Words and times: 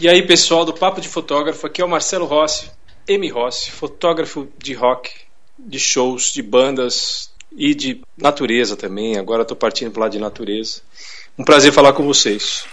E 0.00 0.08
aí, 0.08 0.22
pessoal 0.22 0.64
do 0.64 0.72
Papo 0.72 1.00
de 1.00 1.08
Fotógrafo, 1.08 1.66
aqui 1.66 1.82
é 1.82 1.84
o 1.84 1.88
Marcelo 1.88 2.24
Rossi, 2.24 2.70
M. 3.08 3.28
Rossi, 3.30 3.72
fotógrafo 3.72 4.46
de 4.56 4.72
rock, 4.72 5.10
de 5.58 5.80
shows, 5.80 6.32
de 6.32 6.40
bandas 6.40 7.32
e 7.50 7.74
de 7.74 8.00
natureza 8.16 8.76
também. 8.76 9.18
Agora 9.18 9.42
estou 9.42 9.56
partindo 9.56 9.90
para 9.90 10.02
lado 10.02 10.12
de 10.12 10.20
natureza. 10.20 10.82
Um 11.36 11.42
prazer 11.42 11.72
falar 11.72 11.94
com 11.94 12.04
vocês. 12.04 12.64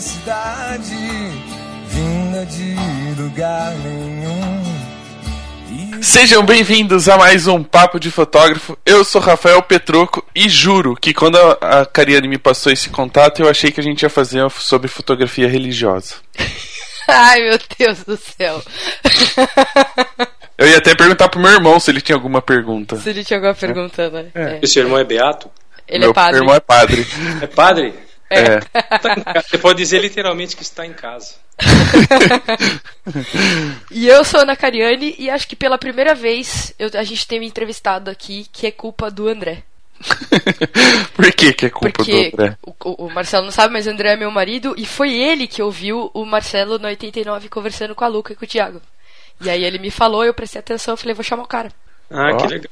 Cidade, 0.00 0.94
vinda 1.88 2.46
de 2.46 3.20
lugar 3.20 3.72
nenhum. 3.78 4.62
Sejam 6.00 6.46
bem-vindos 6.46 7.08
a 7.08 7.16
mais 7.16 7.48
um 7.48 7.64
Papo 7.64 7.98
de 7.98 8.08
Fotógrafo. 8.08 8.78
Eu 8.86 9.04
sou 9.04 9.20
Rafael 9.20 9.60
Petroco 9.60 10.24
e 10.34 10.48
juro 10.48 10.94
que 10.94 11.12
quando 11.12 11.36
a, 11.36 11.84
Cariane 11.84 12.28
me 12.28 12.38
passou 12.38 12.70
esse 12.70 12.88
contato, 12.90 13.42
eu 13.42 13.48
achei 13.48 13.72
que 13.72 13.80
a 13.80 13.82
gente 13.82 14.02
ia 14.02 14.08
fazer 14.08 14.48
sobre 14.52 14.86
fotografia 14.86 15.48
religiosa. 15.48 16.14
Ai, 17.08 17.40
meu 17.40 17.58
Deus 17.76 18.04
do 18.04 18.16
céu. 18.16 18.62
Eu 20.56 20.68
ia 20.68 20.78
até 20.78 20.94
perguntar 20.94 21.28
pro 21.28 21.40
meu 21.40 21.50
irmão 21.50 21.80
se 21.80 21.90
ele 21.90 22.00
tinha 22.00 22.14
alguma 22.14 22.40
pergunta. 22.40 22.96
Se 22.96 23.10
ele 23.10 23.24
tinha 23.24 23.38
alguma 23.38 23.54
pergunta, 23.54 24.10
né? 24.10 24.26
É. 24.34 24.58
Esse 24.62 24.78
irmão 24.78 24.98
é 24.98 25.04
beato? 25.04 25.50
Ele 25.88 26.00
meu 26.00 26.10
é 26.10 26.14
padre. 26.14 26.38
irmão 26.38 26.54
é 26.54 26.60
padre. 26.60 27.06
É 27.40 27.46
padre? 27.46 28.07
É. 28.30 28.60
Tá 28.60 29.14
em 29.16 29.22
casa. 29.22 29.44
Você 29.48 29.58
pode 29.58 29.78
dizer 29.78 30.00
literalmente 30.00 30.56
que 30.56 30.62
está 30.62 30.84
em 30.86 30.92
casa. 30.92 31.34
E 33.90 34.06
eu 34.08 34.24
sou 34.24 34.40
a 34.40 34.42
Ana 34.42 34.56
Cariani 34.56 35.14
e 35.18 35.30
acho 35.30 35.46
que 35.48 35.56
pela 35.56 35.78
primeira 35.78 36.14
vez 36.14 36.74
eu- 36.78 36.90
a 36.94 37.02
gente 37.04 37.26
tem 37.26 37.40
um 37.40 37.44
entrevistado 37.44 38.10
aqui 38.10 38.46
que 38.52 38.66
é 38.66 38.70
culpa 38.70 39.10
do 39.10 39.28
André. 39.28 39.62
Por 41.14 41.32
que 41.32 41.52
que 41.52 41.66
é 41.66 41.70
culpa 41.70 41.90
Porque 41.90 42.30
do 42.30 42.42
André? 42.42 42.56
o, 42.64 43.06
o- 43.06 43.10
Marcelo 43.10 43.44
não 43.46 43.50
sabe, 43.52 43.72
mas 43.72 43.86
o 43.86 43.90
André 43.90 44.12
é 44.12 44.16
meu 44.16 44.30
marido 44.30 44.74
e 44.78 44.86
foi 44.86 45.12
ele 45.12 45.46
que 45.48 45.62
ouviu 45.62 46.10
o 46.14 46.24
Marcelo 46.24 46.78
no 46.78 46.86
89 46.86 47.48
conversando 47.48 47.94
com 47.94 48.04
a 48.04 48.08
Luca 48.08 48.32
e 48.32 48.36
com 48.36 48.44
o 48.44 48.48
Thiago. 48.48 48.80
E 49.40 49.48
aí 49.50 49.64
ele 49.64 49.78
me 49.78 49.90
falou, 49.90 50.24
eu 50.24 50.34
prestei 50.34 50.60
atenção, 50.60 50.92
eu 50.92 50.98
falei, 50.98 51.14
vou 51.14 51.24
chamar 51.24 51.42
o 51.44 51.48
cara. 51.48 51.72
Ah, 52.10 52.30
Ó. 52.32 52.36
que 52.36 52.46
legal. 52.46 52.70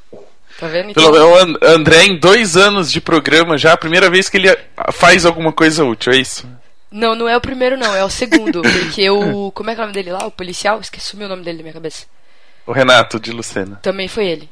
Tá 0.59 0.69
vendo? 0.69 0.95
Pelo 0.95 1.13
menos 1.13 1.27
o 1.29 1.37
And- 1.37 1.59
André, 1.75 2.05
em 2.05 2.19
dois 2.19 2.57
anos 2.57 2.91
de 2.91 3.01
programa 3.01 3.59
já, 3.59 3.73
a 3.75 3.77
primeira 3.77 4.09
vez 4.09 4.29
que 4.29 4.37
ele 4.39 4.57
faz 4.93 5.27
alguma 5.27 5.53
coisa 5.53 5.85
útil, 5.85 6.13
é 6.13 6.17
isso? 6.17 6.49
não, 6.91 7.15
não 7.15 7.29
é 7.29 7.37
o 7.37 7.41
primeiro 7.41 7.77
não, 7.77 7.95
é 7.95 8.03
o 8.05 8.09
segundo. 8.09 8.63
Porque 8.63 9.09
o. 9.11 9.51
Como 9.53 9.69
é 9.71 9.75
que 9.75 9.81
é 9.81 9.85
o 9.85 9.87
nome 9.87 9.93
dele 9.95 10.13
lá? 10.13 10.27
O 10.27 10.31
policial? 10.31 10.81
Esqueci 10.81 11.15
o 11.15 11.29
nome 11.29 11.43
dele 11.43 11.59
da 11.59 11.63
minha 11.63 11.75
cabeça. 11.75 12.07
O 12.67 12.73
Renato 12.73 13.21
de 13.21 13.33
Lucena. 13.33 13.79
Também 13.83 14.09
foi 14.09 14.27
ele. 14.27 14.49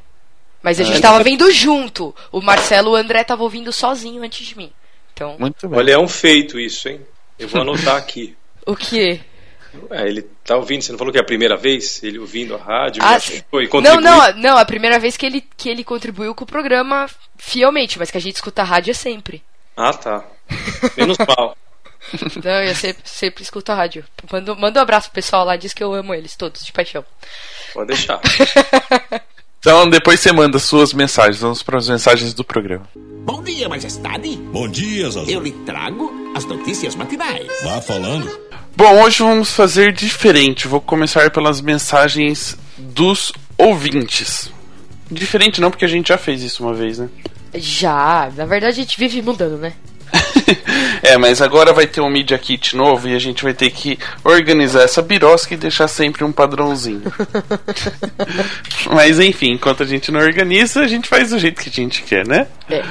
Mas 0.61 0.79
a 0.79 0.83
Ah, 0.83 0.85
gente 0.85 0.95
ele- 0.95 1.01
tava 1.01 1.23
vendo 1.23 1.49
junto. 1.51 2.15
O 2.31 2.41
Marcelo 2.41 2.89
e 2.89 2.91
o 2.91 2.95
André 2.95 3.21
estavam 3.21 3.43
ouvindo 3.45 3.71
sozinho 3.73 4.21
antes 4.23 4.45
de 4.45 4.55
mim. 4.57 4.71
Então, 5.13 5.35
Muito 5.39 5.67
bem. 5.67 5.79
Olha, 5.79 5.93
é 5.93 5.97
um 5.97 6.07
feito 6.07 6.59
isso, 6.59 6.87
hein? 6.87 7.01
Eu 7.39 7.47
vou 7.47 7.61
anotar 7.61 7.95
aqui. 7.95 8.35
o 8.65 8.75
quê? 8.75 9.19
É, 9.89 10.07
ele 10.07 10.21
tá 10.43 10.55
ouvindo, 10.55 10.81
você 10.81 10.91
não 10.91 10.99
falou 10.99 11.11
que 11.11 11.19
é 11.19 11.21
a 11.21 11.25
primeira 11.25 11.55
vez? 11.55 12.01
Ele 12.03 12.19
ouvindo 12.19 12.55
a 12.55 12.57
rádio, 12.57 13.03
Ah, 13.03 13.19
foi 13.49 13.69
Não, 13.81 13.99
não, 13.99 14.33
não, 14.37 14.57
a 14.57 14.65
primeira 14.65 14.99
vez 14.99 15.17
que 15.17 15.25
ele, 15.25 15.43
que 15.55 15.69
ele 15.69 15.83
contribuiu 15.83 16.33
com 16.33 16.43
o 16.43 16.47
programa 16.47 17.07
fielmente, 17.37 17.99
mas 17.99 18.11
que 18.11 18.17
a 18.17 18.21
gente 18.21 18.35
escuta 18.35 18.61
a 18.61 18.65
rádio 18.65 18.91
é 18.91 18.93
sempre. 18.93 19.43
Ah, 19.75 19.93
tá. 19.93 20.23
Menos 20.97 21.17
mal. 21.27 21.57
Não, 22.43 22.63
eu 22.63 22.75
sempre, 22.75 23.01
sempre 23.05 23.43
escuto 23.43 23.71
a 23.71 23.75
rádio. 23.75 24.05
Manda, 24.31 24.55
manda 24.55 24.79
um 24.79 24.83
abraço 24.83 25.09
pro 25.09 25.15
pessoal 25.15 25.45
lá, 25.45 25.55
diz 25.55 25.73
que 25.73 25.83
eu 25.83 25.93
amo 25.93 26.13
eles 26.13 26.35
todos, 26.35 26.63
de 26.63 26.71
paixão. 26.71 27.03
Pode 27.73 27.87
deixar. 27.87 28.21
Então 29.65 29.89
depois 29.89 30.19
você 30.19 30.31
manda 30.31 30.59
suas 30.59 30.93
mensagens. 30.93 31.39
Vamos 31.39 31.63
para 31.63 31.79
as 31.79 31.89
mensagens 31.89 32.35
do 32.35 32.43
programa. 32.43 32.87
Bom 32.95 33.41
dia, 33.41 33.67
majestade. 33.67 34.35
Bom 34.35 34.67
dia, 34.67 35.09
Zazu. 35.09 35.27
Eu 35.27 35.41
lhe 35.41 35.53
trago 35.65 36.13
as 36.35 36.45
notícias 36.45 36.93
matinais. 36.93 37.47
Vá 37.63 37.81
falando. 37.81 38.44
Bom, 38.77 39.03
hoje 39.03 39.19
vamos 39.19 39.51
fazer 39.51 39.93
diferente. 39.93 40.67
Vou 40.67 40.81
começar 40.81 41.31
pelas 41.31 41.61
mensagens 41.61 42.57
dos 42.77 43.31
ouvintes. 43.57 44.51
Diferente 45.09 45.61
não, 45.61 45.71
porque 45.71 45.85
a 45.85 45.89
gente 45.89 46.09
já 46.09 46.17
fez 46.17 46.43
isso 46.43 46.61
uma 46.61 46.73
vez, 46.73 46.99
né? 46.99 47.07
Já, 47.53 48.29
na 48.35 48.45
verdade 48.45 48.73
a 48.73 48.83
gente 48.83 48.97
vive 48.97 49.21
mudando, 49.21 49.57
né? 49.57 49.73
é, 51.01 51.17
mas 51.17 51.41
agora 51.41 51.71
vai 51.71 51.87
ter 51.87 52.01
um 52.01 52.09
Media 52.09 52.37
Kit 52.37 52.75
novo 52.75 53.07
e 53.07 53.15
a 53.15 53.19
gente 53.19 53.43
vai 53.43 53.53
ter 53.53 53.69
que 53.71 53.97
organizar 54.23 54.83
essa 54.83 55.01
birosca 55.01 55.53
e 55.53 55.57
deixar 55.57 55.87
sempre 55.87 56.25
um 56.25 56.31
padrãozinho. 56.31 57.03
mas 58.91 59.19
enfim, 59.19 59.53
enquanto 59.53 59.83
a 59.83 59.85
gente 59.85 60.11
não 60.11 60.19
organiza, 60.19 60.81
a 60.81 60.87
gente 60.87 61.07
faz 61.07 61.29
do 61.29 61.39
jeito 61.39 61.61
que 61.61 61.69
a 61.69 61.73
gente 61.73 62.03
quer, 62.03 62.27
né? 62.27 62.47
É. 62.69 62.83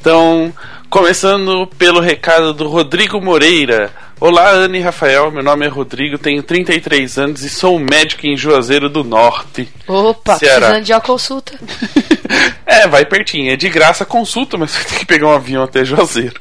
Então, 0.00 0.52
começando 0.90 1.68
pelo 1.78 2.00
recado 2.00 2.52
do 2.52 2.68
Rodrigo 2.68 3.20
Moreira. 3.20 3.92
Olá, 4.26 4.48
Ana 4.48 4.78
e 4.78 4.80
Rafael. 4.80 5.30
Meu 5.30 5.42
nome 5.42 5.66
é 5.66 5.68
Rodrigo, 5.68 6.16
tenho 6.16 6.42
33 6.42 7.18
anos 7.18 7.42
e 7.42 7.50
sou 7.50 7.78
médico 7.78 8.26
em 8.26 8.34
Juazeiro 8.34 8.88
do 8.88 9.04
Norte. 9.04 9.68
Opa, 9.86 10.38
Ceará. 10.38 10.60
precisando 10.60 10.84
de 10.86 10.92
uma 10.94 11.00
consulta. 11.02 11.52
é, 12.64 12.88
vai 12.88 13.04
pertinho. 13.04 13.52
É 13.52 13.56
de 13.56 13.68
graça 13.68 14.02
a 14.02 14.06
consulta, 14.06 14.56
mas 14.56 14.70
você 14.70 14.84
tem 14.88 14.98
que 15.00 15.04
pegar 15.04 15.26
um 15.26 15.32
avião 15.32 15.62
até 15.62 15.84
Juazeiro. 15.84 16.32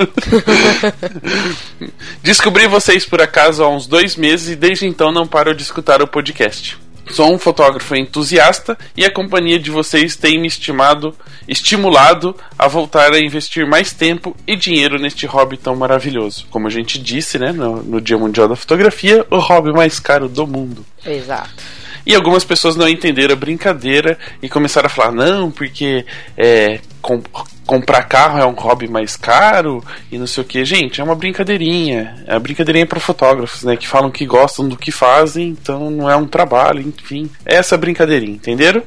Descobri 2.23 2.67
vocês 2.67 3.05
por 3.05 3.21
acaso 3.21 3.61
há 3.61 3.67
uns 3.67 3.85
dois 3.85 4.15
meses 4.15 4.53
e 4.53 4.55
desde 4.55 4.87
então 4.87 5.11
não 5.11 5.27
paro 5.27 5.53
de 5.53 5.63
escutar 5.63 6.01
o 6.01 6.07
podcast. 6.07 6.77
Sou 7.13 7.31
um 7.31 7.37
fotógrafo 7.37 7.95
entusiasta 7.95 8.75
e 8.97 9.05
a 9.05 9.13
companhia 9.13 9.59
de 9.59 9.69
vocês 9.69 10.15
tem 10.15 10.39
me 10.39 10.47
estimado, 10.47 11.15
estimulado 11.47 12.35
a 12.57 12.67
voltar 12.67 13.13
a 13.13 13.19
investir 13.19 13.67
mais 13.67 13.93
tempo 13.93 14.35
e 14.47 14.55
dinheiro 14.55 14.97
neste 14.97 15.27
hobby 15.27 15.55
tão 15.55 15.75
maravilhoso. 15.75 16.47
Como 16.49 16.65
a 16.65 16.71
gente 16.71 16.97
disse, 16.97 17.37
né, 17.37 17.51
no, 17.51 17.83
no 17.83 18.01
Dia 18.01 18.17
Mundial 18.17 18.47
da 18.47 18.55
Fotografia, 18.55 19.23
o 19.29 19.37
hobby 19.37 19.71
mais 19.71 19.99
caro 19.99 20.27
do 20.27 20.47
mundo. 20.47 20.83
Exato. 21.05 21.82
E 22.05 22.13
algumas 22.15 22.43
pessoas 22.43 22.75
não 22.75 22.87
entenderam 22.87 23.33
a 23.33 23.37
brincadeira 23.37 24.17
e 24.41 24.49
começaram 24.49 24.87
a 24.87 24.89
falar: 24.89 25.11
não, 25.11 25.49
porque 25.49 26.05
é, 26.37 26.79
com- 27.01 27.21
comprar 27.65 28.03
carro 28.03 28.39
é 28.39 28.45
um 28.45 28.53
hobby 28.53 28.87
mais 28.89 29.15
caro 29.15 29.83
e 30.11 30.17
não 30.17 30.27
sei 30.27 30.43
o 30.43 30.45
que. 30.45 30.65
Gente, 30.65 30.99
é 30.99 31.03
uma 31.03 31.15
brincadeirinha. 31.15 32.23
É 32.27 32.33
uma 32.33 32.39
brincadeirinha 32.39 32.85
para 32.85 32.99
fotógrafos, 32.99 33.63
né? 33.63 33.77
Que 33.77 33.87
falam 33.87 34.11
que 34.11 34.25
gostam 34.25 34.67
do 34.67 34.75
que 34.77 34.91
fazem, 34.91 35.49
então 35.49 35.89
não 35.89 36.09
é 36.09 36.15
um 36.15 36.27
trabalho, 36.27 36.81
enfim. 36.81 37.29
É 37.45 37.55
essa 37.55 37.77
brincadeirinha, 37.77 38.35
entenderam? 38.35 38.83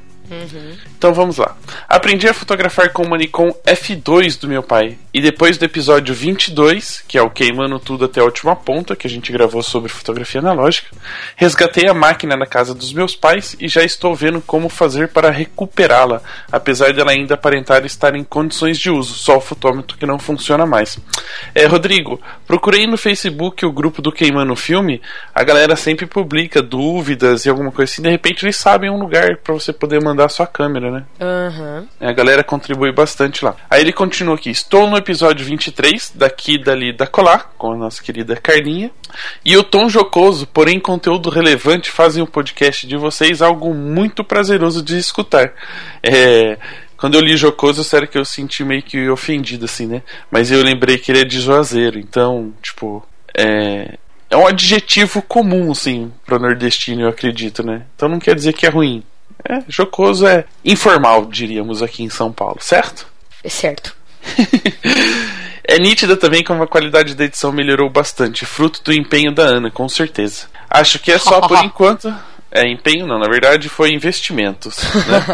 Então 0.96 1.12
vamos 1.14 1.36
lá. 1.36 1.56
Aprendi 1.88 2.28
a 2.28 2.34
fotografar 2.34 2.92
com 2.92 3.02
o 3.02 3.08
Manicom 3.08 3.52
F2 3.64 4.40
do 4.40 4.48
meu 4.48 4.62
pai. 4.62 4.98
E 5.12 5.20
depois 5.20 5.56
do 5.56 5.64
episódio 5.64 6.14
22, 6.14 7.02
que 7.06 7.16
é 7.16 7.22
o 7.22 7.30
Queimando 7.30 7.78
Tudo 7.78 8.04
até 8.04 8.20
a 8.20 8.24
Última 8.24 8.54
Ponta, 8.54 8.94
que 8.94 9.06
a 9.06 9.10
gente 9.10 9.32
gravou 9.32 9.62
sobre 9.62 9.90
fotografia 9.90 10.40
analógica, 10.40 10.88
resgatei 11.36 11.88
a 11.88 11.94
máquina 11.94 12.36
na 12.36 12.46
casa 12.46 12.74
dos 12.74 12.92
meus 12.92 13.16
pais 13.16 13.56
e 13.58 13.68
já 13.68 13.82
estou 13.82 14.14
vendo 14.14 14.40
como 14.40 14.68
fazer 14.68 15.08
para 15.08 15.30
recuperá-la, 15.30 16.20
apesar 16.50 16.92
dela 16.92 17.12
ainda 17.12 17.34
aparentar 17.34 17.84
estar 17.86 18.14
em 18.14 18.24
condições 18.24 18.78
de 18.78 18.90
uso, 18.90 19.14
só 19.14 19.38
o 19.38 19.40
fotômetro 19.40 19.96
que 19.96 20.04
não 20.06 20.18
funciona 20.18 20.66
mais. 20.66 20.98
É, 21.54 21.64
Rodrigo, 21.66 22.20
procurei 22.46 22.86
no 22.86 22.96
Facebook 22.96 23.64
o 23.64 23.72
grupo 23.72 24.02
do 24.02 24.12
Queimando 24.12 24.56
Filme, 24.56 25.00
a 25.34 25.42
galera 25.42 25.76
sempre 25.76 26.06
publica 26.06 26.60
dúvidas 26.60 27.44
e 27.44 27.48
alguma 27.48 27.72
coisa 27.72 27.92
assim, 27.92 28.02
de 28.02 28.10
repente 28.10 28.44
eles 28.44 28.56
sabem 28.56 28.90
um 28.90 28.98
lugar 28.98 29.38
para 29.38 29.54
você 29.54 29.72
poder 29.72 30.02
mandar 30.02 30.15
a 30.24 30.28
sua 30.28 30.46
câmera, 30.46 30.90
né? 30.90 31.04
Aham. 31.20 31.86
A 32.00 32.12
galera 32.12 32.42
contribui 32.42 32.92
bastante 32.92 33.44
lá. 33.44 33.54
Aí 33.68 33.80
ele 33.80 33.92
continua 33.92 34.34
aqui: 34.34 34.50
Estou 34.50 34.88
no 34.88 34.96
episódio 34.96 35.44
23, 35.44 36.12
daqui, 36.14 36.58
dali, 36.62 36.92
da 36.92 37.06
colar, 37.06 37.52
com 37.58 37.72
a 37.72 37.76
nossa 37.76 38.02
querida 38.02 38.36
Carlinha. 38.36 38.90
E 39.44 39.56
o 39.56 39.62
tom 39.62 39.88
jocoso, 39.88 40.46
porém 40.46 40.80
conteúdo 40.80 41.30
relevante, 41.30 41.90
fazem 41.90 42.22
o 42.22 42.26
podcast 42.26 42.86
de 42.86 42.96
vocês 42.96 43.42
algo 43.42 43.72
muito 43.74 44.24
prazeroso 44.24 44.82
de 44.82 44.98
escutar. 44.98 45.52
É. 46.02 46.58
Quando 46.96 47.14
eu 47.14 47.20
li 47.20 47.36
jocoso, 47.36 47.84
sério 47.84 48.08
que 48.08 48.16
eu 48.16 48.24
senti 48.24 48.64
meio 48.64 48.82
que 48.82 49.08
ofendido, 49.10 49.66
assim, 49.66 49.86
né? 49.86 50.02
Mas 50.30 50.50
eu 50.50 50.62
lembrei 50.62 50.96
que 50.96 51.12
ele 51.12 51.20
é 51.20 51.24
de 51.24 51.40
Juazeiro, 51.40 51.98
então, 51.98 52.54
tipo. 52.62 53.06
É. 53.36 53.98
É 54.28 54.36
um 54.36 54.46
adjetivo 54.46 55.22
comum, 55.22 55.70
assim, 55.70 56.12
pro 56.24 56.38
nordestino, 56.38 57.02
eu 57.02 57.08
acredito, 57.08 57.62
né? 57.64 57.82
Então 57.94 58.08
não 58.08 58.18
quer 58.18 58.34
dizer 58.34 58.52
que 58.52 58.66
é 58.66 58.68
ruim. 58.68 59.04
É, 59.48 59.62
jocoso 59.68 60.26
é 60.26 60.44
informal, 60.64 61.26
diríamos 61.26 61.82
aqui 61.82 62.02
em 62.02 62.10
São 62.10 62.32
Paulo, 62.32 62.58
certo? 62.60 63.06
É 63.42 63.48
certo. 63.48 63.94
É 65.68 65.80
nítida 65.80 66.16
também 66.16 66.44
como 66.44 66.62
a 66.62 66.66
qualidade 66.68 67.16
da 67.16 67.24
edição 67.24 67.50
melhorou 67.50 67.90
bastante, 67.90 68.46
fruto 68.46 68.80
do 68.84 68.92
empenho 68.92 69.34
da 69.34 69.42
Ana, 69.42 69.68
com 69.68 69.88
certeza. 69.88 70.46
Acho 70.70 70.98
que 71.00 71.10
é 71.10 71.18
só 71.18 71.40
por 71.40 71.58
enquanto. 71.64 72.14
É, 72.52 72.66
empenho 72.70 73.06
não, 73.06 73.18
na 73.18 73.28
verdade 73.28 73.68
foi 73.68 73.90
investimentos. 73.90 74.76
Né? 74.78 75.24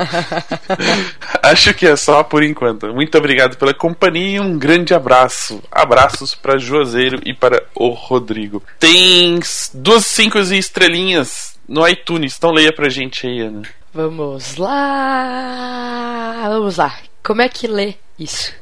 Acho 1.42 1.74
que 1.74 1.86
é 1.86 1.94
só 1.96 2.22
por 2.24 2.42
enquanto. 2.42 2.92
Muito 2.94 3.16
obrigado 3.18 3.58
pela 3.58 3.74
companhia 3.74 4.38
e 4.38 4.40
um 4.40 4.58
grande 4.58 4.94
abraço. 4.94 5.62
Abraços 5.70 6.34
para 6.34 6.58
Juazeiro 6.58 7.20
e 7.26 7.34
para 7.34 7.62
o 7.74 7.90
Rodrigo. 7.90 8.62
Tem 8.80 9.38
duas 9.74 10.06
cinco 10.06 10.38
estrelinhas 10.38 11.58
no 11.68 11.86
iTunes, 11.86 12.36
então 12.38 12.50
leia 12.50 12.72
pra 12.72 12.88
gente 12.88 13.26
aí, 13.26 13.40
Ana. 13.40 13.62
Vamos 13.94 14.56
lá. 14.56 16.46
Vamos 16.48 16.78
lá. 16.78 16.96
Como 17.22 17.42
é 17.42 17.48
que 17.48 17.66
lê 17.66 17.94
isso? 18.18 18.54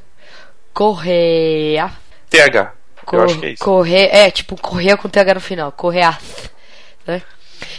Correia. 0.75 1.93
TH. 2.29 2.73
Eu 3.12 3.23
acho 3.23 3.38
que 3.38 3.47
é 3.47 3.50
isso. 3.50 3.65
Corre... 3.65 4.06
É, 4.06 4.31
tipo 4.31 4.61
correia 4.61 4.97
com 4.97 5.09
TH 5.09 5.35
no 5.35 5.41
final. 5.41 5.73
Correia. 5.73 6.19
Né? 7.06 7.23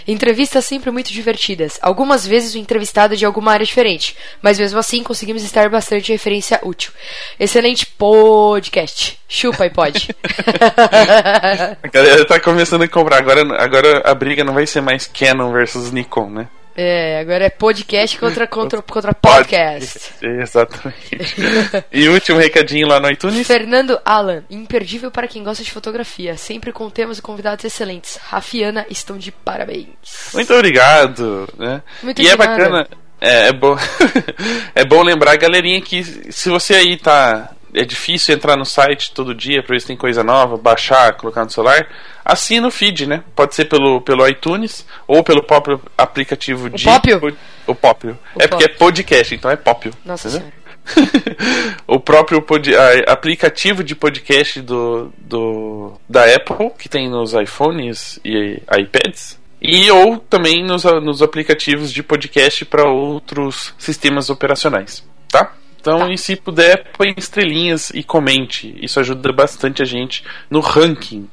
Entrevistas 0.08 0.66
sempre 0.66 0.92
muito 0.92 1.12
divertidas. 1.12 1.78
Algumas 1.82 2.26
vezes 2.26 2.54
o 2.54 2.58
entrevistado 2.58 3.14
é 3.14 3.18
de 3.18 3.26
alguma 3.26 3.52
área 3.52 3.66
diferente, 3.66 4.16
mas 4.42 4.60
mesmo 4.60 4.80
assim 4.80 5.04
conseguimos 5.04 5.44
estar 5.44 5.70
bastante 5.70 6.12
referência 6.12 6.60
útil. 6.64 6.92
Excelente 7.40 7.86
podcast. 7.86 9.20
Chupa 9.28 9.66
e 9.66 9.70
pode. 9.70 10.16
A 11.84 11.88
galera 11.88 12.26
tá 12.26 12.40
começando 12.40 12.84
a 12.84 12.88
comprar. 12.88 13.18
Agora, 13.18 13.42
agora 13.62 14.02
a 14.06 14.14
briga 14.14 14.44
não 14.44 14.54
vai 14.54 14.66
ser 14.66 14.82
mais 14.82 15.08
Canon 15.08 15.52
versus 15.52 15.92
Nikon, 15.92 16.30
né? 16.30 16.48
É, 16.76 17.20
agora 17.20 17.46
é 17.46 17.50
podcast 17.50 18.18
contra, 18.18 18.48
contra, 18.48 18.82
contra 18.82 19.14
podcast. 19.14 20.14
Exatamente. 20.22 21.36
e 21.92 22.08
último 22.08 22.38
recadinho 22.38 22.88
lá 22.88 23.00
no 23.00 23.10
iTunes. 23.10 23.46
Fernando 23.46 24.00
Alan, 24.06 24.44
imperdível 24.50 25.12
para 25.12 25.28
quem 25.28 25.44
gosta 25.44 25.64
de 25.64 25.72
fotografia, 25.72 26.38
sempre 26.38 26.72
com 26.72 26.90
temas 26.90 27.18
e 27.18 27.22
convidados 27.22 27.66
excelentes. 27.66 28.18
Rafiana 28.18 28.86
estão 28.90 29.18
de 29.18 29.32
parabéns. 29.32 29.88
Muito 30.34 30.54
obrigado. 30.54 31.48
Né? 31.58 31.82
Muito 32.02 32.22
e 32.22 32.28
é 32.28 32.36
bacana. 32.36 32.88
É, 33.20 33.50
é 33.50 33.54
bom, 33.54 33.78
é 34.74 34.84
bom 34.84 35.04
lembrar, 35.04 35.38
galerinha, 35.38 35.80
que 35.82 36.04
se 36.04 36.50
você 36.50 36.74
aí 36.74 36.98
tá 36.98 37.52
é 37.74 37.84
difícil 37.84 38.36
entrar 38.36 38.58
no 38.58 38.66
site 38.66 39.14
todo 39.14 39.34
dia 39.34 39.64
para 39.64 39.74
ver 39.74 39.82
se 39.82 39.88
tem 39.88 39.98
coisa 39.98 40.24
nova, 40.24 40.58
baixar, 40.58 41.14
colocar 41.14 41.44
no 41.44 41.50
celular, 41.50 41.88
assina 42.24 42.68
o 42.68 42.72
feed, 42.72 43.08
né? 43.08 43.24
Pode 43.36 43.56
ser 43.56 43.66
pelo, 43.66 44.02
pelo 44.02 44.28
iTunes 44.28 44.86
ou 45.08 45.24
pelo 45.24 45.44
próprio 45.44 45.82
aplicativo 45.98 46.68
o 46.68 46.70
de. 46.70 46.86
Popio? 46.86 47.38
O 47.68 47.76
Popio. 47.76 48.18
O 48.36 48.42
é 48.42 48.48
porque 48.48 48.66
é 48.66 48.68
podcast, 48.68 49.36
então 49.36 49.50
é 49.50 49.56
Popio. 49.56 49.94
Nossa 50.06 50.28
entendeu? 50.28 50.48
senhora. 50.48 50.62
o 51.88 52.00
próprio 52.00 52.42
pod, 52.42 52.76
a, 52.76 53.12
aplicativo 53.14 53.84
de 53.84 53.96
podcast 53.96 54.62
do, 54.62 55.14
do, 55.18 55.94
da 56.10 56.26
Apple, 56.36 56.72
que 56.78 56.90
tem 56.90 57.10
nos 57.10 57.34
iPhones 57.34 58.20
e 58.26 58.62
iPads. 58.80 59.40
E 59.62 59.92
ou 59.92 60.18
também 60.18 60.66
nos, 60.66 60.84
nos 60.84 61.22
aplicativos 61.22 61.94
de 61.94 62.02
podcast 62.02 62.66
para 62.66 62.90
outros 62.90 63.76
sistemas 63.78 64.32
operacionais, 64.32 65.04
tá? 65.30 65.54
Então, 65.82 66.00
Tá. 66.00 66.12
e 66.12 66.18
se 66.18 66.36
puder, 66.36 66.92
põe 66.96 67.14
estrelinhas 67.18 67.90
e 67.90 68.04
comente. 68.04 68.74
Isso 68.80 69.00
ajuda 69.00 69.34
bastante 69.34 69.82
a 69.82 69.86
gente 69.86 70.24
no 70.50 70.60
ranking. 70.60 71.28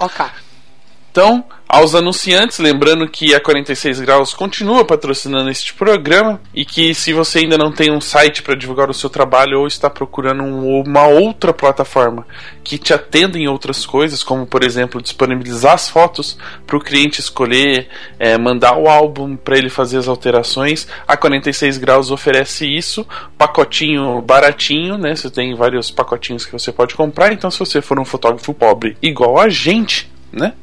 Ok. 0.00 0.26
Então, 1.12 1.44
aos 1.68 1.94
anunciantes, 1.94 2.58
lembrando 2.58 3.06
que 3.06 3.34
a 3.34 3.40
46 3.40 4.00
Graus 4.00 4.32
continua 4.32 4.82
patrocinando 4.82 5.50
este 5.50 5.74
programa 5.74 6.40
e 6.54 6.64
que 6.64 6.94
se 6.94 7.12
você 7.12 7.40
ainda 7.40 7.58
não 7.58 7.70
tem 7.70 7.92
um 7.92 8.00
site 8.00 8.42
para 8.42 8.54
divulgar 8.54 8.88
o 8.88 8.94
seu 8.94 9.10
trabalho 9.10 9.60
ou 9.60 9.66
está 9.66 9.90
procurando 9.90 10.42
um- 10.42 10.80
uma 10.80 11.06
outra 11.08 11.52
plataforma 11.52 12.26
que 12.64 12.78
te 12.78 12.94
atenda 12.94 13.38
em 13.38 13.46
outras 13.46 13.84
coisas, 13.84 14.22
como 14.22 14.46
por 14.46 14.64
exemplo 14.64 15.02
disponibilizar 15.02 15.74
as 15.74 15.86
fotos 15.86 16.38
para 16.66 16.78
o 16.78 16.80
cliente 16.80 17.20
escolher, 17.20 17.88
eh, 18.18 18.38
mandar 18.38 18.78
o 18.78 18.88
álbum 18.88 19.36
para 19.36 19.58
ele 19.58 19.68
fazer 19.68 19.98
as 19.98 20.08
alterações, 20.08 20.88
a 21.06 21.14
46 21.14 21.76
Graus 21.76 22.10
oferece 22.10 22.66
isso, 22.66 23.06
pacotinho 23.36 24.22
baratinho, 24.22 24.96
né? 24.96 25.14
Você 25.14 25.28
tem 25.28 25.54
vários 25.54 25.90
pacotinhos 25.90 26.46
que 26.46 26.52
você 26.52 26.72
pode 26.72 26.94
comprar, 26.94 27.34
então 27.34 27.50
se 27.50 27.58
você 27.58 27.82
for 27.82 28.00
um 28.00 28.04
fotógrafo 28.04 28.54
pobre 28.54 28.96
igual 29.02 29.38
a 29.38 29.50
gente, 29.50 30.10
né? 30.32 30.54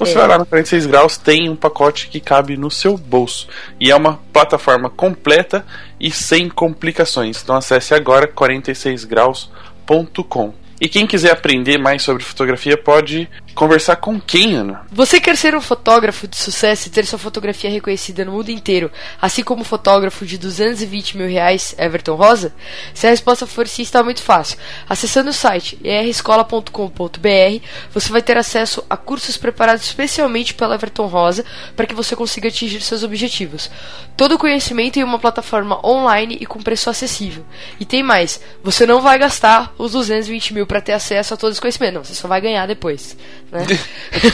Você 0.00 0.12
É. 0.12 0.14
vai 0.14 0.28
lá 0.28 0.38
no 0.38 0.46
46 0.46 0.86
graus, 0.86 1.18
tem 1.18 1.50
um 1.50 1.54
pacote 1.54 2.08
que 2.08 2.18
cabe 2.20 2.56
no 2.56 2.70
seu 2.70 2.96
bolso. 2.96 3.46
E 3.78 3.90
é 3.90 3.94
uma 3.94 4.18
plataforma 4.32 4.88
completa 4.88 5.62
e 6.00 6.10
sem 6.10 6.48
complicações. 6.48 7.42
Então 7.42 7.54
acesse 7.54 7.92
agora 7.94 8.26
46graus.com. 8.26 10.54
E 10.80 10.88
quem 10.88 11.06
quiser 11.06 11.30
aprender 11.30 11.76
mais 11.76 12.00
sobre 12.00 12.24
fotografia 12.24 12.74
pode 12.74 13.28
conversar 13.54 13.96
com 13.96 14.18
quem, 14.18 14.54
Ana? 14.54 14.86
Você 14.90 15.20
quer 15.20 15.36
ser 15.36 15.54
um 15.54 15.60
fotógrafo 15.60 16.26
de 16.26 16.36
sucesso 16.36 16.88
e 16.88 16.90
ter 16.90 17.04
sua 17.04 17.18
fotografia 17.18 17.68
reconhecida 17.68 18.24
no 18.24 18.32
mundo 18.32 18.50
inteiro, 18.50 18.90
assim 19.20 19.42
como 19.42 19.60
o 19.60 19.64
fotógrafo 19.64 20.24
de 20.24 20.38
220 20.38 21.18
mil 21.18 21.28
reais, 21.28 21.74
Everton 21.76 22.14
Rosa? 22.14 22.54
Se 22.94 23.06
a 23.06 23.10
resposta 23.10 23.46
for 23.46 23.68
sim, 23.68 23.82
está 23.82 24.02
muito 24.02 24.22
fácil. 24.22 24.56
Acessando 24.88 25.28
o 25.28 25.34
site 25.34 25.78
erescola.com.br, 25.84 27.66
você 27.92 28.10
vai 28.10 28.22
ter 28.22 28.38
acesso 28.38 28.82
a 28.88 28.96
cursos 28.96 29.36
preparados 29.36 29.84
especialmente 29.84 30.54
pelo 30.54 30.72
Everton 30.72 31.08
Rosa 31.08 31.44
para 31.76 31.84
que 31.84 31.94
você 31.94 32.16
consiga 32.16 32.48
atingir 32.48 32.80
seus 32.80 33.02
objetivos. 33.02 33.70
Todo 34.16 34.36
o 34.36 34.38
conhecimento 34.38 34.98
em 34.98 35.04
uma 35.04 35.18
plataforma 35.18 35.86
online 35.86 36.38
e 36.40 36.46
com 36.46 36.62
preço 36.62 36.88
acessível. 36.88 37.44
E 37.78 37.84
tem 37.84 38.02
mais, 38.02 38.40
você 38.62 38.86
não 38.86 39.02
vai 39.02 39.18
gastar 39.18 39.74
os 39.76 39.92
220 39.92 40.54
mil 40.54 40.69
para 40.70 40.80
ter 40.80 40.92
acesso 40.92 41.34
a 41.34 41.36
todo 41.36 41.50
esse 41.50 41.60
conhecimento, 41.60 41.94
não, 41.94 42.04
você 42.04 42.14
só 42.14 42.28
vai 42.28 42.40
ganhar 42.40 42.64
depois. 42.64 43.16
Né? 43.50 43.66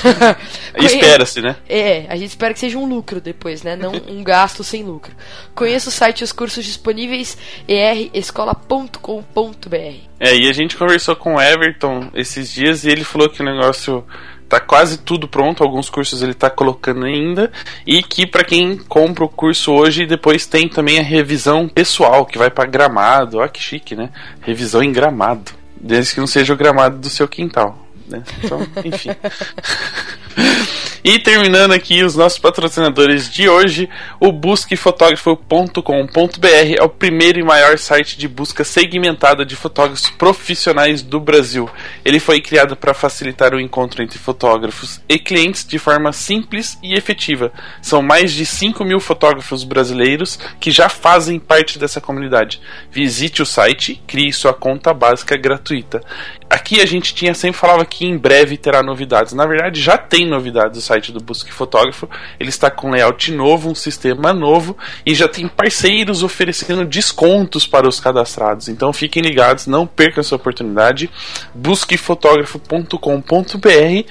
Espera-se, 0.79 1.41
né? 1.41 1.57
é, 1.67 2.05
a 2.11 2.17
gente 2.17 2.29
espera 2.29 2.53
que 2.53 2.61
seja 2.61 2.77
um 2.77 2.85
lucro 2.85 3.23
depois, 3.23 3.63
né? 3.63 3.75
Não 3.75 3.93
um 4.07 4.23
gasto 4.23 4.63
sem 4.63 4.85
lucro. 4.85 5.15
Conheça 5.55 5.89
o 5.89 5.93
site 5.93 6.21
e 6.21 6.25
os 6.25 6.33
cursos 6.33 6.63
disponíveis 6.63 7.39
erescola.com.br. 7.67 9.77
É, 10.21 10.37
e 10.37 10.47
a 10.47 10.53
gente 10.53 10.77
conversou 10.77 11.17
com 11.17 11.37
o 11.37 11.41
Everton 11.41 12.11
esses 12.13 12.53
dias 12.53 12.85
e 12.85 12.91
ele 12.91 13.03
falou 13.03 13.31
que 13.31 13.41
o 13.41 13.45
negócio 13.45 14.05
tá 14.47 14.61
quase 14.61 14.99
tudo 14.99 15.27
pronto, 15.27 15.65
alguns 15.65 15.89
cursos 15.89 16.21
ele 16.21 16.35
tá 16.35 16.51
colocando 16.51 17.07
ainda, 17.07 17.51
e 17.87 18.03
que 18.03 18.27
para 18.27 18.45
quem 18.45 18.77
compra 18.77 19.25
o 19.25 19.29
curso 19.29 19.73
hoje, 19.73 20.05
depois 20.05 20.47
tem 20.47 20.69
também 20.69 20.99
a 20.99 21.03
revisão 21.03 21.67
pessoal, 21.67 22.27
que 22.27 22.37
vai 22.37 22.51
para 22.51 22.69
gramado, 22.69 23.39
ó 23.39 23.49
que 23.49 23.63
chique, 23.63 23.97
né? 23.97 24.11
Revisão 24.43 24.83
em 24.83 24.93
gramado, 24.93 25.53
desde 25.81 26.15
que 26.15 26.21
não 26.21 26.27
seja 26.27 26.53
o 26.53 26.57
gramado 26.57 26.99
do 26.99 27.11
seu 27.11 27.29
quintal. 27.29 27.87
Né? 28.09 28.23
Então, 28.43 28.61
enfim. 28.85 29.11
E 31.09 31.21
terminando 31.21 31.71
aqui 31.71 32.03
os 32.03 32.17
nossos 32.17 32.37
patrocinadores 32.37 33.31
de 33.31 33.49
hoje, 33.49 33.89
o 34.19 34.33
busquefotógrafo.com.br 34.33 36.75
é 36.77 36.83
o 36.83 36.89
primeiro 36.89 37.39
e 37.39 37.45
maior 37.45 37.79
site 37.79 38.19
de 38.19 38.27
busca 38.27 38.65
segmentada 38.65 39.47
de 39.47 39.55
fotógrafos 39.55 40.11
profissionais 40.11 41.03
do 41.03 41.21
Brasil. 41.21 41.71
Ele 42.05 42.19
foi 42.19 42.41
criado 42.41 42.75
para 42.75 42.93
facilitar 42.93 43.55
o 43.55 43.61
encontro 43.61 44.03
entre 44.03 44.19
fotógrafos 44.19 45.01
e 45.09 45.17
clientes 45.17 45.65
de 45.65 45.79
forma 45.79 46.13
simples 46.13 46.77
e 46.83 46.95
efetiva. 46.95 47.53
São 47.81 48.03
mais 48.03 48.33
de 48.33 48.45
5 48.45 48.85
mil 48.85 48.99
fotógrafos 48.99 49.63
brasileiros 49.63 50.41
que 50.59 50.73
já 50.73 50.89
fazem 50.89 51.39
parte 51.39 51.79
dessa 51.79 52.01
comunidade. 52.01 52.61
Visite 52.91 53.43
o 53.43 53.47
site, 53.47 54.03
crie 54.09 54.33
sua 54.33 54.53
conta 54.53 54.93
básica 54.93 55.37
gratuita. 55.37 56.03
Aqui 56.49 56.81
a 56.81 56.87
gente 56.87 57.15
tinha 57.15 57.35
sempre 57.35 57.59
falava 57.59 57.85
que 57.85 58.07
em 58.07 58.17
breve 58.17 58.57
terá 58.57 58.83
novidades. 58.83 59.33
Na 59.33 59.47
verdade, 59.47 59.81
já 59.81 59.99
tem 59.99 60.27
novidades 60.27 60.77
no 60.77 60.83
site 60.83 61.13
do 61.13 61.21
Busque 61.21 61.53
Fotógrafo. 61.53 62.09
Ele 62.39 62.49
está 62.49 62.71
com 62.71 62.91
layout 62.91 63.33
novo, 63.33 63.71
um 63.71 63.75
sistema 63.75 64.33
novo 64.33 64.77
e 65.05 65.15
já 65.15 65.29
tem 65.29 65.49
parceiros 65.49 66.23
oferecendo 66.23 66.85
descontos 66.85 67.67
para 67.67 67.89
os 67.89 67.99
cadastrados. 68.01 68.69
Então 68.69 68.93
fiquem 68.93 69.23
ligados, 69.23 69.67
não 69.67 69.87
percam 69.87 70.21
essa 70.21 70.35
oportunidade. 70.37 71.11
Busquefotógrafo.com.br 71.55 74.11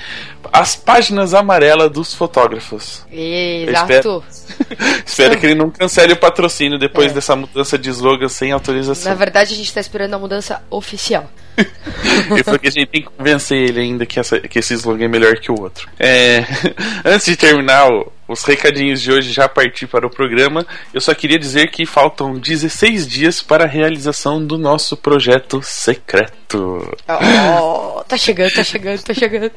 As 0.52 0.76
páginas 0.76 1.34
amarelas 1.34 1.90
dos 1.92 2.14
fotógrafos. 2.14 3.06
Exato. 3.12 4.24
Espero 5.06 5.38
que 5.40 5.46
ele 5.48 5.56
não 5.56 5.70
cancele 5.70 6.14
o 6.14 6.18
patrocínio 6.18 6.78
depois 6.78 7.12
É. 7.12 7.16
dessa 7.16 7.36
mudança 7.36 7.78
de 7.78 7.90
slogan 7.90 8.30
sem 8.30 8.52
autorização. 8.52 9.12
Na 9.12 9.18
verdade, 9.18 9.54
a 9.54 9.56
gente 9.56 9.68
está 9.68 9.82
esperando 9.82 10.14
a 10.14 10.20
mudança 10.20 10.62
oficial. 10.70 11.30
E 12.38 12.44
porque 12.44 12.68
a 12.68 12.72
gente 12.72 12.88
tem 12.88 13.02
que 13.02 13.10
convencer 13.10 13.58
ele 13.58 13.80
ainda 13.80 14.06
que, 14.06 14.20
essa- 14.20 14.40
que 14.40 14.60
esse 14.60 14.74
slogan 14.74 15.06
é 15.06 15.08
melhor 15.08 15.36
que 15.38 15.52
o 15.52 15.60
outro. 15.60 15.88
É, 16.00 16.44
antes 17.06 17.26
de 17.26 17.36
terminar 17.36 17.88
os 18.28 18.44
recadinhos 18.44 19.02
de 19.02 19.12
hoje, 19.12 19.32
já 19.32 19.48
partir 19.48 19.86
para 19.88 20.06
o 20.08 20.10
programa, 20.10 20.66
eu 20.94 21.00
só 21.02 21.14
queria 21.14 21.38
dizer 21.38 21.70
que 21.72 21.86
faltam 21.86 22.38
16 22.40 23.08
dias 23.08 23.42
para 23.42 23.66
a 23.66 23.68
realização 23.68 24.44
do 24.46 24.58
nosso 24.58 24.96
projeto 24.98 25.62
secreto. 25.62 26.96
Oh, 27.08 28.04
tá 28.08 28.18
chegando, 28.18 28.54
tá 28.54 28.64
chegando, 28.64 29.02
tá 29.02 29.14
chegando. 29.14 29.52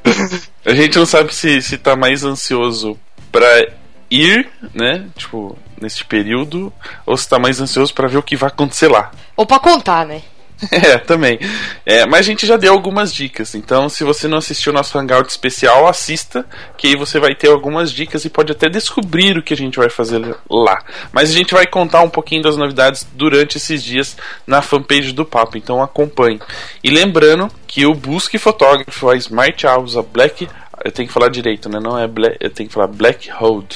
A 0.65 0.75
gente 0.75 0.97
não 0.99 1.07
sabe 1.07 1.35
se, 1.35 1.61
se 1.63 1.77
tá 1.79 1.95
mais 1.97 2.25
ansioso 2.25 2.99
para 3.33 3.69
ir, 4.11 4.49
né? 4.75 5.07
Tipo, 5.17 5.57
neste 5.81 6.05
período, 6.05 6.73
ou 7.07 7.17
se 7.17 7.29
tá 7.29 7.39
mais 7.39 7.61
ansioso 7.61 7.93
para 7.95 8.09
ver 8.09 8.17
o 8.19 8.23
que 8.23 8.37
vai 8.37 8.49
acontecer 8.49 8.89
lá. 8.89 9.11
Ou 9.37 9.45
pra 9.47 9.59
contar, 9.59 10.07
né? 10.07 10.23
É, 10.71 10.99
também. 10.99 11.39
É, 11.85 12.07
mas 12.07 12.21
a 12.21 12.23
gente 12.23 12.47
já 12.47 12.57
deu 12.57 12.73
algumas 12.73 13.13
dicas. 13.13 13.55
Então, 13.55 13.89
se 13.89 14.05
você 14.05 14.27
não 14.27 14.39
assistiu 14.39 14.73
nosso 14.73 14.99
Hangout 14.99 15.29
especial, 15.29 15.87
assista, 15.87 16.45
que 16.77 16.89
aí 16.89 16.97
você 16.97 17.19
vai 17.19 17.35
ter 17.35 17.49
algumas 17.49 17.93
dicas 17.93 18.25
e 18.25 18.31
pode 18.31 18.53
até 18.53 18.69
descobrir 18.69 19.37
o 19.37 19.43
que 19.43 19.55
a 19.55 19.57
gente 19.57 19.79
vai 19.79 19.89
fazer 19.89 20.21
lá. 20.51 20.79
Mas 21.13 21.31
a 21.31 21.33
gente 21.33 21.55
vai 21.55 21.67
contar 21.67 22.03
um 22.03 22.11
pouquinho 22.11 22.43
das 22.43 22.57
novidades 22.57 23.07
durante 23.13 23.57
esses 23.57 23.83
dias 23.83 24.17
na 24.47 24.61
fanpage 24.61 25.13
do 25.13 25.25
Papo, 25.25 25.57
então 25.57 25.83
acompanhe. 25.83 26.41
E 26.83 26.91
lembrando 26.91 27.49
que 27.67 27.87
o 27.87 27.95
Busque 27.95 28.39
Fotógrafo, 28.39 29.09
a 29.09 29.17
Smart 29.17 29.65
House, 29.65 29.97
a 29.97 30.03
Black. 30.03 30.49
Eu 30.85 30.93
tenho 30.93 31.09
que 31.09 31.15
falar 31.15 31.29
direito, 31.29 31.69
né? 31.69 31.81
Não 31.81 31.99
é 31.99 32.07
Black. 32.07 32.37
Eu 32.41 32.51
tenho 32.51 32.69
que 32.69 32.75
falar 32.75 32.87
Black 32.87 33.31
Hold. 33.31 33.75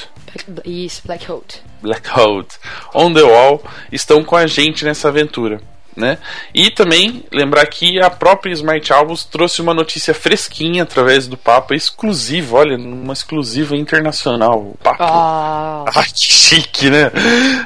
Isso, 0.64 1.02
Black 1.04 1.26
Hold. 1.26 1.54
Black 1.82 2.08
Hold, 2.10 2.46
On 2.94 3.12
the 3.12 3.22
Wall, 3.22 3.62
estão 3.90 4.22
com 4.22 4.36
a 4.36 4.46
gente 4.46 4.84
nessa 4.84 5.08
aventura. 5.08 5.60
Né? 5.94 6.16
E 6.54 6.70
também 6.70 7.22
lembrar 7.30 7.66
que 7.66 8.00
a 8.00 8.08
própria 8.08 8.52
Smart 8.52 8.92
Albums 8.92 9.24
trouxe 9.24 9.60
uma 9.60 9.74
notícia 9.74 10.14
fresquinha 10.14 10.84
através 10.84 11.26
do 11.26 11.36
papo 11.36 11.74
exclusivo, 11.74 12.56
olha, 12.56 12.76
uma 12.76 13.12
exclusiva 13.12 13.76
internacional. 13.76 14.74
Papo. 14.82 15.02
Ah, 15.02 15.84
Ah, 15.94 16.04
que 16.04 16.32
chique, 16.32 16.88
né? 16.88 17.10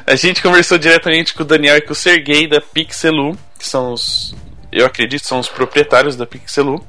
A 0.05 0.15
gente 0.15 0.41
conversou 0.41 0.77
diretamente 0.77 1.33
com 1.33 1.43
o 1.43 1.45
Daniel 1.45 1.77
e 1.77 1.81
com 1.81 1.93
o 1.93 1.95
Sergei 1.95 2.47
da 2.47 2.59
Pixelu, 2.59 3.37
que 3.57 3.67
são 3.67 3.93
os. 3.93 4.35
Eu 4.77 4.85
acredito 4.85 5.25
são 5.25 5.39
os 5.39 5.49
proprietários 5.49 6.15
da 6.15 6.27
Pixelu. 6.27 6.85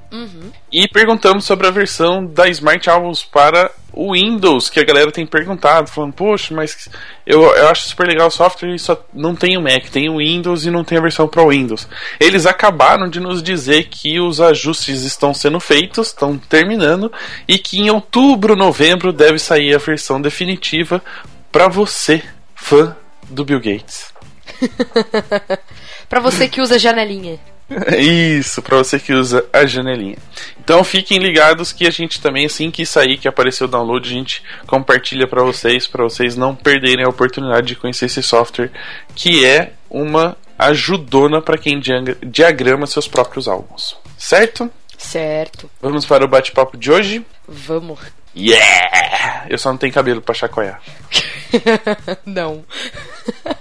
E 0.71 0.87
perguntamos 0.88 1.47
sobre 1.47 1.66
a 1.66 1.71
versão 1.71 2.26
da 2.26 2.47
Smart 2.49 2.90
Albums 2.90 3.25
para 3.25 3.71
o 3.95 4.12
Windows, 4.12 4.68
que 4.68 4.78
a 4.78 4.85
galera 4.85 5.11
tem 5.11 5.26
perguntado, 5.26 5.88
falando, 5.88 6.12
poxa, 6.12 6.54
mas 6.54 6.87
eu, 7.26 7.42
eu 7.57 7.68
acho 7.68 7.88
super 7.88 8.07
legal 8.07 8.28
o 8.28 8.30
software 8.30 8.75
e 8.75 8.78
só 8.78 9.02
não 9.14 9.35
tem 9.35 9.57
o 9.57 9.62
Mac, 9.62 9.88
tem 9.88 10.11
o 10.11 10.18
Windows 10.18 10.66
e 10.66 10.71
não 10.71 10.85
tem 10.85 10.99
a 10.99 11.00
versão 11.00 11.26
para 11.26 11.42
o 11.42 11.49
Windows. 11.49 11.88
Eles 12.21 12.45
acabaram 12.45 13.09
de 13.09 13.21
nos 13.21 13.42
dizer 13.42 13.85
que 13.85 14.21
os 14.21 14.38
ajustes 14.38 15.02
estão 15.02 15.33
sendo 15.33 15.59
feitos, 15.59 16.09
estão 16.09 16.37
terminando, 16.37 17.11
e 17.49 17.59
que 17.59 17.80
em 17.80 17.88
outubro, 17.88 18.54
novembro 18.54 19.14
deve 19.14 19.38
sair 19.38 19.75
a 19.75 19.78
versão 19.78 20.21
definitiva 20.21 21.02
para 21.50 21.68
você, 21.68 22.23
fã 22.54 22.95
do 23.30 23.47
Bill 23.47 23.61
Gates. 23.61 24.12
pra 26.07 26.21
você 26.21 26.49
que 26.49 26.61
usa 26.61 26.78
janelinha. 26.78 27.40
Isso, 27.98 28.62
pra 28.62 28.78
você 28.78 28.98
que 28.98 29.12
usa 29.12 29.44
a 29.52 29.66
janelinha. 29.66 30.16
Então 30.58 30.82
fiquem 30.82 31.18
ligados 31.18 31.72
que 31.72 31.87
a 31.87 31.90
gente 31.90 32.20
também, 32.20 32.46
assim 32.46 32.70
que 32.70 32.87
sair, 32.87 33.18
que 33.18 33.28
aparecer 33.28 33.64
o 33.64 33.68
download, 33.68 34.08
a 34.08 34.12
gente 34.12 34.42
compartilha 34.66 35.26
pra 35.26 35.42
vocês, 35.42 35.87
pra 35.87 36.04
vocês 36.04 36.37
não 36.37 36.54
perderem 36.54 37.04
a 37.04 37.08
oportunidade 37.08 37.66
de 37.68 37.76
conhecer 37.76 38.06
esse 38.06 38.22
software, 38.22 38.70
que 39.14 39.44
é 39.44 39.72
uma 39.90 40.37
ajudona 40.58 41.40
pra 41.42 41.58
quem 41.58 41.78
diagra- 41.78 42.16
diagrama 42.22 42.87
seus 42.87 43.06
próprios 43.06 43.46
álbuns. 43.48 43.96
Certo? 44.16 44.70
Certo. 44.96 45.70
Vamos 45.80 46.04
para 46.04 46.25
o 46.25 46.28
bate-papo 46.28 46.76
de 46.76 46.90
hoje. 46.90 47.25
Vamos. 47.46 47.98
Yeah! 48.37 49.46
Eu 49.48 49.58
só 49.58 49.70
não 49.70 49.78
tenho 49.78 49.92
cabelo 49.92 50.20
pra 50.20 50.34
chacoalhar. 50.34 50.80
não. 52.26 52.64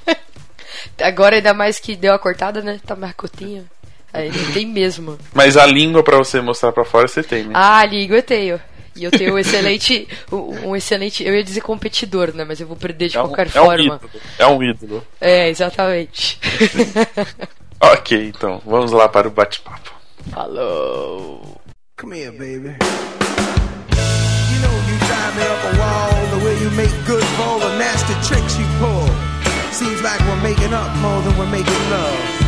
Agora 1.02 1.36
ainda 1.36 1.54
mais 1.54 1.80
que 1.80 1.96
deu 1.96 2.14
a 2.14 2.20
cortada, 2.20 2.62
né? 2.62 2.80
Tá 2.86 2.96
mais 2.96 3.14
curtinho. 3.14 3.70
Aí 4.18 4.32
não 4.32 4.52
tem 4.52 4.66
mesmo. 4.66 5.18
Mas 5.34 5.58
a 5.58 5.66
língua 5.66 6.04
pra 6.04 6.18
você 6.18 6.42
mostrar 6.42 6.72
pra 6.72 6.84
fora 6.86 7.08
você 7.08 7.24
tem, 7.24 7.44
né? 7.44 7.52
Ah, 7.54 7.86
ligo 7.86 8.14
eu 8.14 8.24
tenho. 8.24 8.60
E 8.96 9.04
eu 9.04 9.12
tenho 9.12 9.36
um 9.36 9.38
excelente. 9.38 10.08
Um 10.32 10.70
um 10.70 10.76
excelente. 10.76 11.24
Eu 11.24 11.36
ia 11.36 11.44
dizer 11.44 11.62
competidor, 11.62 12.34
né? 12.34 12.44
Mas 12.44 12.60
eu 12.60 12.66
vou 12.68 12.76
perder 12.76 13.10
de 13.10 13.18
é, 13.18 13.22
um, 13.22 13.28
qualquer 13.28 13.48
é 13.54 13.62
um 13.62 13.66
forma. 13.66 13.84
ídolo. 13.84 14.00
É 14.40 14.48
um 14.48 14.64
ídolo. 14.64 15.08
É, 15.22 15.50
exatamente. 15.50 16.40
Ok, 17.80 18.30
então, 18.36 18.60
vamos 18.66 18.92
lá 18.92 19.08
para 19.08 19.28
o 19.28 19.32
bate-papo. 19.32 19.92
Falou. 20.32 21.62
Come 22.00 22.18
here, 22.18 22.32
baby. 22.32 22.76
You 24.50 24.60
know 24.64 24.76
you 24.90 24.98
drive 25.06 25.36
me 25.36 25.44
up 25.44 25.64
a 25.64 25.78
wall 25.78 26.40
the 26.40 26.44
way 26.44 26.56
you 26.64 26.72
make 26.72 26.90
good 27.06 27.24
for 27.24 27.44
all 27.44 27.60
the 27.60 27.78
nasty 27.78 28.14
tricks 28.28 28.58
you 28.58 28.66
pull. 28.80 29.08
Seems 29.72 30.02
like 30.02 30.20
we're 30.22 30.42
making 30.42 30.74
up 30.74 30.90
more 30.98 31.22
than 31.22 31.38
we're 31.38 31.52
making 31.52 31.90
love. 31.92 32.47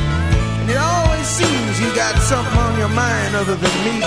It 0.70 0.78
always 0.78 1.26
seems 1.26 1.82
you 1.82 1.90
got 1.96 2.16
something 2.20 2.58
on 2.60 2.78
your 2.78 2.90
mind 2.90 3.36
other 3.36 3.56
than 3.56 3.76
me. 3.88 4.00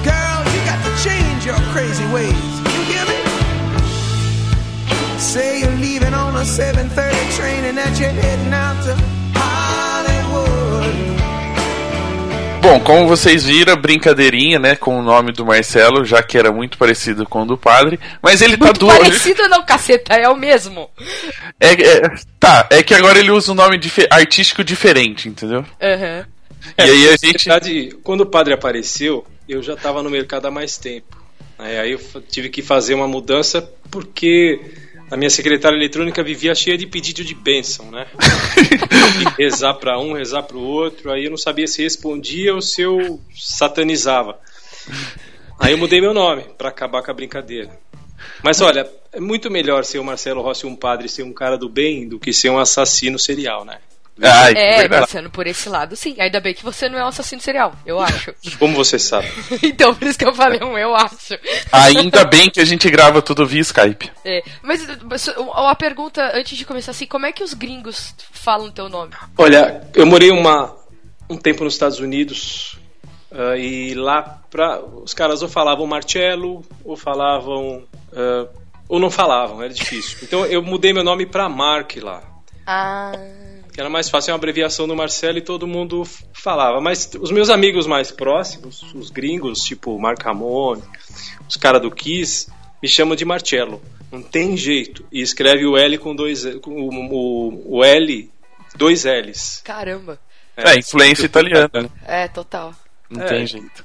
Girl, 0.00 0.40
you 0.54 0.60
got 0.64 0.80
to 0.88 0.92
change 1.04 1.44
your 1.44 1.60
crazy 1.74 2.06
ways. 2.16 2.48
You 2.74 2.82
hear 2.92 3.04
me? 3.12 3.20
Say 5.18 5.60
you're 5.60 5.76
leaving 5.76 6.14
on 6.14 6.34
a 6.34 6.44
7:30 6.44 7.36
train 7.36 7.64
and 7.68 7.76
that 7.76 8.00
you're 8.00 8.08
heading 8.08 8.54
out 8.54 8.82
to 8.86 8.94
Hollywood. 9.36 11.27
Bom, 12.60 12.80
como 12.80 13.06
vocês 13.06 13.44
viram, 13.44 13.76
brincadeirinha, 13.76 14.58
né, 14.58 14.74
com 14.76 14.98
o 14.98 15.02
nome 15.02 15.32
do 15.32 15.44
Marcelo, 15.46 16.04
já 16.04 16.22
que 16.22 16.36
era 16.36 16.50
muito 16.52 16.76
parecido 16.76 17.24
com 17.24 17.42
o 17.42 17.46
do 17.46 17.56
padre, 17.56 17.98
mas 18.20 18.42
ele 18.42 18.56
tá 18.56 18.66
Muito 18.66 18.80
duas. 18.80 18.98
parecido 18.98 19.48
não, 19.48 19.64
caceta, 19.64 20.14
é 20.14 20.28
o 20.28 20.36
mesmo. 20.36 20.90
É, 21.60 21.70
é- 21.72 22.10
tá, 22.38 22.66
é 22.70 22.82
que 22.82 22.94
agora 22.94 23.18
ele 23.18 23.30
usa 23.30 23.52
um 23.52 23.54
nome 23.54 23.78
dife- 23.78 24.08
artístico 24.10 24.62
diferente, 24.64 25.28
entendeu? 25.28 25.64
Aham. 25.80 26.26
E 26.76 26.82
aí 26.82 27.08
a 27.08 27.10
Na 27.12 27.16
gente. 27.16 27.44
verdade, 27.48 27.96
quando 28.02 28.22
o 28.22 28.26
padre 28.26 28.52
apareceu, 28.52 29.24
eu 29.48 29.62
já 29.62 29.74
estava 29.74 30.02
no 30.02 30.10
mercado 30.10 30.46
há 30.46 30.50
mais 30.50 30.76
tempo. 30.76 31.16
Aí 31.58 31.78
aí 31.78 31.92
eu 31.92 32.00
tive 32.28 32.48
que 32.50 32.60
fazer 32.60 32.94
uma 32.94 33.08
mudança 33.08 33.62
porque 33.90 34.60
a 35.10 35.16
minha 35.16 35.30
secretária 35.30 35.76
eletrônica 35.76 36.22
vivia 36.22 36.54
cheia 36.54 36.76
de 36.76 36.86
pedido 36.86 37.24
de 37.24 37.34
bênção, 37.34 37.90
né? 37.90 38.06
Rezar 39.38 39.74
para 39.74 39.98
um, 39.98 40.12
rezar 40.12 40.42
para 40.42 40.56
o 40.56 40.62
outro. 40.62 41.10
Aí 41.10 41.24
eu 41.24 41.30
não 41.30 41.38
sabia 41.38 41.66
se 41.66 41.82
respondia 41.82 42.54
ou 42.54 42.60
se 42.60 42.82
eu 42.82 43.20
satanizava. 43.34 44.38
Aí 45.58 45.72
eu 45.72 45.78
mudei 45.78 46.00
meu 46.00 46.12
nome 46.12 46.44
para 46.56 46.68
acabar 46.68 47.02
com 47.02 47.10
a 47.10 47.14
brincadeira. 47.14 47.78
Mas 48.42 48.60
olha, 48.60 48.88
é 49.12 49.20
muito 49.20 49.50
melhor 49.50 49.84
ser 49.84 49.98
o 49.98 50.04
Marcelo 50.04 50.42
Rossi 50.42 50.66
um 50.66 50.76
padre 50.76 51.08
ser 51.08 51.22
um 51.22 51.32
cara 51.32 51.56
do 51.56 51.68
bem 51.68 52.08
do 52.08 52.18
que 52.18 52.32
ser 52.32 52.50
um 52.50 52.58
assassino 52.58 53.18
serial, 53.18 53.64
né? 53.64 53.78
Ai, 54.20 54.52
É, 54.56 54.78
verdade. 54.80 55.06
pensando 55.06 55.30
por 55.30 55.46
esse 55.46 55.68
lado, 55.68 55.94
sim. 55.96 56.16
Ainda 56.18 56.40
bem 56.40 56.54
que 56.54 56.64
você 56.64 56.88
não 56.88 56.98
é 56.98 57.04
um 57.04 57.08
assassino 57.08 57.40
serial, 57.40 57.72
eu 57.86 58.00
acho. 58.00 58.34
Como 58.58 58.74
você 58.74 58.98
sabe? 58.98 59.28
então, 59.62 59.94
por 59.94 60.06
isso 60.08 60.18
que 60.18 60.24
eu 60.26 60.34
falei 60.34 60.60
um 60.62 60.76
eu 60.76 60.94
acho. 60.94 61.38
Ainda 61.72 62.24
bem 62.24 62.50
que 62.50 62.60
a 62.60 62.64
gente 62.64 62.88
grava 62.90 63.22
tudo 63.22 63.46
via 63.46 63.60
Skype. 63.60 64.10
É, 64.24 64.42
mas, 64.62 64.86
uma 65.36 65.74
pergunta 65.74 66.32
antes 66.36 66.56
de 66.58 66.64
começar 66.64 66.90
assim, 66.90 67.06
como 67.06 67.26
é 67.26 67.32
que 67.32 67.42
os 67.44 67.54
gringos 67.54 68.14
falam 68.32 68.70
teu 68.70 68.88
nome? 68.88 69.12
Olha, 69.36 69.82
eu 69.94 70.06
morei 70.06 70.30
uma, 70.30 70.74
um 71.28 71.36
tempo 71.36 71.64
nos 71.64 71.74
Estados 71.74 72.00
Unidos 72.00 72.78
ah, 73.30 73.56
e 73.56 73.94
lá 73.94 74.40
pra, 74.50 74.80
os 74.80 75.14
caras 75.14 75.42
ou 75.42 75.48
falavam 75.48 75.86
Marcello 75.86 76.64
ou 76.84 76.96
falavam 76.96 77.84
ah, 78.14 78.46
ou 78.88 78.98
não 78.98 79.10
falavam, 79.10 79.62
era 79.62 79.72
difícil. 79.72 80.18
Então 80.22 80.46
eu 80.46 80.62
mudei 80.62 80.92
meu 80.92 81.04
nome 81.04 81.26
para 81.26 81.48
Mark 81.48 81.96
lá, 82.02 82.22
Ah. 82.66 83.12
Que 83.78 83.82
era 83.82 83.88
mais 83.88 84.10
fácil, 84.10 84.30
é 84.30 84.34
uma 84.34 84.38
abreviação 84.38 84.88
do 84.88 84.96
Marcelo 84.96 85.38
e 85.38 85.40
todo 85.40 85.64
mundo 85.64 86.02
falava. 86.32 86.80
Mas 86.80 87.08
os 87.20 87.30
meus 87.30 87.48
amigos 87.48 87.86
mais 87.86 88.10
próximos, 88.10 88.82
os 88.92 89.08
gringos, 89.08 89.60
tipo 89.62 89.94
o 89.94 90.00
Mark 90.00 90.20
Ramone, 90.20 90.82
os 91.48 91.56
caras 91.56 91.80
do 91.80 91.88
Kiss, 91.88 92.50
me 92.82 92.88
chamam 92.88 93.14
de 93.14 93.24
Marcello. 93.24 93.80
Não 94.10 94.20
tem 94.20 94.56
jeito. 94.56 95.06
E 95.12 95.22
escreve 95.22 95.64
o 95.64 95.76
L 95.76 95.96
com 95.98 96.12
dois 96.12 96.44
com 96.56 96.72
o, 96.72 96.88
o, 96.88 97.78
o 97.78 97.84
L 97.84 98.28
dois 98.74 99.04
L's. 99.04 99.60
Caramba. 99.62 100.18
É, 100.56 100.76
influência 100.76 101.26
italiana, 101.26 101.70
né? 101.72 101.88
É, 102.04 102.26
total. 102.26 102.74
Não 103.08 103.22
É. 103.22 103.26
tem 103.26 103.46
jeito. 103.46 103.84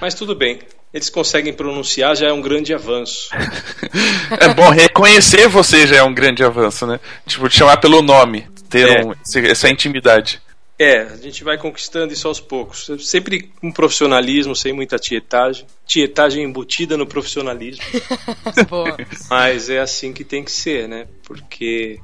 Mas 0.00 0.14
tudo 0.14 0.34
bem. 0.34 0.60
Eles 0.90 1.10
conseguem 1.10 1.52
pronunciar, 1.52 2.16
já 2.16 2.28
é 2.28 2.32
um 2.32 2.40
grande 2.40 2.72
avanço. 2.72 3.28
É 4.40 4.52
bom, 4.54 4.70
reconhecer 4.70 5.48
você 5.48 5.86
já 5.86 5.96
é 5.96 6.02
um 6.02 6.14
grande 6.14 6.42
avanço, 6.42 6.86
né? 6.86 6.98
Tipo, 7.26 7.48
te 7.48 7.58
chamar 7.58 7.76
pelo 7.76 8.00
nome, 8.00 8.46
ter 8.82 8.88
É. 8.88 9.04
um- 9.04 9.12
esse- 9.12 9.46
essa 9.46 9.68
intimidade. 9.68 10.40
É, 10.76 11.02
a 11.02 11.16
gente 11.16 11.44
vai 11.44 11.56
conquistando 11.56 12.12
isso 12.12 12.26
aos 12.26 12.40
poucos. 12.40 12.90
Sempre 12.98 13.42
com 13.60 13.70
profissionalismo, 13.70 14.56
sem 14.56 14.72
muita 14.72 14.98
tietagem. 14.98 15.66
Tietagem 15.86 16.42
embutida 16.42 16.96
no 16.96 17.06
profissionalismo. 17.06 17.84
Mas 19.30 19.70
é 19.70 19.78
assim 19.78 20.12
que 20.12 20.24
tem 20.24 20.42
que 20.42 20.50
ser, 20.50 20.88
né? 20.88 21.06
Porque 21.24 22.00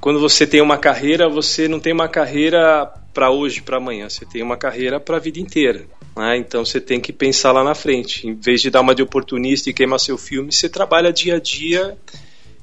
quando 0.00 0.20
você 0.20 0.46
tem 0.46 0.60
uma 0.60 0.78
carreira, 0.78 1.28
você 1.28 1.66
não 1.66 1.80
tem 1.80 1.92
uma 1.92 2.08
carreira 2.08 2.86
para 3.12 3.30
hoje, 3.30 3.60
para 3.62 3.78
amanhã. 3.78 4.08
Você 4.08 4.24
tem 4.24 4.40
uma 4.42 4.56
carreira 4.56 5.00
para 5.00 5.16
a 5.16 5.20
vida 5.20 5.40
inteira. 5.40 5.86
né? 6.16 6.36
Então 6.36 6.64
você 6.64 6.80
tem 6.80 7.00
que 7.00 7.12
pensar 7.12 7.50
lá 7.50 7.64
na 7.64 7.74
frente. 7.74 8.26
Em 8.28 8.34
vez 8.34 8.60
de 8.62 8.70
dar 8.70 8.82
uma 8.82 8.94
de 8.94 9.02
oportunista 9.02 9.68
e 9.68 9.74
queimar 9.74 9.98
seu 9.98 10.16
filme, 10.16 10.52
você 10.52 10.68
trabalha 10.68 11.12
dia 11.12 11.36
a 11.36 11.40
dia 11.40 11.96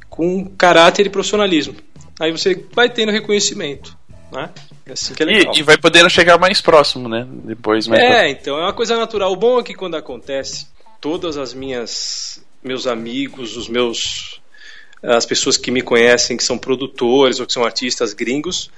com 0.09 0.45
caráter 0.45 1.05
e 1.05 1.09
profissionalismo. 1.09 1.75
Aí 2.19 2.31
você 2.31 2.65
vai 2.73 2.89
tendo 2.89 3.11
reconhecimento. 3.11 3.97
Né? 4.31 4.49
É 4.85 4.93
assim 4.93 5.13
é. 5.19 5.23
E, 5.23 5.59
e 5.59 5.63
vai 5.63 5.77
podendo 5.77 6.09
chegar 6.09 6.39
mais 6.39 6.59
próximo, 6.59 7.07
né? 7.07 7.27
Depois, 7.29 7.87
mais 7.87 8.01
É, 8.01 8.29
então 8.29 8.57
é 8.57 8.63
uma 8.63 8.73
coisa 8.73 8.97
natural. 8.97 9.31
O 9.31 9.35
bom 9.35 9.59
é 9.59 9.63
que 9.63 9.73
quando 9.73 9.95
acontece, 9.95 10.67
todas 10.99 11.37
as 11.37 11.53
minhas 11.53 12.43
meus 12.63 12.87
amigos, 12.87 13.57
os 13.57 13.67
meus 13.67 14.41
as 15.03 15.25
pessoas 15.25 15.57
que 15.57 15.69
me 15.69 15.81
conhecem 15.81 16.37
que 16.37 16.43
são 16.43 16.57
produtores 16.57 17.39
ou 17.39 17.45
que 17.45 17.51
são 17.51 17.65
artistas 17.65 18.13
gringos, 18.13 18.71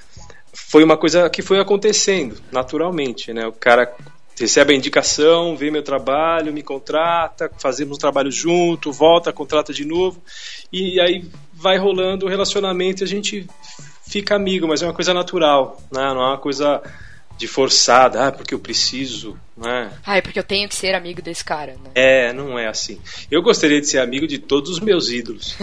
foi 0.51 0.83
uma 0.83 0.97
coisa 0.97 1.29
que 1.29 1.43
foi 1.43 1.59
acontecendo 1.59 2.41
naturalmente, 2.51 3.31
né? 3.31 3.45
O 3.45 3.51
cara 3.51 3.95
recebe 4.37 4.73
a 4.73 4.75
indicação, 4.75 5.55
vê 5.55 5.69
meu 5.71 5.83
trabalho, 5.83 6.51
me 6.51 6.63
contrata, 6.63 7.49
fazemos 7.59 7.97
um 7.97 7.99
trabalho 7.99 8.31
junto, 8.31 8.91
volta, 8.91 9.31
contrata 9.31 9.71
de 9.71 9.85
novo, 9.85 10.21
e 10.71 10.99
aí 10.99 11.25
vai 11.55 11.77
rolando 11.77 12.25
o 12.25 12.29
relacionamento 12.29 13.01
e 13.01 13.05
a 13.05 13.07
gente 13.07 13.47
fica 14.07 14.35
amigo, 14.35 14.67
mas 14.67 14.81
é 14.81 14.85
uma 14.85 14.93
coisa 14.93 15.13
natural, 15.13 15.81
né? 15.91 16.13
não 16.13 16.21
é 16.21 16.27
uma 16.29 16.37
coisa 16.37 16.81
de 17.37 17.47
forçada, 17.47 18.27
ah, 18.27 18.31
porque 18.31 18.53
eu 18.53 18.59
preciso, 18.59 19.37
né? 19.57 19.91
Ah, 20.05 20.17
é 20.17 20.21
porque 20.21 20.39
eu 20.39 20.43
tenho 20.43 20.69
que 20.69 20.75
ser 20.75 20.95
amigo 20.95 21.21
desse 21.21 21.43
cara, 21.43 21.73
né? 21.73 21.91
É, 21.93 22.31
não 22.31 22.57
é 22.57 22.67
assim. 22.67 23.01
Eu 23.29 23.41
gostaria 23.41 23.81
de 23.81 23.87
ser 23.87 23.99
amigo 23.99 24.25
de 24.25 24.37
todos 24.37 24.69
os 24.69 24.79
meus 24.79 25.09
ídolos. 25.09 25.57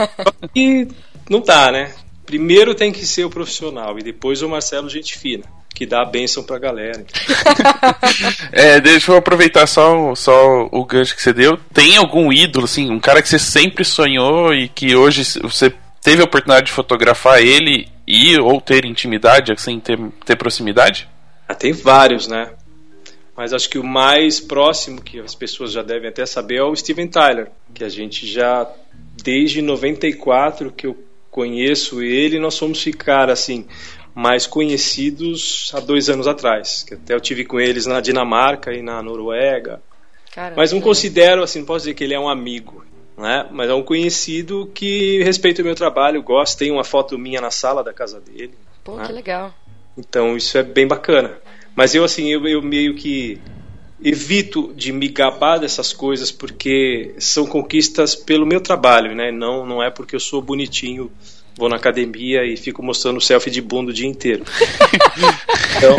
e 0.54 0.86
não 1.30 1.40
tá, 1.40 1.72
né? 1.72 1.94
Primeiro 2.26 2.74
tem 2.74 2.92
que 2.92 3.06
ser 3.06 3.24
o 3.24 3.30
profissional 3.30 3.98
e 3.98 4.02
depois 4.02 4.42
o 4.42 4.48
Marcelo 4.48 4.90
gente 4.90 5.16
fina 5.16 5.44
que 5.74 5.84
dá 5.84 6.02
a 6.02 6.06
bênção 6.06 6.44
pra 6.44 6.58
galera. 6.58 7.04
é, 8.52 8.80
deixa 8.80 9.10
eu 9.10 9.16
aproveitar 9.16 9.66
só, 9.66 10.14
só 10.14 10.68
o 10.70 10.84
gancho 10.84 11.16
que 11.16 11.22
você 11.22 11.32
deu. 11.32 11.58
Tem 11.72 11.96
algum 11.96 12.32
ídolo, 12.32 12.64
assim, 12.64 12.90
um 12.90 13.00
cara 13.00 13.20
que 13.20 13.28
você 13.28 13.40
sempre 13.40 13.84
sonhou 13.84 14.54
e 14.54 14.68
que 14.68 14.94
hoje 14.94 15.24
você 15.42 15.74
teve 16.00 16.22
a 16.22 16.24
oportunidade 16.24 16.66
de 16.66 16.72
fotografar 16.72 17.42
ele 17.42 17.88
e 18.06 18.38
ou 18.38 18.60
ter 18.60 18.84
intimidade, 18.84 19.52
assim, 19.52 19.80
ter, 19.80 19.98
ter 20.24 20.36
proximidade? 20.36 21.08
Ah, 21.48 21.54
tem 21.54 21.72
vários, 21.72 22.28
né? 22.28 22.52
Mas 23.36 23.52
acho 23.52 23.68
que 23.68 23.78
o 23.78 23.84
mais 23.84 24.38
próximo, 24.38 25.02
que 25.02 25.18
as 25.18 25.34
pessoas 25.34 25.72
já 25.72 25.82
devem 25.82 26.08
até 26.08 26.24
saber, 26.24 26.56
é 26.56 26.62
o 26.62 26.76
Steven 26.76 27.08
Tyler, 27.08 27.50
que 27.74 27.82
a 27.82 27.88
gente 27.88 28.28
já, 28.28 28.70
desde 29.24 29.60
94 29.60 30.70
que 30.70 30.86
eu 30.86 30.96
conheço 31.32 32.00
ele, 32.00 32.38
nós 32.38 32.56
fomos 32.56 32.80
ficar, 32.80 33.28
assim, 33.28 33.66
mais 34.14 34.46
conhecidos 34.46 35.70
há 35.74 35.80
dois 35.80 36.08
anos 36.08 36.28
atrás. 36.28 36.84
Que 36.86 36.94
até 36.94 37.14
eu 37.14 37.20
tive 37.20 37.44
com 37.44 37.60
eles 37.60 37.86
na 37.86 38.00
Dinamarca 38.00 38.72
e 38.72 38.80
na 38.80 39.02
Noruega. 39.02 39.82
Caramba. 40.32 40.56
Mas 40.56 40.72
não 40.72 40.80
considero, 40.80 41.42
assim, 41.42 41.60
não 41.60 41.66
posso 41.66 41.80
dizer 41.80 41.94
que 41.94 42.04
ele 42.04 42.14
é 42.14 42.18
um 42.18 42.28
amigo, 42.28 42.84
né? 43.16 43.46
Mas 43.50 43.70
é 43.70 43.74
um 43.74 43.82
conhecido 43.82 44.70
que 44.74 45.22
respeita 45.22 45.62
o 45.62 45.64
meu 45.64 45.74
trabalho, 45.74 46.22
gosta, 46.22 46.58
tem 46.58 46.70
uma 46.70 46.84
foto 46.84 47.18
minha 47.18 47.40
na 47.40 47.50
sala 47.50 47.82
da 47.82 47.92
casa 47.92 48.20
dele. 48.20 48.54
Pô, 48.82 48.96
né? 48.96 49.06
que 49.06 49.12
legal. 49.12 49.54
Então 49.96 50.36
isso 50.36 50.58
é 50.58 50.62
bem 50.62 50.86
bacana. 50.86 51.38
Mas 51.76 51.94
eu, 51.94 52.04
assim, 52.04 52.28
eu, 52.32 52.46
eu 52.46 52.62
meio 52.62 52.94
que 52.94 53.40
evito 54.02 54.72
de 54.74 54.92
me 54.92 55.08
gabar 55.08 55.58
dessas 55.58 55.92
coisas 55.92 56.30
porque 56.30 57.14
são 57.18 57.46
conquistas 57.46 58.14
pelo 58.14 58.44
meu 58.44 58.60
trabalho, 58.60 59.14
né? 59.14 59.30
Não, 59.30 59.64
não 59.64 59.82
é 59.82 59.90
porque 59.90 60.14
eu 60.14 60.20
sou 60.20 60.42
bonitinho 60.42 61.10
vou 61.56 61.68
na 61.68 61.76
academia 61.76 62.44
e 62.44 62.56
fico 62.56 62.82
mostrando 62.82 63.20
selfie 63.20 63.50
de 63.50 63.60
bunda 63.60 63.90
o 63.90 63.94
dia 63.94 64.08
inteiro. 64.08 64.44
então, 65.76 65.96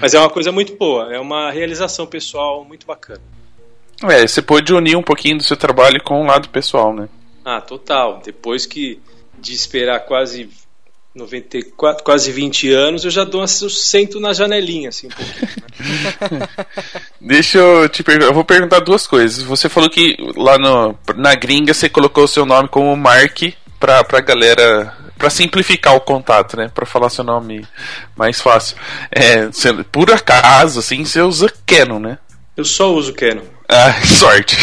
mas 0.00 0.14
é 0.14 0.18
uma 0.18 0.30
coisa 0.30 0.50
muito 0.50 0.76
boa, 0.76 1.12
é 1.14 1.18
uma 1.18 1.50
realização 1.50 2.06
pessoal 2.06 2.64
muito 2.64 2.86
bacana. 2.86 3.20
É, 4.02 4.26
você 4.26 4.40
pode 4.40 4.72
unir 4.72 4.96
um 4.96 5.02
pouquinho 5.02 5.38
do 5.38 5.42
seu 5.42 5.56
trabalho 5.56 6.02
com 6.02 6.22
o 6.22 6.26
lado 6.26 6.48
pessoal, 6.48 6.94
né? 6.94 7.08
Ah, 7.44 7.60
total. 7.60 8.22
Depois 8.24 8.64
que 8.64 8.98
de 9.38 9.52
esperar 9.52 10.00
quase 10.00 10.48
94, 11.14 12.04
quase 12.04 12.30
20 12.30 12.72
anos, 12.72 13.04
eu 13.04 13.10
já 13.10 13.24
dou 13.24 13.42
eu 13.42 13.46
sento 13.70 14.20
na 14.20 14.32
janelinha, 14.32 14.90
assim, 14.90 15.08
um 15.08 15.10
pouquinho. 15.10 16.38
Né? 16.38 16.48
Deixa 17.20 17.58
eu 17.58 17.88
te 17.88 18.02
perguntar, 18.02 18.26
eu 18.26 18.34
vou 18.34 18.44
perguntar 18.44 18.80
duas 18.80 19.06
coisas. 19.06 19.42
Você 19.42 19.68
falou 19.68 19.90
que 19.90 20.16
lá 20.36 20.56
no, 20.56 20.96
na 21.16 21.34
gringa 21.34 21.74
você 21.74 21.88
colocou 21.88 22.24
o 22.24 22.28
seu 22.28 22.46
nome 22.46 22.68
como 22.68 22.96
Mark 22.96 23.42
pra, 23.80 24.04
pra 24.04 24.20
galera 24.20 24.94
para 25.18 25.28
simplificar 25.28 25.94
o 25.94 26.00
contato, 26.00 26.56
né? 26.56 26.70
Para 26.72 26.86
falar 26.86 27.10
seu 27.10 27.24
nome 27.24 27.66
mais 28.16 28.40
fácil. 28.40 28.76
É, 29.10 29.46
você, 29.46 29.72
por 29.84 30.10
acaso, 30.10 30.78
assim, 30.78 31.04
você 31.04 31.20
usa 31.20 31.52
Canon, 31.66 31.98
né? 31.98 32.18
Eu 32.56 32.64
só 32.64 32.92
uso 32.92 33.12
Canon. 33.12 33.42
Ah, 33.68 33.92
sorte. 34.04 34.56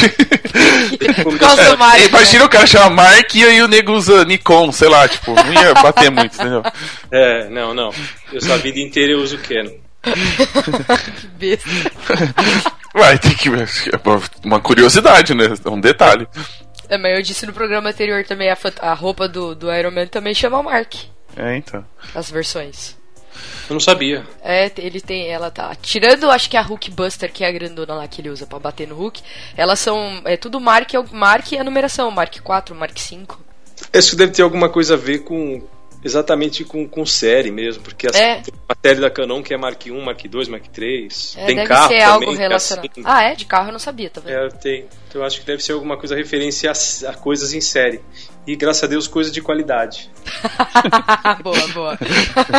é, 1.97 2.05
imagina 2.05 2.45
o 2.45 2.49
cara 2.49 2.67
chama 2.67 2.89
Mark 2.89 3.33
e 3.35 3.43
aí 3.43 3.61
o 3.61 3.67
nego 3.67 3.93
usa 3.93 4.25
Nikon, 4.25 4.71
sei 4.71 4.89
lá, 4.89 5.07
tipo, 5.07 5.33
não 5.33 5.53
ia 5.53 5.73
bater 5.75 6.11
muito, 6.11 6.35
entendeu? 6.35 6.63
É, 7.11 7.49
não, 7.49 7.73
não. 7.73 7.93
Eu 8.33 8.41
só 8.41 8.55
a 8.55 8.57
vida 8.57 8.79
inteira 8.79 9.13
eu 9.13 9.19
uso 9.19 9.37
Canon. 9.37 9.71
que 11.21 11.27
besta. 11.37 11.69
Vai, 12.93 13.17
tem 13.19 13.33
que. 13.33 13.49
É 13.49 13.99
uma 14.43 14.59
curiosidade, 14.59 15.33
né? 15.33 15.53
É 15.63 15.69
um 15.69 15.79
detalhe. 15.79 16.27
É, 16.89 16.97
mas 16.97 17.15
eu 17.15 17.21
disse 17.21 17.45
no 17.45 17.53
programa 17.53 17.89
anterior 17.89 18.23
também, 18.25 18.49
a, 18.49 18.57
a 18.81 18.93
roupa 18.93 19.27
do, 19.27 19.53
do 19.53 19.73
Iron 19.73 19.91
Man 19.91 20.07
também 20.07 20.33
chama 20.33 20.63
Mark. 20.63 20.95
É, 21.35 21.55
então. 21.55 21.85
As 22.15 22.29
versões. 22.31 22.95
Eu 23.69 23.73
não 23.73 23.79
sabia. 23.79 24.25
É, 24.43 24.71
ele 24.77 25.01
tem, 25.01 25.27
ela 25.27 25.51
tá. 25.51 25.75
Tirando, 25.75 26.31
acho 26.31 26.49
que 26.49 26.57
a 26.57 26.61
Hulk 26.61 26.91
Buster, 26.91 27.31
que 27.31 27.43
é 27.43 27.47
a 27.47 27.51
grandona 27.51 27.93
lá 27.93 28.07
que 28.07 28.21
ele 28.21 28.29
usa 28.29 28.47
para 28.47 28.59
bater 28.59 28.87
no 28.87 28.95
Hulk, 28.95 29.21
elas 29.55 29.79
são. 29.79 30.21
É 30.25 30.37
tudo 30.37 30.59
Mark, 30.59 30.93
é 30.93 31.03
Mark 31.11 31.51
e 31.51 31.57
a 31.57 31.63
numeração, 31.63 32.09
Mark 32.09 32.39
4, 32.41 32.73
Mark 32.73 32.97
5. 32.97 33.39
Isso 33.93 34.15
deve 34.15 34.31
ter 34.31 34.41
alguma 34.41 34.69
coisa 34.69 34.95
a 34.95 34.97
ver 34.97 35.19
com, 35.19 35.61
exatamente 36.07 36.63
com, 36.63 36.87
com 36.87 37.05
série 37.05 37.51
mesmo, 37.51 37.83
porque 37.83 38.07
é. 38.07 38.41
a 38.67 38.75
série 38.81 38.99
da 38.99 39.09
Canon 39.09 39.43
que 39.43 39.53
é 39.53 39.57
Mark 39.57 39.81
1, 39.85 40.01
Mark 40.01 40.21
2, 40.25 40.47
Mark 40.47 40.67
3. 40.67 41.35
É, 41.37 41.45
tem 41.45 41.55
deve 41.55 41.67
carro 41.67 41.87
ser 41.87 42.01
algo 42.01 42.25
também, 42.25 42.35
é 42.35 42.47
relacionado. 42.47 42.85
É 42.85 42.89
assim. 42.91 43.03
Ah, 43.05 43.23
é? 43.23 43.35
De 43.35 43.45
carro 43.45 43.69
eu 43.69 43.71
não 43.73 43.79
sabia, 43.79 44.09
tá 44.09 44.21
vendo? 44.21 44.33
É, 44.33 44.49
tem. 44.49 44.85
Então 45.07 45.21
eu 45.21 45.25
acho 45.25 45.39
que 45.39 45.45
deve 45.45 45.61
ser 45.63 45.73
alguma 45.73 45.97
coisa 45.97 46.15
referência 46.15 46.71
a, 46.71 47.09
a 47.09 47.13
coisas 47.13 47.53
em 47.53 47.61
série. 47.61 48.01
E 48.47 48.55
graças 48.55 48.81
a 48.85 48.87
Deus, 48.87 49.09
coisas 49.09 49.33
de 49.33 49.41
qualidade. 49.41 50.09
boa, 51.43 51.67
boa. 51.73 51.99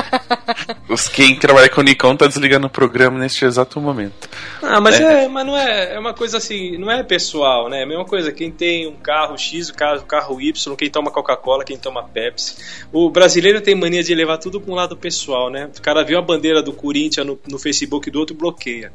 Os 0.87 1.09
quem 1.09 1.39
trabalha 1.39 1.71
com 1.71 1.81
Nikon 1.81 2.15
tá 2.15 2.27
desligando 2.27 2.67
o 2.67 2.71
programa 2.71 3.19
neste 3.19 3.47
exato 3.47 3.81
momento. 3.81 4.29
Ah, 4.63 4.83
mas 4.83 5.01
é, 5.01 5.25
é 5.25 5.29
mas 5.29 5.47
não 5.47 5.57
é, 5.57 5.95
é 5.95 5.99
uma 5.99 6.13
coisa 6.13 6.37
assim, 6.37 6.77
não 6.77 6.91
é 6.91 7.03
pessoal, 7.03 7.71
né? 7.71 7.81
É 7.81 7.83
a 7.85 7.87
mesma 7.87 8.05
coisa, 8.05 8.31
quem 8.31 8.51
tem 8.51 8.87
um 8.87 8.97
carro 8.97 9.39
X, 9.39 9.71
o 9.71 9.75
carro, 9.75 10.03
carro 10.03 10.39
Y, 10.43 10.77
quem 10.77 10.91
toma 10.91 11.11
Coca-Cola, 11.11 11.65
quem 11.65 11.79
toma 11.79 12.03
Pepsi. 12.03 12.57
O 12.93 13.09
brasileiro 13.09 13.63
tem 13.63 13.75
mania 13.75 14.03
de 14.03 14.15
levar 14.15 14.37
tudo 14.37 14.61
com 14.61 14.73
um 14.73 14.75
lado 14.75 14.95
pessoal, 14.95 15.49
né? 15.49 15.71
O 15.75 15.81
cara 15.81 16.05
viu 16.05 16.19
a 16.19 16.23
bandeira 16.23 16.63
do 16.63 16.75
Corinthians 16.75 17.27
no, 17.27 17.39
no 17.49 17.59
Facebook 17.59 18.11
do 18.11 18.19
outro 18.19 18.37
bloqueia. 18.37 18.93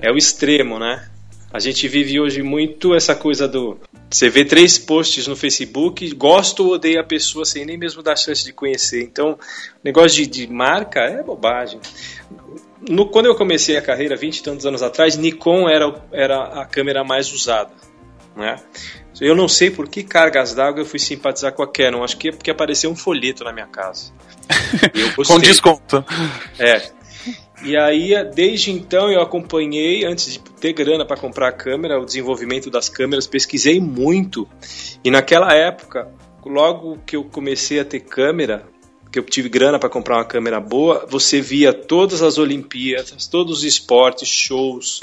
É 0.00 0.12
o 0.12 0.16
extremo, 0.16 0.78
né? 0.78 1.08
A 1.50 1.58
gente 1.58 1.88
vive 1.88 2.20
hoje 2.20 2.42
muito 2.42 2.94
essa 2.94 3.14
coisa 3.14 3.48
do. 3.48 3.78
Você 4.10 4.28
vê 4.28 4.44
três 4.44 4.78
posts 4.78 5.26
no 5.26 5.34
Facebook, 5.34 6.14
gosto 6.14 6.64
ou 6.64 6.74
odeio 6.74 7.00
a 7.00 7.04
pessoa 7.04 7.44
sem 7.44 7.64
nem 7.64 7.78
mesmo 7.78 8.02
dar 8.02 8.16
chance 8.16 8.44
de 8.44 8.52
conhecer. 8.52 9.02
Então, 9.02 9.38
negócio 9.82 10.22
de, 10.22 10.26
de 10.26 10.52
marca 10.52 11.00
é 11.00 11.22
bobagem. 11.22 11.80
No, 12.88 13.08
quando 13.08 13.26
eu 13.26 13.34
comecei 13.34 13.76
a 13.76 13.82
carreira, 13.82 14.14
20 14.14 14.38
e 14.38 14.42
tantos 14.42 14.66
anos 14.66 14.82
atrás, 14.82 15.16
Nikon 15.16 15.68
era, 15.68 15.94
era 16.12 16.60
a 16.60 16.66
câmera 16.66 17.02
mais 17.02 17.32
usada. 17.32 17.70
Né? 18.36 18.56
Eu 19.20 19.34
não 19.34 19.48
sei 19.48 19.70
por 19.70 19.88
que 19.88 20.02
cargas 20.02 20.54
d'água 20.54 20.82
eu 20.82 20.86
fui 20.86 20.98
simpatizar 20.98 21.52
com 21.52 21.62
a 21.62 21.66
Canon. 21.66 22.04
Acho 22.04 22.16
que 22.16 22.28
é 22.28 22.32
porque 22.32 22.50
apareceu 22.50 22.90
um 22.90 22.96
folheto 22.96 23.42
na 23.42 23.52
minha 23.52 23.66
casa. 23.66 24.12
com 25.26 25.40
desconto. 25.40 26.04
É. 26.58 26.97
E 27.62 27.76
aí, 27.76 28.12
desde 28.34 28.70
então, 28.70 29.10
eu 29.10 29.20
acompanhei, 29.20 30.04
antes 30.04 30.32
de 30.32 30.38
ter 30.38 30.72
grana 30.72 31.04
para 31.04 31.16
comprar 31.16 31.48
a 31.48 31.52
câmera, 31.52 32.00
o 32.00 32.04
desenvolvimento 32.04 32.70
das 32.70 32.88
câmeras, 32.88 33.26
pesquisei 33.26 33.80
muito. 33.80 34.48
E 35.02 35.10
naquela 35.10 35.52
época, 35.52 36.08
logo 36.44 36.98
que 37.04 37.16
eu 37.16 37.24
comecei 37.24 37.80
a 37.80 37.84
ter 37.84 38.00
câmera, 38.00 38.64
que 39.10 39.18
eu 39.18 39.24
tive 39.24 39.48
grana 39.48 39.78
para 39.78 39.88
comprar 39.88 40.18
uma 40.18 40.24
câmera 40.24 40.60
boa, 40.60 41.06
você 41.08 41.40
via 41.40 41.72
todas 41.72 42.22
as 42.22 42.38
Olimpíadas, 42.38 43.26
todos 43.26 43.58
os 43.58 43.64
esportes, 43.64 44.28
shows, 44.28 45.00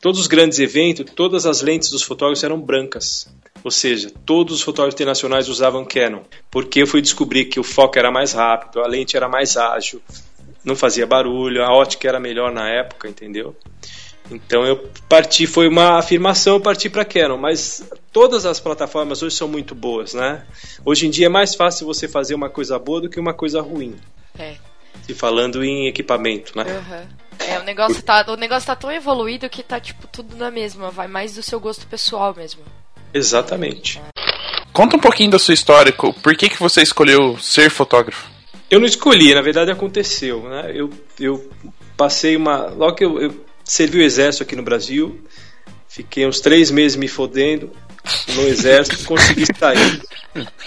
todos 0.00 0.20
os 0.20 0.26
grandes 0.26 0.58
eventos, 0.58 1.06
todas 1.14 1.46
as 1.46 1.62
lentes 1.62 1.90
dos 1.90 2.02
fotógrafos 2.02 2.42
eram 2.42 2.60
brancas. 2.60 3.28
Ou 3.62 3.70
seja, 3.70 4.10
todos 4.26 4.56
os 4.56 4.62
fotógrafos 4.62 4.94
internacionais 4.94 5.48
usavam 5.48 5.84
Canon, 5.84 6.22
porque 6.50 6.82
eu 6.82 6.86
fui 6.86 7.00
descobrir 7.00 7.46
que 7.46 7.60
o 7.60 7.64
foco 7.64 7.98
era 7.98 8.10
mais 8.10 8.32
rápido, 8.32 8.80
a 8.80 8.86
lente 8.86 9.16
era 9.16 9.28
mais 9.28 9.56
ágil, 9.56 10.02
não 10.64 10.74
fazia 10.74 11.06
barulho, 11.06 11.62
a 11.62 11.72
ótica 11.72 12.08
era 12.08 12.18
melhor 12.18 12.52
na 12.52 12.68
época, 12.68 13.08
entendeu? 13.08 13.54
Então 14.30 14.64
eu 14.64 14.88
parti, 15.08 15.46
foi 15.46 15.68
uma 15.68 15.98
afirmação, 15.98 16.54
eu 16.54 16.60
parti 16.60 16.88
para 16.88 17.04
Canon, 17.04 17.36
mas 17.36 17.86
todas 18.10 18.46
as 18.46 18.58
plataformas 18.58 19.22
hoje 19.22 19.36
são 19.36 19.46
muito 19.46 19.74
boas, 19.74 20.14
né? 20.14 20.46
Hoje 20.84 21.06
em 21.06 21.10
dia 21.10 21.26
é 21.26 21.28
mais 21.28 21.54
fácil 21.54 21.86
você 21.86 22.08
fazer 22.08 22.34
uma 22.34 22.48
coisa 22.48 22.78
boa 22.78 23.02
do 23.02 23.10
que 23.10 23.20
uma 23.20 23.34
coisa 23.34 23.60
ruim. 23.60 23.94
É. 24.38 24.54
E 25.06 25.12
falando 25.12 25.62
em 25.62 25.86
equipamento, 25.88 26.56
né? 26.56 26.64
Uhum. 26.64 27.24
É, 27.46 27.58
o 27.58 27.64
negócio, 27.64 28.02
tá, 28.02 28.24
o 28.28 28.36
negócio 28.36 28.66
tá 28.66 28.74
tão 28.74 28.90
evoluído 28.90 29.50
que 29.50 29.62
tá 29.62 29.78
tipo 29.78 30.06
tudo 30.06 30.34
na 30.36 30.50
mesma, 30.50 30.90
vai 30.90 31.06
mais 31.06 31.34
do 31.34 31.42
seu 31.42 31.60
gosto 31.60 31.86
pessoal 31.86 32.34
mesmo. 32.34 32.62
Exatamente. 33.12 34.00
Conta 34.72 34.96
um 34.96 35.00
pouquinho 35.00 35.30
da 35.30 35.38
sua 35.38 35.54
história, 35.54 35.92
por 35.92 36.36
que, 36.36 36.48
que 36.48 36.58
você 36.58 36.80
escolheu 36.82 37.38
ser 37.38 37.70
fotógrafo? 37.70 38.33
Eu 38.74 38.80
não 38.80 38.88
escolhi, 38.88 39.32
na 39.32 39.40
verdade 39.40 39.70
aconteceu. 39.70 40.42
Né? 40.48 40.72
Eu, 40.74 40.90
eu 41.20 41.48
passei 41.96 42.34
uma. 42.34 42.66
Logo 42.70 42.96
que 42.96 43.04
eu, 43.04 43.20
eu 43.22 43.44
servi 43.62 43.98
o 43.98 44.02
exército 44.02 44.42
aqui 44.42 44.56
no 44.56 44.64
Brasil, 44.64 45.20
fiquei 45.86 46.26
uns 46.26 46.40
três 46.40 46.72
meses 46.72 46.96
me 46.96 47.06
fodendo 47.06 47.70
no 48.34 48.42
exército, 48.42 48.98
consegui 49.06 49.44
sair. 49.56 50.02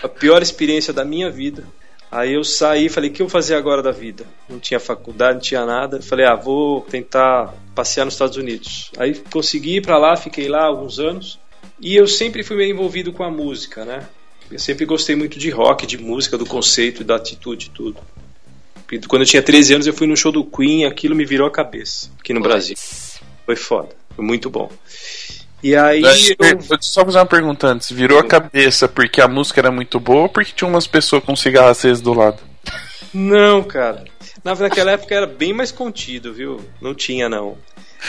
A 0.02 0.08
pior 0.08 0.41
experiência 0.41 0.93
da 0.93 1.04
minha 1.04 1.30
vida. 1.30 1.65
Aí 2.10 2.36
eu 2.36 2.46
saí 2.46 2.88
falei, 2.88 3.10
o 3.10 3.13
que 3.13 3.22
eu 3.22 3.28
vou 3.28 3.32
fazer 3.32 3.56
agora 3.56 3.84
da 3.84 3.91
vida? 3.91 4.26
Não 4.48 4.58
tinha 4.58 4.80
faculdade, 4.80 5.34
não 5.34 5.41
tinha 5.41 5.65
nada. 5.65 6.02
Falei, 6.02 6.26
ah, 6.26 6.36
vou 6.36 6.80
tentar 6.84 7.54
passear 7.76 8.06
nos 8.06 8.13
Estados 8.13 8.38
Unidos. 8.38 8.89
Aí 8.98 9.15
consegui 9.30 9.76
ir 9.76 9.82
pra 9.82 9.98
lá, 9.98 10.15
fiquei 10.15 10.48
lá 10.48 10.63
alguns 10.63 10.98
anos. 10.98 11.38
E 11.78 11.93
eu 11.93 12.08
sempre 12.08 12.41
fui 12.41 12.56
meio 12.56 12.72
envolvido 12.72 13.12
com 13.12 13.26
a 13.26 13.30
música, 13.30 13.84
né? 13.84 14.08
Eu 14.50 14.60
sempre 14.60 14.86
gostei 14.86 15.16
muito 15.16 15.38
de 15.38 15.50
rock, 15.50 15.86
de 15.86 15.98
música, 15.98 16.38
do 16.38 16.46
conceito, 16.46 17.04
da 17.04 17.16
atitude, 17.16 17.72
tudo. 17.72 18.00
Quando 19.08 19.24
eu 19.24 19.28
tinha 19.28 19.44
13 19.44 19.74
anos, 19.74 19.88
eu 19.88 19.94
fui 19.94 20.08
no 20.08 20.16
show 20.16 20.32
do 20.32 20.46
Queen, 20.46 20.86
aquilo 20.86 21.16
me 21.16 21.26
virou 21.26 21.48
a 21.48 21.52
cabeça, 21.52 22.10
aqui 22.20 22.34
no 22.34 22.42
Brasil. 22.42 22.76
Foi 23.46 23.56
foda, 23.56 23.90
foi 24.16 24.24
muito 24.24 24.50
bom. 24.50 24.72
E 25.62 25.76
aí. 25.76 26.02
Eu... 26.40 26.60
Vou 26.60 26.78
só 26.80 27.04
fazer 27.04 27.18
uma 27.18 27.26
pergunta 27.26 27.68
antes. 27.68 27.92
Virou 27.92 28.20
a 28.20 28.24
cabeça 28.24 28.88
porque 28.88 29.20
a 29.20 29.28
música 29.28 29.60
era 29.60 29.72
muito 29.72 30.00
boa 30.00 30.24
ou 30.24 30.30
porque 30.30 30.54
tinha 30.56 30.70
umas 30.70 30.88
pessoas 30.88 31.24
com 31.24 31.36
cigarro 31.36 31.70
aceso 31.70 32.02
do 32.04 32.14
lado? 32.14 32.40
Não, 33.14 33.64
cara. 33.64 34.06
Naquela 34.44 34.92
época 34.92 35.14
era 35.14 35.26
bem 35.26 35.54
mais 35.54 35.72
contido, 35.72 36.34
viu? 36.34 36.62
Não 36.80 36.96
tinha, 36.96 37.28
não. 37.28 37.58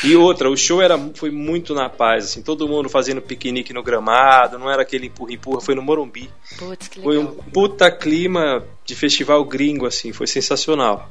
E 0.05 0.15
outra, 0.17 0.51
o 0.51 0.57
show 0.57 0.81
era, 0.81 0.99
foi 1.15 1.31
muito 1.31 1.75
na 1.75 1.89
paz, 1.89 2.27
assim, 2.27 2.43
todo 2.43 2.69
mundo 2.69 2.89
fazendo 2.89 3.21
piquenique 3.21 3.73
no 3.73 3.83
gramado, 3.83 4.59
não 4.59 4.71
era 4.71 4.83
aquele 4.83 5.07
empurra-empurra, 5.07 5.61
foi 5.61 5.75
no 5.75 5.83
Morumbi. 5.83 6.31
Putz, 6.59 6.89
que 6.89 7.01
legal. 7.01 7.15
Foi 7.15 7.19
um 7.19 7.35
puta 7.51 7.91
clima 7.91 8.65
de 8.85 8.95
festival 8.95 9.45
gringo, 9.45 9.87
assim, 9.87 10.13
foi 10.13 10.27
sensacional. 10.27 11.11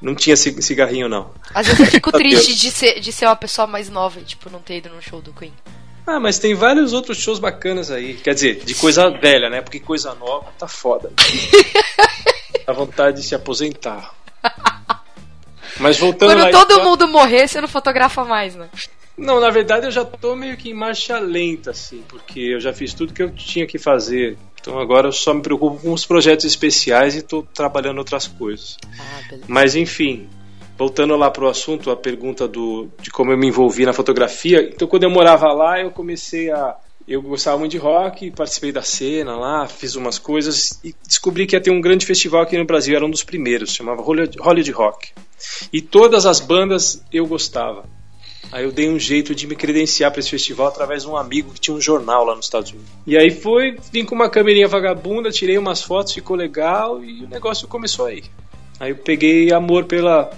Não 0.00 0.14
tinha 0.14 0.36
cigarrinho, 0.36 1.08
não. 1.08 1.30
Às 1.54 1.66
vezes 1.66 1.80
eu 1.80 1.86
fico 1.86 2.12
triste 2.12 2.54
de 2.54 2.70
ser, 2.70 3.00
de 3.00 3.10
ser 3.10 3.26
uma 3.26 3.36
pessoa 3.36 3.66
mais 3.66 3.88
nova 3.88 4.20
e, 4.20 4.24
tipo, 4.24 4.50
não 4.50 4.60
ter 4.60 4.78
ido 4.78 4.90
no 4.90 5.00
show 5.00 5.20
do 5.20 5.32
Queen. 5.32 5.52
Ah, 6.06 6.20
mas 6.20 6.38
tem 6.38 6.54
vários 6.54 6.92
outros 6.92 7.16
shows 7.16 7.38
bacanas 7.38 7.90
aí. 7.90 8.14
Quer 8.14 8.34
dizer, 8.34 8.64
de 8.64 8.74
coisa 8.74 9.08
velha, 9.08 9.48
né? 9.48 9.62
Porque 9.62 9.80
coisa 9.80 10.14
nova 10.14 10.52
tá 10.58 10.68
foda. 10.68 11.10
Dá 12.66 12.72
vontade 12.72 13.18
de 13.18 13.22
se 13.26 13.34
aposentar. 13.34 14.14
Mas 15.80 15.98
voltando 15.98 16.30
Quando 16.32 16.42
lá, 16.44 16.50
todo 16.50 16.72
então- 16.72 16.84
mundo 16.84 17.08
morrer, 17.08 17.48
você 17.48 17.60
não 17.60 17.68
fotografa 17.68 18.24
mais, 18.24 18.54
né? 18.54 18.68
Não, 19.16 19.38
na 19.40 19.50
verdade 19.50 19.86
eu 19.86 19.90
já 19.92 20.04
tô 20.04 20.34
meio 20.34 20.56
que 20.56 20.70
em 20.70 20.74
marcha 20.74 21.18
lenta, 21.18 21.70
assim, 21.70 22.02
porque 22.08 22.40
eu 22.40 22.60
já 22.60 22.72
fiz 22.72 22.92
tudo 22.92 23.12
que 23.14 23.22
eu 23.22 23.30
tinha 23.30 23.66
que 23.66 23.78
fazer. 23.78 24.36
Então 24.60 24.78
agora 24.78 25.08
eu 25.08 25.12
só 25.12 25.32
me 25.32 25.42
preocupo 25.42 25.80
com 25.80 25.92
os 25.92 26.04
projetos 26.04 26.44
especiais 26.44 27.14
e 27.14 27.22
tô 27.22 27.42
trabalhando 27.42 27.98
outras 27.98 28.26
coisas. 28.26 28.76
Ah. 28.98 29.36
Mas 29.46 29.76
enfim, 29.76 30.28
voltando 30.76 31.16
lá 31.16 31.30
pro 31.30 31.48
assunto, 31.48 31.90
a 31.90 31.96
pergunta 31.96 32.48
do, 32.48 32.88
de 33.00 33.10
como 33.10 33.30
eu 33.30 33.38
me 33.38 33.46
envolvi 33.46 33.84
na 33.86 33.92
fotografia. 33.92 34.62
Então 34.62 34.88
quando 34.88 35.04
eu 35.04 35.10
morava 35.10 35.52
lá, 35.52 35.80
eu 35.80 35.90
comecei 35.90 36.50
a. 36.50 36.74
Eu 37.06 37.20
gostava 37.20 37.58
muito 37.58 37.72
de 37.72 37.78
rock, 37.78 38.30
participei 38.30 38.72
da 38.72 38.82
cena 38.82 39.36
lá, 39.36 39.68
fiz 39.68 39.94
umas 39.94 40.18
coisas 40.18 40.80
e 40.82 40.94
descobri 41.06 41.46
que 41.46 41.54
ia 41.54 41.60
ter 41.60 41.70
um 41.70 41.80
grande 41.80 42.06
festival 42.06 42.42
aqui 42.42 42.56
no 42.56 42.64
Brasil, 42.64 42.96
era 42.96 43.04
um 43.04 43.10
dos 43.10 43.22
primeiros, 43.22 43.74
chamava 43.74 44.00
Hollywood 44.00 44.70
Rock. 44.70 45.10
E 45.70 45.82
todas 45.82 46.24
as 46.24 46.40
bandas 46.40 47.02
eu 47.12 47.26
gostava. 47.26 47.84
Aí 48.50 48.64
eu 48.64 48.72
dei 48.72 48.88
um 48.88 48.98
jeito 48.98 49.34
de 49.34 49.46
me 49.46 49.56
credenciar 49.56 50.10
para 50.12 50.20
esse 50.20 50.30
festival 50.30 50.68
através 50.68 51.02
de 51.02 51.08
um 51.08 51.16
amigo 51.16 51.52
que 51.52 51.60
tinha 51.60 51.76
um 51.76 51.80
jornal 51.80 52.24
lá 52.24 52.36
nos 52.36 52.46
Estados 52.46 52.70
Unidos. 52.70 52.88
E 53.06 53.18
aí 53.18 53.30
foi, 53.30 53.76
vim 53.92 54.04
com 54.04 54.14
uma 54.14 54.30
câmerinha 54.30 54.68
vagabunda, 54.68 55.30
tirei 55.30 55.58
umas 55.58 55.82
fotos, 55.82 56.12
ficou 56.12 56.36
legal 56.36 57.02
e 57.02 57.24
o 57.24 57.28
negócio 57.28 57.66
começou 57.66 58.06
aí. 58.06 58.22
Aí 58.78 58.90
eu 58.90 58.96
peguei 58.96 59.52
amor 59.52 59.84
pela. 59.86 60.30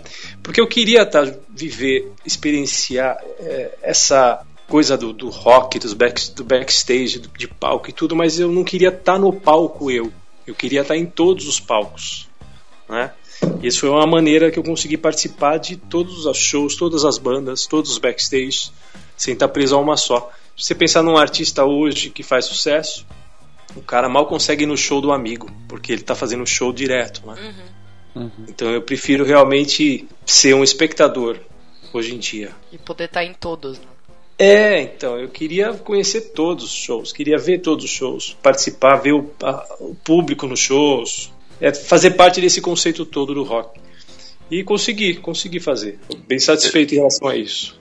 Porque 0.43 0.61
eu 0.61 0.67
queria 0.67 1.05
tá, 1.05 1.31
viver, 1.49 2.11
experienciar 2.25 3.19
é, 3.41 3.75
essa 3.83 4.46
coisa 4.69 4.97
do, 4.97 5.13
do 5.13 5.29
rock, 5.29 5.79
dos 5.79 5.93
back, 5.93 6.31
do 6.33 6.45
backstage, 6.45 7.19
do- 7.19 7.29
de 7.37 7.47
palco 7.49 7.89
e 7.89 7.93
tudo, 7.93 8.15
mas 8.17 8.39
eu 8.41 8.51
não 8.51 8.65
queria 8.65 8.89
estar 8.89 9.19
no 9.19 9.33
palco 9.33 9.91
eu. 9.91 10.13
Eu 10.47 10.55
queria 10.55 10.83
estar 10.83 10.97
em 10.97 11.07
todos 11.07 11.47
os 11.49 11.59
palcos. 11.61 12.29
Né? 12.89 13.13
E 13.63 13.67
isso 13.67 13.81
foi 13.81 13.91
uma 13.91 14.07
maneira 14.07 14.51
que 14.51 14.59
eu 14.59 14.63
consegui 14.63 14.97
participar 14.97 15.59
de 15.59 15.77
todos 15.77 16.25
os 16.27 16.37
shows, 16.37 16.77
todas 16.77 17.05
as 17.05 17.19
bandas, 17.19 17.67
todos 17.67 17.91
os 17.91 17.99
backstage, 17.99 18.71
sem 19.17 19.35
estar 19.35 19.49
preso 19.49 19.75
a 19.77 19.79
uma 19.79 19.97
só. 19.97 20.31
Se 20.57 20.67
você 20.69 20.75
pensar 20.75 21.03
num 21.03 21.17
artista 21.17 21.65
hoje 21.65 22.11
que 22.11 22.23
faz 22.23 22.45
sucesso, 22.47 23.05
o 23.75 23.83
cara 23.83 24.09
mal 24.09 24.27
consegue 24.27 24.63
ir 24.65 24.67
no 24.67 24.77
show 24.77 25.01
do 25.01 25.13
amigo, 25.13 25.51
porque 25.69 25.93
ele 25.93 26.01
está 26.01 26.15
fazendo 26.15 26.47
show 26.47 26.73
direto. 26.73 27.23
Né? 27.27 27.55
Então 28.49 28.71
eu 28.71 28.81
prefiro 28.81 29.25
realmente 29.25 30.09
ser 30.25 30.55
um 30.55 30.65
espectador 30.65 31.39
hoje 31.93 32.15
em 32.15 32.19
dia. 32.19 32.53
E 32.73 32.79
poder 32.79 33.05
estar 33.05 33.25
em 33.25 33.35
todos, 33.35 33.79
né? 33.79 33.87
É, 34.39 34.83
então, 34.83 35.19
eu 35.19 35.29
queria 35.29 35.73
conhecer 35.73 36.33
todos 36.35 36.65
os 36.65 36.73
shows, 36.73 37.13
queria 37.13 37.39
ver 37.39 37.59
todos 37.61 37.85
os 37.85 37.91
shows, 37.91 38.37
participar, 38.43 38.97
ver 38.97 39.13
o, 39.15 39.31
a- 39.43 39.67
o 39.81 39.95
público 39.95 40.47
nos 40.47 40.61
shows, 40.61 41.33
é, 41.61 41.73
fazer 41.73 42.11
parte 42.13 42.41
desse 42.41 42.61
conceito 42.61 43.07
todo 43.07 43.33
do 43.35 43.43
rock. 43.43 43.81
E 44.51 44.63
consegui, 44.63 45.15
consegui 45.15 45.59
fazer. 45.59 45.99
Bem 46.29 46.39
satisfeito 46.39 46.93
em 46.93 46.99
relação 46.99 47.29
a 47.29 47.37
isso. 47.37 47.79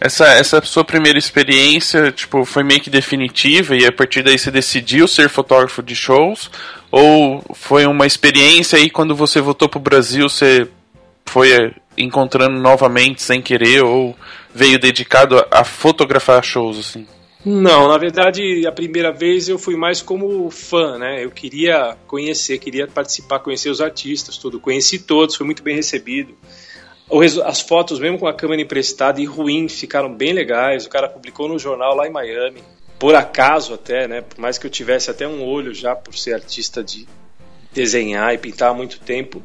Essa, 0.00 0.26
essa 0.28 0.62
sua 0.62 0.84
primeira 0.84 1.18
experiência, 1.18 2.10
tipo, 2.12 2.44
foi 2.44 2.62
meio 2.62 2.80
que 2.80 2.88
definitiva 2.88 3.74
e 3.76 3.84
a 3.84 3.92
partir 3.92 4.22
daí 4.22 4.38
você 4.38 4.50
decidiu 4.50 5.06
ser 5.08 5.28
fotógrafo 5.28 5.82
de 5.82 5.94
shows? 5.94 6.50
Ou 6.90 7.42
foi 7.54 7.84
uma 7.84 8.06
experiência 8.06 8.78
e 8.78 8.88
quando 8.88 9.14
você 9.14 9.40
voltou 9.40 9.68
pro 9.68 9.80
Brasil 9.80 10.28
você 10.28 10.66
foi 11.26 11.52
eh, 11.52 11.72
encontrando 11.98 12.58
novamente 12.58 13.20
sem 13.22 13.42
querer 13.42 13.82
ou 13.82 14.16
veio 14.56 14.78
dedicado 14.78 15.46
a, 15.50 15.62
fotografar 15.64 16.42
shows, 16.42 16.78
assim? 16.78 17.06
Não, 17.44 17.88
na 17.88 17.98
verdade, 17.98 18.66
a 18.66 18.72
primeira 18.72 19.12
vez 19.12 19.48
eu 19.48 19.58
fui 19.58 19.76
mais 19.76 20.00
como 20.00 20.50
fã, 20.50 20.98
né? 20.98 21.22
Eu 21.22 21.30
queria 21.30 21.94
conhecer, 22.06 22.58
queria 22.58 22.88
participar, 22.88 23.40
conhecer 23.40 23.68
os 23.68 23.82
artistas, 23.82 24.38
tudo. 24.38 24.58
Conheci 24.58 24.98
todos, 24.98 25.36
foi 25.36 25.44
muito 25.44 25.62
bem 25.62 25.76
recebido. 25.76 26.34
As 27.44 27.60
fotos, 27.60 28.00
mesmo 28.00 28.18
com 28.18 28.26
a 28.26 28.32
câmera 28.32 28.62
emprestada 28.62 29.20
e 29.20 29.26
ruim, 29.26 29.68
ficaram 29.68 30.12
bem 30.12 30.32
legais. 30.32 30.86
O 30.86 30.88
cara 30.88 31.08
publicou 31.08 31.46
no 31.46 31.58
jornal 31.58 31.94
lá 31.94 32.06
em 32.06 32.10
Miami. 32.10 32.62
Por 32.98 33.14
acaso 33.14 33.74
até, 33.74 34.08
né? 34.08 34.22
Por 34.22 34.40
mais 34.40 34.56
que 34.56 34.66
eu 34.66 34.70
tivesse 34.70 35.10
até 35.10 35.28
um 35.28 35.44
olho 35.44 35.74
já 35.74 35.94
por 35.94 36.16
ser 36.16 36.32
artista 36.32 36.82
de 36.82 37.06
desenhar 37.72 38.34
e 38.34 38.38
pintar 38.38 38.70
há 38.70 38.74
muito 38.74 38.98
tempo, 39.00 39.42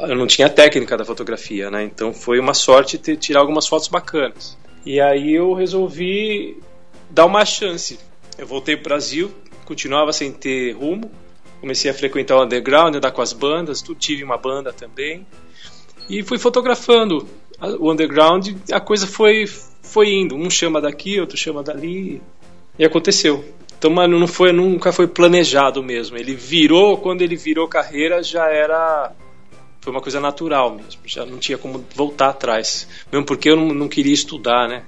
eu 0.00 0.14
não 0.14 0.26
tinha 0.26 0.48
técnica 0.48 0.96
da 0.96 1.04
fotografia, 1.04 1.70
né? 1.70 1.82
Então 1.84 2.12
foi 2.12 2.38
uma 2.38 2.54
sorte 2.54 2.98
ter, 2.98 3.16
tirar 3.16 3.40
algumas 3.40 3.66
fotos 3.66 3.88
bacanas. 3.88 4.56
E 4.84 5.00
aí 5.00 5.32
eu 5.34 5.52
resolvi 5.54 6.58
dar 7.08 7.26
uma 7.26 7.44
chance. 7.44 7.98
Eu 8.38 8.46
voltei 8.46 8.76
pro 8.76 8.84
Brasil, 8.84 9.30
continuava 9.64 10.12
sem 10.12 10.32
ter 10.32 10.72
rumo, 10.72 11.10
comecei 11.60 11.90
a 11.90 11.94
frequentar 11.94 12.36
o 12.36 12.44
underground, 12.44 12.94
andar 12.94 13.10
com 13.10 13.22
as 13.22 13.32
bandas, 13.32 13.82
tu 13.82 13.94
tive 13.94 14.24
uma 14.24 14.36
banda 14.36 14.72
também 14.72 15.26
e 16.08 16.22
fui 16.22 16.38
fotografando 16.38 17.26
o 17.78 17.90
underground. 17.90 18.48
A 18.72 18.80
coisa 18.80 19.06
foi 19.06 19.46
foi 19.82 20.12
indo, 20.12 20.36
um 20.36 20.48
chama 20.48 20.80
daqui, 20.80 21.20
outro 21.20 21.36
chama 21.36 21.62
dali 21.62 22.22
e 22.78 22.84
aconteceu. 22.84 23.44
Então, 23.76 23.90
mano, 23.90 24.18
não 24.18 24.26
foi, 24.26 24.52
nunca 24.52 24.92
foi 24.92 25.06
planejado 25.06 25.82
mesmo. 25.82 26.16
Ele 26.16 26.34
virou, 26.34 26.98
quando 26.98 27.22
ele 27.22 27.34
virou 27.34 27.66
carreira, 27.66 28.22
já 28.22 28.46
era 28.46 29.12
foi 29.80 29.92
uma 29.92 30.00
coisa 30.00 30.20
natural 30.20 30.74
mesmo, 30.74 31.00
já 31.06 31.24
não 31.24 31.38
tinha 31.38 31.56
como 31.56 31.84
voltar 31.94 32.28
atrás. 32.28 32.86
Mesmo 33.10 33.24
porque 33.24 33.48
eu 33.48 33.56
não, 33.56 33.68
não 33.68 33.88
queria 33.88 34.12
estudar, 34.12 34.68
né? 34.68 34.82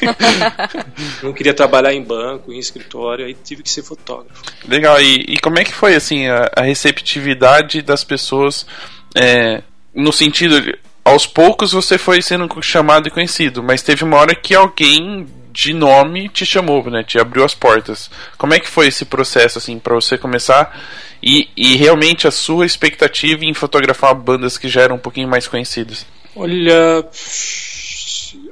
não 1.22 1.32
queria 1.32 1.54
trabalhar 1.54 1.92
em 1.92 2.02
banco, 2.02 2.52
em 2.52 2.58
escritório, 2.58 3.24
aí 3.24 3.34
tive 3.34 3.62
que 3.62 3.70
ser 3.70 3.82
fotógrafo. 3.82 4.42
Legal, 4.66 5.00
e, 5.00 5.24
e 5.28 5.38
como 5.38 5.58
é 5.58 5.64
que 5.64 5.72
foi 5.72 5.94
assim 5.94 6.26
a, 6.26 6.50
a 6.56 6.62
receptividade 6.62 7.82
das 7.82 8.02
pessoas 8.02 8.66
é, 9.14 9.62
no 9.94 10.12
sentido 10.12 10.60
de, 10.60 10.76
aos 11.04 11.26
poucos 11.26 11.72
você 11.72 11.96
foi 11.96 12.20
sendo 12.20 12.48
chamado 12.62 13.06
e 13.06 13.10
conhecido, 13.10 13.62
mas 13.62 13.82
teve 13.82 14.02
uma 14.02 14.16
hora 14.16 14.34
que 14.34 14.54
alguém 14.54 15.26
de 15.54 15.72
nome 15.72 16.28
te 16.28 16.44
chamou, 16.44 16.90
né? 16.90 17.04
Te 17.04 17.16
abriu 17.16 17.44
as 17.44 17.54
portas. 17.54 18.10
Como 18.36 18.52
é 18.52 18.58
que 18.58 18.68
foi 18.68 18.88
esse 18.88 19.04
processo 19.04 19.56
assim 19.58 19.78
para 19.78 19.94
você 19.94 20.18
começar 20.18 20.76
e, 21.22 21.48
e 21.56 21.76
realmente 21.76 22.26
a 22.26 22.32
sua 22.32 22.66
expectativa 22.66 23.44
em 23.44 23.54
fotografar 23.54 24.12
bandas 24.16 24.58
que 24.58 24.68
já 24.68 24.82
eram 24.82 24.96
um 24.96 24.98
pouquinho 24.98 25.28
mais 25.28 25.46
conhecidas? 25.46 26.04
Olha, 26.34 27.06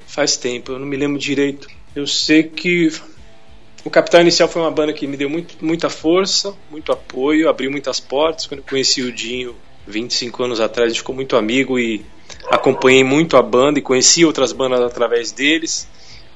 faz 0.07 0.37
tempo, 0.37 0.71
eu 0.71 0.79
não 0.79 0.87
me 0.87 0.97
lembro 0.97 1.19
direito. 1.19 1.67
Eu 1.95 2.07
sei 2.07 2.45
que 2.45 2.93
o 3.85 3.91
Capital 3.91 4.21
Inicial 4.21 4.49
foi 4.49 4.63
uma 4.63 4.71
banda 4.71 4.93
que 4.93 5.05
me 5.09 5.17
deu 5.17 5.29
muito, 5.29 5.57
muita 5.61 5.91
força, 5.91 6.55
muito 6.71 6.93
apoio, 6.93 7.49
abriu 7.49 7.69
muitas 7.69 7.99
portas. 7.99 8.47
Quando 8.47 8.61
eu 8.61 8.67
conheci 8.67 9.03
o 9.03 9.11
Dinho 9.13 9.57
25 9.89 10.45
anos 10.45 10.61
atrás, 10.61 10.87
a 10.87 10.89
gente 10.91 11.01
ficou 11.01 11.17
muito 11.17 11.37
amigo 11.37 11.81
e 11.81 12.07
acompanhei 12.49 13.03
muito 13.03 13.37
a 13.37 13.43
banda 13.43 13.81
e 13.81 13.83
conheci 13.83 14.25
outras 14.25 14.53
bandas 14.53 14.81
através 14.81 15.33
deles. 15.33 15.89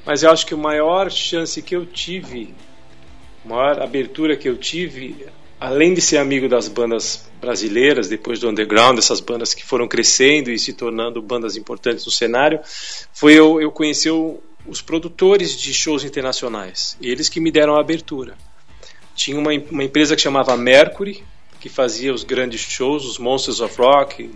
Mas 0.06 0.22
eu 0.22 0.30
acho 0.30 0.46
que 0.46 0.54
a 0.54 0.56
maior 0.56 1.10
chance 1.10 1.60
que 1.60 1.74
eu 1.74 1.84
tive, 1.84 2.54
a 3.44 3.48
maior 3.48 3.82
abertura 3.82 4.36
que 4.36 4.48
eu 4.48 4.56
tive, 4.56 5.26
além 5.58 5.92
de 5.92 6.00
ser 6.00 6.18
amigo 6.18 6.48
das 6.48 6.68
bandas 6.68 7.28
brasileiras, 7.40 8.08
depois 8.08 8.38
do 8.38 8.48
underground, 8.48 8.96
essas 8.98 9.18
bandas 9.18 9.52
que 9.52 9.66
foram 9.66 9.88
crescendo 9.88 10.52
e 10.52 10.58
se 10.60 10.72
tornando 10.72 11.20
bandas 11.20 11.56
importantes 11.56 12.06
no 12.06 12.12
cenário, 12.12 12.60
foi 13.12 13.34
eu, 13.34 13.60
eu 13.60 13.72
conhecer 13.72 14.10
o, 14.10 14.40
os 14.64 14.80
produtores 14.80 15.56
de 15.56 15.74
shows 15.74 16.04
internacionais. 16.04 16.96
Eles 17.00 17.28
que 17.28 17.40
me 17.40 17.50
deram 17.50 17.74
a 17.74 17.80
abertura. 17.80 18.36
Tinha 19.12 19.36
uma, 19.36 19.50
uma 19.70 19.82
empresa 19.82 20.14
que 20.14 20.22
chamava 20.22 20.56
Mercury, 20.56 21.24
que 21.58 21.68
fazia 21.68 22.14
os 22.14 22.22
grandes 22.22 22.60
shows, 22.60 23.04
os 23.04 23.18
Monsters 23.18 23.60
of 23.60 23.76
Rock, 23.76 24.30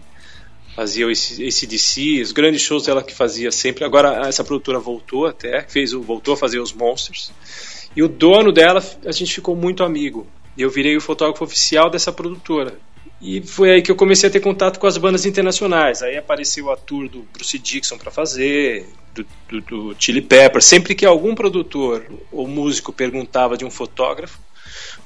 fazia 0.75 1.07
o 1.07 1.11
ACDC, 1.11 2.23
os 2.23 2.33
grandes 2.33 2.63
shows 2.63 2.89
ela 2.89 3.03
que 3.03 3.15
fazia 3.15 3.51
sempre. 3.51 3.85
Agora 3.85 4.27
essa 4.27 4.45
produtora 4.45 4.79
voltou 4.79 5.27
até, 5.27 5.63
fez, 5.63 5.93
voltou 5.93 6.35
a 6.35 6.37
fazer 6.37 6.61
os 6.61 6.73
Monsters. 6.73 7.33
E 7.95 8.03
o 8.03 8.09
dono 8.09 8.53
dela, 8.53 8.83
a 9.05 9.13
gente 9.13 9.35
ficou 9.35 9.57
muito 9.57 9.83
amigo. 9.83 10.27
Eu 10.57 10.71
virei 10.71 10.97
o 10.97 11.01
fotógrafo 11.01 11.45
oficial 11.45 11.91
dessa 11.91 12.13
produtora. 12.13 12.79
E 13.21 13.43
foi 13.43 13.71
aí 13.71 13.83
que 13.83 13.91
eu 13.91 13.97
comecei 13.97 14.29
a 14.29 14.33
ter 14.33 14.41
contato 14.41 14.79
com 14.79 14.87
as 14.87 14.97
bandas 14.97 15.27
internacionais. 15.27 16.03
Aí 16.03 16.17
apareceu 16.17 16.71
a 16.71 16.77
tour 16.77 17.09
do 17.09 17.21
Bruce 17.33 17.59
Dixon 17.59 17.99
para 17.99 18.11
fazer, 18.11 18.89
do, 19.15 19.27
do, 19.49 19.61
do 19.61 19.97
Chili 19.99 20.23
Pepper. 20.23 20.63
Sempre 20.63 20.95
que 20.95 21.05
algum 21.05 21.35
produtor 21.35 22.07
ou 22.33 22.49
músico 22.49 22.93
perguntava 22.93 23.57
de 23.57 23.65
um 23.65 23.71
fotógrafo 23.71 24.39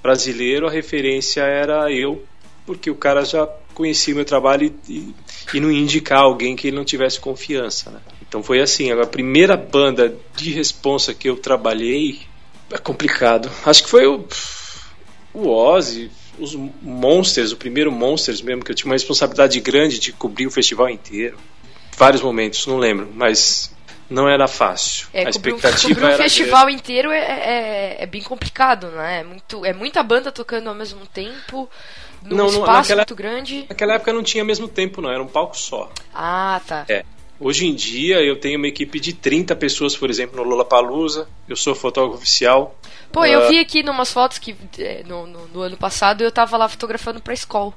brasileiro, 0.02 0.68
a 0.68 0.70
referência 0.70 1.40
era 1.40 1.90
eu, 1.90 2.24
porque 2.66 2.90
o 2.90 2.94
cara 2.94 3.24
já 3.24 3.48
conhecia 3.74 4.14
o 4.14 4.16
meu 4.16 4.24
trabalho 4.24 4.74
e, 4.88 5.14
e, 5.52 5.60
não 5.60 5.70
indicar 5.70 6.20
alguém 6.20 6.56
que 6.56 6.68
ele 6.68 6.76
não 6.76 6.84
tivesse 6.84 7.20
confiança. 7.20 7.90
Né? 7.90 8.00
Então 8.26 8.42
foi 8.42 8.60
assim. 8.60 8.90
A 8.92 9.06
primeira 9.06 9.56
banda 9.56 10.16
de 10.36 10.50
responsa 10.50 11.12
que 11.12 11.28
eu 11.28 11.36
trabalhei 11.36 12.22
é 12.70 12.78
complicado. 12.78 13.50
Acho 13.64 13.82
que 13.84 13.90
foi 13.90 14.06
o, 14.06 14.26
o 15.32 15.48
Ozzy, 15.48 16.10
os 16.38 16.54
Monsters, 16.54 17.52
o 17.52 17.56
primeiro 17.56 17.92
Monsters 17.92 18.40
mesmo, 18.40 18.64
que 18.64 18.70
eu 18.70 18.74
tinha 18.74 18.88
uma 18.88 18.94
responsabilidade 18.94 19.60
grande 19.60 19.98
de 19.98 20.12
cobrir 20.12 20.46
o 20.46 20.50
festival 20.50 20.88
inteiro. 20.88 21.36
Vários 21.96 22.22
momentos, 22.22 22.66
não 22.66 22.78
lembro, 22.78 23.08
mas 23.14 23.74
não 24.10 24.28
era 24.28 24.46
fácil. 24.46 25.06
É, 25.12 25.26
a 25.26 25.30
expectativa 25.30 25.94
cobrir 25.94 26.14
um 26.14 26.16
festival 26.16 26.70
inteiro 26.70 27.10
é, 27.10 27.18
é, 27.18 27.96
é 28.02 28.06
bem 28.06 28.22
complicado, 28.22 28.88
né? 28.88 29.20
É, 29.20 29.24
muito, 29.24 29.64
é 29.64 29.72
muita 29.72 30.02
banda 30.02 30.30
tocando 30.30 30.68
ao 30.68 30.74
mesmo 30.74 31.06
tempo, 31.06 31.68
num 32.24 32.36
Não, 32.36 32.46
espaço 32.46 32.66
naquela- 32.80 33.00
muito 33.02 33.14
grande. 33.14 33.66
Naquela 33.68 33.94
época 33.94 34.12
não 34.12 34.22
tinha 34.22 34.44
mesmo 34.44 34.66
tempo, 34.68 35.00
não, 35.02 35.10
era 35.10 35.22
um 35.22 35.26
palco 35.26 35.56
só. 35.56 35.90
Ah, 36.14 36.60
tá. 36.66 36.84
É. 36.88 37.04
Hoje 37.40 37.66
em 37.66 37.74
dia 37.74 38.20
eu 38.22 38.36
tenho 38.38 38.56
uma 38.58 38.68
equipe 38.68 38.98
de 39.00 39.12
30 39.12 39.54
pessoas, 39.56 39.96
por 39.96 40.08
exemplo, 40.08 40.36
no 40.36 40.48
Lollapalooza. 40.48 41.28
Eu 41.48 41.56
sou 41.56 41.74
fotógrafo 41.74 42.16
oficial. 42.18 42.78
Pô, 43.12 43.24
eu 43.26 43.40
Ah. 43.44 43.48
vi 43.48 43.58
aqui 43.58 43.82
numas 43.82 44.12
fotos 44.12 44.38
que 44.38 44.56
é, 44.78 45.02
no, 45.04 45.26
no, 45.26 45.46
no 45.48 45.60
ano 45.60 45.76
passado 45.76 46.22
eu 46.22 46.30
tava 46.32 46.56
lá 46.56 46.68
fotografando 46.68 47.20
pra 47.20 47.34
escola, 47.34 47.72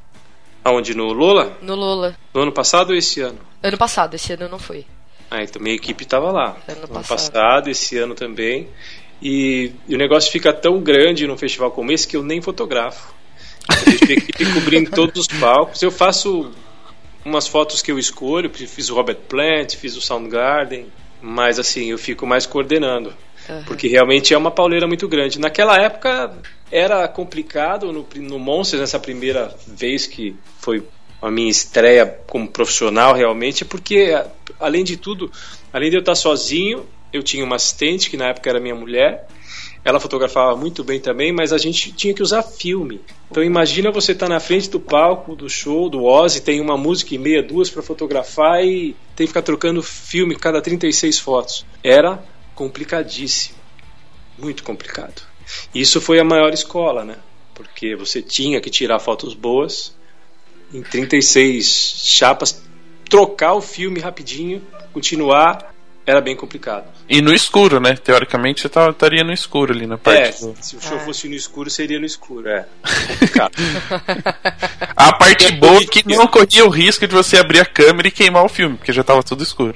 Aonde? 0.63 0.93
No 0.95 1.13
Lola? 1.13 1.57
no 1.61 1.75
Lola. 1.75 2.15
No 2.33 2.41
ano 2.41 2.51
passado 2.51 2.89
ou 2.91 2.95
esse 2.95 3.21
ano? 3.21 3.39
Ano 3.63 3.77
passado, 3.77 4.15
esse 4.15 4.33
ano 4.33 4.47
não 4.49 4.59
foi. 4.59 4.85
Ah, 5.29 5.41
então 5.41 5.61
minha 5.61 5.75
equipe 5.75 6.03
estava 6.03 6.31
lá. 6.31 6.57
Ano 6.67 6.81
no 6.81 6.87
passado. 6.89 7.07
passado, 7.07 7.69
esse 7.69 7.97
ano 7.97 8.13
também. 8.15 8.67
E, 9.21 9.71
e 9.87 9.95
o 9.95 9.97
negócio 9.97 10.31
fica 10.31 10.53
tão 10.53 10.79
grande 10.81 11.25
num 11.25 11.37
festival 11.37 11.71
como 11.71 11.91
esse 11.91 12.07
que 12.07 12.15
eu 12.17 12.23
nem 12.23 12.41
fotografo. 12.41 13.13
Equipe 14.09 14.53
cobrindo 14.53 14.91
todos 14.91 15.21
os 15.21 15.27
palcos. 15.39 15.81
Eu 15.81 15.91
faço 15.91 16.51
umas 17.23 17.47
fotos 17.47 17.81
que 17.81 17.91
eu 17.91 17.99
escolho, 17.99 18.49
fiz 18.49 18.89
o 18.89 18.95
Robert 18.95 19.17
Plant, 19.27 19.75
fiz 19.75 19.95
o 19.97 20.01
Soundgarden, 20.01 20.87
mas 21.21 21.59
assim, 21.59 21.91
eu 21.91 21.97
fico 21.97 22.25
mais 22.25 22.45
coordenando. 22.45 23.13
Porque 23.65 23.87
realmente 23.87 24.33
é 24.33 24.37
uma 24.37 24.51
pauleira 24.51 24.87
muito 24.87 25.07
grande. 25.07 25.39
Naquela 25.39 25.77
época 25.77 26.33
era 26.71 27.07
complicado 27.07 27.91
no, 27.93 28.05
no 28.15 28.37
Monsters, 28.37 28.81
nessa 28.81 28.99
primeira 28.99 29.55
vez 29.65 30.05
que 30.05 30.35
foi 30.59 30.83
a 31.21 31.31
minha 31.31 31.49
estreia 31.49 32.05
como 32.27 32.47
profissional 32.47 33.13
realmente, 33.13 33.65
porque 33.65 34.21
além 34.59 34.83
de 34.83 34.97
tudo, 34.97 35.31
além 35.71 35.89
de 35.89 35.95
eu 35.95 36.01
estar 36.01 36.15
sozinho, 36.15 36.85
eu 37.11 37.23
tinha 37.23 37.43
uma 37.43 37.55
assistente 37.55 38.09
que 38.09 38.17
na 38.17 38.27
época 38.27 38.49
era 38.49 38.59
minha 38.59 38.75
mulher. 38.75 39.27
Ela 39.87 40.01
fotografava 40.01 40.53
muito 40.53 40.83
bem 40.83 40.99
também, 40.99 41.31
mas 41.31 41.53
a 41.53 41.57
gente 41.57 41.93
tinha 41.93 42.13
que 42.13 42.21
usar 42.21 42.43
filme. 42.43 42.99
Então 43.31 43.41
imagina 43.41 43.89
você 43.89 44.11
estar 44.11 44.27
na 44.27 44.37
frente 44.37 44.69
do 44.69 44.81
palco 44.81 45.33
do 45.33 45.49
show 45.49 45.89
do 45.89 46.03
Ozzy, 46.03 46.41
tem 46.41 46.59
uma 46.59 46.75
música 46.75 47.15
e 47.15 47.17
meia, 47.17 47.41
duas 47.41 47.69
para 47.69 47.81
fotografar 47.81 48.61
e 48.65 48.97
tem 49.15 49.25
que 49.25 49.27
ficar 49.27 49.43
trocando 49.43 49.81
filme 49.81 50.35
cada 50.35 50.61
36 50.61 51.19
fotos. 51.19 51.65
Era 51.81 52.21
complicadíssimo. 52.53 53.55
Muito 54.37 54.61
complicado. 54.61 55.21
Isso 55.73 56.01
foi 56.01 56.19
a 56.19 56.23
maior 56.25 56.53
escola, 56.53 57.05
né? 57.05 57.15
Porque 57.55 57.95
você 57.95 58.21
tinha 58.21 58.59
que 58.59 58.69
tirar 58.69 58.99
fotos 58.99 59.33
boas 59.33 59.95
em 60.73 60.81
36 60.83 62.01
chapas, 62.03 62.61
trocar 63.09 63.53
o 63.53 63.61
filme 63.61 64.01
rapidinho, 64.01 64.61
continuar, 64.91 65.73
era 66.07 66.21
bem 66.21 66.35
complicado. 66.35 66.85
E 67.09 67.21
no 67.21 67.33
escuro, 67.33 67.79
né? 67.81 67.93
Teoricamente 67.95 68.61
você 68.61 68.69
tá- 68.69 68.89
estaria 68.89 69.23
no 69.23 69.33
escuro 69.33 69.73
ali 69.73 69.85
na 69.85 69.95
É, 69.95 69.97
parte. 69.97 70.41
do- 70.41 70.55
se 70.61 70.75
o 70.77 70.81
show 70.81 70.97
fosse 71.01 71.27
no 71.27 71.35
escuro, 71.35 71.69
seria 71.69 71.99
no 71.99 72.05
escuro, 72.05 72.47
é. 72.47 72.65
Complicado. 73.07 73.51
A 74.95 75.13
parte 75.13 75.45
É 75.47 75.51
boa 75.51 75.81
é 75.81 75.85
que 75.85 76.07
não 76.07 76.25
corria 76.27 76.65
o 76.65 76.69
risco 76.69 77.05
de 77.05 77.13
você 77.13 77.37
abrir 77.37 77.59
a 77.59 77.65
câmera 77.65 78.07
e 78.07 78.11
queimar 78.11 78.43
o 78.43 78.49
filme, 78.49 78.77
porque 78.77 78.93
já 78.93 79.03
tava 79.03 79.21
tudo 79.21 79.43
escuro. 79.43 79.75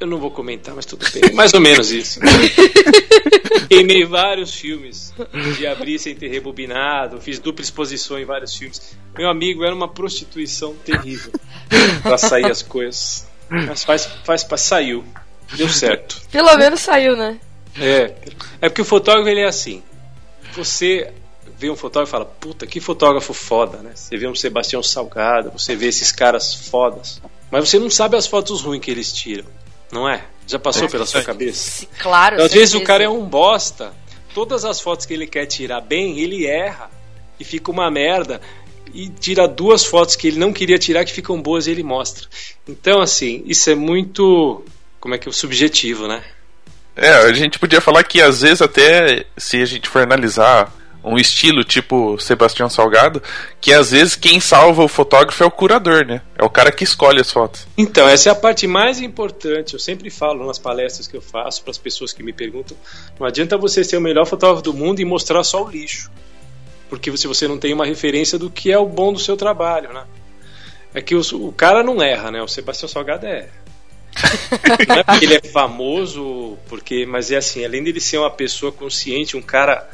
Eu 0.00 0.06
não 0.06 0.18
vou 0.18 0.30
comentar, 0.30 0.74
mas 0.74 0.84
tudo 0.84 1.06
bem. 1.10 1.32
Mais 1.34 1.54
ou 1.54 1.60
menos 1.60 1.90
isso. 1.90 2.20
Queimei 3.68 4.04
vários 4.04 4.54
filmes 4.54 5.12
de 5.56 5.66
abrir 5.66 5.98
sem 5.98 6.14
ter 6.14 6.28
rebobinado, 6.28 7.20
fiz 7.20 7.38
dupla 7.38 7.62
exposição 7.62 8.18
em 8.18 8.24
vários 8.24 8.54
filmes. 8.54 8.96
Meu 9.16 9.28
amigo, 9.28 9.64
era 9.64 9.74
uma 9.74 9.88
prostituição 9.88 10.74
terrível 10.84 11.32
pra 12.02 12.18
sair 12.18 12.46
as 12.46 12.62
coisas. 12.62 13.26
Mas 13.48 13.84
faz, 13.84 14.06
faz, 14.24 14.42
faz 14.42 14.60
saiu. 14.62 15.04
Deu 15.54 15.68
certo. 15.68 16.20
Pelo 16.30 16.56
menos 16.56 16.80
saiu, 16.80 17.16
né? 17.16 17.38
É. 17.78 18.14
É 18.60 18.68
porque 18.68 18.82
o 18.82 18.84
fotógrafo 18.84 19.28
ele 19.28 19.40
é 19.40 19.46
assim. 19.46 19.82
Você 20.54 21.12
vê 21.58 21.70
um 21.70 21.76
fotógrafo 21.76 22.10
e 22.10 22.12
fala, 22.12 22.24
puta, 22.24 22.66
que 22.66 22.80
fotógrafo 22.80 23.32
foda, 23.32 23.78
né? 23.78 23.92
Você 23.94 24.16
vê 24.16 24.26
um 24.26 24.34
Sebastião 24.34 24.82
Salgado, 24.82 25.50
você 25.50 25.74
vê 25.76 25.86
esses 25.86 26.10
caras 26.12 26.54
fodas. 26.54 27.20
Mas 27.50 27.68
você 27.68 27.78
não 27.78 27.88
sabe 27.90 28.16
as 28.16 28.26
fotos 28.26 28.62
ruins 28.62 28.80
que 28.82 28.90
eles 28.90 29.12
tiram, 29.12 29.44
não 29.92 30.08
é? 30.08 30.24
Já 30.46 30.58
passou 30.58 30.88
pela 30.88 31.06
sua 31.06 31.22
cabeça? 31.22 31.58
Se- 31.70 31.86
Claro. 31.98 32.42
Às 32.42 32.52
vezes 32.52 32.74
o 32.74 32.82
cara 32.82 33.04
é 33.04 33.08
um 33.08 33.24
bosta. 33.24 33.92
Todas 34.34 34.64
as 34.64 34.80
fotos 34.80 35.06
que 35.06 35.14
ele 35.14 35.26
quer 35.26 35.46
tirar 35.46 35.80
bem, 35.80 36.18
ele 36.18 36.46
erra. 36.46 36.90
E 37.38 37.44
fica 37.44 37.70
uma 37.70 37.90
merda. 37.90 38.40
E 38.94 39.08
tira 39.08 39.46
duas 39.48 39.84
fotos 39.84 40.14
que 40.16 40.28
ele 40.28 40.38
não 40.38 40.52
queria 40.52 40.78
tirar 40.78 41.04
que 41.04 41.12
ficam 41.12 41.40
boas 41.40 41.66
e 41.66 41.70
ele 41.70 41.82
mostra. 41.82 42.26
Então, 42.68 43.00
assim, 43.00 43.42
isso 43.46 43.68
é 43.70 43.74
muito. 43.74 44.64
Como 45.00 45.14
é 45.14 45.18
que 45.18 45.28
é? 45.28 45.32
Subjetivo, 45.32 46.06
né? 46.08 46.22
É, 46.94 47.10
a 47.10 47.32
gente 47.32 47.58
podia 47.58 47.80
falar 47.80 48.02
que 48.04 48.20
às 48.22 48.40
vezes 48.40 48.62
até 48.62 49.26
se 49.36 49.60
a 49.60 49.66
gente 49.66 49.88
for 49.88 50.02
analisar 50.02 50.72
um 51.04 51.16
estilo 51.18 51.62
tipo 51.62 52.18
Sebastião 52.18 52.68
Salgado, 52.68 53.22
que 53.60 53.72
às 53.72 53.92
vezes 53.92 54.16
quem 54.16 54.40
salva 54.40 54.82
o 54.82 54.88
fotógrafo 54.88 55.40
é 55.44 55.46
o 55.46 55.50
curador, 55.50 56.04
né? 56.04 56.20
É 56.36 56.44
o 56.44 56.50
cara 56.50 56.72
que 56.72 56.82
escolhe 56.82 57.20
as 57.20 57.30
fotos. 57.30 57.68
Então, 57.78 58.08
essa 58.08 58.28
é 58.28 58.32
a 58.32 58.34
parte 58.34 58.66
mais 58.66 59.00
importante. 59.00 59.74
Eu 59.74 59.78
sempre 59.78 60.10
falo 60.10 60.44
nas 60.46 60.58
palestras 60.58 61.06
que 61.06 61.16
eu 61.16 61.20
faço 61.22 61.62
para 61.62 61.70
as 61.70 61.78
pessoas 61.78 62.12
que 62.12 62.24
me 62.24 62.32
perguntam: 62.32 62.76
não 63.20 63.26
adianta 63.26 63.56
você 63.56 63.84
ser 63.84 63.98
o 63.98 64.00
melhor 64.00 64.24
fotógrafo 64.26 64.62
do 64.62 64.74
mundo 64.74 64.98
e 65.00 65.04
mostrar 65.04 65.44
só 65.44 65.62
o 65.64 65.70
lixo. 65.70 66.10
Porque 66.88 67.14
se 67.16 67.26
você 67.28 67.46
não 67.46 67.58
tem 67.58 67.72
uma 67.72 67.84
referência 67.86 68.36
do 68.38 68.50
que 68.50 68.72
é 68.72 68.78
o 68.78 68.86
bom 68.86 69.12
do 69.12 69.18
seu 69.20 69.36
trabalho, 69.36 69.92
né? 69.92 70.04
É 70.94 71.00
que 71.02 71.14
os- 71.14 71.30
o 71.32 71.52
cara 71.52 71.82
não 71.84 72.02
erra, 72.02 72.30
né? 72.32 72.42
O 72.42 72.48
Sebastião 72.48 72.88
Salgado 72.88 73.26
é. 73.26 73.48
Não 74.88 74.96
é 74.96 75.02
porque 75.04 75.24
ele 75.24 75.34
é 75.34 75.40
famoso, 75.48 76.56
porque, 76.68 77.04
mas 77.06 77.30
é 77.30 77.36
assim, 77.36 77.64
além 77.64 77.82
dele 77.82 78.00
ser 78.00 78.18
uma 78.18 78.30
pessoa 78.30 78.72
consciente, 78.72 79.36
um 79.36 79.42
cara 79.42 79.88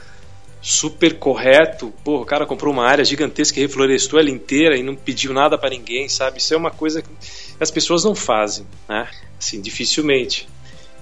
super 0.60 1.18
correto, 1.18 1.92
pô, 2.04 2.20
o 2.20 2.24
cara 2.24 2.46
comprou 2.46 2.72
uma 2.72 2.86
área 2.86 3.04
gigantesca 3.04 3.58
e 3.58 3.62
reflorestou 3.62 4.20
ela 4.20 4.30
inteira 4.30 4.76
e 4.76 4.82
não 4.82 4.94
pediu 4.94 5.32
nada 5.32 5.58
pra 5.58 5.68
ninguém, 5.70 6.08
sabe? 6.08 6.38
Isso 6.38 6.54
é 6.54 6.56
uma 6.56 6.70
coisa 6.70 7.02
que 7.02 7.08
as 7.58 7.70
pessoas 7.70 8.04
não 8.04 8.14
fazem, 8.14 8.64
né? 8.88 9.08
Assim, 9.38 9.60
dificilmente. 9.60 10.48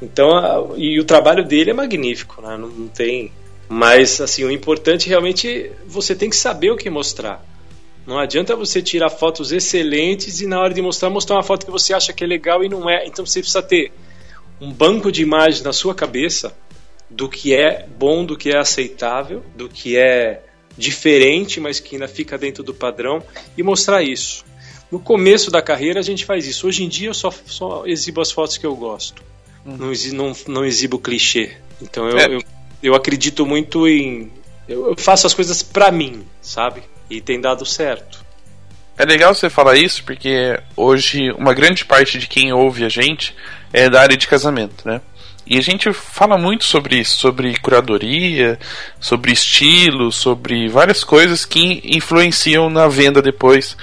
Então, 0.00 0.30
a- 0.36 0.66
e 0.78 0.98
o 0.98 1.04
trabalho 1.04 1.44
dele 1.44 1.70
é 1.70 1.74
magnífico, 1.74 2.40
né? 2.40 2.56
Não, 2.56 2.68
não 2.68 2.88
tem. 2.88 3.30
Mas, 3.68 4.18
assim, 4.20 4.44
o 4.44 4.50
importante 4.50 5.08
realmente 5.08 5.70
você 5.86 6.14
tem 6.14 6.30
que 6.30 6.36
saber 6.36 6.70
o 6.70 6.76
que 6.76 6.88
mostrar. 6.88 7.44
Não 8.10 8.18
adianta 8.18 8.56
você 8.56 8.82
tirar 8.82 9.08
fotos 9.08 9.52
excelentes 9.52 10.40
e 10.40 10.46
na 10.48 10.58
hora 10.60 10.74
de 10.74 10.82
mostrar, 10.82 11.08
mostrar 11.10 11.36
uma 11.36 11.44
foto 11.44 11.64
que 11.64 11.70
você 11.70 11.94
acha 11.94 12.12
que 12.12 12.24
é 12.24 12.26
legal 12.26 12.64
e 12.64 12.68
não 12.68 12.90
é. 12.90 13.06
Então 13.06 13.24
você 13.24 13.38
precisa 13.38 13.62
ter 13.62 13.92
um 14.60 14.72
banco 14.72 15.12
de 15.12 15.22
imagens 15.22 15.62
na 15.62 15.72
sua 15.72 15.94
cabeça 15.94 16.52
do 17.08 17.28
que 17.28 17.54
é 17.54 17.86
bom, 17.98 18.24
do 18.24 18.36
que 18.36 18.50
é 18.50 18.58
aceitável, 18.58 19.44
do 19.54 19.68
que 19.68 19.96
é 19.96 20.42
diferente, 20.76 21.60
mas 21.60 21.78
que 21.78 21.94
ainda 21.94 22.08
fica 22.08 22.36
dentro 22.36 22.64
do 22.64 22.74
padrão 22.74 23.22
e 23.56 23.62
mostrar 23.62 24.02
isso. 24.02 24.44
No 24.90 24.98
começo 24.98 25.48
da 25.48 25.62
carreira 25.62 26.00
a 26.00 26.02
gente 26.02 26.24
faz 26.24 26.48
isso. 26.48 26.66
Hoje 26.66 26.82
em 26.82 26.88
dia 26.88 27.10
eu 27.10 27.14
só, 27.14 27.30
só 27.46 27.86
exibo 27.86 28.20
as 28.20 28.32
fotos 28.32 28.56
que 28.58 28.66
eu 28.66 28.74
gosto. 28.74 29.22
Não, 29.64 29.92
exi- 29.92 30.12
não, 30.12 30.32
não 30.48 30.64
exibo 30.64 30.98
clichê. 30.98 31.52
Então 31.80 32.08
eu, 32.08 32.18
É. 32.18 32.26
eu, 32.34 32.40
eu 32.82 32.94
acredito 32.96 33.46
muito 33.46 33.86
em. 33.86 34.32
Eu, 34.68 34.88
eu 34.88 34.96
faço 34.96 35.28
as 35.28 35.34
coisas 35.34 35.62
pra 35.62 35.92
mim, 35.92 36.24
sabe? 36.42 36.82
E 37.10 37.20
tem 37.20 37.40
dado 37.40 37.66
certo. 37.66 38.24
É 38.96 39.04
legal 39.04 39.34
você 39.34 39.50
falar 39.50 39.76
isso 39.76 40.04
porque 40.04 40.60
hoje 40.76 41.32
uma 41.32 41.52
grande 41.52 41.84
parte 41.84 42.18
de 42.18 42.26
quem 42.26 42.52
ouve 42.52 42.84
a 42.84 42.88
gente 42.88 43.34
é 43.72 43.88
da 43.88 44.00
área 44.00 44.16
de 44.16 44.28
casamento, 44.28 44.86
né? 44.86 45.00
E 45.46 45.58
a 45.58 45.62
gente 45.62 45.92
fala 45.92 46.38
muito 46.38 46.64
sobre 46.64 46.98
isso, 46.98 47.18
sobre 47.18 47.58
curadoria, 47.58 48.56
sobre 49.00 49.32
estilo, 49.32 50.12
sobre 50.12 50.68
várias 50.68 51.02
coisas 51.02 51.44
que 51.44 51.82
influenciam 51.84 52.70
na 52.70 52.86
venda 52.86 53.20
depois 53.20 53.76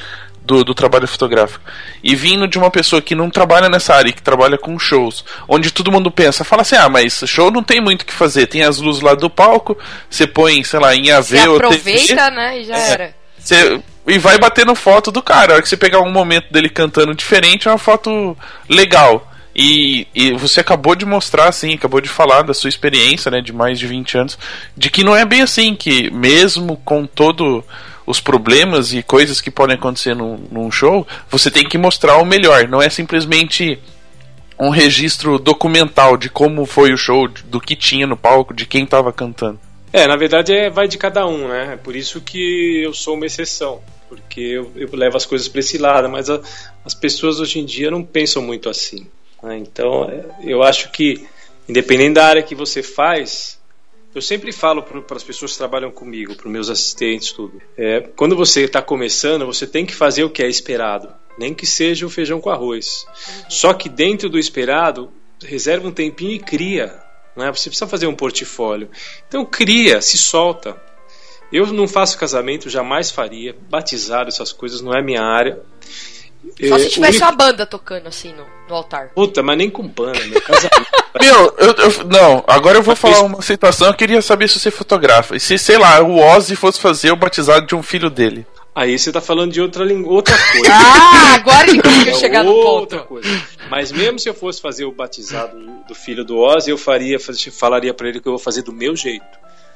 do, 0.47 0.63
do, 0.63 0.73
trabalho 0.73 1.05
fotográfico. 1.05 1.65
E 2.01 2.15
vindo 2.15 2.47
de 2.47 2.57
uma 2.57 2.71
pessoa 2.71 3.01
que 3.01 3.13
não 3.13 3.29
trabalha 3.29 3.67
nessa 3.67 3.93
área, 3.93 4.13
que 4.13 4.21
trabalha 4.21 4.57
com 4.57 4.79
shows, 4.79 5.25
onde 5.45 5.73
todo 5.73 5.91
mundo 5.91 6.09
pensa, 6.09 6.45
fala 6.45 6.61
assim: 6.61 6.77
ah, 6.77 6.87
mas 6.87 7.21
show 7.25 7.51
não 7.51 7.61
tem 7.61 7.81
muito 7.81 8.03
o 8.03 8.05
que 8.05 8.13
fazer, 8.13 8.47
tem 8.47 8.63
as 8.63 8.77
luzes 8.77 9.01
lá 9.01 9.13
do 9.13 9.29
palco, 9.29 9.77
você 10.09 10.25
põe, 10.25 10.63
sei 10.63 10.79
lá, 10.79 10.95
em 10.95 11.11
AV 11.11 11.25
Você 11.27 11.47
ou 11.49 11.55
aproveita, 11.57 12.15
TV, 12.15 12.31
né? 12.31 12.61
E 12.61 12.63
já 12.63 12.77
É. 12.77 12.91
era. 12.91 13.16
Você- 13.47 13.81
e 14.07 14.17
vai 14.17 14.37
batendo 14.37 14.73
foto 14.73 15.11
do 15.11 15.21
cara. 15.21 15.51
A 15.51 15.55
hora 15.55 15.61
que 15.61 15.69
você 15.69 15.77
pegar 15.77 15.99
um 15.99 16.11
momento 16.11 16.51
dele 16.51 16.69
cantando 16.69 17.13
diferente, 17.13 17.67
é 17.67 17.71
uma 17.71 17.77
foto 17.77 18.37
legal. 18.69 19.31
E, 19.55 20.07
e 20.13 20.33
você 20.33 20.59
acabou 20.59 20.95
de 20.95 21.05
mostrar, 21.05 21.49
assim, 21.49 21.73
acabou 21.73 21.99
de 21.99 22.07
falar 22.07 22.43
da 22.43 22.53
sua 22.53 22.69
experiência, 22.69 23.31
né, 23.31 23.41
de 23.41 23.51
mais 23.51 23.79
de 23.79 23.87
20 23.87 24.17
anos, 24.17 24.37
de 24.77 24.89
que 24.89 25.03
não 25.03 25.15
é 25.15 25.25
bem 25.25 25.41
assim, 25.41 25.73
que 25.75 26.11
mesmo 26.11 26.77
com 26.85 27.07
todo 27.07 27.63
os 28.05 28.19
problemas 28.19 28.93
e 28.93 29.01
coisas 29.01 29.41
que 29.41 29.49
podem 29.51 29.75
acontecer 29.75 30.15
num, 30.15 30.37
num 30.51 30.71
show, 30.71 31.05
você 31.29 31.49
tem 31.49 31.67
que 31.67 31.77
mostrar 31.77 32.17
o 32.17 32.25
melhor. 32.25 32.67
Não 32.67 32.81
é 32.81 32.89
simplesmente 32.89 33.79
um 34.59 34.69
registro 34.69 35.37
documental 35.37 36.15
de 36.17 36.29
como 36.29 36.65
foi 36.65 36.93
o 36.93 36.97
show, 36.97 37.27
do 37.27 37.59
que 37.59 37.75
tinha 37.75 38.07
no 38.07 38.15
palco, 38.15 38.53
de 38.53 38.65
quem 38.65 38.83
estava 38.83 39.11
cantando. 39.11 39.59
É, 39.97 40.07
na 40.07 40.15
verdade 40.15 40.53
é, 40.53 40.69
vai 40.69 40.87
de 40.87 40.97
cada 40.97 41.25
um, 41.25 41.47
né? 41.47 41.73
É 41.73 41.75
por 41.77 41.95
isso 41.95 42.21
que 42.21 42.81
eu 42.83 42.93
sou 42.93 43.15
uma 43.15 43.25
exceção, 43.25 43.81
porque 44.07 44.39
eu, 44.41 44.71
eu 44.75 44.89
levo 44.93 45.17
as 45.17 45.25
coisas 45.25 45.47
para 45.47 45.59
esse 45.59 45.77
lado, 45.77 46.07
mas 46.09 46.29
a- 46.29 46.41
as 46.85 46.93
pessoas 46.93 47.39
hoje 47.39 47.59
em 47.59 47.65
dia 47.65 47.89
não 47.89 48.03
pensam 48.03 48.41
muito 48.41 48.69
assim. 48.69 49.07
né? 49.41 49.57
Então, 49.57 50.05
é, 50.09 50.23
eu 50.43 50.61
acho 50.63 50.91
que, 50.91 51.25
independente 51.67 52.13
da 52.13 52.25
área 52.25 52.43
que 52.43 52.53
você 52.55 52.81
faz, 52.83 53.59
eu 54.13 54.21
sempre 54.21 54.51
falo 54.51 54.81
para 54.83 55.17
as 55.17 55.23
pessoas 55.23 55.51
que 55.53 55.57
trabalham 55.57 55.91
comigo, 55.91 56.35
para 56.35 56.45
os 56.47 56.51
meus 56.51 56.69
assistentes, 56.69 57.31
tudo. 57.31 57.61
É, 57.77 58.01
quando 58.15 58.35
você 58.35 58.63
está 58.65 58.81
começando, 58.81 59.45
você 59.45 59.65
tem 59.67 59.85
que 59.85 59.93
fazer 59.95 60.23
o 60.23 60.29
que 60.29 60.41
é 60.43 60.47
esperado, 60.47 61.09
nem 61.37 61.53
que 61.53 61.65
seja 61.65 62.05
o 62.05 62.09
feijão 62.09 62.39
com 62.41 62.49
arroz. 62.49 63.05
Só 63.49 63.73
que 63.73 63.89
dentro 63.89 64.29
do 64.29 64.39
esperado, 64.39 65.11
reserva 65.43 65.87
um 65.87 65.91
tempinho 65.91 66.31
e 66.33 66.39
cria. 66.39 67.06
Né? 67.37 67.51
Você 67.51 67.69
precisa 67.69 67.87
fazer 67.87 68.07
um 68.07 68.15
portfólio. 68.15 68.89
Então 69.27 69.45
cria, 69.45 70.01
se 70.01 70.17
solta. 70.17 70.75
Eu 71.53 71.67
não 71.67 71.87
faço 71.87 72.17
casamento, 72.17 72.69
jamais 72.69 73.09
faria. 73.11 73.55
Batizado, 73.69 74.27
essas 74.27 74.51
coisas, 74.51 74.81
não 74.81 74.93
é 74.93 75.01
minha 75.01 75.21
área. 75.21 75.59
Só 76.67 76.75
É, 76.75 76.79
se 76.79 76.89
tivesse 76.89 77.17
único- 77.17 77.25
uma 77.25 77.31
banda 77.31 77.65
tocando 77.65 78.07
assim 78.07 78.33
no, 78.33 78.45
no 78.69 78.75
altar. 78.75 79.09
Puta, 79.15 79.41
mas 79.43 79.57
nem 79.57 79.69
com 79.69 79.87
banda, 79.87 80.19
meu 80.25 80.41
casamento. 80.41 80.87
Meu, 81.19 81.55
eu, 81.57 81.73
eu- 81.73 82.03
não, 82.05 82.43
agora 82.47 82.77
eu 82.77 82.83
vou 82.83 82.95
falar 82.95 83.21
uma 83.23 83.41
situação, 83.41 83.87
eu 83.87 83.93
queria 83.95 84.21
saber 84.21 84.47
se 84.47 84.59
você 84.59 84.69
fotografa. 84.69 85.35
E 85.35 85.39
se, 85.39 85.57
sei 85.57 85.75
lá, 85.77 85.99
o 85.99 86.19
Ozzy 86.19 86.55
fosse 86.55 86.79
fazer 86.79 87.11
o 87.11 87.15
batizado 87.15 87.65
de 87.65 87.73
um 87.73 87.81
filho 87.81 88.07
dele. 88.11 88.45
Aí 88.79 88.99
você 88.99 89.11
tá 89.11 89.19
falando 89.19 89.51
de 89.51 89.59
outra, 89.59 89.83
língua, 89.83 90.13
outra 90.13 90.37
coisa. 90.37 90.71
Ah, 90.71 91.33
agora 91.41 91.67
ele 91.67 91.81
conseguiu 91.81 92.11
É 92.13 92.19
chegar 92.19 92.43
no 92.43 92.51
outra 92.51 92.99
ponto. 92.99 93.07
coisa. 93.09 93.43
Mas 93.71 93.91
mesmo 93.91 94.19
se 94.19 94.29
eu 94.29 94.35
fosse 94.35 94.61
fazer 94.61 94.85
o 94.85 94.91
batizado 94.91 95.57
do 95.87 95.95
filho 95.95 96.23
do 96.23 96.37
Ozzy, 96.37 96.69
eu 96.69 96.77
faria, 96.77 97.17
falaria 97.51 97.91
pra 97.91 98.07
ele 98.07 98.19
que 98.19 98.27
eu 98.27 98.33
vou 98.33 98.39
fazer 98.39 98.61
do 98.61 98.71
meu 98.71 98.95
jeito. 98.95 99.25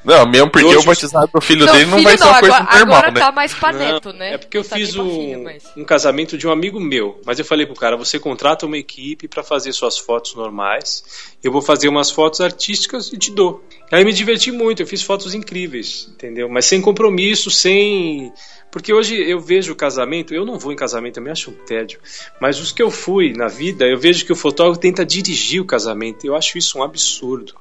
Não, 0.03 0.25
mesmo 0.27 0.49
porque 0.49 0.65
Hoje- 0.67 0.77
o 0.77 0.83
batizado 0.83 1.29
do 1.33 1.39
filho 1.41 1.63
Não, 1.65 1.73
dele 1.73 1.85
não 1.85 1.97
filho 1.99 2.09
vai 2.09 2.17
ser 2.17 2.23
uma 2.23 2.39
coisa 2.39 2.55
agora, 2.55 2.77
normal, 2.79 2.97
agora 2.97 3.11
né? 3.11 3.19
tá 3.19 3.31
mais 3.31 3.53
pra 3.53 3.71
neto, 3.71 4.09
Não, 4.11 4.17
né? 4.19 4.33
É 4.33 4.37
porque 4.39 4.57
eu 4.57 4.63
tá 4.63 4.75
fiz 4.75 4.95
um, 4.95 5.09
filho, 5.09 5.43
mas- 5.43 5.63
um 5.77 5.83
casamento 5.85 6.37
de 6.39 6.47
um 6.47 6.51
amigo 6.51 6.79
meu, 6.79 7.21
mas 7.23 7.37
eu 7.37 7.45
falei 7.45 7.67
pro 7.67 7.75
cara, 7.75 7.95
você 7.95 8.17
contrata 8.19 8.65
uma 8.65 8.77
equipe 8.79 9.27
pra 9.27 9.43
fazer 9.43 9.71
suas 9.73 9.99
fotos 9.99 10.33
normais, 10.33 11.03
eu 11.43 11.51
vou 11.51 11.61
fazer 11.61 11.87
umas 11.87 12.09
fotos 12.09 12.41
artísticas 12.41 13.13
e 13.13 13.17
te 13.17 13.29
dou. 13.31 13.63
Aí 13.91 14.03
me 14.03 14.11
diverti 14.11 14.51
muito, 14.51 14.81
eu 14.81 14.87
fiz 14.87 15.03
fotos 15.03 15.35
incríveis, 15.35 16.07
entendeu? 16.11 16.49
Mas 16.49 16.65
sem 16.65 16.81
compromisso, 16.81 17.51
sem... 17.51 18.33
Porque 18.71 18.93
hoje 18.93 19.15
eu 19.15 19.39
vejo 19.39 19.73
o 19.73 19.75
casamento, 19.75 20.33
eu 20.33 20.45
não 20.45 20.57
vou 20.57 20.71
em 20.71 20.75
casamento, 20.75 21.17
eu 21.17 21.23
me 21.23 21.29
acho 21.29 21.51
um 21.51 21.53
tédio, 21.53 21.99
mas 22.39 22.59
os 22.59 22.71
que 22.71 22.81
eu 22.81 22.89
fui 22.89 23.33
na 23.33 23.47
vida, 23.47 23.85
eu 23.85 23.99
vejo 23.99 24.25
que 24.25 24.31
o 24.31 24.35
fotógrafo 24.35 24.79
tenta 24.79 25.05
dirigir 25.05 25.61
o 25.61 25.65
casamento, 25.65 26.25
eu 26.25 26.35
acho 26.35 26.57
isso 26.57 26.79
um 26.79 26.83
absurdo. 26.83 27.53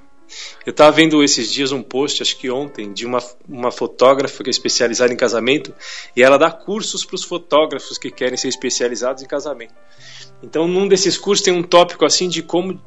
Eu 0.64 0.70
estava 0.70 0.92
vendo 0.92 1.23
esses 1.25 1.53
dias 1.53 1.73
um 1.73 1.83
post, 1.83 2.23
acho 2.23 2.38
que 2.38 2.49
ontem, 2.49 2.92
de 2.92 3.05
uma, 3.05 3.18
uma 3.49 3.73
fotógrafa 3.73 4.44
que 4.44 4.49
é 4.49 4.53
especializada 4.53 5.12
em 5.12 5.16
casamento 5.16 5.75
e 6.14 6.23
ela 6.23 6.38
dá 6.38 6.51
cursos 6.51 7.05
para 7.05 7.16
os 7.16 7.25
fotógrafos 7.25 7.99
que 7.99 8.11
querem 8.11 8.37
ser 8.37 8.46
especializados 8.46 9.23
em 9.23 9.27
casamento. 9.27 9.75
Então, 10.42 10.68
num 10.68 10.87
desses 10.87 11.18
cursos 11.18 11.44
tem 11.44 11.53
um 11.53 11.62
tópico 11.62 12.05
assim 12.05 12.29
de 12.29 12.42
como 12.42 12.81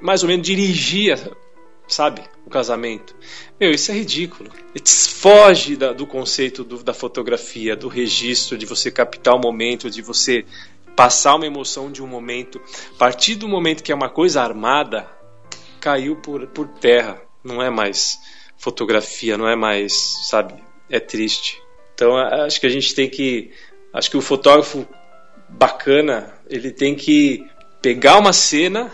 mais 0.00 0.22
ou 0.22 0.28
menos 0.28 0.46
dirigir, 0.46 1.18
sabe, 1.86 2.22
o 2.46 2.50
casamento. 2.50 3.14
Meu, 3.60 3.70
isso 3.70 3.90
é 3.90 3.94
ridículo. 3.94 4.50
Foge 4.86 5.76
da- 5.76 5.92
do 5.92 6.06
conceito 6.06 6.64
do- 6.64 6.82
da 6.82 6.92
fotografia, 6.94 7.76
do 7.76 7.88
registro, 7.88 8.58
de 8.58 8.66
você 8.66 8.90
captar 8.90 9.34
o 9.34 9.38
momento, 9.38 9.90
de 9.90 10.02
você 10.02 10.44
passar 10.96 11.34
uma 11.34 11.46
emoção 11.46 11.90
de 11.90 12.02
um 12.02 12.06
momento. 12.06 12.60
A 12.94 12.98
partir 12.98 13.34
do 13.36 13.48
momento 13.48 13.82
que 13.82 13.90
é 13.92 13.94
uma 13.94 14.08
coisa 14.08 14.42
armada, 14.42 15.10
caiu 15.80 16.16
por, 16.16 16.46
por 16.48 16.68
terra. 16.68 17.20
Não 17.42 17.62
é 17.62 17.68
mais 17.70 18.18
fotografia, 18.56 19.36
não 19.36 19.48
é 19.48 19.54
mais, 19.56 19.92
sabe? 20.28 20.54
É 20.88 20.98
triste. 21.00 21.60
Então 21.94 22.16
acho 22.16 22.60
que 22.60 22.66
a 22.66 22.70
gente 22.70 22.94
tem 22.94 23.08
que. 23.08 23.50
Acho 23.92 24.10
que 24.10 24.16
o 24.16 24.22
fotógrafo 24.22 24.86
bacana, 25.48 26.32
ele 26.48 26.70
tem 26.70 26.94
que 26.94 27.46
pegar 27.80 28.18
uma 28.18 28.32
cena 28.32 28.90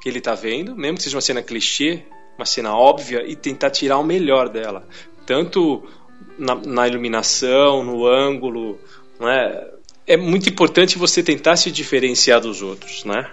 que 0.00 0.08
ele 0.08 0.20
tá 0.20 0.34
vendo, 0.34 0.76
mesmo 0.76 0.96
que 0.98 1.02
seja 1.02 1.16
uma 1.16 1.22
cena 1.22 1.42
clichê, 1.42 2.04
uma 2.38 2.46
cena 2.46 2.74
óbvia, 2.74 3.24
e 3.26 3.34
tentar 3.34 3.70
tirar 3.70 3.98
o 3.98 4.04
melhor 4.04 4.48
dela. 4.48 4.86
Tanto 5.26 5.84
na, 6.38 6.54
na 6.54 6.86
iluminação, 6.86 7.82
no 7.82 8.06
ângulo, 8.06 8.78
não 9.18 9.28
é? 9.28 9.76
Muito 10.16 10.48
importante 10.48 10.96
você 10.96 11.22
tentar 11.22 11.56
se 11.56 11.70
diferenciar 11.70 12.40
dos 12.40 12.62
outros, 12.62 13.04
né? 13.04 13.30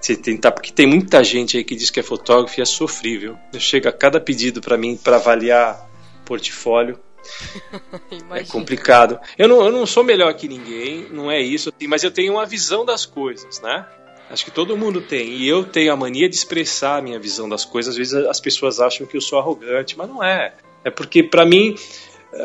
Você 0.00 0.14
tentar, 0.14 0.52
porque 0.52 0.70
tem 0.70 0.86
muita 0.86 1.24
gente 1.24 1.56
aí 1.56 1.64
que 1.64 1.74
diz 1.74 1.90
que 1.90 1.98
é 1.98 2.02
fotógrafo 2.02 2.60
e 2.60 2.62
é 2.62 2.64
sofrível. 2.64 3.36
Chega 3.58 3.90
cada 3.90 4.20
pedido 4.20 4.60
para 4.60 4.76
mim 4.76 4.96
para 4.96 5.16
avaliar 5.16 5.88
portfólio, 6.24 6.98
é 8.32 8.44
complicado. 8.44 9.18
Eu 9.38 9.48
não, 9.48 9.64
eu 9.64 9.72
não 9.72 9.86
sou 9.86 10.04
melhor 10.04 10.32
que 10.34 10.46
ninguém, 10.46 11.08
não 11.10 11.30
é 11.30 11.40
isso, 11.40 11.72
mas 11.88 12.04
eu 12.04 12.10
tenho 12.10 12.34
uma 12.34 12.46
visão 12.46 12.84
das 12.84 13.06
coisas, 13.06 13.60
né? 13.60 13.86
Acho 14.30 14.44
que 14.44 14.50
todo 14.50 14.76
mundo 14.76 15.00
tem. 15.00 15.28
E 15.28 15.46
eu 15.48 15.64
tenho 15.64 15.92
a 15.92 15.96
mania 15.96 16.28
de 16.28 16.34
expressar 16.34 16.98
a 16.98 17.02
minha 17.02 17.18
visão 17.18 17.48
das 17.48 17.64
coisas. 17.64 17.92
Às 17.92 17.98
vezes 17.98 18.14
as 18.14 18.40
pessoas 18.40 18.80
acham 18.80 19.06
que 19.06 19.16
eu 19.16 19.20
sou 19.20 19.38
arrogante, 19.38 19.96
mas 19.96 20.08
não 20.08 20.22
é. 20.22 20.54
É 20.84 20.90
porque, 20.90 21.22
para 21.22 21.44
mim, 21.44 21.74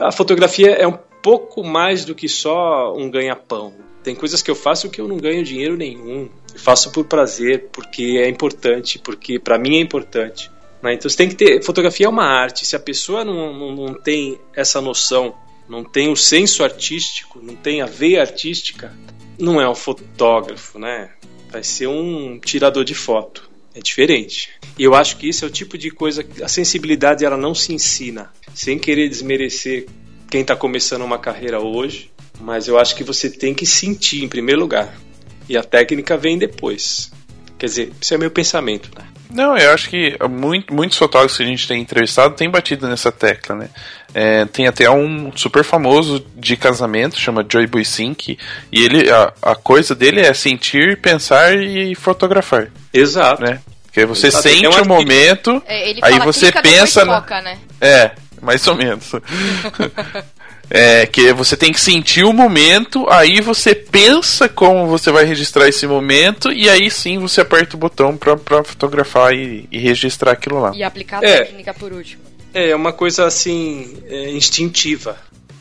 a 0.02 0.12
fotografia 0.12 0.72
é 0.72 0.86
um 0.86 0.98
pouco 1.22 1.63
mais 1.63 2.06
do 2.06 2.13
que 2.13 2.28
só 2.28 2.94
um 2.96 3.10
ganha-pão. 3.10 3.74
Tem 4.04 4.16
coisas 4.16 4.42
que 4.42 4.50
eu 4.50 4.56
faço 4.56 4.90
que 4.90 5.02
eu 5.02 5.08
não 5.08 5.18
ganho 5.18 5.44
dinheiro 5.44 5.76
nenhum. 5.76 6.30
Eu 6.54 6.60
faço 6.60 6.92
por 6.92 7.06
prazer, 7.06 7.70
porque 7.72 8.22
é 8.22 8.30
importante, 8.30 9.00
porque 9.00 9.40
para 9.40 9.58
mim 9.58 9.78
é 9.78 9.82
importante. 9.82 10.52
né? 10.82 10.94
Então 10.94 11.10
você 11.10 11.18
tem 11.18 11.30
que 11.30 11.36
ter. 11.36 11.63
Fotografia 11.63 12.06
é 12.06 12.10
uma 12.10 12.26
arte. 12.26 12.66
Se 12.66 12.76
a 12.76 12.80
pessoa 12.80 13.26
não, 13.26 13.54
não, 13.54 13.76
não 13.76 13.94
tem 13.94 14.40
essa 14.56 14.80
noção, 14.80 15.36
não 15.68 15.84
tem 15.84 16.10
o 16.10 16.16
senso 16.16 16.63
artístico, 16.63 17.40
não 17.42 17.56
tem 17.56 17.82
a 17.82 17.86
veia 17.86 18.22
artística, 18.22 18.94
não 19.38 19.60
é 19.60 19.70
um 19.70 19.76
fotógrafo, 19.76 20.80
né? 20.80 21.12
Vai 21.50 21.64
ser 21.64 21.88
um 21.88 22.40
tirador 22.40 22.84
de 22.84 22.94
foto. 22.94 23.50
É 23.74 23.80
diferente. 23.80 24.50
E 24.78 24.84
eu 24.84 24.96
acho 24.96 25.18
que 25.18 25.30
isso 25.30 25.46
é 25.46 25.48
o 25.48 25.52
tipo 25.52 25.78
de 25.78 25.92
coisa 25.92 26.24
que 26.24 26.44
a 26.44 26.48
sensibilidade 26.48 27.24
ela 27.24 27.38
não 27.38 27.54
se 27.54 27.74
ensina, 27.74 28.32
sem 28.54 28.80
querer 28.80 29.08
desmerecer 29.08 29.86
quem 30.30 30.42
está 30.42 30.56
começando 30.56 31.04
uma 31.04 31.20
carreira 31.20 31.60
hoje, 31.60 32.12
mas 32.40 32.68
eu 32.68 32.78
acho 32.78 32.96
que 32.96 33.04
você 33.04 33.30
tem 33.30 33.54
que 33.54 33.66
sentir 33.66 34.24
em 34.24 34.28
primeiro 34.28 34.62
lugar. 34.62 35.00
E 35.48 35.56
a 35.56 35.64
técnica 35.64 36.18
vem 36.18 36.38
depois. 36.38 37.12
Quer 37.58 37.65
dizer, 37.65 37.91
isso 38.00 38.13
é 38.13 38.17
meu 38.17 38.30
pensamento, 38.32 38.89
né? 38.98 39.04
Não, 39.30 39.58
eu 39.58 39.74
acho 39.74 39.89
que 39.89 40.15
muito- 40.30 40.74
muitos 40.74 40.98
fotógrafos 40.98 41.36
que 41.38 41.43
a 41.43 41.46
gente 41.46 41.67
tem 41.67 41.82
entrevistado 41.82 42.34
têm 42.36 42.50
batido 42.50 42.88
nessa 42.88 43.12
tecla, 43.12 43.56
né? 43.56 43.70
É, 44.13 44.46
tem 44.46 44.67
até 44.67 44.89
um 44.89 45.32
super 45.36 45.63
famoso 45.63 46.26
de 46.36 46.56
casamento, 46.56 47.20
chama 47.20 47.46
Joy 47.48 47.67
Buisink, 47.67 48.38
e 48.72 48.84
ele, 48.84 49.10
a, 49.12 49.34
a 49.41 49.56
coisa 49.56 49.93
dele 49.93 50.22
é 50.22 50.34
sentir, 50.34 50.98
pensar 51.02 51.54
e 51.58 51.93
fotografar, 51.96 52.70
Exato. 52.93 53.41
né? 53.41 53.60
Porque 53.84 54.06
você 54.06 54.28
Exato, 54.28 54.43
sente 54.48 54.65
é 54.65 54.70
uma 54.70 54.82
o 54.84 54.88
momento, 54.88 55.62
É, 55.65 55.89
ele 55.89 56.00
aí 56.04 56.13
fala 56.13 56.26
você 56.26 56.52
pensa 56.52 57.04
na- 57.04 57.20
foca, 57.20 57.41
né? 57.41 57.58
É, 57.82 58.12
mais 58.41 58.65
ou 58.67 58.76
menos. 58.76 59.12
É, 60.69 61.06
que 61.06 61.32
você 61.32 61.56
tem 61.56 61.71
que 61.71 61.80
sentir 61.80 62.25
o 62.25 62.34
momento, 62.34 63.07
aí 63.09 63.39
você 63.39 63.74
pensa 63.74 64.49
como 64.49 64.86
você 64.88 65.11
vai 65.11 65.24
registrar 65.24 65.68
esse 65.70 65.88
momento, 65.88 66.51
e 66.51 66.70
aí 66.70 66.91
sim 66.91 67.18
você 67.20 67.39
aperta 67.41 67.76
o 67.76 67.80
botão 67.80 68.18
pra, 68.18 68.36
pra 68.36 68.63
fotografar 68.63 69.34
e, 69.34 69.65
e 69.72 69.80
registrar 69.80 70.34
aquilo 70.34 70.59
lá. 70.59 70.72
E 70.76 70.84
aplicar 70.84 71.24
a 71.24 71.28
É. 71.28 71.43
técnica 71.45 71.74
por 71.74 71.93
último. 71.93 72.22
É, 72.53 72.70
é 72.72 72.76
uma 72.76 72.91
coisa 72.91 73.26
assim, 73.26 73.97
é, 74.09 74.32
instintiva. 74.32 75.18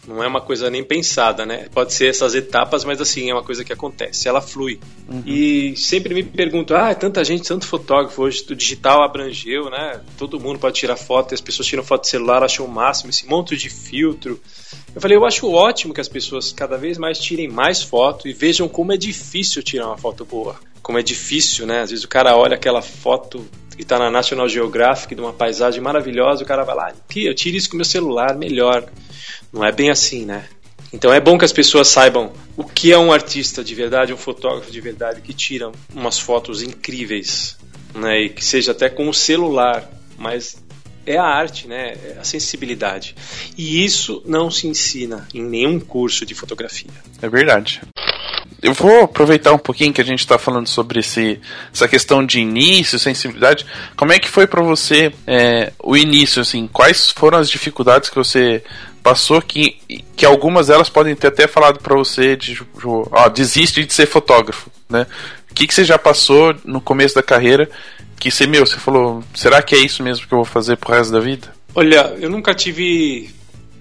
Não 0.07 0.22
é 0.22 0.26
uma 0.26 0.40
coisa 0.40 0.70
nem 0.70 0.84
pensada, 0.84 1.44
né? 1.44 1.68
Pode 1.72 1.92
ser 1.92 2.09
essas 2.09 2.34
etapas, 2.34 2.84
mas 2.84 3.00
assim, 3.00 3.30
é 3.30 3.34
uma 3.34 3.42
coisa 3.42 3.64
que 3.64 3.72
acontece, 3.72 4.28
ela 4.28 4.40
flui. 4.40 4.78
Uhum. 5.09 5.22
E 5.26 5.76
sempre 5.76 6.14
me 6.14 6.22
perguntam, 6.22 6.76
ah, 6.76 6.94
tanta 6.94 7.24
gente, 7.24 7.48
tanto 7.48 7.66
fotógrafo 7.66 8.22
hoje, 8.22 8.44
o 8.48 8.54
digital 8.54 9.02
abrangeu, 9.02 9.68
né? 9.70 10.00
Todo 10.16 10.38
mundo 10.38 10.59
pode 10.59 10.76
tirar 10.76 10.96
foto, 10.96 11.32
e 11.32 11.34
as 11.34 11.40
pessoas 11.40 11.66
tiram 11.66 11.82
foto 11.82 12.02
de 12.02 12.09
celular, 12.09 12.42
acham 12.42 12.64
o 12.64 12.68
máximo, 12.68 13.11
esse 13.11 13.26
monte 13.26 13.57
de 13.57 13.68
filtro. 13.68 14.40
Eu 14.94 15.00
falei, 15.00 15.16
eu 15.16 15.24
acho 15.24 15.50
ótimo 15.50 15.92
que 15.92 16.00
as 16.00 16.09
pessoas 16.09 16.52
cada 16.52 16.76
vez 16.76 16.98
mais 16.98 17.18
tirem 17.18 17.48
mais 17.48 17.82
foto 17.82 18.28
e 18.28 18.32
vejam 18.32 18.68
como 18.68 18.92
é 18.92 18.96
difícil 18.96 19.62
tirar 19.62 19.88
uma 19.88 19.98
foto 19.98 20.24
boa. 20.24 20.57
Como 20.82 20.98
é 20.98 21.02
difícil, 21.02 21.66
né? 21.66 21.80
Às 21.80 21.90
vezes 21.90 22.04
o 22.04 22.09
cara 22.09 22.36
olha 22.36 22.54
aquela 22.54 22.80
foto 22.80 23.44
que 23.76 23.82
está 23.82 23.98
na 23.98 24.11
National 24.11 24.48
Geographic 24.48 25.14
de 25.14 25.20
uma 25.20 25.32
paisagem 25.32 25.82
maravilhosa, 25.82 26.42
o 26.42 26.46
cara 26.46 26.64
vai 26.64 26.74
lá, 26.74 26.94
eu 27.14 27.34
tiro 27.34 27.57
isso 27.57 27.68
com 27.68 27.76
meu 27.76 27.84
celular, 27.84 28.34
melhor. 28.34 28.88
Não 29.57 29.64
é 29.64 29.72
bem 29.72 29.88
assim, 29.88 30.26
né? 30.26 30.44
Então 30.92 31.11
é 31.11 31.18
bom 31.18 31.38
que 31.38 31.44
as 31.46 31.52
pessoas 31.52 31.88
saibam 31.88 32.30
o 32.59 32.62
que 32.62 32.92
é 32.92 32.98
um 32.98 33.11
artista 33.11 33.64
de 33.64 33.74
verdade, 33.74 34.12
um 34.12 34.16
fotógrafo 34.16 34.70
de 34.70 34.80
verdade 34.82 35.22
que 35.22 35.32
tira 35.32 35.72
umas 35.94 36.18
fotos 36.18 36.62
incríveis, 36.62 37.57
né? 37.94 38.20
E 38.20 38.28
que 38.28 38.44
seja 38.44 38.72
até 38.72 38.90
com 38.90 39.09
o 39.09 39.14
celular, 39.14 39.90
mas 40.18 40.62
é 41.07 41.16
a 41.16 41.24
arte, 41.24 41.66
né? 41.66 41.96
É 42.04 42.18
a 42.20 42.24
sensibilidade. 42.24 43.16
E 43.57 43.82
isso 43.82 44.22
não 44.26 44.50
se 44.50 44.66
ensina 44.66 45.26
em 45.32 45.42
nenhum 45.42 45.80
curso 45.80 46.26
de 46.26 46.34
fotografia. 46.34 46.90
É 47.22 47.28
verdade 47.28 47.80
eu 48.62 48.72
vou 48.72 49.02
aproveitar 49.02 49.52
um 49.52 49.59
pouquinho 49.59 49.92
que 49.92 50.00
a 50.00 50.04
gente 50.04 50.20
está 50.20 50.38
falando 50.38 50.66
sobre 50.66 51.00
esse, 51.00 51.40
essa 51.72 51.86
questão 51.86 52.24
de 52.24 52.40
início, 52.40 52.98
sensibilidade. 52.98 53.66
Como 53.96 54.12
é 54.12 54.18
que 54.18 54.28
foi 54.28 54.46
para 54.46 54.62
você 54.62 55.12
é, 55.26 55.72
o 55.82 55.96
início? 55.96 56.40
Assim, 56.40 56.66
quais 56.66 57.11
foram 57.11 57.38
as 57.38 57.50
dificuldades 57.50 58.09
que 58.09 58.16
você 58.16 58.64
passou 59.07 59.40
que, 59.40 59.78
que 60.16 60.26
algumas 60.26 60.66
delas 60.66 60.90
podem 60.90 61.14
ter 61.14 61.28
até 61.28 61.46
falado 61.46 61.78
para 61.78 61.94
você 61.94 62.34
de, 62.34 62.61
ó, 62.84 63.28
desiste 63.28 63.84
de 63.84 63.94
ser 63.94 64.04
fotógrafo, 64.04 64.68
né? 64.90 65.07
O 65.48 65.54
que, 65.54 65.64
que 65.64 65.72
você 65.72 65.84
já 65.84 65.96
passou 65.96 66.52
no 66.64 66.80
começo 66.80 67.14
da 67.14 67.22
carreira 67.22 67.70
que 68.18 68.32
você, 68.32 68.48
meu, 68.48 68.66
você 68.66 68.78
falou, 68.78 69.22
será 69.32 69.62
que 69.62 69.76
é 69.76 69.78
isso 69.78 70.02
mesmo 70.02 70.26
que 70.26 70.34
eu 70.34 70.38
vou 70.38 70.44
fazer 70.44 70.76
pro 70.76 70.92
resto 70.92 71.12
da 71.12 71.20
vida? 71.20 71.54
Olha, 71.72 72.16
eu 72.18 72.28
nunca 72.28 72.52
tive 72.52 73.30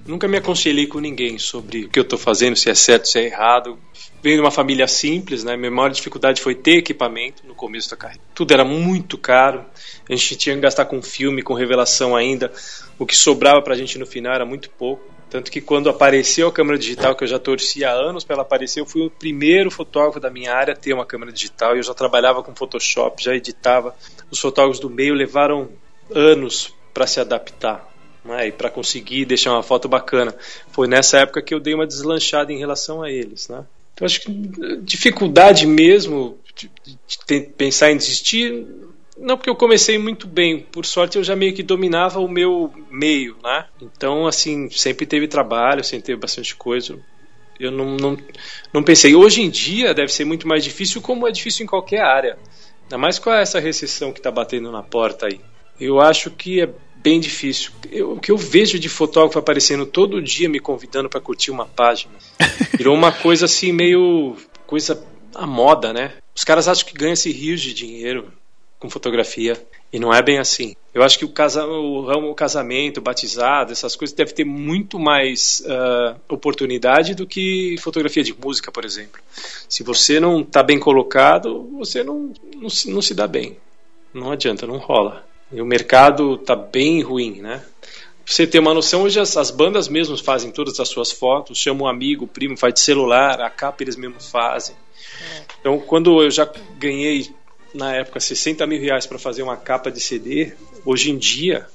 nunca 0.06 0.28
me 0.28 0.38
aconselhei 0.38 0.86
com 0.86 1.00
ninguém 1.00 1.40
sobre 1.40 1.86
o 1.86 1.90
que 1.90 1.98
eu 1.98 2.04
estou 2.04 2.20
fazendo, 2.20 2.56
se 2.56 2.70
é 2.70 2.76
certo, 2.76 3.08
se 3.08 3.18
é 3.18 3.26
errado 3.26 3.80
venho 4.26 4.38
de 4.38 4.42
uma 4.42 4.50
família 4.50 4.88
simples, 4.88 5.44
né? 5.44 5.56
Minha 5.56 5.70
maior 5.70 5.90
dificuldade 5.90 6.42
foi 6.42 6.56
ter 6.56 6.78
equipamento 6.78 7.46
no 7.46 7.54
começo 7.54 7.92
da 7.92 7.96
carreira. 7.96 8.24
Tudo 8.34 8.56
era 8.56 8.66
muito 8.66 9.20
caro. 9.20 9.64
A 10.10 10.16
gente 10.16 10.36
tinha 10.36 10.56
que 10.56 10.62
gastar 10.62 10.86
com 10.86 11.00
filme, 11.00 11.44
com 11.44 11.54
revelação 11.54 12.16
ainda. 12.16 12.52
O 12.98 13.06
que 13.06 13.16
sobrava 13.16 13.62
pra 13.62 13.76
gente 13.76 14.00
no 14.00 14.06
final 14.08 14.34
era 14.34 14.44
muito 14.44 14.68
pouco. 14.72 15.15
Tanto 15.30 15.52
que 15.52 15.60
quando 15.60 15.90
apareceu 15.90 16.48
a 16.48 16.52
câmera 16.52 16.78
digital, 16.78 17.16
que 17.16 17.24
eu 17.24 17.28
já 17.28 17.40
torcia 17.40 17.90
há 17.90 17.94
anos 17.94 18.24
para 18.24 18.36
ela 18.36 18.44
aparecer, 18.44 18.80
eu 18.80 18.86
fui 18.86 19.02
o 19.02 19.10
primeiro 19.10 19.72
fotógrafo 19.72 20.20
da 20.20 20.30
minha 20.30 20.54
área 20.54 20.74
a 20.74 20.78
ter 20.78 20.94
uma 20.94 21.06
câmera 21.06 21.32
digital. 21.32 21.76
E 21.76 21.80
eu 21.80 21.84
já 21.84 21.94
trabalhava 21.94 22.44
com 22.44 22.56
Photoshop, 22.56 23.24
já 23.24 23.36
editava. 23.36 23.96
Os 24.32 24.40
fotógrafos 24.40 24.80
do 24.80 24.90
meio 24.90 25.14
levaram 25.14 25.70
anos 26.14 26.74
para 26.94 27.08
se 27.08 27.20
adaptar. 27.20 27.94
Né, 28.24 28.48
e 28.48 28.52
para 28.52 28.72
conseguir 28.72 29.24
deixar 29.26 29.52
uma 29.52 29.62
foto 29.62 29.88
bacana. 29.88 30.34
Foi 30.72 30.88
nessa 30.88 31.20
época 31.20 31.44
que 31.44 31.54
eu 31.54 31.60
dei 31.60 31.76
uma 31.76 31.86
deslanchada 31.86 32.52
em 32.52 32.58
relação 32.58 33.04
a 33.04 33.12
eles. 33.12 33.48
Né? 33.48 33.64
Então 33.94 34.06
acho 34.06 34.22
que 34.22 34.32
dificuldade 34.82 35.68
mesmo 35.68 36.40
de, 36.56 36.72
de 36.88 37.42
pensar 37.42 37.92
em 37.92 37.98
desistir, 37.98 38.66
não 39.18 39.38
porque 39.38 39.50
eu 39.50 39.56
comecei 39.56 39.98
muito 39.98 40.28
bem, 40.28 40.60
por 40.60 40.86
sorte 40.86 41.18
eu 41.18 41.24
já 41.24 41.36
meio 41.36 41.54
que 41.54 41.64
dominava 41.64 42.20
o 42.20 42.28
meu 42.28 42.74
meio, 42.90 43.38
né? 43.44 43.66
Então 43.82 44.28
assim 44.28 44.70
sempre 44.70 45.06
teve 45.06 45.28
trabalho, 45.28 45.84
sempre 45.84 46.08
teve 46.08 46.20
bastante 46.20 46.56
coisa. 46.56 47.00
Eu 47.58 47.72
não, 47.72 47.96
não, 47.96 48.18
não 48.74 48.84
pensei. 48.84 49.16
Hoje 49.16 49.42
em 49.42 49.50
dia 49.50 49.94
deve 49.94 50.12
ser 50.12 50.26
muito 50.26 50.48
mais 50.48 50.64
difícil, 50.64 51.02
como 51.02 51.28
é 51.28 51.32
difícil 51.32 51.64
em 51.64 51.68
qualquer 51.68 52.02
área. 52.02 52.38
Ainda 52.84 52.98
mais 52.98 53.18
com 53.18 53.32
essa 53.32 53.60
recessão 53.60 54.12
que 54.12 54.20
está 54.20 54.30
batendo 54.30 54.72
na 54.72 54.84
porta 54.84 55.28
aí. 55.28 55.40
Eu 55.80 56.00
acho 56.00 56.30
que 56.30 56.62
é 56.62 56.70
bem 56.98 57.20
difícil. 57.20 57.72
Eu, 57.92 58.14
o 58.14 58.20
que 58.20 58.32
eu 58.32 58.38
vejo 58.38 58.78
de 58.78 58.90
fotógrafo 58.90 59.40
aparecendo 59.40 59.86
todo 59.86 60.22
dia 60.22 60.50
me 60.50 60.60
convidando 60.60 61.10
para 61.10 61.22
curtir 61.22 61.52
uma 61.52 61.66
página 61.66 62.14
virou 62.78 62.94
uma 62.94 63.12
coisa 63.12 63.46
assim 63.46 63.72
meio 63.72 64.36
coisa 64.68 65.02
à 65.34 65.48
moda, 65.48 65.94
né? 65.94 66.14
Os 66.36 66.44
caras 66.44 66.68
acham 66.68 66.86
que 66.86 66.94
ganham-se 66.94 67.32
rios 67.32 67.62
de 67.62 67.74
dinheiro 67.74 68.34
com 68.86 68.90
fotografia 68.90 69.62
e 69.92 70.00
não 70.00 70.14
é 70.14 70.22
bem 70.22 70.38
assim. 70.38 70.76
Eu 70.94 71.04
acho 71.04 71.18
que 71.18 71.26
o, 71.26 71.30
casa, 71.30 71.66
o, 71.66 72.30
o 72.30 72.36
casamento, 72.36 73.00
o 73.00 73.02
batizado, 73.02 73.72
essas 73.72 73.96
coisas 73.96 74.16
deve 74.16 74.34
ter 74.34 74.46
muito 74.46 75.00
mais 75.00 75.62
uh, 75.66 76.16
oportunidade 76.30 77.16
do 77.16 77.26
que 77.26 77.76
fotografia 77.80 78.24
de 78.24 78.34
música, 78.34 78.72
por 78.72 78.86
exemplo. 78.86 79.20
Se 79.68 79.84
você 79.84 80.20
não 80.20 80.42
está 80.42 80.64
bem 80.64 80.80
colocado, 80.80 81.64
você 81.78 82.04
não, 82.04 82.32
não, 82.56 82.70
se, 82.70 82.90
não 82.90 83.02
se 83.02 83.14
dá 83.14 83.28
bem. 83.28 83.58
Não 84.14 84.32
adianta, 84.32 84.66
não 84.66 84.78
rola. 84.78 85.26
E 85.52 85.62
o 85.62 85.66
mercado 85.66 86.36
está 86.36 86.56
bem 86.56 87.02
ruim, 87.02 87.42
né? 87.42 87.64
Pra 88.24 88.34
você 88.34 88.48
ter 88.48 88.60
uma 88.60 88.74
noção, 88.74 89.04
hoje 89.04 89.20
as, 89.20 89.38
as, 89.38 89.52
bandas 89.52 89.88
mesmos 89.88 90.20
fazem 90.20 90.52
todas 90.52 90.80
as 90.80 90.90
suas 90.90 91.12
fotos, 91.12 91.60
chamam 91.60 91.86
um 91.86 91.90
amigo, 91.90 92.26
primo, 92.26 92.58
faz 92.58 92.74
de 92.74 92.80
celular, 92.80 93.40
a 93.42 93.50
capa 93.50 93.84
eles 93.84 93.96
mesmos 93.96 94.30
fazem. 94.30 94.76
É. 95.22 95.44
Então, 95.60 95.80
quando 95.80 96.24
eu 96.24 96.32
já 96.32 96.50
ganhei, 96.78 97.30
na 97.76 97.94
época, 97.94 98.20
60 98.20 98.66
mil 98.66 98.80
reais 98.80 99.06
para 99.06 99.20
fazer 99.20 99.44
uma 99.44 99.58
capa 99.58 99.92
de 99.92 100.00
CD, 100.00 100.54
hoje 100.86 101.12
em 101.12 101.18
dia 101.18 101.68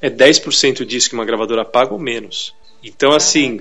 é 0.00 0.08
10% 0.08 0.84
disso 0.84 1.08
que 1.08 1.14
uma 1.14 1.24
gravadora 1.24 1.64
paga 1.64 1.92
ou 1.92 1.98
menos. 1.98 2.54
Então, 2.84 3.10
assim, 3.12 3.60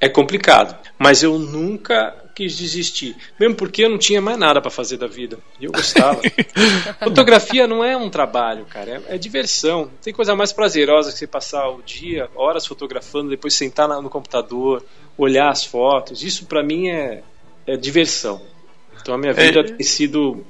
é 0.00 0.08
complicado. 0.08 0.76
Mas 0.98 1.22
eu 1.22 1.38
nunca 1.38 2.14
quis 2.34 2.56
desistir. 2.56 3.16
Mesmo 3.38 3.54
porque 3.54 3.84
eu 3.84 3.90
não 3.90 3.98
tinha 3.98 4.20
mais 4.20 4.38
nada 4.38 4.60
para 4.60 4.70
fazer 4.70 4.96
da 4.96 5.06
vida. 5.06 5.38
E 5.58 5.64
eu 5.64 5.72
gostava. 5.72 6.20
Fotografia 7.02 7.66
não 7.66 7.82
é 7.82 7.96
um 7.96 8.10
trabalho, 8.10 8.64
cara. 8.66 9.02
É, 9.08 9.14
é, 9.14 9.18
diversão. 9.18 9.90
Tem 10.02 10.12
coisa 10.12 10.36
mais 10.36 10.52
prazerosa 10.52 11.10
que 11.10 11.18
você 11.18 11.26
passar 11.26 11.68
o 11.68 11.82
dia, 11.82 12.28
horas 12.34 12.66
fotografando, 12.66 13.30
depois 13.30 13.54
sentar 13.54 13.88
no 13.88 14.10
computador, 14.10 14.84
olhar 15.16 15.48
as 15.48 15.64
fotos. 15.64 16.22
Isso 16.22 16.46
para 16.46 16.62
mim 16.62 16.88
é, 16.88 17.22
é 17.66 17.76
diversão. 17.76 18.40
Então 19.00 19.14
a 19.14 19.18
minha 19.18 19.32
vida 19.32 19.60
é. 19.60 19.62
tem 19.64 19.86
sido 19.86 20.44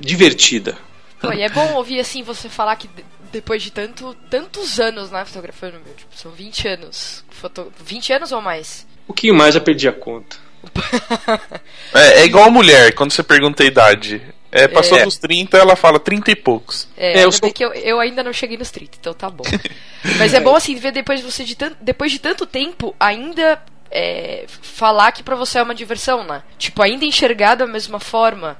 divertida. 0.00 0.76
Pô, 1.20 1.32
e 1.32 1.42
é 1.42 1.48
bom 1.48 1.74
ouvir 1.74 2.00
assim 2.00 2.22
você 2.22 2.48
falar 2.48 2.76
que 2.76 2.88
depois 3.32 3.62
de 3.62 3.70
tanto, 3.70 4.14
tantos 4.30 4.78
anos 4.78 5.10
na 5.10 5.24
fotografia, 5.24 5.72
tipo, 5.96 6.16
são 6.16 6.30
20 6.30 6.68
anos. 6.68 7.24
Foto... 7.30 7.72
20 7.84 8.12
anos 8.12 8.32
ou 8.32 8.40
mais? 8.40 8.86
Um 9.04 9.06
pouquinho 9.08 9.34
mais, 9.34 9.54
já 9.54 9.60
perdi 9.60 9.88
a 9.88 9.92
conta 9.92 10.48
é, 11.94 12.20
é 12.20 12.24
igual 12.24 12.50
mulher, 12.50 12.92
quando 12.94 13.12
você 13.12 13.22
pergunta 13.22 13.62
a 13.62 13.66
idade. 13.66 14.22
É, 14.50 14.66
passou 14.66 14.98
é. 14.98 15.04
dos 15.04 15.18
30, 15.18 15.58
ela 15.58 15.76
fala 15.76 16.00
30 16.00 16.30
e 16.30 16.36
poucos. 16.36 16.88
É, 16.96 17.20
é 17.20 17.24
eu, 17.24 17.30
sou... 17.30 17.52
que 17.52 17.62
eu, 17.62 17.72
eu, 17.74 18.00
ainda 18.00 18.22
não 18.22 18.32
cheguei 18.32 18.56
nos 18.56 18.70
30, 18.70 18.96
então 18.98 19.12
tá 19.12 19.28
bom. 19.28 19.44
Mas 20.18 20.32
é 20.32 20.40
bom 20.40 20.56
assim 20.56 20.74
ver 20.74 20.90
depois 20.90 21.20
de 21.20 21.30
você 21.30 21.44
de 21.44 21.54
tanto, 21.54 21.76
depois 21.80 22.10
de 22.10 22.18
tanto 22.18 22.46
tempo 22.46 22.94
ainda 22.98 23.62
é, 23.90 24.46
falar 24.48 25.12
que 25.12 25.22
pra 25.22 25.36
você 25.36 25.58
é 25.58 25.62
uma 25.62 25.74
diversão, 25.74 26.24
né? 26.24 26.42
Tipo, 26.56 26.82
ainda 26.82 27.04
enxergar 27.04 27.56
da 27.56 27.66
mesma 27.66 28.00
forma. 28.00 28.56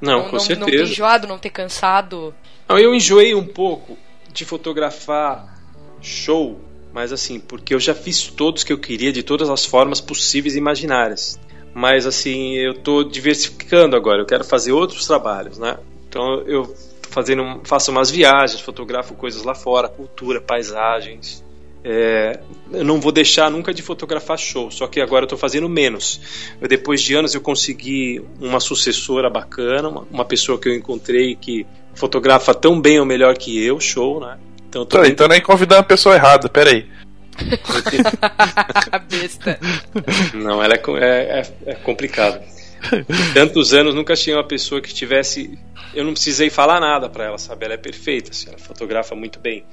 Não, 0.00 0.20
não 0.20 0.24
com 0.24 0.32
não, 0.32 0.40
certeza. 0.40 0.60
Não 0.60 0.66
ter 0.66 0.82
enjoado, 0.82 1.26
não 1.26 1.38
ter 1.38 1.50
cansado. 1.50 2.34
Não, 2.68 2.78
eu 2.78 2.94
enjoei 2.94 3.34
um 3.34 3.46
pouco 3.46 3.98
de 4.32 4.44
fotografar 4.44 5.58
show 6.00 6.60
mas 6.92 7.12
assim, 7.12 7.38
porque 7.38 7.74
eu 7.74 7.80
já 7.80 7.94
fiz 7.94 8.26
todos 8.26 8.64
que 8.64 8.72
eu 8.72 8.78
queria 8.78 9.12
de 9.12 9.22
todas 9.22 9.48
as 9.48 9.64
formas 9.64 10.00
possíveis 10.00 10.54
e 10.54 10.58
imaginárias. 10.58 11.38
Mas 11.72 12.06
assim, 12.06 12.54
eu 12.54 12.72
estou 12.72 13.04
diversificando 13.04 13.94
agora, 13.94 14.20
eu 14.20 14.26
quero 14.26 14.44
fazer 14.44 14.72
outros 14.72 15.06
trabalhos, 15.06 15.58
né? 15.58 15.78
Então 16.08 16.40
eu 16.46 16.74
fazendo, 17.08 17.60
faço 17.64 17.90
umas 17.90 18.10
viagens, 18.10 18.60
fotografo 18.60 19.14
coisas 19.14 19.44
lá 19.44 19.54
fora, 19.54 19.88
cultura, 19.88 20.40
paisagens. 20.40 21.44
É, 21.82 22.38
eu 22.72 22.84
não 22.84 23.00
vou 23.00 23.10
deixar 23.10 23.50
nunca 23.50 23.72
de 23.72 23.80
fotografar 23.80 24.38
show, 24.38 24.70
só 24.70 24.86
que 24.86 25.00
agora 25.00 25.22
eu 25.22 25.26
estou 25.26 25.38
fazendo 25.38 25.68
menos. 25.68 26.20
Eu, 26.60 26.68
depois 26.68 27.00
de 27.00 27.14
anos 27.14 27.34
eu 27.34 27.40
consegui 27.40 28.22
uma 28.38 28.60
sucessora 28.60 29.30
bacana, 29.30 29.88
uma, 29.88 30.06
uma 30.10 30.24
pessoa 30.24 30.58
que 30.58 30.68
eu 30.68 30.74
encontrei 30.74 31.34
que 31.34 31.66
fotografa 31.94 32.54
tão 32.54 32.80
bem 32.80 33.00
ou 33.00 33.06
melhor 33.06 33.36
que 33.36 33.64
eu, 33.64 33.80
show, 33.80 34.20
né? 34.20 34.38
Então, 34.68 34.84
tô 34.84 35.04
então 35.04 35.26
nem 35.26 35.40
convidando 35.40 35.80
a 35.80 35.84
pessoa 35.84 36.14
errada, 36.14 36.48
peraí. 36.48 36.86
Besta. 39.10 39.58
Não, 40.34 40.62
ela 40.62 40.74
é, 40.74 40.78
é, 40.78 41.40
é, 41.40 41.72
é 41.72 41.74
complicado. 41.76 42.40
Tantos 43.34 43.74
anos 43.74 43.94
nunca 43.94 44.14
tinha 44.14 44.36
uma 44.36 44.46
pessoa 44.46 44.80
que 44.80 44.92
tivesse. 44.92 45.58
Eu 45.94 46.04
não 46.04 46.12
precisei 46.12 46.50
falar 46.50 46.80
nada 46.80 47.08
para 47.08 47.24
ela, 47.24 47.38
sabe? 47.38 47.64
Ela 47.64 47.74
é 47.74 47.78
perfeita, 47.78 48.30
assim, 48.30 48.48
ela 48.48 48.58
fotografa 48.58 49.14
muito 49.14 49.38
bem. 49.40 49.64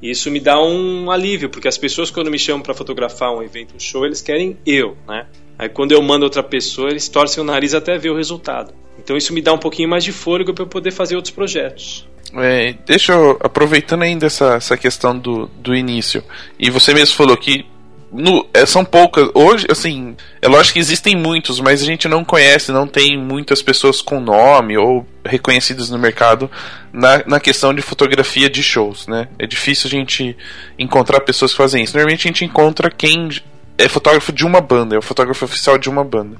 E 0.00 0.10
isso 0.10 0.30
me 0.30 0.38
dá 0.38 0.60
um 0.60 1.10
alívio, 1.10 1.48
porque 1.48 1.66
as 1.66 1.76
pessoas, 1.76 2.10
quando 2.10 2.30
me 2.30 2.38
chamam 2.38 2.62
para 2.62 2.74
fotografar 2.74 3.34
um 3.34 3.42
evento, 3.42 3.74
um 3.74 3.80
show, 3.80 4.06
eles 4.06 4.22
querem 4.22 4.56
eu, 4.64 4.96
né? 5.06 5.26
Aí 5.58 5.68
quando 5.68 5.92
eu 5.92 6.00
mando 6.00 6.24
outra 6.24 6.42
pessoa, 6.42 6.90
eles 6.90 7.08
torcem 7.08 7.42
o 7.42 7.46
nariz 7.46 7.74
até 7.74 7.98
ver 7.98 8.10
o 8.10 8.16
resultado. 8.16 8.72
Então 8.98 9.16
isso 9.16 9.32
me 9.32 9.42
dá 9.42 9.52
um 9.52 9.58
pouquinho 9.58 9.88
mais 9.88 10.04
de 10.04 10.12
fôlego 10.12 10.54
para 10.54 10.62
eu 10.62 10.68
poder 10.68 10.92
fazer 10.92 11.16
outros 11.16 11.34
projetos. 11.34 12.06
É, 12.34 12.74
deixa 12.86 13.12
eu, 13.12 13.38
aproveitando 13.40 14.02
ainda 14.02 14.26
essa, 14.26 14.54
essa 14.54 14.76
questão 14.76 15.18
do, 15.18 15.46
do 15.56 15.74
início, 15.74 16.22
e 16.58 16.70
você 16.70 16.92
mesmo 16.92 17.16
falou 17.16 17.36
que 17.36 17.64
no, 18.10 18.46
é, 18.54 18.64
são 18.64 18.84
poucas. 18.84 19.28
Hoje, 19.34 19.66
assim, 19.70 20.16
é 20.40 20.48
lógico 20.48 20.74
que 20.74 20.78
existem 20.78 21.14
muitos, 21.14 21.60
mas 21.60 21.82
a 21.82 21.84
gente 21.84 22.08
não 22.08 22.24
conhece, 22.24 22.72
não 22.72 22.86
tem 22.86 23.18
muitas 23.18 23.60
pessoas 23.60 24.00
com 24.00 24.20
nome 24.20 24.76
ou 24.78 25.06
reconhecidas 25.24 25.90
no 25.90 25.98
mercado 25.98 26.50
na, 26.92 27.22
na 27.26 27.40
questão 27.40 27.74
de 27.74 27.82
fotografia 27.82 28.48
de 28.48 28.62
shows, 28.62 29.06
né? 29.06 29.28
É 29.38 29.46
difícil 29.46 29.88
a 29.88 29.90
gente 29.90 30.36
encontrar 30.78 31.20
pessoas 31.20 31.52
que 31.52 31.58
fazem 31.58 31.84
isso. 31.84 31.94
Normalmente 31.94 32.26
a 32.26 32.28
gente 32.28 32.44
encontra 32.44 32.90
quem 32.90 33.28
é 33.76 33.88
fotógrafo 33.88 34.32
de 34.32 34.44
uma 34.44 34.60
banda, 34.60 34.96
é 34.96 34.98
o 34.98 35.02
fotógrafo 35.02 35.44
oficial 35.44 35.76
de 35.78 35.88
uma 35.88 36.02
banda. 36.02 36.36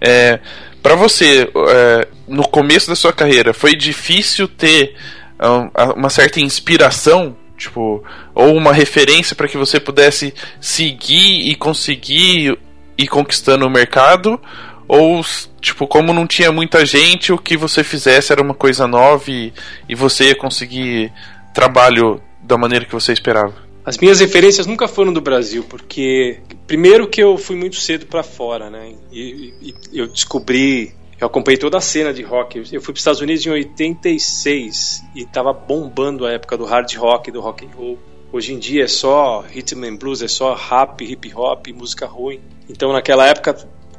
É, 0.00 0.40
para 0.82 0.94
você, 0.94 1.48
é, 1.68 2.08
no 2.26 2.46
começo 2.46 2.88
da 2.88 2.96
sua 2.96 3.12
carreira, 3.12 3.54
foi 3.54 3.74
difícil 3.74 4.48
ter 4.48 4.94
um, 5.40 5.92
uma 5.96 6.10
certa 6.10 6.40
inspiração 6.40 7.36
tipo, 7.58 8.02
ou 8.34 8.56
uma 8.56 8.72
referência 8.72 9.36
para 9.36 9.48
que 9.48 9.58
você 9.58 9.78
pudesse 9.78 10.32
seguir 10.60 11.50
e 11.50 11.54
conseguir 11.54 12.56
ir 12.96 13.08
conquistando 13.08 13.66
o 13.66 13.70
mercado, 13.70 14.40
ou 14.86 15.20
tipo, 15.60 15.86
como 15.86 16.14
não 16.14 16.26
tinha 16.26 16.50
muita 16.50 16.86
gente, 16.86 17.32
o 17.32 17.38
que 17.38 17.56
você 17.56 17.84
fizesse 17.84 18.32
era 18.32 18.40
uma 18.40 18.54
coisa 18.54 18.86
nova 18.86 19.30
e, 19.30 19.52
e 19.88 19.94
você 19.94 20.28
ia 20.28 20.34
conseguir 20.34 21.12
trabalho 21.52 22.22
da 22.42 22.56
maneira 22.56 22.86
que 22.86 22.94
você 22.94 23.12
esperava? 23.12 23.68
As 23.84 23.98
minhas 23.98 24.20
referências 24.20 24.66
nunca 24.66 24.86
foram 24.86 25.12
do 25.12 25.20
Brasil, 25.20 25.64
porque 25.64 26.40
primeiro 26.66 27.08
que 27.08 27.22
eu 27.22 27.38
fui 27.38 27.56
muito 27.56 27.76
cedo 27.76 28.06
para 28.06 28.22
fora, 28.22 28.68
né? 28.68 28.92
E, 29.10 29.54
e, 29.62 29.74
eu 29.98 30.06
descobri 30.06 30.94
eu 31.20 31.26
acompanhei 31.26 31.58
toda 31.58 31.78
a 31.78 31.80
cena 31.80 32.12
de 32.12 32.22
rock. 32.22 32.58
Eu 32.58 32.80
fui 32.80 32.92
para 32.92 32.92
os 32.92 33.00
Estados 33.00 33.20
Unidos 33.20 33.44
em 33.44 33.50
86 33.50 35.04
e 35.14 35.22
estava 35.22 35.52
bombando 35.52 36.24
a 36.24 36.32
época 36.32 36.56
do 36.56 36.64
hard 36.64 36.94
rock, 36.96 37.30
do 37.30 37.40
rock 37.40 37.66
and 37.66 37.70
roll. 37.76 37.98
Hoje 38.32 38.52
em 38.52 38.58
dia 38.58 38.84
é 38.84 38.88
só 38.88 39.40
rhythm 39.40 39.84
and 39.84 39.96
blues, 39.96 40.22
é 40.22 40.28
só 40.28 40.54
rap, 40.54 41.02
hip 41.02 41.32
hop, 41.34 41.66
música 41.74 42.06
ruim. 42.06 42.40
Então 42.68 42.92
naquela 42.92 43.26
época 43.26 43.56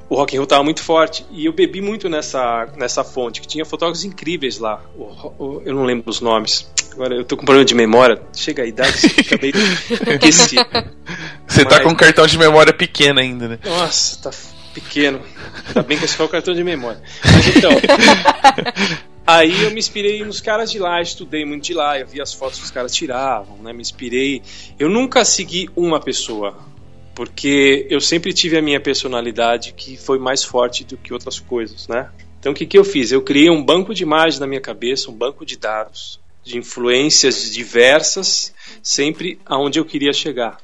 o 0.08 0.16
rock 0.16 0.36
and 0.36 0.40
roll 0.40 0.46
estava 0.46 0.64
muito 0.64 0.82
forte 0.82 1.26
e 1.32 1.46
eu 1.46 1.52
bebi 1.52 1.82
muito 1.82 2.08
nessa 2.08 2.68
nessa 2.78 3.04
fonte 3.04 3.42
que 3.42 3.48
tinha 3.48 3.66
fotógrafos 3.66 4.06
incríveis 4.06 4.58
lá. 4.58 4.82
O, 4.96 5.04
o, 5.44 5.62
eu 5.66 5.76
não 5.76 5.84
lembro 5.84 6.10
os 6.10 6.22
nomes. 6.22 6.72
Agora 6.94 7.16
eu 7.16 7.26
tô 7.26 7.36
com 7.36 7.44
problema 7.44 7.66
de 7.66 7.76
memória. 7.76 8.22
Chega 8.34 8.64
a 8.64 8.66
idade, 8.66 8.94
fica 9.10 9.38
meio 9.42 9.56
esquecido. 9.58 10.66
Você 11.48 11.64
Mas... 11.66 11.74
tá 11.74 11.84
com 11.84 11.90
um 11.90 11.96
cartão 11.96 12.26
de 12.26 12.38
memória 12.38 12.72
pequeno 12.72 13.20
ainda, 13.20 13.48
né? 13.48 13.60
Nossa, 13.66 14.22
tá 14.22 14.32
pequeno. 14.80 15.22
Ainda 15.68 15.84
bem 15.84 15.98
que 15.98 16.06
esse 16.06 16.16
foi 16.16 16.26
o 16.26 16.30
cartão 16.30 16.54
de 16.54 16.64
memória. 16.64 17.02
Mas 17.24 17.56
então. 17.56 17.72
Aí 19.26 19.62
eu 19.62 19.70
me 19.70 19.78
inspirei 19.78 20.26
nos 20.26 20.42
caras 20.42 20.72
de 20.72 20.80
lá, 20.80 21.00
estudei 21.02 21.46
muito 21.46 21.64
de 21.64 21.74
lá, 21.76 22.00
eu 22.00 22.08
vi 22.08 22.20
as 22.20 22.34
fotos 22.34 22.58
que 22.58 22.66
os 22.66 22.72
caras 22.72 22.92
tiravam, 22.92 23.58
né? 23.58 23.72
Me 23.72 23.82
inspirei. 23.82 24.42
Eu 24.80 24.90
nunca 24.90 25.24
segui 25.24 25.70
uma 25.76 26.00
pessoa, 26.00 26.58
porque 27.14 27.86
eu 27.92 28.02
sempre 28.02 28.34
tive 28.34 28.58
a 28.58 28.62
minha 28.62 28.80
personalidade 28.80 29.74
que 29.74 29.98
foi 29.98 30.18
mais 30.18 30.44
forte 30.44 30.84
do 30.84 30.98
que 30.98 31.14
outras 31.14 31.40
coisas, 31.40 31.88
né? 31.88 32.10
Então 32.40 32.54
o 32.54 32.56
que, 32.56 32.66
que 32.66 32.78
eu 32.78 32.84
fiz? 32.84 33.12
Eu 33.12 33.22
criei 33.22 33.52
um 33.52 33.64
banco 33.64 33.94
de 33.94 34.02
imagens 34.02 34.40
na 34.40 34.48
minha 34.48 34.62
cabeça, 34.62 35.12
um 35.12 35.14
banco 35.14 35.46
de 35.46 35.58
dados, 35.58 36.20
de 36.44 36.58
influências 36.58 37.52
diversas, 37.52 38.52
sempre 38.82 39.40
aonde 39.46 39.80
eu 39.80 39.86
queria 39.86 40.12
chegar. 40.12 40.58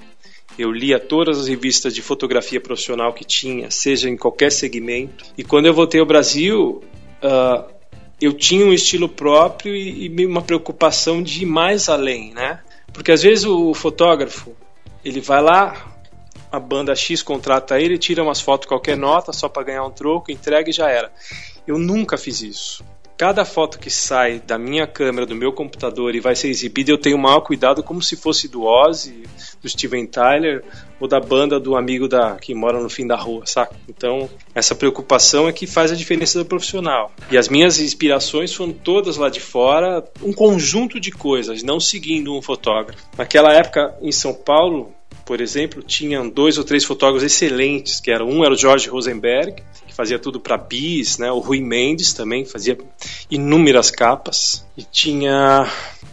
Eu 0.58 0.72
lia 0.72 1.00
todas 1.00 1.40
as 1.40 1.48
revistas 1.48 1.94
de 1.94 2.02
fotografia 2.02 2.62
profissional 2.62 3.14
que 3.14 3.26
tinha, 3.26 3.70
seja 3.70 4.10
em 4.10 4.16
qualquer 4.16 4.52
segmento. 4.52 5.26
E 5.38 5.44
quando 5.44 5.66
eu 5.66 5.74
voltei 5.74 6.00
ao 6.00 6.06
Brasil, 6.06 6.82
uh, 7.22 7.74
eu 8.22 8.32
tinha 8.34 8.66
um 8.66 8.74
estilo 8.74 9.10
próprio 9.10 9.76
e, 9.76 10.08
e 10.08 10.26
uma 10.26 10.42
preocupação 10.42 11.22
de 11.22 11.44
ir 11.44 11.46
mais 11.46 11.90
além, 11.90 12.34
né? 12.34 12.62
Porque 12.94 13.12
às 13.12 13.22
vezes 13.22 13.46
o 13.46 13.74
fotógrafo 13.74 14.56
ele 15.04 15.20
vai 15.20 15.42
lá, 15.42 15.94
a 16.50 16.60
banda 16.60 16.96
X 16.96 17.22
contrata 17.22 17.80
ele, 17.80 17.98
tira 17.98 18.24
umas 18.24 18.40
fotos 18.40 18.68
qualquer 18.68 18.96
nota 18.96 19.34
só 19.34 19.50
para 19.50 19.64
ganhar 19.64 19.84
um 19.84 19.92
troco, 19.92 20.32
entrega 20.32 20.70
e 20.70 20.74
já 20.74 20.90
era. 20.90 21.12
Eu 21.68 21.78
nunca 21.78 22.18
fiz 22.18 22.42
isso 22.42 22.84
cada 23.18 23.46
foto 23.46 23.80
que 23.80 23.90
sai 23.90 24.42
da 24.46 24.58
minha 24.58 24.86
câmera, 24.86 25.26
do 25.26 25.36
meu 25.36 25.54
computador 25.54 26.16
e 26.16 26.20
vai 26.20 26.36
ser 26.36 26.50
exibida, 26.50 26.92
eu 26.92 26.98
tenho 26.98 27.18
o 27.18 27.20
maior 27.20 27.42
cuidado 27.42 27.82
como 27.82 28.02
se 28.02 28.16
fosse 28.16 28.48
do 28.48 28.64
Ozzy, 28.64 29.24
do 29.62 29.70
Steven 29.70 30.06
Tyler 30.06 30.64
ou 31.00 31.08
da 31.08 31.20
banda 31.20 31.60
do 31.60 31.76
amigo 31.76 32.08
da 32.08 32.36
que 32.36 32.54
mora 32.54 32.80
no 32.82 32.90
fim 32.90 33.08
da 33.08 33.16
rua, 33.16 33.46
saca? 33.46 33.76
Então, 33.88 34.30
essa 34.54 34.76
preocupação 34.76 35.48
é 35.48 35.54
que 35.54 35.68
faz 35.68 35.92
a 35.92 35.96
diferença 35.96 36.40
do 36.40 36.46
profissional. 36.46 37.12
E 37.32 37.38
as 37.38 37.50
minhas 37.50 37.80
inspirações 37.80 38.54
foram 38.54 38.74
todas 38.74 39.18
lá 39.18 39.30
de 39.30 39.40
fora, 39.40 40.04
um 40.22 40.34
conjunto 40.34 41.00
de 41.00 41.12
coisas, 41.12 41.64
não 41.64 41.80
seguindo 41.80 42.36
um 42.36 42.42
fotógrafo. 42.42 43.04
Naquela 43.18 43.54
época 43.54 43.96
em 44.02 44.12
São 44.12 44.34
Paulo, 44.34 44.94
por 45.26 45.42
exemplo, 45.42 45.82
tinham 45.82 46.30
dois 46.30 46.58
ou 46.58 46.64
três 46.64 46.84
fotógrafos 46.84 47.24
excelentes, 47.24 48.00
que 48.00 48.12
eram 48.12 48.30
um 48.30 48.46
era 48.46 48.54
o 48.54 48.58
Jorge 48.58 48.88
Rosenberg, 48.88 49.64
fazia 49.96 50.20
tudo 50.20 50.40
para 50.40 50.58
bis, 50.58 51.18
né? 51.18 51.32
O 51.32 51.40
Rui 51.40 51.62
Mendes 51.62 52.14
também 52.14 52.46
fazia 52.46 52.78
inúmeras 53.32 53.90
capas. 53.90 54.66
E 54.78 54.84
tinha 54.84 55.72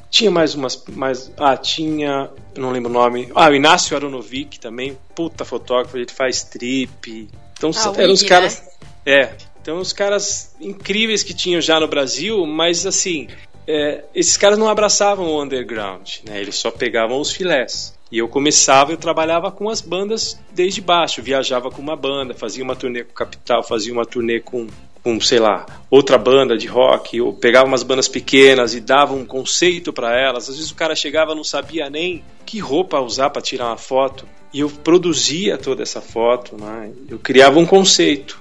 tinha 0.09 0.31
mais 0.31 0.55
umas 0.55 0.83
mais 0.89 1.33
ah 1.37 1.57
tinha 1.57 2.31
não 2.57 2.71
lembro 2.71 2.91
o 2.91 2.93
nome. 2.93 3.31
Ah 3.35 3.49
o 3.49 3.55
Inácio 3.55 3.97
Aronovic 3.97 4.61
também 4.61 4.97
puta 5.15 5.45
fotógrafo 5.45 5.97
ele 5.97 6.07
faz 6.11 6.45
trip. 6.45 7.29
Então 7.57 7.71
ah, 7.75 7.93
eram 7.97 8.13
os 8.13 8.23
caras 8.23 8.63
né? 9.05 9.13
é 9.15 9.35
então 9.61 9.79
os 9.79 9.93
caras 9.93 10.55
incríveis 10.61 11.23
que 11.23 11.35
tinham 11.35 11.61
já 11.61 11.79
no 11.79 11.89
Brasil 11.89 12.45
mas 12.47 12.87
assim 12.87 13.29
é, 13.67 14.05
esses 14.13 14.37
caras 14.37 14.59
não 14.59 14.69
abraçavam 14.69 15.27
o 15.27 15.43
underground 15.43 16.09
né? 16.27 16.41
Eles 16.41 16.57
só 16.57 16.71
pegavam 16.71 17.21
os 17.21 17.31
filés 17.31 17.92
e 18.13 18.19
eu 18.19 18.29
começava, 18.29 18.93
eu 18.93 18.99
trabalhava 18.99 19.51
com 19.51 19.71
as 19.71 19.81
bandas 19.81 20.39
desde 20.53 20.83
baixo, 20.83 21.23
viajava 21.23 21.71
com 21.71 21.81
uma 21.81 21.97
banda, 21.97 22.35
fazia 22.35 22.63
uma 22.63 22.77
turnê 22.77 23.05
com 23.05 23.15
Capital, 23.15 23.63
fazia 23.63 23.91
uma 23.91 24.05
turnê 24.05 24.39
com, 24.39 24.67
com 25.03 25.19
sei 25.19 25.39
lá, 25.39 25.65
outra 25.91 26.19
banda 26.19 26.59
de 26.59 26.67
rock, 26.67 27.17
eu 27.17 27.33
pegava 27.33 27.67
umas 27.67 27.83
bandas 27.83 28.09
pequenas 28.09 28.75
e 28.75 28.81
dava 28.81 29.15
um 29.15 29.25
conceito 29.25 29.95
para 29.95 30.15
elas. 30.15 30.51
Às 30.51 30.57
vezes 30.57 30.71
o 30.71 30.75
cara 30.75 30.95
chegava 30.95 31.35
não 31.35 31.43
sabia 31.43 31.89
nem 31.89 32.23
que 32.45 32.59
roupa 32.59 33.01
usar 33.01 33.31
para 33.31 33.41
tirar 33.41 33.69
uma 33.69 33.79
foto, 33.79 34.29
e 34.53 34.61
eu 34.61 34.69
produzia 34.69 35.57
toda 35.57 35.83
essa 35.83 36.03
foto, 36.03 36.55
né? 36.59 36.93
eu 37.09 37.19
criava 37.19 37.59
um 37.59 37.65
conceito. 37.65 38.39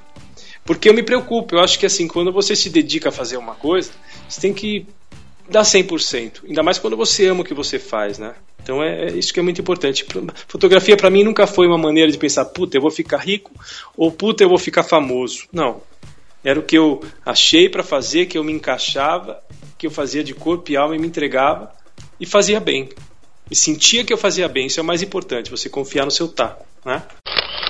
Porque 0.65 0.89
eu 0.89 0.93
me 0.93 1.01
preocupo, 1.01 1.55
eu 1.55 1.59
acho 1.61 1.80
que 1.80 1.86
assim, 1.86 2.09
quando 2.09 2.30
você 2.30 2.57
se 2.57 2.69
dedica 2.69 3.07
a 3.07 3.11
fazer 3.11 3.38
uma 3.38 3.55
coisa, 3.55 3.91
você 4.28 4.41
tem 4.41 4.53
que 4.53 4.86
dar 5.49 5.63
100%, 5.63 6.45
ainda 6.47 6.61
mais 6.61 6.78
quando 6.78 6.97
você 6.97 7.28
ama 7.28 7.41
o 7.41 7.43
que 7.45 7.53
você 7.53 7.80
faz, 7.80 8.19
né? 8.19 8.36
Então 8.64 8.84
é, 8.84 9.07
é 9.07 9.12
isso 9.12 9.34
que 9.34 9.39
é 9.39 9.43
muito 9.43 9.62
importante. 9.62 10.05
Fotografia 10.47 10.95
para 10.95 11.09
mim 11.09 11.24
nunca 11.24 11.47
foi 11.47 11.68
uma 11.68 11.78
maneira 11.78 12.12
de 12.12 12.18
pensar, 12.18 12.45
puta, 12.45 12.78
eu 12.78 12.82
vou 12.82 12.91
ficar 12.91 13.18
rico 13.18 13.51
ou 13.95 14.12
puta, 14.12 14.43
eu 14.43 14.49
vou 14.49 14.57
ficar 14.57 14.84
famoso. 14.84 15.47
Não. 15.51 15.82
Era 16.43 16.59
o 16.59 16.64
que 16.64 16.78
eu 16.78 17.03
achei 17.26 17.70
para 17.70 17.84
fazer, 17.84 18.26
que 18.26 18.38
eu 18.38 18.43
me 18.43 18.51
encaixava, 18.51 19.41
que 19.78 19.86
eu 19.86 19.91
fazia 19.91 20.24
de 20.24 20.34
corpo 20.34 20.72
e 20.72 20.78
alma 20.78 20.95
e 20.95 20.99
me 20.99 21.07
entregava 21.07 21.72
e 22.20 22.26
fazia 22.26 22.59
bem. 22.59 22.89
E 23.49 23.55
sentia 23.55 24.03
que 24.03 24.14
eu 24.14 24.18
fazia 24.18 24.47
bem, 24.47 24.68
isso 24.68 24.80
é 24.80 24.84
o 24.84 24.86
mais 24.86 25.01
importante, 25.01 25.51
você 25.51 25.70
confiar 25.70 26.05
no 26.05 26.12
seu 26.12 26.28
taco, 26.28 26.66
né? 26.86 27.03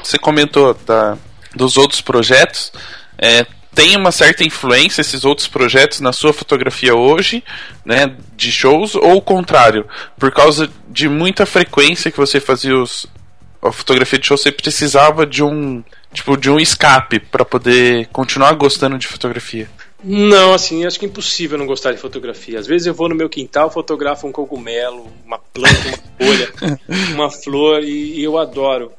Você 0.04 0.18
comentou 0.20 0.74
da, 0.86 1.18
dos 1.56 1.76
outros 1.76 2.02
projetos, 2.02 2.72
é, 3.18 3.46
tem 3.74 3.96
uma 3.96 4.12
certa 4.12 4.44
influência 4.44 5.02
esses 5.02 5.24
outros 5.24 5.48
projetos 5.48 6.02
na 6.02 6.12
sua 6.12 6.34
fotografia 6.34 6.96
hoje, 6.96 7.44
né, 7.86 8.16
de 8.36 8.52
shows, 8.52 8.96
ou 8.96 9.18
o 9.18 9.22
contrário, 9.22 9.88
por 10.20 10.32
causa 10.32 10.70
de 10.90 11.08
muita 11.08 11.46
frequência 11.46 12.12
que 12.12 12.18
você 12.18 12.40
fazia 12.40 12.78
os, 12.78 13.08
a 13.62 13.72
fotografia 13.72 14.20
de 14.20 14.28
show, 14.28 14.38
você 14.38 14.52
precisava 14.52 15.26
de 15.26 15.44
um 15.44 15.84
tipo 16.14 16.36
de 16.36 16.50
um 16.50 16.60
escape 16.60 17.20
para 17.20 17.46
poder 17.46 18.08
continuar 18.08 18.54
gostando 18.54 18.98
de 18.98 19.08
fotografia? 19.08 19.70
Não, 20.04 20.54
assim, 20.54 20.84
acho 20.84 21.00
que 21.00 21.06
é 21.06 21.08
impossível 21.08 21.58
não 21.58 21.68
gostar 21.68 21.92
de 21.92 22.00
fotografia. 22.00 22.60
Às 22.60 22.66
vezes 22.66 22.88
eu 22.88 22.94
vou 22.94 23.08
no 23.08 23.16
meu 23.16 23.30
quintal, 23.30 23.70
fotografo 23.70 24.28
um 24.28 24.32
cogumelo, 24.32 25.08
uma 25.24 25.38
planta, 25.38 26.02
uma 26.20 26.28
folha, 26.28 26.54
uma 27.14 27.30
flor 27.30 27.84
e, 27.84 28.20
e 28.20 28.24
eu 28.24 28.38
adoro 28.38 28.92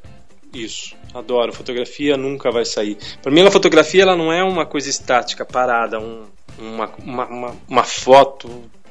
isso. 0.53 0.95
Adoro. 1.13 1.53
Fotografia 1.53 2.17
nunca 2.17 2.51
vai 2.51 2.65
sair. 2.65 2.97
Para 3.21 3.31
mim, 3.31 3.41
a 3.41 3.51
fotografia 3.51 4.03
ela 4.03 4.15
não 4.15 4.31
é 4.31 4.43
uma 4.43 4.65
coisa 4.65 4.89
estática, 4.89 5.45
parada, 5.45 5.99
um, 5.99 6.23
uma, 6.57 6.91
uma, 7.03 7.25
uma, 7.25 7.55
uma, 7.67 7.83
foto, 7.83 8.49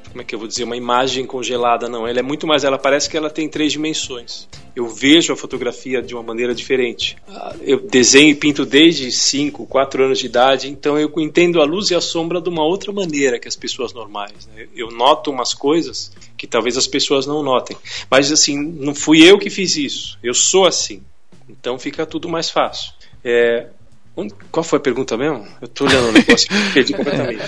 como 0.09 0.21
é 0.21 0.23
que 0.23 0.33
eu 0.35 0.39
vou 0.39 0.47
dizer, 0.47 0.63
uma 0.63 0.77
imagem 0.77 1.25
congelada, 1.25 1.89
não. 1.89 2.07
Ela 2.07 2.19
é 2.19 2.21
muito 2.21 2.45
mais, 2.45 2.63
ela 2.63 2.77
parece 2.77 3.09
que 3.09 3.17
ela 3.17 3.29
tem 3.29 3.49
três 3.49 3.71
dimensões. 3.71 4.47
Eu 4.75 4.87
vejo 4.87 5.33
a 5.33 5.35
fotografia 5.35 6.01
de 6.01 6.13
uma 6.13 6.23
maneira 6.23 6.53
diferente. 6.53 7.17
Ah, 7.27 7.55
eu 7.61 7.79
desenho 7.79 8.29
e 8.29 8.35
pinto 8.35 8.65
desde 8.65 9.11
5, 9.11 9.65
4 9.65 10.03
anos 10.03 10.19
de 10.19 10.25
idade, 10.25 10.69
então 10.69 10.97
eu 10.97 11.11
entendo 11.17 11.61
a 11.61 11.65
luz 11.65 11.91
e 11.91 11.95
a 11.95 12.01
sombra 12.01 12.39
de 12.39 12.49
uma 12.49 12.63
outra 12.63 12.91
maneira 12.91 13.39
que 13.39 13.47
as 13.47 13.55
pessoas 13.55 13.91
normais. 13.93 14.47
Né? 14.47 14.67
Eu 14.75 14.91
noto 14.91 15.31
umas 15.31 15.53
coisas 15.53 16.11
que 16.37 16.47
talvez 16.47 16.77
as 16.77 16.87
pessoas 16.87 17.25
não 17.25 17.41
notem. 17.43 17.75
Mas 18.09 18.31
assim, 18.31 18.57
não 18.57 18.93
fui 18.93 19.23
eu 19.23 19.37
que 19.37 19.49
fiz 19.49 19.75
isso. 19.77 20.17
Eu 20.23 20.33
sou 20.33 20.65
assim. 20.65 21.01
Então 21.47 21.77
fica 21.77 22.05
tudo 22.05 22.29
mais 22.29 22.49
fácil. 22.49 22.93
É, 23.23 23.69
Qual 24.51 24.63
foi 24.63 24.77
a 24.77 24.81
pergunta 24.81 25.17
mesmo? 25.17 25.47
Eu 25.59 25.67
tô 25.67 25.85
olhando 25.85 26.09
o 26.09 26.11
negócio 26.11 26.47
e 26.51 26.73
perdi 26.73 26.93
completamente. 26.95 27.41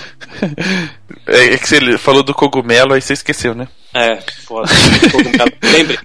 É 1.26 1.54
é 1.54 1.58
que 1.58 1.68
você 1.68 1.96
falou 1.96 2.24
do 2.24 2.34
cogumelo, 2.34 2.92
aí 2.92 3.00
você 3.00 3.12
esqueceu, 3.12 3.54
né? 3.54 3.68
É, 3.94 4.20
foda. 4.42 4.68
Lembre. 5.62 5.98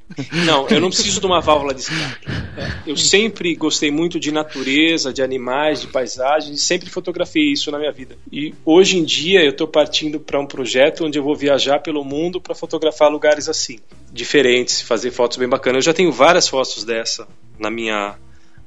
Não, 0.46 0.68
eu 0.70 0.80
não 0.80 0.90
preciso 0.90 1.20
de 1.20 1.26
uma 1.26 1.42
válvula 1.42 1.74
de 1.74 1.82
escape. 1.82 2.28
É, 2.58 2.90
Eu 2.90 2.96
sempre 2.96 3.54
gostei 3.56 3.92
muito 3.92 4.20
de 4.20 4.32
natureza, 4.32 5.12
de 5.12 5.22
animais, 5.22 5.82
de 5.82 5.88
paisagens, 5.88 6.58
e 6.58 6.62
sempre 6.64 6.90
fotografei 6.90 7.52
isso 7.52 7.72
na 7.72 7.80
minha 7.80 7.92
vida. 7.92 8.16
E 8.32 8.54
hoje 8.64 8.98
em 8.98 9.04
dia 9.04 9.44
eu 9.44 9.50
estou 9.50 9.68
partindo 9.68 10.20
para 10.20 10.40
um 10.40 10.46
projeto 10.46 11.06
onde 11.06 11.18
eu 11.18 11.24
vou 11.24 11.36
viajar 11.36 11.80
pelo 11.80 12.06
mundo 12.06 12.40
para 12.40 12.54
fotografar 12.54 13.12
lugares 13.12 13.50
assim, 13.50 13.80
diferentes, 14.14 14.82
fazer 14.82 15.12
fotos 15.12 15.38
bem 15.38 15.50
bacanas. 15.50 15.78
Eu 15.78 15.92
já 15.92 15.94
tenho 15.94 16.12
várias 16.12 16.48
fotos 16.48 16.86
dessa 16.86 17.28
na 17.60 17.72
minha 17.72 18.16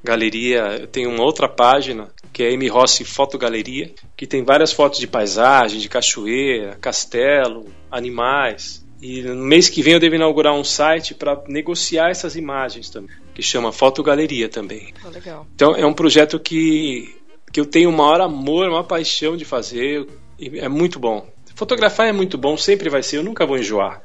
galeria. 0.04 0.78
Eu 0.80 0.86
tenho 0.86 1.10
uma 1.10 1.24
outra 1.24 1.48
página 1.48 2.08
que 2.32 2.42
é 2.42 2.52
M 2.52 2.68
Rossi 2.68 3.04
Fotogaleria, 3.04 3.92
que 4.16 4.26
tem 4.26 4.44
várias 4.44 4.72
fotos 4.72 4.98
de 4.98 5.06
paisagem, 5.06 5.80
de 5.80 5.88
cachoeira, 5.88 6.76
castelo, 6.80 7.66
animais. 7.90 8.84
E 9.00 9.22
no 9.22 9.36
mês 9.36 9.68
que 9.68 9.82
vem 9.82 9.94
eu 9.94 10.00
devo 10.00 10.14
inaugurar 10.14 10.54
um 10.54 10.64
site 10.64 11.14
para 11.14 11.42
negociar 11.48 12.10
essas 12.10 12.36
imagens 12.36 12.90
também, 12.90 13.14
que 13.34 13.42
chama 13.42 13.72
Fotogaleria 13.72 14.48
também. 14.48 14.92
Ah, 15.04 15.08
legal. 15.08 15.46
Então 15.54 15.74
é 15.76 15.86
um 15.86 15.94
projeto 15.94 16.38
que, 16.38 17.14
que 17.52 17.60
eu 17.60 17.66
tenho 17.66 17.90
o 17.90 17.92
maior 17.92 18.20
amor, 18.20 18.68
uma 18.68 18.84
paixão 18.84 19.36
de 19.36 19.44
fazer. 19.44 20.06
E 20.38 20.58
é 20.58 20.68
muito 20.68 20.98
bom. 20.98 21.26
Fotografar 21.54 22.08
é 22.08 22.12
muito 22.12 22.36
bom, 22.36 22.56
sempre 22.56 22.90
vai 22.90 23.02
ser, 23.02 23.18
eu 23.18 23.22
nunca 23.22 23.46
vou 23.46 23.56
enjoar. 23.56 24.02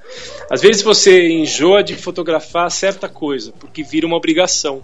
Às 0.51 0.61
vezes 0.61 0.83
você 0.83 1.29
enjoa 1.29 1.83
de 1.83 1.95
fotografar 1.95 2.69
certa 2.69 3.09
coisa, 3.09 3.51
porque 3.53 3.81
vira 3.81 4.05
uma 4.05 4.17
obrigação. 4.17 4.83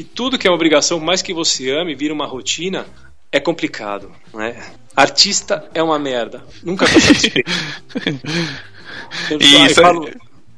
E 0.00 0.04
tudo 0.04 0.38
que 0.38 0.46
é 0.46 0.50
uma 0.50 0.56
obrigação, 0.56 0.98
por 0.98 1.04
mais 1.04 1.20
que 1.20 1.34
você 1.34 1.70
ame, 1.70 1.94
vira 1.94 2.14
uma 2.14 2.24
rotina, 2.26 2.86
é 3.30 3.38
complicado. 3.38 4.10
Né? 4.32 4.56
Artista 4.96 5.68
é 5.74 5.82
uma 5.82 5.98
merda. 5.98 6.42
Nunca 6.62 6.86
tá 6.86 6.98
satisfeito. 6.98 7.50
E 9.30 9.66
isso 9.66 9.80
é- 9.80 9.82
falo- 9.82 10.08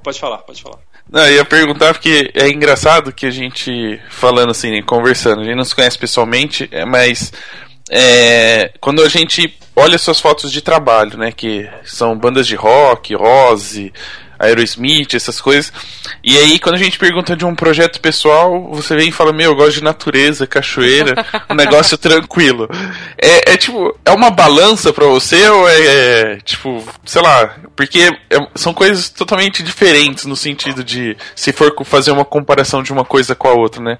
Pode 0.05 0.21
falar, 0.21 0.39
pode 0.39 0.63
falar. 0.63 0.79
Não, 1.11 1.25
eu 1.27 1.35
ia 1.37 1.45
perguntar 1.45 1.95
porque 1.95 2.31
é 2.35 2.49
engraçado 2.49 3.13
que 3.13 3.25
a 3.27 3.31
gente, 3.31 4.01
falando 4.11 4.51
assim, 4.51 4.71
né, 4.71 4.83
conversando, 4.83 5.41
a 5.41 5.45
gente 5.45 5.57
não 5.57 5.65
se 5.65 5.75
conhece 5.75 5.99
pessoalmente, 5.99 6.69
é, 6.71 6.85
mas 6.85 7.33
é, 7.91 8.73
quando 8.81 9.03
a 9.03 9.09
gente 9.09 9.57
olha 9.75 9.97
suas 9.99 10.21
fotos 10.21 10.53
de 10.53 10.61
trabalho, 10.61 11.17
né, 11.19 11.33
que 11.33 11.69
são 11.85 12.17
bandas 12.19 12.47
de 12.47 12.55
rock, 12.57 13.15
Rose, 13.15 13.93
Aerosmith, 14.43 15.15
essas 15.15 15.41
coisas, 15.41 15.73
e 16.23 16.37
aí 16.37 16.59
quando 16.59 16.75
a 16.75 16.79
gente 16.79 16.99
pergunta 16.99 17.37
de 17.37 17.45
um 17.45 17.55
projeto 17.55 18.01
pessoal, 18.01 18.69
você 18.73 18.97
vem 18.97 19.09
e 19.09 19.13
fala, 19.13 19.33
meu, 19.33 19.53
eu 19.53 19.57
gosto 19.57 19.75
de 19.75 19.85
natureza, 19.85 20.47
cachoeira, 20.47 21.15
um 21.49 21.55
negócio 21.55 21.97
tranquilo. 21.99 22.69
É, 23.17 23.53
é 23.53 23.57
tipo, 23.57 23.97
é 24.05 24.11
uma 24.11 24.31
balança 24.31 24.93
pra 24.93 25.07
você 25.07 25.49
ou 25.49 25.69
é, 25.69 25.87
é, 25.87 26.37
tipo, 26.39 26.85
sei 27.05 27.23
lá, 27.23 27.57
porque 27.77 28.11
é- 28.31 28.49
são 28.55 28.75
coisas 28.75 29.09
totalmente 29.09 29.63
diferentes 29.63 30.25
no 30.25 30.37
sentido 30.37 30.83
de 30.83 31.17
se 31.35 31.53
for 31.53 31.73
fazer 31.85 32.11
uma 32.11 32.25
comparação 32.25 32.83
de 32.83 32.93
uma 32.93 33.05
coisa 33.05 33.35
com 33.35 33.49
a 33.49 33.55
outra, 33.55 33.83
né? 33.83 33.99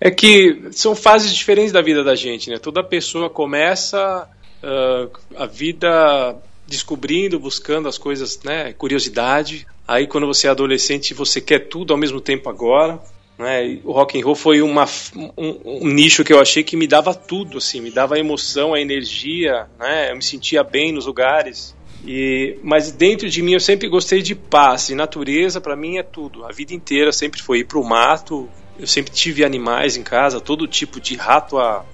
É 0.00 0.10
que 0.10 0.68
são 0.72 0.94
fases 0.94 1.34
diferentes 1.34 1.72
da 1.72 1.80
vida 1.80 2.04
da 2.04 2.14
gente, 2.14 2.50
né? 2.50 2.58
Toda 2.58 2.84
pessoa 2.84 3.30
começa 3.30 4.28
ah, 4.62 5.06
a 5.36 5.46
vida 5.46 6.36
descobrindo, 6.66 7.38
buscando 7.38 7.88
as 7.88 7.98
coisas, 7.98 8.40
né? 8.42 8.72
Curiosidade. 8.72 9.66
Aí 9.86 10.06
quando 10.06 10.26
você 10.26 10.48
é 10.48 10.50
adolescente, 10.50 11.14
você 11.14 11.40
quer 11.40 11.68
tudo 11.68 11.92
ao 11.92 11.98
mesmo 11.98 12.20
tempo 12.20 12.48
agora. 12.48 13.00
Né? 13.38 13.78
O 13.84 13.92
rock 13.92 14.18
and 14.18 14.24
roll 14.24 14.34
foi 14.34 14.62
uma, 14.62 14.86
um, 15.14 15.60
um 15.64 15.88
nicho 15.88 16.24
que 16.24 16.32
eu 16.32 16.40
achei 16.40 16.64
que 16.64 16.76
me 16.76 16.86
dava 16.86 17.14
tudo, 17.14 17.58
assim, 17.58 17.80
me 17.80 17.90
dava 17.90 18.14
a 18.14 18.18
emoção, 18.18 18.72
a 18.72 18.80
energia, 18.80 19.66
né? 19.78 20.10
Eu 20.10 20.16
me 20.16 20.22
sentia 20.22 20.64
bem 20.64 20.90
nos 20.90 21.06
lugares. 21.06 21.76
E, 22.04 22.56
mas 22.62 22.90
dentro 22.92 23.28
de 23.28 23.42
mim 23.42 23.52
eu 23.52 23.60
sempre 23.60 23.88
gostei 23.88 24.22
de 24.22 24.34
paz, 24.34 24.88
e 24.88 24.94
natureza 24.94 25.60
para 25.60 25.76
mim 25.76 25.98
é 25.98 26.02
tudo. 26.02 26.44
A 26.44 26.52
vida 26.52 26.72
inteira 26.72 27.12
sempre 27.12 27.42
foi 27.42 27.58
ir 27.58 27.64
para 27.64 27.78
o 27.78 27.84
mato. 27.84 28.48
Eu 28.78 28.86
sempre 28.86 29.12
tive 29.12 29.44
animais 29.44 29.96
em 29.96 30.02
casa, 30.02 30.40
todo 30.40 30.66
tipo 30.66 31.00
de 31.00 31.16
rato 31.16 31.58
a, 31.58 31.84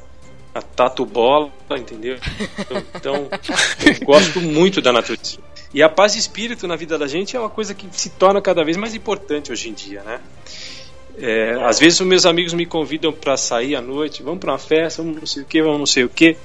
a 0.55 0.61
tatu 0.61 1.07
bola, 1.07 1.51
entendeu? 1.71 2.19
Então, 2.95 3.29
eu 3.87 4.07
gosto 4.07 4.41
muito 4.41 4.81
da 4.81 4.93
natureza. 4.93 5.39
E 5.73 5.83
a 5.83 5.89
paz 5.89 6.13
de 6.13 6.19
espírito 6.19 6.69
na 6.69 6.77
vida 6.77 6.99
da 6.99 7.07
gente 7.07 7.37
é 7.37 7.41
uma 7.41 7.49
coisa 7.49 7.75
que 7.75 7.89
se 7.93 8.11
torna 8.11 8.41
cada 8.43 8.63
vez 8.63 8.77
mais 8.77 8.95
importante 8.95 9.51
hoje 9.51 9.71
em 9.71 9.73
dia, 9.73 10.03
né? 10.03 10.21
É, 11.19 11.59
às 11.65 11.79
vezes 11.79 12.01
os 12.01 12.07
meus 12.07 12.25
amigos 12.25 12.55
me 12.55 12.67
convidam 12.67 13.13
para 13.13 13.37
sair 13.37 13.77
à 13.77 13.81
noite, 13.81 14.23
vamos 14.23 14.41
para 14.41 14.53
uma 14.53 14.59
festa, 14.59 15.03
vamos 15.03 15.19
não 15.19 15.27
sei 15.27 15.43
o 15.43 15.47
que, 15.47 15.63
vamos 15.63 15.79
não 15.79 15.87
sei 15.87 16.05
o 16.05 16.09
que. 16.09 16.37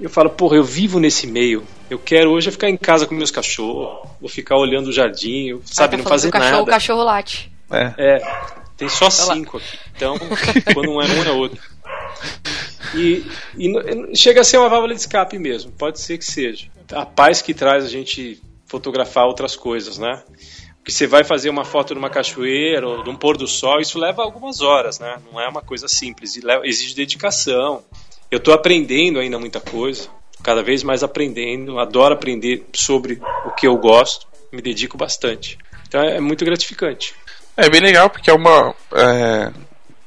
Eu 0.00 0.10
falo, 0.10 0.30
porra, 0.30 0.56
eu 0.56 0.64
vivo 0.64 0.98
nesse 0.98 1.26
meio. 1.26 1.64
Eu 1.88 1.98
quero 1.98 2.30
hoje 2.30 2.48
é 2.48 2.52
ficar 2.52 2.68
em 2.68 2.76
casa 2.76 3.06
com 3.06 3.14
meus 3.14 3.30
cachorros, 3.30 4.08
vou 4.20 4.28
ficar 4.28 4.56
olhando 4.56 4.88
o 4.88 4.92
jardim, 4.92 5.48
eu, 5.48 5.62
sabe, 5.64 5.96
Aí 5.96 6.02
tá 6.02 6.04
não 6.04 6.10
fazer 6.10 6.30
cachorro, 6.30 6.50
nada. 6.50 6.62
O 6.62 6.66
cachorro 6.66 7.04
late. 7.04 7.52
É. 7.70 7.94
É, 7.96 8.20
tem 8.76 8.88
só 8.88 9.08
cinco 9.10 9.58
aqui. 9.58 9.78
Então, 9.94 10.18
quando 10.74 10.90
um 10.90 11.00
é 11.00 11.06
um, 11.06 11.22
é 11.24 11.32
outro. 11.32 11.60
E, 12.94 13.24
e 13.58 14.16
chega 14.16 14.40
a 14.40 14.44
ser 14.44 14.58
uma 14.58 14.68
válvula 14.68 14.94
de 14.94 15.00
escape 15.00 15.38
mesmo, 15.38 15.72
pode 15.72 16.00
ser 16.00 16.18
que 16.18 16.24
seja. 16.24 16.68
A 16.92 17.04
paz 17.04 17.42
que 17.42 17.54
traz 17.54 17.84
a 17.84 17.88
gente 17.88 18.40
fotografar 18.66 19.26
outras 19.26 19.56
coisas, 19.56 19.98
né? 19.98 20.22
Porque 20.78 20.92
você 20.92 21.06
vai 21.06 21.24
fazer 21.24 21.48
uma 21.48 21.64
foto 21.64 21.94
numa 21.94 22.10
cachoeira 22.10 22.86
ou 22.86 23.02
de 23.02 23.08
um 23.08 23.16
pôr 23.16 23.36
do 23.36 23.46
sol, 23.46 23.80
isso 23.80 23.98
leva 23.98 24.22
algumas 24.22 24.60
horas, 24.60 24.98
né? 24.98 25.16
Não 25.32 25.40
é 25.40 25.48
uma 25.48 25.62
coisa 25.62 25.88
simples, 25.88 26.38
exige 26.62 26.94
dedicação. 26.94 27.82
Eu 28.30 28.38
estou 28.38 28.52
aprendendo 28.52 29.18
ainda 29.18 29.38
muita 29.38 29.60
coisa, 29.60 30.08
cada 30.42 30.62
vez 30.62 30.82
mais 30.82 31.02
aprendendo, 31.02 31.78
adoro 31.78 32.12
aprender 32.12 32.66
sobre 32.74 33.20
o 33.46 33.50
que 33.52 33.66
eu 33.66 33.76
gosto, 33.78 34.26
me 34.52 34.60
dedico 34.60 34.98
bastante. 34.98 35.56
Então 35.88 36.02
é 36.02 36.20
muito 36.20 36.44
gratificante. 36.44 37.14
É 37.56 37.70
bem 37.70 37.80
legal, 37.80 38.10
porque 38.10 38.30
é 38.30 38.34
uma. 38.34 38.74
é, 38.94 39.52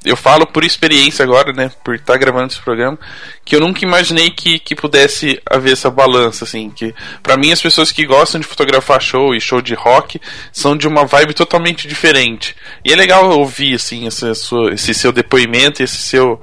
eu 0.04 0.16
falo 0.16 0.46
por 0.46 0.64
experiência 0.64 1.24
agora, 1.24 1.52
né? 1.52 1.70
Por 1.82 1.96
estar 1.96 2.16
gravando 2.16 2.52
esse 2.52 2.60
programa, 2.60 2.96
que 3.44 3.56
eu 3.56 3.60
nunca 3.60 3.84
imaginei 3.84 4.30
que, 4.30 4.58
que 4.58 4.74
pudesse 4.74 5.40
haver 5.44 5.72
essa 5.72 5.90
balança, 5.90 6.44
assim. 6.44 6.70
Que 6.70 6.94
para 7.22 7.36
mim 7.36 7.50
as 7.50 7.60
pessoas 7.60 7.90
que 7.90 8.06
gostam 8.06 8.40
de 8.40 8.46
fotografar 8.46 9.00
show 9.00 9.34
e 9.34 9.40
show 9.40 9.60
de 9.60 9.74
rock 9.74 10.20
são 10.52 10.76
de 10.76 10.86
uma 10.86 11.04
vibe 11.04 11.34
totalmente 11.34 11.88
diferente. 11.88 12.54
E 12.84 12.92
é 12.92 12.96
legal 12.96 13.28
ouvir, 13.30 13.74
assim, 13.74 14.06
esse 14.06 14.94
seu 14.94 15.10
depoimento, 15.10 15.82
esse 15.82 15.96
seu 15.96 16.40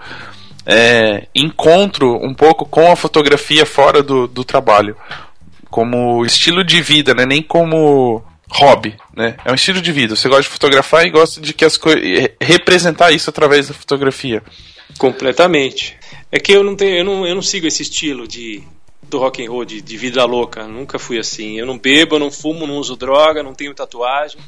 é, 0.66 1.28
encontro 1.34 2.14
um 2.16 2.34
pouco 2.34 2.66
com 2.66 2.92
a 2.92 2.96
fotografia 2.96 3.66
fora 3.66 4.04
do, 4.04 4.28
do 4.28 4.44
trabalho. 4.44 4.98
Como 5.70 6.26
estilo 6.26 6.64
de 6.64 6.82
vida, 6.82 7.14
né? 7.14 7.26
Nem 7.26 7.42
como 7.42 8.22
hobby, 8.50 8.96
né? 9.16 9.36
É 9.44 9.52
um 9.52 9.56
estilo 9.56 9.82
de 9.82 9.92
vida. 9.92 10.16
Você 10.16 10.28
gosta 10.28 10.44
de 10.44 10.50
fotografar 10.50 11.06
e 11.06 11.10
gosta 11.10 11.42
de 11.42 11.54
que 11.54 11.66
as 11.66 11.78
coisas 11.78 12.02
representar 12.42 13.12
isso 13.12 13.30
através 13.30 13.68
da 13.68 13.74
fotografia. 13.74 14.44
Completamente. 14.98 15.98
É 16.32 16.40
que 16.40 16.52
eu 16.52 16.64
não 16.64 16.76
tenho, 16.76 16.98
eu 16.98 17.04
não, 17.04 17.28
eu 17.28 17.36
não 17.36 17.42
sigo 17.42 17.68
esse 17.68 17.82
estilo 17.82 18.28
de 18.28 18.64
do 19.04 19.20
rock 19.20 19.46
and 19.46 19.50
roll 19.52 19.66
de, 19.66 19.82
de 19.82 19.98
vida 19.98 20.26
louca. 20.26 20.68
Nunca 20.68 20.98
fui 20.98 21.20
assim. 21.20 21.60
Eu 21.60 21.66
não 21.66 21.78
bebo, 21.78 22.16
eu 22.16 22.20
não 22.20 22.32
fumo, 22.32 22.66
não 22.66 22.76
uso 22.76 22.96
droga, 22.96 23.44
não 23.44 23.54
tenho 23.54 23.74
tatuagem. 23.74 24.40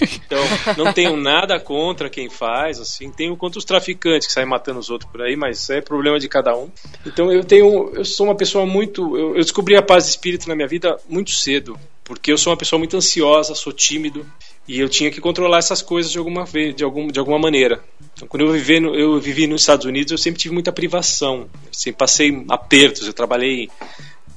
Então, 0.00 0.38
não 0.76 0.92
tenho 0.92 1.16
nada 1.16 1.58
contra 1.58 2.08
quem 2.08 2.28
faz, 2.28 2.80
assim, 2.80 3.10
tenho 3.10 3.36
contra 3.36 3.58
os 3.58 3.64
traficantes 3.64 4.26
que 4.26 4.32
saem 4.32 4.46
matando 4.46 4.78
os 4.78 4.90
outros 4.90 5.10
por 5.10 5.22
aí, 5.22 5.36
mas 5.36 5.68
é 5.70 5.80
problema 5.80 6.18
de 6.18 6.28
cada 6.28 6.56
um. 6.56 6.70
Então 7.04 7.32
eu 7.32 7.44
tenho, 7.44 7.92
eu 7.94 8.04
sou 8.04 8.26
uma 8.26 8.34
pessoa 8.34 8.66
muito, 8.66 9.16
eu, 9.16 9.36
eu 9.36 9.42
descobri 9.42 9.76
a 9.76 9.82
paz 9.82 10.04
de 10.04 10.10
espírito 10.10 10.48
na 10.48 10.54
minha 10.54 10.68
vida 10.68 10.96
muito 11.08 11.30
cedo, 11.30 11.78
porque 12.06 12.32
eu 12.32 12.38
sou 12.38 12.52
uma 12.52 12.56
pessoa 12.56 12.78
muito 12.78 12.96
ansiosa, 12.96 13.54
sou 13.54 13.72
tímido 13.72 14.24
e 14.66 14.78
eu 14.78 14.88
tinha 14.88 15.10
que 15.10 15.20
controlar 15.20 15.58
essas 15.58 15.82
coisas 15.82 16.10
de 16.10 16.18
alguma 16.18 16.44
vez, 16.44 16.74
de 16.74 16.84
algum, 16.84 17.08
de 17.08 17.18
alguma 17.18 17.38
maneira. 17.38 17.84
Então, 18.14 18.28
quando 18.28 18.46
eu 18.46 18.52
vivi, 18.52 18.78
no, 18.78 18.94
eu 18.94 19.20
vivi 19.20 19.48
nos 19.48 19.62
Estados 19.62 19.84
Unidos, 19.84 20.12
eu 20.12 20.18
sempre 20.18 20.40
tive 20.40 20.54
muita 20.54 20.72
privação, 20.72 21.48
sempre 21.70 21.98
passei 21.98 22.44
apertos, 22.48 23.06
eu 23.06 23.12
trabalhei 23.12 23.68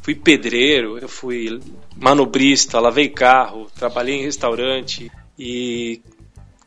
fui 0.01 0.15
pedreiro, 0.15 0.97
eu 0.97 1.07
fui 1.07 1.59
manobrista, 1.95 2.79
lavei 2.79 3.07
carro, 3.07 3.67
trabalhei 3.77 4.15
em 4.15 4.23
restaurante 4.23 5.11
e 5.37 6.01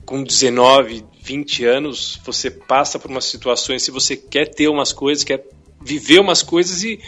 com 0.05 0.23
19, 0.23 1.05
20 1.21 1.65
anos 1.65 2.21
você 2.25 2.49
passa 2.49 2.99
por 2.99 3.11
umas 3.11 3.25
situações 3.25 3.83
se 3.83 3.91
você 3.91 4.17
quer 4.17 4.47
ter 4.47 4.69
umas 4.69 4.93
coisas, 4.93 5.25
quer 5.25 5.45
viver 5.85 6.21
umas 6.21 6.43
coisas 6.43 6.83
e, 6.83 7.01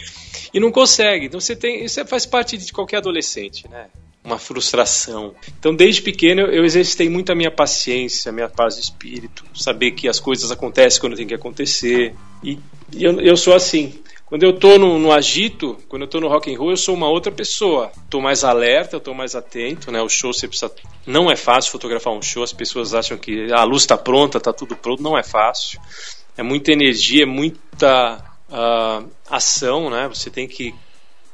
e 0.53 0.59
não 0.59 0.71
consegue. 0.71 1.27
Então 1.27 1.39
você 1.39 1.55
tem, 1.55 1.83
isso 1.83 2.03
faz 2.05 2.25
parte 2.25 2.57
de 2.57 2.71
qualquer 2.71 2.97
adolescente, 2.97 3.67
né? 3.69 3.87
Uma 4.23 4.39
frustração. 4.39 5.35
Então 5.59 5.75
desde 5.75 6.01
pequeno 6.01 6.41
eu, 6.41 6.65
exercitei 6.65 7.09
muito 7.09 7.31
a 7.31 7.35
minha 7.35 7.51
paciência, 7.51 8.29
a 8.29 8.33
minha 8.33 8.49
paz 8.49 8.75
de 8.75 8.81
espírito, 8.81 9.45
saber 9.53 9.91
que 9.91 10.07
as 10.07 10.19
coisas 10.19 10.51
acontecem 10.51 10.99
quando 10.99 11.15
tem 11.15 11.27
que 11.27 11.35
acontecer 11.35 12.15
e, 12.43 12.57
e 12.91 13.03
eu, 13.03 13.19
eu 13.21 13.37
sou 13.37 13.53
assim. 13.53 13.93
Quando 14.25 14.41
eu 14.41 14.53
tô 14.53 14.79
no, 14.79 14.97
no, 14.97 15.11
agito, 15.11 15.77
quando 15.87 16.01
eu 16.01 16.07
tô 16.07 16.19
no 16.19 16.27
rock 16.27 16.51
and 16.51 16.57
roll, 16.57 16.71
eu 16.71 16.77
sou 16.77 16.95
uma 16.95 17.07
outra 17.07 17.31
pessoa. 17.31 17.91
Tô 18.09 18.19
mais 18.19 18.43
alerta, 18.43 18.95
eu 18.95 18.99
tô 18.99 19.13
mais 19.13 19.35
atento, 19.35 19.91
né? 19.91 20.01
O 20.01 20.09
show 20.09 20.33
você 20.33 20.47
precisa... 20.47 20.71
Não 21.05 21.29
é 21.29 21.35
fácil 21.35 21.71
fotografar 21.71 22.11
um 22.11 22.23
show, 22.23 22.41
as 22.41 22.51
pessoas 22.51 22.95
acham 22.95 23.19
que 23.19 23.47
ah, 23.53 23.61
a 23.61 23.63
luz 23.63 23.83
está 23.83 23.95
pronta, 23.95 24.39
tá 24.39 24.51
tudo 24.51 24.75
pronto, 24.75 25.03
não 25.03 25.15
é 25.15 25.21
fácil. 25.21 25.79
é 26.35 26.41
muita 26.41 26.71
energia, 26.71 27.21
é 27.21 27.25
muita 27.27 28.34
uh, 28.49 29.09
ação, 29.29 29.89
né? 29.89 30.07
Você 30.07 30.29
tem 30.29 30.47
que 30.47 30.73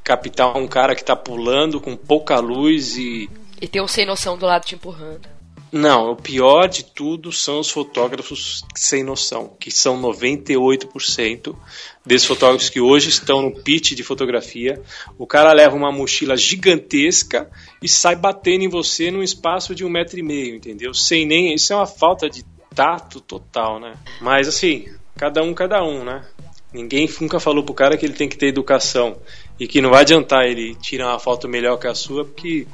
captar 0.03 0.57
um 0.57 0.67
cara 0.67 0.95
que 0.95 1.01
está 1.01 1.15
pulando 1.15 1.79
com 1.79 1.95
pouca 1.95 2.39
luz 2.39 2.97
e. 2.97 3.29
E 3.61 3.67
tem 3.67 3.81
um 3.81 3.87
sem 3.87 4.05
noção 4.05 4.37
do 4.37 4.45
lado 4.45 4.65
te 4.65 4.75
empurrando. 4.75 5.29
Não, 5.71 6.11
o 6.11 6.15
pior 6.17 6.67
de 6.67 6.83
tudo 6.83 7.31
são 7.31 7.61
os 7.61 7.69
fotógrafos 7.69 8.65
sem 8.75 9.05
noção, 9.05 9.55
que 9.57 9.71
são 9.71 10.01
98% 10.01 11.55
desses 12.05 12.27
fotógrafos 12.27 12.69
que 12.69 12.81
hoje 12.81 13.07
estão 13.07 13.41
no 13.41 13.51
pitch 13.51 13.93
de 13.93 14.03
fotografia. 14.03 14.81
O 15.17 15.25
cara 15.25 15.53
leva 15.53 15.73
uma 15.73 15.89
mochila 15.89 16.35
gigantesca 16.35 17.49
e 17.81 17.87
sai 17.87 18.17
batendo 18.17 18.65
em 18.65 18.67
você 18.67 19.09
num 19.09 19.23
espaço 19.23 19.73
de 19.73 19.85
um 19.85 19.89
metro 19.89 20.19
e 20.19 20.23
meio, 20.23 20.55
entendeu? 20.55 20.93
Sem 20.93 21.25
nem. 21.25 21.53
Isso 21.53 21.71
é 21.71 21.75
uma 21.77 21.87
falta 21.87 22.29
de 22.29 22.43
tato 22.75 23.21
total, 23.21 23.79
né? 23.79 23.93
Mas 24.19 24.49
assim, 24.49 24.87
cada 25.15 25.41
um, 25.41 25.53
cada 25.53 25.81
um, 25.85 26.03
né? 26.03 26.25
Ninguém 26.73 27.09
nunca 27.19 27.39
falou 27.39 27.63
pro 27.63 27.73
cara 27.73 27.97
que 27.97 28.05
ele 28.05 28.13
tem 28.13 28.29
que 28.29 28.37
ter 28.37 28.47
educação 28.47 29.17
e 29.59 29.67
que 29.67 29.81
não 29.81 29.89
vai 29.89 30.01
adiantar 30.01 30.45
ele 30.45 30.75
tirar 30.75 31.09
uma 31.09 31.19
foto 31.19 31.47
melhor 31.47 31.77
que 31.77 31.87
a 31.87 31.93
sua 31.93 32.23
porque 32.23 32.65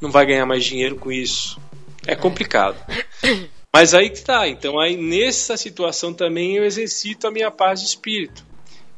não 0.00 0.10
vai 0.10 0.26
ganhar 0.26 0.44
mais 0.44 0.64
dinheiro 0.64 0.96
com 0.96 1.10
isso. 1.10 1.58
É 2.06 2.14
complicado. 2.14 2.76
Mas 3.74 3.94
aí 3.94 4.10
que 4.10 4.20
tá. 4.20 4.46
Então 4.46 4.78
aí 4.78 4.96
nessa 4.96 5.56
situação 5.56 6.12
também 6.12 6.56
eu 6.56 6.64
exercito 6.64 7.26
a 7.26 7.30
minha 7.30 7.50
paz 7.50 7.80
de 7.80 7.86
espírito. 7.86 8.44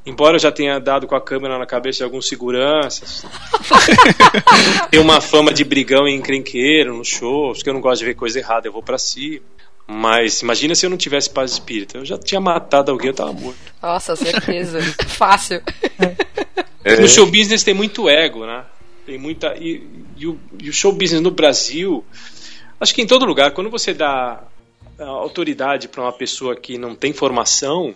Embora 0.07 0.35
eu 0.35 0.41
já 0.41 0.53
tenha 0.53 0.79
dado 0.79 1.07
com 1.07 1.15
a 1.15 1.21
câmera 1.21 1.59
na 1.59 1.65
cabeça 1.65 1.99
de 1.99 2.05
alguns 2.05 2.29
seguranças. 2.29 3.25
Tenho 4.91 5.03
uma 5.03 5.21
fama 5.21 5.53
de 5.53 5.65
brigão 5.65 6.07
e 6.07 6.13
encrenqueiro 6.13 6.95
nos 6.95 7.09
shows, 7.09 7.59
porque 7.59 7.71
eu 7.71 7.75
não 7.75 7.81
gosto 7.81 8.01
de 8.01 8.07
ver 8.07 8.15
coisa 8.15 8.39
errada, 8.39 8.69
eu 8.69 8.73
vou 8.73 8.83
para 8.83 8.99
cima. 8.99 9.41
Mas 9.87 10.41
imagina 10.41 10.75
se 10.75 10.87
eu 10.87 10.91
não 10.91 10.97
tivesse 10.97 11.29
paz 11.29 11.51
de 11.51 11.57
espírito. 11.59 11.99
Eu 11.99 12.05
já 12.05 12.19
tinha 12.19 12.41
matado 12.41 12.91
alguém, 12.91 13.09
eu 13.09 13.15
tava 13.15 13.33
morto. 13.33 13.59
Nossa, 13.83 14.17
certeza. 14.17 14.81
Fácil. 15.09 15.63
É. 16.83 17.01
No 17.01 17.09
show 17.09 17.27
business 17.27 17.63
tem 17.63 17.75
muito 17.75 18.09
ego, 18.09 18.47
né? 18.47 18.65
Tem 19.05 19.19
muita. 19.19 19.55
E, 19.59 19.87
e, 20.17 20.27
o, 20.27 20.39
e 20.63 20.71
o 20.71 20.73
show 20.73 20.93
business 20.93 21.21
no 21.21 21.31
Brasil, 21.31 22.05
acho 22.81 22.95
que 22.95 23.03
em 23.03 23.07
todo 23.07 23.27
lugar, 23.27 23.51
quando 23.51 23.69
você 23.69 23.93
dá 23.93 24.43
autoridade 24.99 25.89
para 25.89 26.03
uma 26.03 26.13
pessoa 26.13 26.57
que 26.57 26.79
não 26.79 26.95
tem 26.95 27.13
formação, 27.13 27.95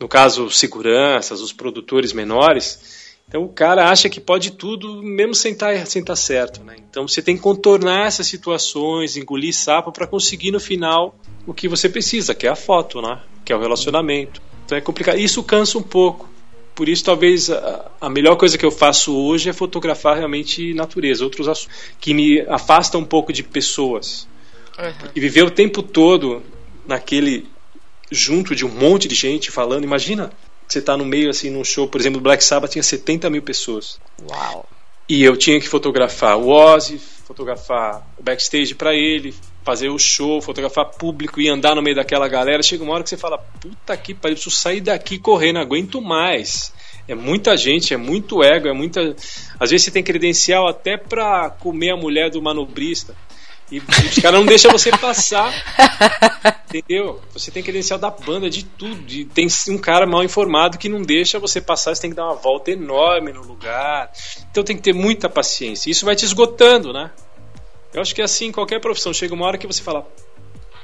no 0.00 0.08
caso, 0.08 0.50
seguranças, 0.50 1.40
os 1.40 1.52
produtores 1.52 2.12
menores, 2.12 3.05
então 3.28 3.42
o 3.42 3.48
cara 3.48 3.90
acha 3.90 4.08
que 4.08 4.20
pode 4.20 4.52
tudo, 4.52 5.02
mesmo 5.02 5.34
sem 5.34 5.52
estar 5.52 5.74
tá, 5.74 5.86
sem 5.86 6.02
tá 6.02 6.14
certo. 6.14 6.62
Né? 6.62 6.76
Então 6.88 7.06
você 7.08 7.20
tem 7.20 7.36
que 7.36 7.42
contornar 7.42 8.06
essas 8.06 8.26
situações, 8.26 9.16
engolir 9.16 9.54
sapo 9.54 9.90
para 9.90 10.06
conseguir 10.06 10.52
no 10.52 10.60
final 10.60 11.14
o 11.46 11.52
que 11.52 11.68
você 11.68 11.88
precisa, 11.88 12.34
que 12.34 12.46
é 12.46 12.50
a 12.50 12.56
foto, 12.56 13.02
né? 13.02 13.20
que 13.44 13.52
é 13.52 13.56
o 13.56 13.60
relacionamento. 13.60 14.40
Então 14.64 14.78
é 14.78 14.80
complicado. 14.80 15.18
Isso 15.18 15.42
cansa 15.42 15.76
um 15.76 15.82
pouco. 15.82 16.28
Por 16.74 16.88
isso, 16.88 17.04
talvez 17.04 17.50
a, 17.50 17.90
a 18.00 18.10
melhor 18.10 18.36
coisa 18.36 18.58
que 18.58 18.66
eu 18.66 18.70
faço 18.70 19.16
hoje 19.16 19.48
é 19.48 19.52
fotografar 19.52 20.16
realmente 20.16 20.74
natureza, 20.74 21.24
outros 21.24 21.48
assuntos, 21.48 21.74
que 21.98 22.12
me 22.12 22.40
afastam 22.42 23.00
um 23.00 23.04
pouco 23.04 23.32
de 23.32 23.42
pessoas. 23.42 24.28
Uhum. 24.78 25.10
E 25.14 25.20
viver 25.20 25.42
o 25.42 25.50
tempo 25.50 25.82
todo 25.82 26.42
naquele 26.86 27.46
junto 28.10 28.54
de 28.54 28.64
um 28.64 28.68
monte 28.68 29.08
de 29.08 29.14
gente 29.14 29.50
falando. 29.50 29.84
Imagina 29.84 30.30
você 30.68 30.80
tá 30.80 30.96
no 30.96 31.04
meio, 31.04 31.30
assim, 31.30 31.50
num 31.50 31.64
show, 31.64 31.88
por 31.88 32.00
exemplo, 32.00 32.20
Black 32.20 32.42
Sabbath 32.42 32.72
tinha 32.72 32.82
70 32.82 33.30
mil 33.30 33.42
pessoas. 33.42 33.98
Uau! 34.28 34.68
E 35.08 35.22
eu 35.22 35.36
tinha 35.36 35.60
que 35.60 35.68
fotografar 35.68 36.36
o 36.36 36.48
Ozzy, 36.48 36.98
fotografar 36.98 38.06
o 38.18 38.22
backstage 38.22 38.74
para 38.74 38.94
ele, 38.94 39.32
fazer 39.64 39.88
o 39.88 39.98
show, 39.98 40.42
fotografar 40.42 40.86
público 40.86 41.40
e 41.40 41.48
andar 41.48 41.76
no 41.76 41.82
meio 41.82 41.94
daquela 41.94 42.26
galera. 42.26 42.62
Chega 42.62 42.82
uma 42.82 42.94
hora 42.94 43.04
que 43.04 43.10
você 43.10 43.16
fala: 43.16 43.38
puta 43.38 43.96
que 43.96 44.14
pariu, 44.14 44.34
preciso 44.34 44.56
sair 44.56 44.80
daqui 44.80 45.18
correndo, 45.18 45.58
aguento 45.58 46.00
mais. 46.00 46.72
É 47.08 47.14
muita 47.14 47.56
gente, 47.56 47.94
é 47.94 47.96
muito 47.96 48.42
ego, 48.42 48.66
é 48.66 48.72
muita. 48.72 49.14
Às 49.60 49.70
vezes 49.70 49.84
você 49.84 49.90
tem 49.92 50.02
credencial 50.02 50.66
até 50.66 50.96
pra 50.96 51.50
comer 51.50 51.90
a 51.90 51.96
mulher 51.96 52.30
do 52.30 52.42
manobrista. 52.42 53.14
E 53.70 53.78
os 53.78 54.18
caras 54.20 54.38
não 54.38 54.46
deixam 54.46 54.70
você 54.70 54.90
passar. 54.90 55.52
entendeu? 56.72 57.20
Você 57.32 57.50
tem 57.50 57.62
credencial 57.62 57.98
da 57.98 58.10
banda, 58.10 58.48
de 58.48 58.64
tudo. 58.64 59.10
E 59.12 59.24
tem 59.24 59.48
um 59.68 59.78
cara 59.78 60.06
mal 60.06 60.22
informado 60.22 60.78
que 60.78 60.88
não 60.88 61.02
deixa 61.02 61.38
você 61.38 61.60
passar, 61.60 61.94
você 61.94 62.02
tem 62.02 62.10
que 62.10 62.16
dar 62.16 62.26
uma 62.26 62.34
volta 62.34 62.70
enorme 62.70 63.32
no 63.32 63.42
lugar. 63.42 64.10
Então 64.50 64.62
tem 64.62 64.76
que 64.76 64.82
ter 64.82 64.92
muita 64.92 65.28
paciência. 65.28 65.90
Isso 65.90 66.04
vai 66.04 66.14
te 66.14 66.24
esgotando, 66.24 66.92
né? 66.92 67.10
Eu 67.92 68.02
acho 68.02 68.14
que 68.14 68.20
é 68.20 68.24
assim, 68.24 68.52
qualquer 68.52 68.80
profissão. 68.80 69.12
Chega 69.12 69.34
uma 69.34 69.46
hora 69.46 69.58
que 69.58 69.66
você 69.66 69.82
fala: 69.82 70.06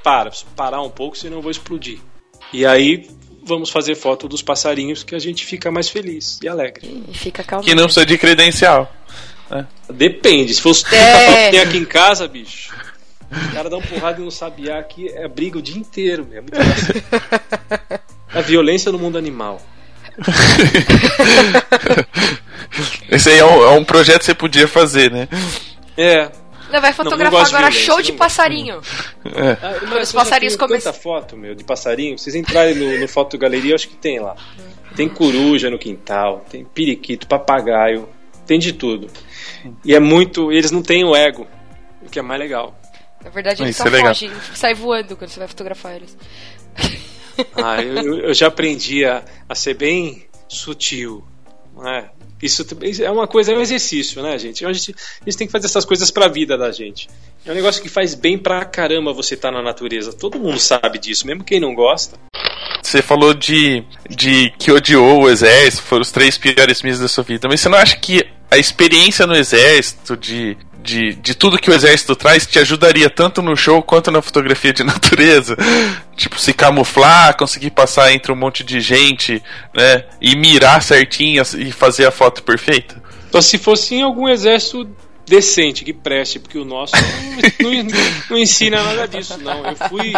para, 0.02 0.30
preciso 0.30 0.50
parar 0.56 0.82
um 0.82 0.90
pouco, 0.90 1.16
senão 1.16 1.38
eu 1.38 1.42
vou 1.42 1.50
explodir. 1.50 1.98
E 2.52 2.66
aí 2.66 3.08
vamos 3.44 3.70
fazer 3.70 3.94
foto 3.94 4.28
dos 4.28 4.42
passarinhos 4.42 5.02
que 5.02 5.14
a 5.14 5.18
gente 5.18 5.44
fica 5.44 5.70
mais 5.70 5.88
feliz 5.88 6.38
e 6.42 6.48
alegre. 6.48 7.04
E 7.08 7.16
fica 7.16 7.42
calmo. 7.42 7.64
Que 7.64 7.74
não 7.74 7.84
precisa 7.84 8.06
de 8.06 8.16
credencial. 8.16 8.90
É. 9.52 9.64
Depende. 9.92 10.54
Se 10.54 10.60
fosse 10.60 10.84
é. 10.94 11.50
tem 11.52 11.60
aqui 11.60 11.78
em 11.78 11.84
casa, 11.84 12.26
bicho. 12.26 12.74
O 13.30 13.52
cara 13.52 13.70
dá 13.70 13.76
um 13.76 13.82
porrada 13.82 14.20
e 14.20 14.24
não 14.24 14.30
sabiá 14.30 14.78
aqui, 14.78 15.08
é 15.08 15.26
briga 15.26 15.58
o 15.58 15.62
dia 15.62 15.78
inteiro. 15.78 16.28
É 16.32 16.40
muito 16.40 16.52
A 18.34 18.40
violência 18.40 18.90
no 18.90 18.98
mundo 18.98 19.18
animal. 19.18 19.60
Esse 23.10 23.30
aí 23.30 23.38
é 23.38 23.44
um, 23.44 23.64
é 23.64 23.70
um, 23.70 23.84
projeto 23.84 24.20
que 24.20 24.26
você 24.26 24.34
podia 24.34 24.66
fazer, 24.66 25.10
né? 25.10 25.28
É. 25.96 26.30
Não, 26.70 26.80
vai 26.80 26.92
fotografar 26.92 27.32
não, 27.32 27.40
não 27.40 27.46
agora 27.46 27.70
show 27.70 28.00
de 28.00 28.12
passarinho. 28.12 28.80
É. 29.26 29.56
Ah, 29.62 29.80
mas 29.88 30.08
os 30.08 30.14
passarinhos 30.14 30.56
começam. 30.56 30.90
tanta 30.90 31.02
foto, 31.02 31.36
meu, 31.36 31.54
de 31.54 31.64
passarinho. 31.64 32.18
Vocês 32.18 32.34
entrarem 32.34 32.74
no, 32.74 32.98
no 32.98 33.08
Foto 33.08 33.36
Galeria, 33.36 33.74
acho 33.74 33.88
que 33.88 33.96
tem 33.96 34.18
lá. 34.18 34.34
Tem 34.96 35.08
coruja 35.08 35.70
no 35.70 35.78
quintal, 35.78 36.44
tem 36.50 36.64
periquito, 36.64 37.26
papagaio, 37.26 38.08
tem 38.46 38.58
de 38.58 38.72
tudo. 38.72 39.10
E 39.84 39.94
é 39.94 40.00
muito. 40.00 40.52
Eles 40.52 40.70
não 40.70 40.82
têm 40.82 41.04
o 41.04 41.14
ego, 41.14 41.46
o 42.00 42.08
que 42.08 42.18
é 42.18 42.22
mais 42.22 42.40
legal. 42.40 42.78
Na 43.24 43.30
verdade, 43.30 43.62
eles 43.62 43.76
só 43.76 43.86
é 43.86 44.00
fogem, 44.00 44.32
sai 44.54 44.74
voando 44.74 45.16
quando 45.16 45.30
você 45.30 45.38
vai 45.38 45.48
fotografar 45.48 45.96
eles. 45.96 46.16
Ah, 47.54 47.80
eu, 47.82 48.18
eu 48.18 48.34
já 48.34 48.48
aprendi 48.48 49.04
a, 49.04 49.24
a 49.48 49.54
ser 49.54 49.74
bem 49.74 50.26
sutil. 50.48 51.24
É, 51.86 52.10
isso 52.42 52.66
é 53.02 53.10
uma 53.10 53.26
coisa, 53.26 53.52
é 53.52 53.56
um 53.56 53.60
exercício, 53.60 54.20
né, 54.20 54.36
gente? 54.36 54.66
A 54.66 54.72
gente, 54.72 54.94
a 55.20 55.24
gente 55.24 55.38
tem 55.38 55.46
que 55.46 55.52
fazer 55.52 55.66
essas 55.66 55.84
coisas 55.84 56.10
pra 56.10 56.28
vida 56.28 56.58
da 56.58 56.72
gente. 56.72 57.08
É 57.46 57.52
um 57.52 57.54
negócio 57.54 57.80
que 57.80 57.88
faz 57.88 58.14
bem 58.14 58.36
pra 58.36 58.64
caramba 58.64 59.12
você 59.12 59.34
estar 59.34 59.50
tá 59.50 59.56
na 59.56 59.62
natureza. 59.62 60.12
Todo 60.12 60.38
mundo 60.38 60.58
sabe 60.58 60.98
disso, 60.98 61.26
mesmo 61.26 61.44
quem 61.44 61.60
não 61.60 61.74
gosta. 61.74 62.18
Você 62.82 63.00
falou 63.00 63.32
de, 63.32 63.84
de 64.10 64.52
que 64.58 64.72
odiou 64.72 65.22
o 65.22 65.30
exército, 65.30 65.84
foram 65.84 66.02
os 66.02 66.10
três 66.10 66.36
piores 66.36 66.82
meses 66.82 67.00
da 67.00 67.08
sua 67.08 67.22
vida, 67.22 67.48
mas 67.48 67.60
você 67.60 67.68
não 67.68 67.78
acha 67.78 67.96
que 67.96 68.26
a 68.52 68.58
experiência 68.58 69.26
no 69.26 69.34
exército, 69.34 70.14
de, 70.14 70.58
de, 70.82 71.14
de 71.14 71.34
tudo 71.34 71.58
que 71.58 71.70
o 71.70 71.74
exército 71.74 72.14
traz, 72.14 72.46
te 72.46 72.58
ajudaria 72.58 73.08
tanto 73.08 73.40
no 73.40 73.56
show 73.56 73.82
quanto 73.82 74.10
na 74.10 74.20
fotografia 74.20 74.74
de 74.74 74.84
natureza? 74.84 75.56
tipo, 76.14 76.38
se 76.38 76.52
camuflar, 76.52 77.34
conseguir 77.34 77.70
passar 77.70 78.12
entre 78.12 78.30
um 78.30 78.36
monte 78.36 78.62
de 78.62 78.78
gente, 78.78 79.42
né? 79.74 80.04
E 80.20 80.36
mirar 80.36 80.82
certinho 80.82 81.42
e 81.56 81.72
fazer 81.72 82.04
a 82.04 82.10
foto 82.10 82.42
perfeita? 82.42 83.02
Só 83.32 83.40
se 83.40 83.56
fosse 83.56 83.94
em 83.94 84.02
algum 84.02 84.28
exército 84.28 84.86
decente, 85.26 85.82
que 85.82 85.94
preste, 85.94 86.38
porque 86.38 86.58
o 86.58 86.64
nosso 86.64 86.92
não, 87.58 87.72
não, 87.72 87.84
não 88.28 88.36
ensina 88.36 88.82
nada 88.82 89.08
disso, 89.08 89.38
não. 89.38 89.66
Eu 89.66 89.76
fui 89.88 90.12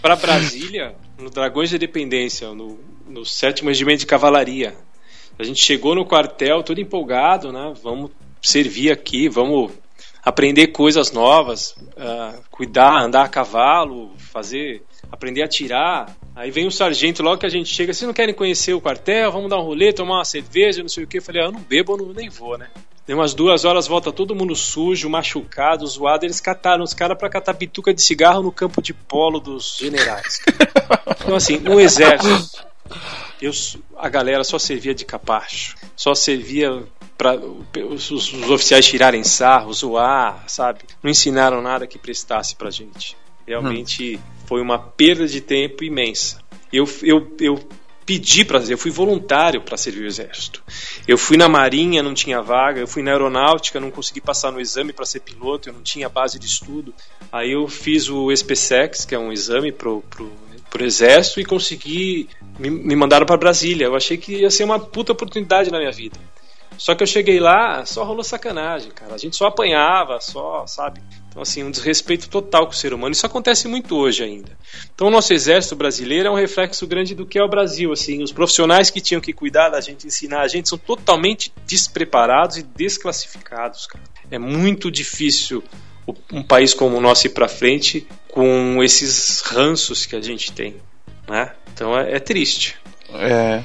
para 0.00 0.16
Brasília, 0.16 0.94
no 1.18 1.28
Dragões 1.28 1.68
da 1.68 1.76
Independência, 1.76 2.48
no, 2.54 2.80
no 3.06 3.26
sétimo 3.26 3.68
regimento 3.68 4.00
de 4.00 4.06
cavalaria. 4.06 4.74
A 5.40 5.44
gente 5.44 5.64
chegou 5.64 5.94
no 5.94 6.04
quartel 6.04 6.62
todo 6.62 6.82
empolgado, 6.82 7.50
né? 7.50 7.72
Vamos 7.82 8.10
servir 8.42 8.92
aqui, 8.92 9.26
vamos 9.26 9.72
aprender 10.22 10.66
coisas 10.66 11.12
novas, 11.12 11.74
uh, 11.96 12.38
cuidar, 12.50 13.02
andar 13.02 13.24
a 13.24 13.28
cavalo, 13.28 14.10
fazer, 14.18 14.82
aprender 15.10 15.42
a 15.42 15.48
tirar. 15.48 16.14
Aí 16.36 16.50
vem 16.50 16.66
o 16.66 16.70
sargento 16.70 17.22
logo 17.22 17.38
que 17.38 17.46
a 17.46 17.50
gente 17.50 17.74
chega, 17.74 17.94
vocês 17.94 18.06
não 18.06 18.12
querem 18.12 18.34
conhecer 18.34 18.74
o 18.74 18.82
quartel? 18.82 19.32
Vamos 19.32 19.48
dar 19.48 19.56
um 19.56 19.64
rolê, 19.64 19.94
tomar 19.94 20.16
uma 20.16 20.24
cerveja, 20.26 20.82
não 20.82 20.90
sei 20.90 21.04
o 21.04 21.06
que. 21.06 21.16
Eu 21.16 21.22
falei, 21.22 21.40
ah, 21.40 21.46
eu 21.46 21.52
não 21.52 21.60
bebo, 21.60 21.94
eu 21.94 21.96
não, 21.96 22.12
nem 22.12 22.28
vou, 22.28 22.58
né? 22.58 22.68
Deu 23.06 23.16
umas 23.16 23.32
duas 23.32 23.64
horas, 23.64 23.86
volta 23.86 24.12
todo 24.12 24.34
mundo 24.34 24.54
sujo, 24.54 25.08
machucado, 25.08 25.86
zoado. 25.86 26.26
Eles 26.26 26.38
cataram 26.38 26.84
os 26.84 26.92
caras 26.92 27.16
para 27.16 27.30
catar 27.30 27.54
bituca 27.54 27.94
de 27.94 28.02
cigarro 28.02 28.42
no 28.42 28.52
campo 28.52 28.82
de 28.82 28.92
polo 28.92 29.40
dos 29.40 29.78
generais. 29.78 30.38
Então, 31.22 31.36
assim, 31.36 31.58
no 31.58 31.78
exército, 31.78 32.64
eu, 33.40 33.50
a 33.96 34.08
galera 34.08 34.44
só 34.44 34.58
servia 34.58 34.94
de 34.94 35.04
capacho, 35.04 35.76
só 35.96 36.14
servia 36.14 36.82
para 37.16 37.36
os, 37.36 38.10
os, 38.10 38.32
oficiais 38.50 38.86
tirarem 38.86 39.22
sarro, 39.22 39.72
zoar, 39.72 40.44
sabe? 40.48 40.80
Não 41.02 41.10
ensinaram 41.10 41.60
nada 41.60 41.86
que 41.86 41.98
prestasse 41.98 42.56
pra 42.56 42.70
gente. 42.70 43.16
Realmente 43.46 44.16
hum. 44.16 44.20
foi 44.46 44.62
uma 44.62 44.78
perda 44.78 45.26
de 45.26 45.40
tempo 45.40 45.84
imensa. 45.84 46.40
Eu, 46.72 46.88
eu, 47.02 47.36
eu 47.40 47.68
pedi 48.10 48.44
para 48.44 48.58
eu 48.64 48.78
fui 48.78 48.90
voluntário 48.90 49.60
para 49.60 49.76
servir 49.76 50.02
o 50.02 50.06
exército. 50.06 50.62
Eu 51.06 51.16
fui 51.16 51.36
na 51.36 51.48
marinha, 51.48 52.02
não 52.02 52.14
tinha 52.14 52.42
vaga, 52.42 52.80
eu 52.80 52.86
fui 52.86 53.02
na 53.02 53.12
aeronáutica, 53.12 53.78
não 53.78 53.90
consegui 53.90 54.20
passar 54.20 54.50
no 54.50 54.60
exame 54.60 54.92
para 54.92 55.04
ser 55.04 55.20
piloto, 55.20 55.68
eu 55.68 55.72
não 55.72 55.82
tinha 55.82 56.08
base 56.08 56.38
de 56.38 56.46
estudo. 56.46 56.92
Aí 57.30 57.52
eu 57.52 57.68
fiz 57.68 58.08
o 58.08 58.32
SPSEX, 58.32 59.04
que 59.04 59.14
é 59.14 59.18
um 59.18 59.32
exame 59.32 59.70
pro, 59.70 60.02
pro 60.10 60.28
pro 60.70 60.84
exército 60.84 61.40
e 61.40 61.44
consegui 61.44 62.28
me, 62.58 62.70
me 62.70 62.96
mandaram 62.96 63.26
para 63.26 63.36
Brasília. 63.36 63.86
Eu 63.86 63.96
achei 63.96 64.16
que 64.16 64.36
ia 64.36 64.50
ser 64.50 64.64
uma 64.64 64.78
puta 64.78 65.12
oportunidade 65.12 65.70
na 65.70 65.78
minha 65.78 65.92
vida. 65.92 66.18
Só 66.78 66.94
que 66.94 67.02
eu 67.02 67.06
cheguei 67.06 67.38
lá, 67.38 67.84
só 67.84 68.04
rolou 68.04 68.24
sacanagem, 68.24 68.90
cara. 68.90 69.14
A 69.14 69.18
gente 69.18 69.36
só 69.36 69.48
apanhava, 69.48 70.18
só, 70.18 70.66
sabe? 70.66 71.02
Então, 71.28 71.42
assim, 71.42 71.62
um 71.62 71.70
desrespeito 71.70 72.28
total 72.30 72.66
com 72.66 72.72
o 72.72 72.74
ser 72.74 72.94
humano. 72.94 73.12
Isso 73.12 73.26
acontece 73.26 73.68
muito 73.68 73.94
hoje 73.94 74.24
ainda. 74.24 74.56
Então, 74.94 75.08
o 75.08 75.10
nosso 75.10 75.32
exército 75.34 75.76
brasileiro 75.76 76.28
é 76.28 76.30
um 76.30 76.36
reflexo 76.36 76.86
grande 76.86 77.14
do 77.14 77.26
que 77.26 77.38
é 77.38 77.44
o 77.44 77.48
Brasil. 77.48 77.92
Assim, 77.92 78.22
os 78.22 78.32
profissionais 78.32 78.88
que 78.88 78.98
tinham 78.98 79.20
que 79.20 79.32
cuidar 79.34 79.68
da 79.68 79.78
gente, 79.78 80.06
ensinar 80.06 80.40
a 80.40 80.48
gente, 80.48 80.70
são 80.70 80.78
totalmente 80.78 81.52
despreparados 81.66 82.56
e 82.56 82.62
desclassificados, 82.62 83.86
cara. 83.86 84.04
É 84.30 84.38
muito 84.38 84.90
difícil 84.90 85.62
um 86.32 86.42
país 86.42 86.72
como 86.72 86.96
o 86.96 87.00
nosso 87.00 87.26
ir 87.26 87.30
para 87.30 87.46
frente 87.46 88.08
com 88.32 88.82
esses 88.82 89.40
ranços 89.42 90.06
que 90.06 90.16
a 90.16 90.20
gente 90.20 90.52
tem, 90.52 90.76
né? 91.28 91.52
Então 91.72 91.98
é, 91.98 92.16
é 92.16 92.18
triste. 92.18 92.76
É, 93.14 93.62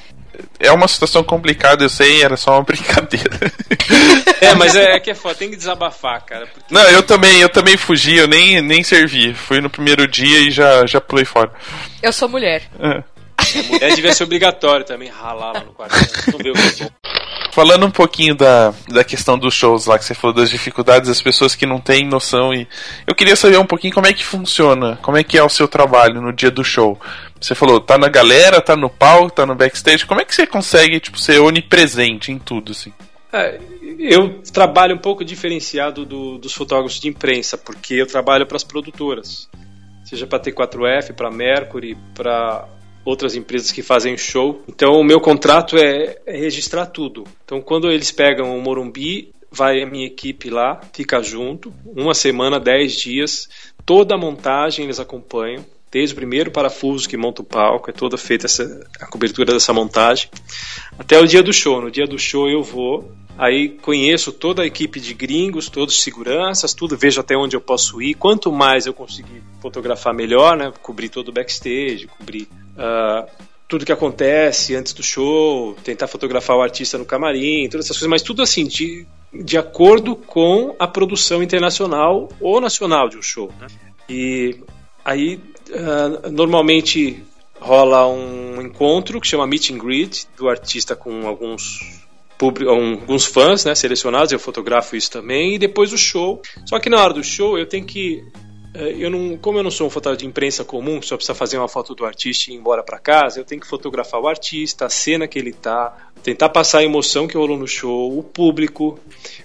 é 0.60 0.72
uma 0.72 0.88
situação 0.88 1.24
complicada, 1.24 1.84
eu 1.84 1.90
sei, 1.90 2.24
era 2.24 2.38
só 2.38 2.54
uma 2.54 2.64
brincadeira. 2.66 3.40
É, 4.42 4.54
mas 4.54 4.76
é, 4.76 4.96
é 4.96 5.00
que 5.00 5.12
é 5.12 5.16
foda, 5.16 5.36
tem 5.36 5.50
que 5.50 5.56
desabafar, 5.56 6.24
cara. 6.26 6.48
Porque... 6.48 6.74
Não, 6.74 6.84
eu 6.90 7.04
também, 7.04 7.42
eu 7.42 7.50
também 7.50 7.78
fugi, 7.78 8.18
eu 8.18 8.28
nem, 8.28 8.62
nem 8.62 8.84
servi. 8.84 9.34
Fui 9.34 9.62
no 9.62 9.70
primeiro 9.70 10.08
dia 10.08 10.40
e 10.40 10.52
já, 10.52 10.86
já 10.86 11.00
pulei 11.00 11.26
fora. 11.26 11.52
Eu 12.02 12.12
sou 12.12 12.28
mulher. 12.28 12.64
É. 12.80 13.04
A 13.60 13.64
mulher 13.64 13.96
devia 13.96 14.14
ser 14.14 14.24
obrigatório 14.24 14.86
também 14.86 15.10
ralar 15.10 15.54
lá 15.54 15.64
no 15.64 15.74
quarto. 15.74 15.96
Não 16.32 16.40
vê 16.40 16.52
o 16.52 16.54
que 16.54 16.84
é 16.84 16.86
bom. 16.86 16.92
Falando 17.56 17.86
um 17.86 17.92
pouquinho 17.92 18.36
da, 18.36 18.74
da 18.90 19.02
questão 19.02 19.38
dos 19.38 19.54
shows 19.54 19.86
lá, 19.86 19.98
que 19.98 20.04
você 20.04 20.14
falou 20.14 20.36
das 20.36 20.50
dificuldades 20.50 21.08
das 21.08 21.22
pessoas 21.22 21.56
que 21.56 21.66
não 21.66 21.80
têm 21.80 22.06
noção 22.06 22.54
e 22.54 22.68
eu 23.08 23.16
queria 23.16 23.34
saber 23.34 23.58
um 23.58 23.66
pouquinho 23.66 23.94
como 23.94 24.08
é 24.08 24.12
que 24.12 24.26
funciona, 24.26 25.00
como 25.02 25.16
é 25.16 25.24
que 25.24 25.38
é 25.38 25.44
o 25.44 25.48
seu 25.48 25.66
trabalho 25.66 26.22
no 26.22 26.34
dia 26.34 26.52
do 26.52 26.66
show. 26.66 27.00
Você 27.40 27.56
falou, 27.56 27.80
tá 27.80 27.98
na 27.98 28.10
galera, 28.10 28.60
tá 28.60 28.76
no 28.76 28.90
palco, 28.90 29.32
tá 29.32 29.46
no 29.46 29.56
backstage, 29.56 30.06
como 30.06 30.20
é 30.20 30.26
que 30.26 30.36
você 30.36 30.46
consegue, 30.46 31.00
tipo, 31.00 31.18
ser 31.18 31.40
onipresente 31.40 32.30
em 32.30 32.38
tudo, 32.38 32.74
assim? 32.74 32.92
É, 33.32 33.60
eu 34.00 34.42
trabalho 34.54 34.96
um 34.96 35.00
pouco 35.00 35.24
diferenciado 35.24 36.06
do, 36.06 36.38
dos 36.38 36.54
fotógrafos 36.54 37.00
de 37.00 37.08
imprensa, 37.08 37.58
porque 37.58 37.94
eu 37.94 38.06
trabalho 38.06 38.46
para 38.46 38.58
as 38.58 38.66
produtoras, 38.66 39.50
seja 40.04 40.28
para 40.28 40.40
T4F, 40.40 41.14
para 41.14 41.32
Mercury, 41.32 41.98
para 42.14 42.68
outras 43.06 43.36
empresas 43.36 43.72
que 43.72 43.84
fazem 43.84 44.18
show. 44.18 44.64
Então 44.68 45.00
o 45.00 45.04
meu 45.04 45.22
contrato 45.22 45.78
é, 45.78 46.18
é 46.26 46.38
registrar 46.38 46.88
tudo. 46.88 47.24
Então 47.46 47.62
quando 47.62 47.90
eles 47.90 48.12
pegam 48.12 48.58
o 48.58 48.62
Morumbi, 48.62 49.32
vai 49.52 49.82
a 49.82 49.86
minha 49.86 50.08
equipe 50.08 50.50
lá, 50.50 50.82
fica 50.92 51.22
junto, 51.22 51.72
uma 51.86 52.14
semana, 52.14 52.60
dez 52.60 52.94
dias, 52.94 53.48
toda 53.86 54.16
a 54.16 54.18
montagem 54.18 54.86
eles 54.86 55.00
acompanham. 55.00 55.64
Desde 55.92 56.14
o 56.14 56.18
primeiro 56.18 56.52
parafuso 56.52 57.08
que 57.08 57.16
monta 57.16 57.42
o 57.42 57.46
palco, 57.46 57.90
é 57.90 57.94
toda 57.94 58.18
feita 58.18 58.48
essa, 58.48 58.86
a 59.00 59.06
cobertura 59.06 59.54
dessa 59.54 59.72
montagem, 59.72 60.30
até 61.00 61.18
o 61.18 61.26
dia 61.26 61.42
do 61.42 61.54
show. 61.54 61.80
No 61.80 61.90
dia 61.90 62.06
do 62.06 62.20
show 62.20 62.50
eu 62.50 62.62
vou, 62.62 63.10
Aí 63.38 63.70
conheço 63.70 64.32
toda 64.32 64.64
a 64.64 64.66
equipe 64.66 64.98
de 64.98 65.14
gringos, 65.14 65.68
todos 65.68 66.02
seguranças, 66.02 66.74
tudo, 66.74 66.98
vejo 66.98 67.20
até 67.20 67.36
onde 67.36 67.56
eu 67.56 67.60
posso 67.60 68.02
ir. 68.02 68.14
Quanto 68.14 68.50
mais 68.50 68.86
eu 68.86 68.94
conseguir 68.94 69.44
fotografar, 69.62 70.14
melhor, 70.14 70.56
né? 70.56 70.72
Cobrir 70.82 71.10
todo 71.10 71.30
o 71.30 71.32
backstage, 71.34 72.08
cobrir 72.18 72.48
uh, 72.76 73.30
tudo 73.68 73.86
que 73.86 73.92
acontece 73.92 74.76
antes 74.76 74.94
do 74.94 75.02
show, 75.02 75.76
tentar 75.84 76.08
fotografar 76.08 76.56
o 76.56 76.62
artista 76.62 76.98
no 76.98 77.06
camarim, 77.06 77.68
todas 77.70 77.86
essas 77.86 77.98
coisas, 77.98 78.10
mas 78.10 78.22
tudo 78.22 78.42
assim, 78.42 78.66
de, 78.66 79.06
de 79.34 79.58
acordo 79.58 80.16
com 80.16 80.76
a 80.78 80.88
produção 80.88 81.42
internacional 81.42 82.30
ou 82.40 82.62
nacional 82.62 83.10
de 83.10 83.18
um 83.18 83.22
show. 83.22 83.52
Né? 83.60 83.68
E 84.10 84.60
aí, 85.04 85.40
uh, 85.70 86.30
normalmente 86.30 87.24
rola 87.60 88.08
um 88.08 88.62
encontro 88.62 89.20
que 89.20 89.28
chama 89.28 89.48
Meet 89.48 89.72
and 89.72 89.78
Greet 89.78 90.28
do 90.38 90.48
artista 90.48 90.96
com 90.96 91.28
alguns 91.28 92.04
alguns 92.68 93.26
fãs 93.26 93.64
né, 93.64 93.74
selecionados, 93.74 94.32
eu 94.32 94.40
fotografo 94.40 94.96
isso 94.96 95.10
também, 95.10 95.56
e 95.56 95.58
depois 95.58 95.94
o 95.94 95.98
show. 95.98 96.42
Só 96.66 96.80
que 96.80 96.90
na 96.90 97.02
hora 97.02 97.14
do 97.14 97.24
show 97.24 97.58
eu 97.58 97.66
tenho 97.66 97.86
que. 97.86 98.24
Eh, 98.76 98.96
eu 99.00 99.10
não, 99.10 99.38
como 99.38 99.58
eu 99.58 99.64
não 99.64 99.72
sou 99.72 99.88
um 99.88 99.90
fotógrafo 99.90 100.20
de 100.20 100.28
imprensa 100.28 100.66
comum, 100.66 101.00
que 101.00 101.06
só 101.06 101.16
precisa 101.16 101.34
fazer 101.34 101.58
uma 101.58 101.68
foto 101.68 101.96
do 101.96 102.06
artista 102.06 102.52
e 102.52 102.54
ir 102.54 102.58
embora 102.58 102.84
para 102.84 103.00
casa, 103.00 103.40
eu 103.40 103.46
tenho 103.46 103.62
que 103.62 103.68
fotografar 103.68 104.20
o 104.20 104.28
artista, 104.28 104.86
a 104.86 104.90
cena 104.90 105.28
que 105.28 105.40
ele 105.40 105.54
tá, 105.54 106.12
tentar 106.22 106.50
passar 106.50 106.80
a 106.80 106.84
emoção 106.84 107.26
que 107.26 107.38
rolou 107.38 107.58
no 107.58 107.68
show, 107.68 108.18
o 108.18 108.22
público, 108.22 109.00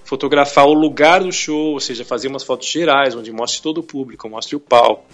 fotografar 0.05 0.67
o 0.67 0.75
lugar 0.75 1.23
do 1.23 1.31
show, 1.31 1.75
ou 1.75 1.81
seja, 1.81 2.05
fazer 2.05 2.27
umas 2.27 2.43
fotos 2.43 2.69
gerais, 2.69 3.15
onde 3.15 3.31
mostre 3.31 3.63
todo 3.63 3.79
o 3.79 3.83
público, 3.83 4.29
mostre 4.29 4.57
o 4.57 4.61
palco, 4.61 5.05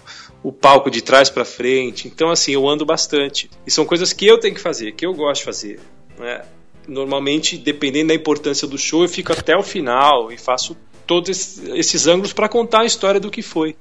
o 0.41 0.51
palco 0.51 0.89
de 0.89 1.01
trás 1.01 1.29
para 1.29 1.45
frente. 1.45 2.07
Então, 2.07 2.29
assim, 2.31 2.53
eu 2.53 2.67
ando 2.67 2.85
bastante. 2.85 3.49
E 3.65 3.71
são 3.71 3.85
coisas 3.85 4.13
que 4.13 4.25
eu 4.25 4.39
tenho 4.39 4.55
que 4.55 4.61
fazer, 4.61 4.93
que 4.93 5.05
eu 5.05 5.13
gosto 5.13 5.41
de 5.41 5.45
fazer. 5.45 5.79
Né? 6.17 6.41
normalmente, 6.87 7.57
dependendo 7.57 8.07
da 8.07 8.13
importância 8.13 8.67
do 8.67 8.77
show, 8.77 9.03
eu 9.03 9.09
fico 9.09 9.33
até 9.33 9.55
o 9.55 9.61
final 9.61 10.31
e 10.31 10.37
faço 10.37 10.75
todos 11.07 11.59
esses 11.73 12.05
ângulos 12.05 12.33
para 12.33 12.49
contar 12.49 12.81
a 12.81 12.85
história 12.85 13.19
do 13.19 13.31
que 13.31 13.41
foi. 13.41 13.75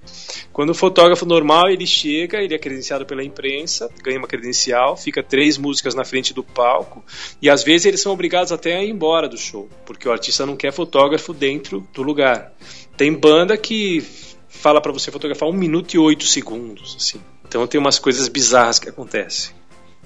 Quando 0.53 0.71
o 0.71 0.75
fotógrafo 0.75 1.27
normal 1.27 1.69
ele 1.69 1.87
chega, 1.87 2.41
ele 2.41 2.55
é 2.55 2.59
credenciado 2.59 3.05
pela 3.05 3.25
imprensa, 3.25 3.91
ganha 4.03 4.19
uma 4.19 4.29
credencial, 4.29 4.97
fica 4.97 5.23
três 5.23 5.59
músicas 5.59 5.95
na 5.95 6.05
frente 6.05 6.33
do 6.33 6.45
palco 6.45 7.05
e 7.43 7.51
às 7.51 7.65
vezes 7.65 7.87
eles 7.87 8.01
são 8.01 8.13
obrigados 8.13 8.53
até 8.53 8.77
a 8.77 8.85
ir 8.85 8.91
embora 8.91 9.29
do 9.29 9.37
show, 9.37 9.69
porque 9.85 10.09
o 10.09 10.13
artista 10.13 10.47
não 10.47 10.57
quer 10.57 10.73
fotógrafo 10.73 11.35
dentro 11.35 11.87
do 11.93 12.03
lugar. 12.03 12.53
Tem 12.97 13.13
banda 13.13 13.59
que 13.59 14.03
fala 14.49 14.81
para 14.81 14.93
você 14.93 15.11
fotografar 15.11 15.49
um 15.49 15.53
minuto 15.53 15.95
e 15.95 15.99
oito 15.99 16.25
segundos, 16.25 16.97
assim. 16.97 17.21
Então 17.47 17.67
tem 17.67 17.81
umas 17.81 17.99
coisas 17.99 18.29
bizarras 18.29 18.79
que 18.79 18.89
acontecem. 18.89 19.55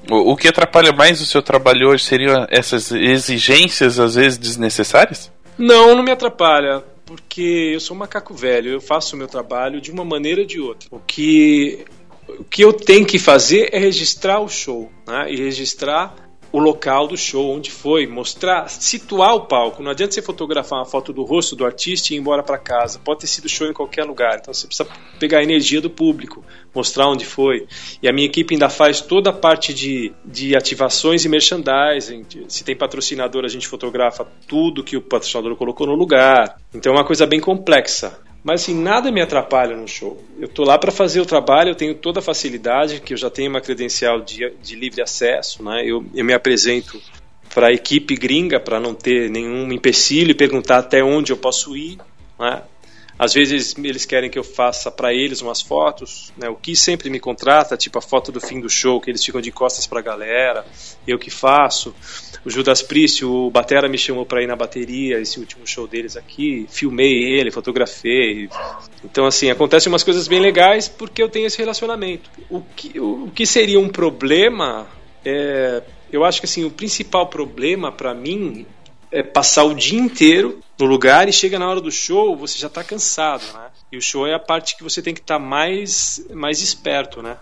O, 0.08 0.32
o 0.32 0.36
que 0.36 0.48
atrapalha 0.48 0.92
mais 0.92 1.20
o 1.20 1.26
seu 1.26 1.42
trabalho 1.42 1.90
hoje 1.90 2.04
seriam 2.04 2.46
essas 2.50 2.90
exigências, 2.90 3.98
às 3.98 4.14
vezes, 4.14 4.38
desnecessárias? 4.38 5.30
Não, 5.58 5.94
não 5.94 6.02
me 6.02 6.10
atrapalha, 6.10 6.82
porque 7.10 7.72
eu 7.74 7.80
sou 7.80 7.96
um 7.96 7.98
macaco 7.98 8.32
velho, 8.32 8.70
eu 8.70 8.80
faço 8.80 9.16
o 9.16 9.18
meu 9.18 9.26
trabalho 9.26 9.80
de 9.80 9.90
uma 9.90 10.04
maneira 10.04 10.42
ou 10.42 10.46
de 10.46 10.60
outra. 10.60 10.88
O 10.92 11.00
que, 11.00 11.84
o 12.28 12.44
que 12.44 12.62
eu 12.62 12.72
tenho 12.72 13.04
que 13.04 13.18
fazer 13.18 13.68
é 13.72 13.80
registrar 13.80 14.38
o 14.38 14.48
show, 14.48 14.92
né? 15.04 15.26
e 15.28 15.36
registrar 15.36 16.14
o 16.52 16.58
local 16.58 17.06
do 17.06 17.16
show, 17.16 17.54
onde 17.54 17.70
foi, 17.70 18.06
mostrar, 18.06 18.68
situar 18.68 19.34
o 19.34 19.46
palco. 19.46 19.82
Não 19.82 19.90
adianta 19.90 20.12
você 20.12 20.22
fotografar 20.22 20.80
uma 20.80 20.84
foto 20.84 21.12
do 21.12 21.22
rosto 21.22 21.54
do 21.54 21.64
artista 21.64 22.12
e 22.12 22.16
ir 22.16 22.20
embora 22.20 22.42
para 22.42 22.58
casa. 22.58 22.98
Pode 22.98 23.20
ter 23.20 23.26
sido 23.26 23.48
show 23.48 23.68
em 23.68 23.72
qualquer 23.72 24.04
lugar. 24.04 24.38
Então 24.40 24.52
você 24.52 24.66
precisa 24.66 24.88
pegar 25.18 25.38
a 25.38 25.42
energia 25.42 25.80
do 25.80 25.88
público, 25.88 26.44
mostrar 26.74 27.08
onde 27.08 27.24
foi. 27.24 27.66
E 28.02 28.08
a 28.08 28.12
minha 28.12 28.26
equipe 28.26 28.54
ainda 28.54 28.68
faz 28.68 29.00
toda 29.00 29.30
a 29.30 29.32
parte 29.32 29.72
de, 29.72 30.12
de 30.24 30.56
ativações 30.56 31.24
e 31.24 31.28
merchandising. 31.28 32.26
Se 32.48 32.64
tem 32.64 32.76
patrocinador, 32.76 33.44
a 33.44 33.48
gente 33.48 33.68
fotografa 33.68 34.26
tudo 34.48 34.84
que 34.84 34.96
o 34.96 35.02
patrocinador 35.02 35.56
colocou 35.56 35.86
no 35.86 35.94
lugar. 35.94 36.56
Então 36.74 36.92
é 36.92 36.96
uma 36.96 37.04
coisa 37.04 37.26
bem 37.26 37.40
complexa. 37.40 38.18
Mas 38.42 38.62
assim, 38.62 38.74
nada 38.74 39.10
me 39.10 39.20
atrapalha 39.20 39.76
no 39.76 39.86
show. 39.86 40.22
Eu 40.38 40.48
tô 40.48 40.64
lá 40.64 40.78
para 40.78 40.90
fazer 40.90 41.20
o 41.20 41.26
trabalho, 41.26 41.70
eu 41.70 41.74
tenho 41.74 41.94
toda 41.94 42.20
a 42.20 42.22
facilidade, 42.22 43.00
que 43.00 43.12
eu 43.12 43.16
já 43.16 43.28
tenho 43.28 43.50
uma 43.50 43.60
credencial 43.60 44.20
de, 44.20 44.50
de 44.62 44.74
livre 44.76 45.02
acesso, 45.02 45.62
né? 45.62 45.82
Eu, 45.84 46.04
eu 46.14 46.24
me 46.24 46.32
apresento 46.32 47.00
para 47.54 47.68
a 47.68 47.72
equipe 47.72 48.14
gringa 48.14 48.58
para 48.58 48.80
não 48.80 48.94
ter 48.94 49.28
nenhum 49.28 49.70
empecilho 49.72 50.30
e 50.30 50.34
perguntar 50.34 50.78
até 50.78 51.02
onde 51.02 51.32
eu 51.32 51.36
posso 51.36 51.76
ir, 51.76 51.98
né? 52.38 52.62
Às 53.20 53.34
vezes 53.34 53.76
eles 53.76 54.06
querem 54.06 54.30
que 54.30 54.38
eu 54.38 54.42
faça 54.42 54.90
para 54.90 55.12
eles 55.12 55.42
umas 55.42 55.60
fotos, 55.60 56.32
né? 56.38 56.48
O 56.48 56.56
que 56.56 56.74
sempre 56.74 57.10
me 57.10 57.20
contrata, 57.20 57.76
tipo 57.76 57.98
a 57.98 58.00
foto 58.00 58.32
do 58.32 58.40
fim 58.40 58.58
do 58.58 58.70
show, 58.70 58.98
que 58.98 59.10
eles 59.10 59.22
ficam 59.22 59.42
de 59.42 59.52
costas 59.52 59.86
para 59.86 59.98
a 59.98 60.02
galera, 60.02 60.64
eu 61.06 61.18
que 61.18 61.28
faço. 61.28 61.94
O 62.46 62.48
Judas 62.48 62.80
Priest, 62.80 63.22
o 63.26 63.50
batera 63.50 63.90
me 63.90 63.98
chamou 63.98 64.24
para 64.24 64.42
ir 64.42 64.46
na 64.46 64.56
bateria, 64.56 65.20
esse 65.20 65.38
último 65.38 65.66
show 65.66 65.86
deles 65.86 66.16
aqui, 66.16 66.66
filmei 66.70 67.22
ele, 67.24 67.50
fotografei. 67.50 68.48
Então 69.04 69.26
assim, 69.26 69.50
acontecem 69.50 69.92
umas 69.92 70.02
coisas 70.02 70.26
bem 70.26 70.40
legais 70.40 70.88
porque 70.88 71.22
eu 71.22 71.28
tenho 71.28 71.46
esse 71.46 71.58
relacionamento. 71.58 72.30
O 72.48 72.62
que, 72.74 72.98
o, 72.98 73.30
que 73.34 73.44
seria 73.44 73.78
um 73.78 73.90
problema 73.90 74.88
é, 75.22 75.82
eu 76.10 76.24
acho 76.24 76.40
que 76.40 76.46
assim, 76.46 76.64
o 76.64 76.70
principal 76.70 77.26
problema 77.26 77.92
para 77.92 78.14
mim 78.14 78.64
é 79.12 79.22
passar 79.22 79.64
o 79.64 79.74
dia 79.74 79.98
inteiro 79.98 80.60
no 80.78 80.86
lugar 80.86 81.28
e 81.28 81.32
chega 81.32 81.58
na 81.58 81.68
hora 81.68 81.80
do 81.80 81.90
show, 81.90 82.36
você 82.36 82.58
já 82.58 82.68
está 82.68 82.82
cansado, 82.82 83.42
né? 83.52 83.68
E 83.92 83.98
o 83.98 84.02
show 84.02 84.26
é 84.26 84.34
a 84.34 84.38
parte 84.38 84.76
que 84.76 84.82
você 84.82 85.02
tem 85.02 85.12
que 85.12 85.20
estar 85.20 85.38
tá 85.38 85.44
mais, 85.44 86.24
mais 86.32 86.60
esperto, 86.60 87.22
né? 87.22 87.36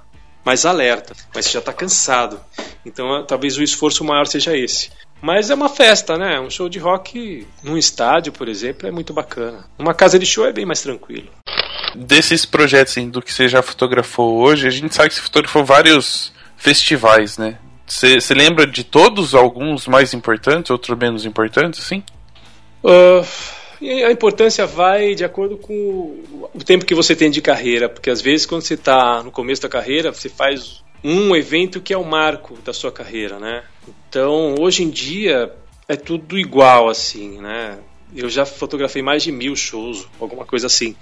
Mais 0.44 0.64
alerta, 0.64 1.14
mas 1.34 1.46
você 1.46 1.52
já 1.52 1.58
está 1.58 1.72
cansado. 1.72 2.40
Então 2.84 3.24
talvez 3.26 3.56
o 3.58 3.62
esforço 3.62 4.02
maior 4.02 4.26
seja 4.26 4.56
esse. 4.56 4.90
Mas 5.20 5.50
é 5.50 5.54
uma 5.54 5.68
festa, 5.68 6.16
né? 6.16 6.40
Um 6.40 6.48
show 6.48 6.68
de 6.68 6.78
rock 6.78 7.46
num 7.62 7.76
estádio, 7.76 8.32
por 8.32 8.48
exemplo, 8.48 8.86
é 8.86 8.90
muito 8.90 9.12
bacana. 9.12 9.66
Uma 9.78 9.92
casa 9.92 10.18
de 10.18 10.24
show 10.24 10.46
é 10.46 10.52
bem 10.52 10.64
mais 10.64 10.80
tranquilo. 10.80 11.28
Desses 11.94 12.46
projetos 12.46 12.92
assim, 12.92 13.10
do 13.10 13.20
que 13.20 13.32
você 13.32 13.48
já 13.48 13.62
fotografou 13.62 14.38
hoje, 14.38 14.66
a 14.66 14.70
gente 14.70 14.94
sabe 14.94 15.08
que 15.08 15.16
você 15.16 15.22
fotografou 15.22 15.64
vários 15.64 16.32
festivais, 16.56 17.36
né? 17.36 17.58
Você 17.88 18.34
lembra 18.34 18.66
de 18.66 18.84
todos, 18.84 19.34
alguns 19.34 19.86
mais 19.86 20.12
importantes, 20.12 20.70
outros 20.70 20.96
menos 20.98 21.24
importantes, 21.24 21.80
assim? 21.80 22.02
Uh, 22.84 23.26
a 24.06 24.12
importância 24.12 24.66
vai 24.66 25.14
de 25.14 25.24
acordo 25.24 25.56
com 25.56 26.22
o 26.52 26.64
tempo 26.64 26.84
que 26.84 26.94
você 26.94 27.16
tem 27.16 27.30
de 27.30 27.40
carreira, 27.40 27.88
porque 27.88 28.10
às 28.10 28.20
vezes 28.20 28.44
quando 28.44 28.62
você 28.62 28.74
está 28.74 29.22
no 29.22 29.30
começo 29.30 29.62
da 29.62 29.68
carreira, 29.68 30.12
você 30.12 30.28
faz 30.28 30.84
um 31.02 31.34
evento 31.34 31.80
que 31.80 31.94
é 31.94 31.96
o 31.96 32.04
marco 32.04 32.58
da 32.64 32.72
sua 32.72 32.92
carreira, 32.92 33.38
né? 33.38 33.62
Então, 34.08 34.56
hoje 34.58 34.82
em 34.82 34.90
dia 34.90 35.52
é 35.88 35.96
tudo 35.96 36.38
igual 36.38 36.88
assim, 36.88 37.40
né? 37.40 37.78
Eu 38.14 38.28
já 38.28 38.46
fotografei 38.46 39.02
mais 39.02 39.22
de 39.22 39.30
mil 39.30 39.54
shows, 39.54 40.08
alguma 40.18 40.44
coisa 40.44 40.66
assim. 40.66 40.96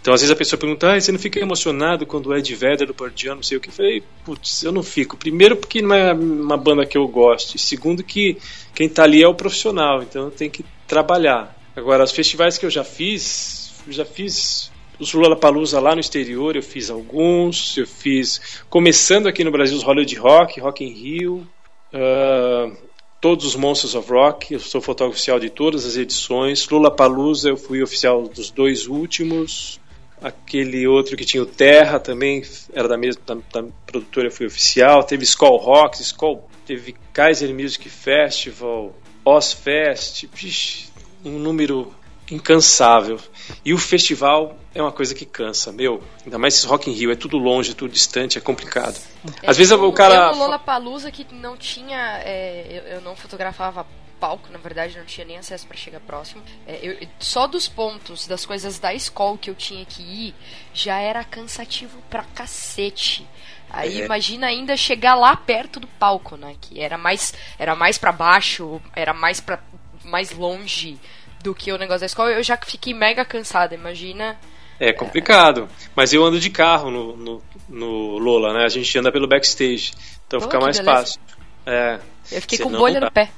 Então, 0.00 0.12
às 0.12 0.20
vezes 0.20 0.32
a 0.32 0.36
pessoa 0.36 0.58
pergunta, 0.58 0.92
ah, 0.92 1.00
você 1.00 1.12
não 1.12 1.18
fica 1.18 1.38
emocionado 1.38 2.04
quando 2.04 2.34
é 2.34 2.40
de 2.40 2.54
Vedder 2.54 2.92
do 2.92 3.12
Jam, 3.14 3.36
não 3.36 3.42
sei 3.42 3.58
o 3.58 3.60
que. 3.60 3.68
Eu 3.68 3.72
falei, 3.72 4.02
putz, 4.24 4.62
eu 4.62 4.72
não 4.72 4.82
fico. 4.82 5.16
Primeiro 5.16 5.56
porque 5.56 5.80
não 5.80 5.94
é 5.94 6.12
uma 6.12 6.56
banda 6.56 6.84
que 6.84 6.98
eu 6.98 7.06
gosto. 7.06 7.54
E 7.54 7.58
segundo 7.58 8.02
que 8.02 8.38
quem 8.74 8.88
tá 8.88 9.04
ali 9.04 9.22
é 9.22 9.28
o 9.28 9.34
profissional, 9.34 10.02
então 10.02 10.30
tenho 10.30 10.50
que 10.50 10.64
trabalhar. 10.86 11.56
Agora, 11.76 12.02
os 12.02 12.12
festivais 12.12 12.58
que 12.58 12.66
eu 12.66 12.70
já 12.70 12.82
fiz, 12.82 13.72
eu 13.86 13.92
já 13.92 14.04
fiz 14.04 14.70
os 14.98 15.12
Lollapalooza 15.12 15.78
lá 15.78 15.94
no 15.94 16.00
exterior, 16.00 16.56
eu 16.56 16.62
fiz 16.62 16.90
alguns. 16.90 17.76
Eu 17.76 17.86
fiz, 17.86 18.62
começando 18.68 19.28
aqui 19.28 19.44
no 19.44 19.52
Brasil, 19.52 19.76
os 19.76 19.84
Hollywood 19.84 20.16
Rock, 20.16 20.60
Rock 20.60 20.84
in 20.84 20.92
Rio. 20.92 21.48
Uh, 21.92 22.87
todos 23.20 23.44
os 23.44 23.56
Monsters 23.56 23.94
of 23.94 24.10
Rock, 24.10 24.54
eu 24.54 24.60
sou 24.60 24.80
fotógrafo 24.80 25.16
oficial 25.16 25.38
de 25.38 25.50
todas 25.50 25.84
as 25.84 25.96
edições. 25.96 26.68
Lula 26.68 26.90
Palusa, 26.90 27.48
eu 27.48 27.56
fui 27.56 27.82
oficial 27.82 28.28
dos 28.28 28.50
dois 28.50 28.86
últimos. 28.86 29.80
Aquele 30.20 30.86
outro 30.86 31.16
que 31.16 31.24
tinha 31.24 31.42
o 31.42 31.46
Terra 31.46 32.00
também 32.00 32.42
era 32.72 32.88
da 32.88 32.96
mesma 32.96 33.22
da, 33.24 33.34
da 33.34 33.68
produtora, 33.86 34.28
eu 34.28 34.32
fui 34.32 34.46
oficial. 34.46 35.02
Teve 35.02 35.24
Skull 35.24 35.56
Rocks, 35.56 36.00
Skull, 36.00 36.48
teve 36.66 36.94
Kaiser 37.12 37.52
Music 37.54 37.88
Festival, 37.88 38.96
Ozfest, 39.24 40.26
Fest, 40.32 40.90
um 41.24 41.38
número 41.38 41.92
incansável. 42.30 43.18
E 43.64 43.72
o 43.72 43.78
festival 43.78 44.58
é 44.80 44.82
uma 44.82 44.92
coisa 44.92 45.14
que 45.14 45.26
cansa, 45.26 45.72
meu. 45.72 46.02
Ainda 46.24 46.38
mais 46.38 46.54
esse 46.54 46.66
Rock 46.66 46.90
in 46.90 46.94
Rio, 46.94 47.10
é 47.10 47.16
tudo 47.16 47.36
longe, 47.36 47.72
é 47.72 47.74
tudo 47.74 47.92
distante, 47.92 48.38
é 48.38 48.40
complicado. 48.40 48.98
É, 49.42 49.50
Às 49.50 49.56
vezes 49.56 49.72
eu, 49.72 49.82
o 49.82 49.92
cara. 49.92 50.14
Eu 50.14 50.32
no 50.32 50.38
Lollapalooza 50.38 51.10
que 51.10 51.26
não 51.32 51.56
tinha. 51.56 52.20
É, 52.24 52.66
eu, 52.68 52.92
eu, 52.94 53.00
não 53.00 53.16
fotografava 53.16 53.86
palco, 54.20 54.48
na 54.50 54.58
verdade, 54.58 54.98
não 54.98 55.04
tinha 55.04 55.24
nem 55.24 55.38
acesso 55.38 55.66
para 55.66 55.76
chegar 55.76 56.00
próximo. 56.00 56.42
É, 56.66 56.78
eu, 56.82 57.08
só 57.18 57.46
dos 57.46 57.68
pontos, 57.68 58.26
das 58.26 58.44
coisas 58.44 58.78
da 58.78 58.92
escola 58.94 59.38
que 59.38 59.50
eu 59.50 59.54
tinha 59.54 59.84
que 59.84 60.02
ir, 60.02 60.34
já 60.72 60.98
era 60.98 61.24
cansativo 61.24 61.98
pra 62.08 62.24
cacete. 62.24 63.26
Aí 63.70 64.00
é. 64.00 64.04
imagina 64.04 64.46
ainda 64.46 64.76
chegar 64.76 65.14
lá 65.14 65.36
perto 65.36 65.78
do 65.80 65.86
palco, 65.86 66.36
né? 66.36 66.56
Que 66.60 66.80
era 66.80 66.96
mais, 66.96 67.34
era 67.58 67.74
mais 67.74 67.98
para 67.98 68.12
baixo, 68.12 68.80
era 68.94 69.12
mais 69.12 69.40
para 69.40 69.60
mais 70.04 70.30
longe 70.30 70.98
do 71.42 71.54
que 71.54 71.72
o 71.72 71.78
negócio 71.78 72.00
da 72.00 72.06
escola. 72.06 72.30
Eu 72.30 72.42
já 72.42 72.56
fiquei 72.56 72.94
mega 72.94 73.24
cansada, 73.24 73.74
imagina. 73.74 74.38
É 74.80 74.92
complicado. 74.92 75.68
Mas 75.94 76.12
eu 76.12 76.24
ando 76.24 76.38
de 76.38 76.50
carro 76.50 76.90
no, 76.90 77.16
no, 77.16 77.42
no 77.68 78.18
Lola, 78.18 78.52
né? 78.52 78.64
A 78.64 78.68
gente 78.68 78.96
anda 78.98 79.10
pelo 79.10 79.26
backstage. 79.26 79.92
Então 80.26 80.40
fica 80.40 80.60
mais 80.60 80.78
beleza. 80.78 80.96
fácil. 80.96 81.20
É. 81.66 81.98
Eu 82.30 82.40
fiquei 82.42 82.58
com 82.58 82.70
bolha 82.70 83.00
no 83.00 83.10
pé. 83.10 83.30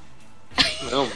Não, 0.91 1.09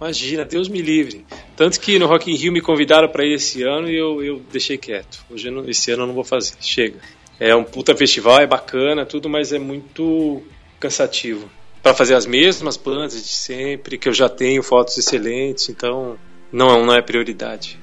imagina, 0.00 0.44
Deus 0.44 0.68
me 0.68 0.80
livre. 0.80 1.24
Tanto 1.56 1.78
que 1.80 1.98
no 1.98 2.06
Rock 2.06 2.30
in 2.30 2.36
Rio 2.36 2.52
me 2.52 2.60
convidaram 2.60 3.08
para 3.08 3.24
ir 3.24 3.34
esse 3.34 3.62
ano 3.62 3.88
e 3.88 3.96
eu, 3.96 4.22
eu 4.22 4.42
deixei 4.50 4.78
quieto. 4.78 5.24
Hoje 5.30 5.50
não, 5.50 5.68
esse 5.68 5.90
ano 5.90 6.04
eu 6.04 6.06
não 6.06 6.14
vou 6.14 6.24
fazer. 6.24 6.54
Chega. 6.60 6.98
É 7.38 7.54
um 7.54 7.64
puta 7.64 7.94
festival, 7.94 8.40
é 8.40 8.46
bacana, 8.46 9.06
tudo, 9.06 9.28
mas 9.28 9.52
é 9.52 9.58
muito 9.58 10.42
cansativo. 10.78 11.50
Para 11.82 11.94
fazer 11.94 12.14
as 12.14 12.26
mesmas 12.26 12.76
bandas 12.76 13.14
de 13.14 13.32
sempre, 13.32 13.96
que 13.96 14.08
eu 14.08 14.12
já 14.12 14.28
tenho 14.28 14.62
fotos 14.62 14.98
excelentes, 14.98 15.70
então 15.70 16.18
não, 16.52 16.84
não 16.84 16.94
é 16.94 17.00
prioridade. 17.00 17.78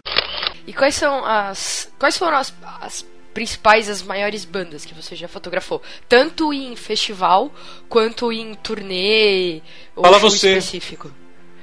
E 0.68 0.74
quais 0.74 0.96
são 0.96 1.26
as. 1.26 1.90
Quais 1.98 2.18
foram 2.18 2.38
as, 2.38 2.54
as 2.82 3.06
principais, 3.34 3.88
as 3.90 4.02
maiores 4.02 4.44
bandas 4.44 4.84
que 4.84 4.94
você 4.94 5.16
já 5.16 5.30
fotografou? 5.30 5.82
Tanto 6.10 6.52
em 6.52 6.76
festival 6.76 7.50
quanto 7.88 8.34
em 8.34 8.54
turnê 8.56 9.62
ou 9.96 10.04
Fala 10.04 10.20
você. 10.20 10.58
específico? 10.58 11.10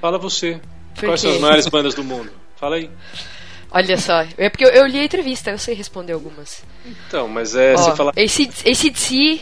Fala 0.00 0.18
você. 0.18 0.58
Por 0.94 1.08
quais 1.08 1.20
quê? 1.20 1.26
são 1.26 1.36
as 1.36 1.40
maiores 1.42 1.68
bandas 1.68 1.94
do 1.94 2.02
mundo? 2.02 2.32
Fala 2.56 2.76
aí. 2.76 2.90
Olha 3.70 3.98
só, 3.98 4.24
é 4.38 4.48
porque 4.48 4.64
eu, 4.64 4.68
eu, 4.68 4.86
li 4.86 5.00
a 5.00 5.04
entrevista, 5.04 5.50
eu 5.50 5.58
sei 5.58 5.74
responder 5.74 6.12
algumas. 6.12 6.64
Então, 6.86 7.26
mas 7.26 7.54
é. 7.56 7.74
Ó, 7.74 7.76
você 7.76 7.96
fala. 7.96 8.12
ACDC, 8.12 9.40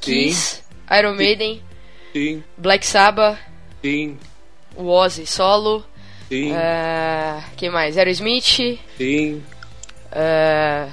Kiss, 0.00 0.62
Iron 0.98 1.14
Maiden, 1.14 1.60
Sim. 2.12 2.44
Black 2.56 2.86
Sabbath, 2.86 3.38
Sim. 3.82 4.16
o 4.76 4.86
Ozzy 4.88 5.26
solo. 5.26 5.84
Sim. 6.32 6.52
Uh, 6.52 7.42
quem 7.58 7.68
mais? 7.68 7.98
Aerosmith. 7.98 8.78
Sim. 8.96 9.42
Uh, 10.10 10.90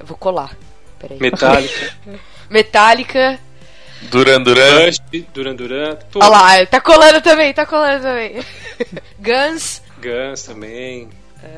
eu 0.00 0.06
vou 0.06 0.16
colar. 0.16 0.56
Peraí. 0.98 1.18
Metallica. 1.20 1.94
Metallica. 2.48 3.38
Duran 4.00 4.40
Duran. 4.40 4.90
Duran 5.34 5.54
Duran. 5.54 5.98
Olha 6.14 6.28
lá, 6.28 6.66
tá 6.66 6.80
colando 6.80 7.20
também, 7.20 7.52
tá 7.52 7.66
colando 7.66 8.02
também. 8.02 8.42
Guns. 9.20 9.82
Guns 10.00 10.42
também. 10.42 11.10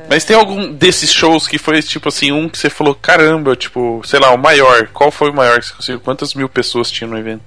Mas 0.09 0.25
tem 0.25 0.35
algum 0.35 0.73
desses 0.73 1.13
shows 1.13 1.47
que 1.47 1.57
foi 1.57 1.81
tipo 1.81 2.09
assim, 2.09 2.33
um 2.33 2.49
que 2.49 2.57
você 2.57 2.69
falou, 2.69 2.93
caramba, 2.93 3.55
tipo, 3.55 4.01
sei 4.03 4.19
lá, 4.19 4.33
o 4.33 4.37
maior. 4.37 4.87
Qual 4.87 5.09
foi 5.09 5.29
o 5.29 5.33
maior 5.33 5.59
que 5.61 5.67
você 5.67 5.73
conseguiu? 5.73 6.01
Quantas 6.01 6.33
mil 6.33 6.49
pessoas 6.49 6.91
tinha 6.91 7.07
no 7.07 7.17
evento? 7.17 7.43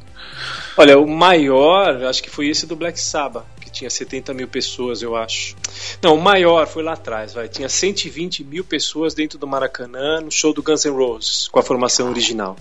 Olha, 0.78 0.98
o 0.98 1.06
maior, 1.08 2.04
acho 2.04 2.22
que 2.22 2.30
foi 2.30 2.48
esse 2.48 2.64
do 2.64 2.76
Black 2.76 2.98
Sabbath, 3.00 3.44
que 3.68 3.78
tinha 3.78 3.90
70 3.90 4.34
mil 4.34 4.48
pessoas, 4.48 5.02
eu 5.02 5.14
acho. 5.14 5.54
Não, 6.02 6.14
o 6.14 6.20
maior 6.20 6.66
foi 6.66 6.82
lá 6.82 6.94
atrás, 6.94 7.34
vai. 7.34 7.48
Tinha 7.48 7.68
120 7.68 8.42
mil 8.44 8.64
pessoas 8.64 9.14
dentro 9.14 9.38
do 9.38 9.46
Maracanã 9.46 10.20
no 10.20 10.30
show 10.30 10.52
do 10.52 10.62
Guns 10.62 10.84
N' 10.84 10.92
Roses, 10.92 11.48
com 11.48 11.58
a 11.58 11.62
formação 11.62 12.08
original. 12.08 12.56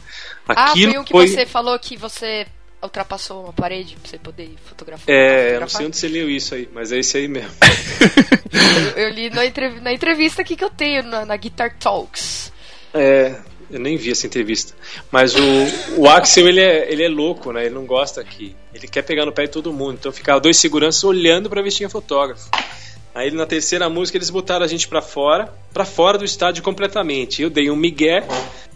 Aquilo 0.48 0.92
ah, 0.92 0.94
foi 0.94 1.02
o 1.02 1.04
que 1.04 1.12
foi... 1.12 1.28
você 1.28 1.46
falou 1.46 1.78
que 1.80 1.98
você 1.98 2.46
ultrapassou 2.82 3.44
uma 3.44 3.54
parede 3.54 3.96
pra 3.96 4.10
você 4.10 4.18
poder 4.18 4.56
fotografar. 4.66 5.06
É, 5.08 5.56
eu 5.56 5.62
não 5.62 5.70
sei 5.70 5.88
onde 5.88 5.98
você 5.98 6.08
leu 6.08 6.30
isso 6.30 6.54
aí, 6.54 6.70
mas 6.72 6.92
é 6.92 7.00
esse 7.00 7.18
aí 7.18 7.28
mesmo. 7.28 7.52
eu, 8.96 9.04
eu, 9.04 9.10
li 9.10 9.30
na, 9.30 9.46
entrev 9.46 9.82
na 9.82 9.94
entrevista 9.94 10.42
aqui 10.42 10.56
que 10.56 10.64
eu 10.64 10.70
tenho, 10.70 11.04
na, 11.04 11.26
na 11.26 11.36
Guitar 11.36 11.76
Talks. 11.78 12.52
É, 12.94 13.36
eu 13.70 13.80
nem 13.80 13.98
vi 13.98 14.12
essa 14.12 14.26
entrevista. 14.26 14.74
Mas 15.12 15.36
o, 15.36 16.02
o 16.02 16.08
Axel, 16.08 16.48
ele 16.48 16.62
é, 16.62 16.92
ele 16.92 17.04
é 17.04 17.10
louco, 17.10 17.52
né? 17.52 17.66
Ele 17.66 17.76
não 17.76 17.86
gosta 17.86 18.22
aqui. 18.22 18.56
Ele 18.74 18.88
quer 18.88 19.02
pegar 19.02 19.26
no 19.26 19.32
pé 19.32 19.44
de 19.44 19.52
todo 19.52 19.74
mundo. 19.74 19.98
Então 20.00 20.12
ficava 20.12 20.40
dois 20.40 20.58
seguranças 20.58 21.04
olhando 21.04 21.50
para 21.50 21.62
ver 21.62 21.72
se 21.72 21.78
tinha 21.78 21.90
fotógrafo. 21.90 22.50
Aí 23.14 23.32
na 23.32 23.46
terceira 23.46 23.90
música 23.90 24.18
eles 24.18 24.30
botaram 24.30 24.64
a 24.64 24.68
gente 24.68 24.88
para 24.88 25.02
fora, 25.02 25.52
para 25.74 25.84
fora 25.84 26.18
do 26.18 26.24
estádio 26.24 26.64
completamente. 26.64 27.42
Eu 27.42 27.50
dei 27.50 27.70
um 27.70 27.76
migué 27.76 28.24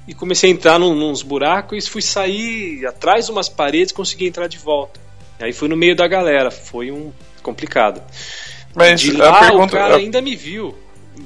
e 0.08 0.14
comecei 0.14 0.50
a 0.50 0.54
entrar 0.54 0.80
num, 0.80 0.96
nos 0.96 1.22
buracos 1.22 1.86
e 1.86 1.89
fui 1.89 2.02
sair 2.02 2.86
atrás 2.86 3.28
de 3.28 3.32
umas 3.32 3.48
paredes, 3.48 3.92
consegui 3.92 4.28
entrar 4.28 4.48
de 4.48 4.58
volta. 4.58 5.00
Aí 5.39 5.54
fui 5.54 5.68
no 5.68 5.78
meio 5.78 5.96
da 5.96 6.08
galera, 6.08 6.52
foi 6.52 6.92
um 6.92 7.12
complicado. 7.42 8.02
Mas 8.74 9.02
de 9.02 9.12
lá 9.12 9.39
pergunta, 9.39 9.66
o 9.66 9.70
cara 9.70 9.96
a... 9.96 9.98
ainda 9.98 10.22
me 10.22 10.36
viu 10.36 10.76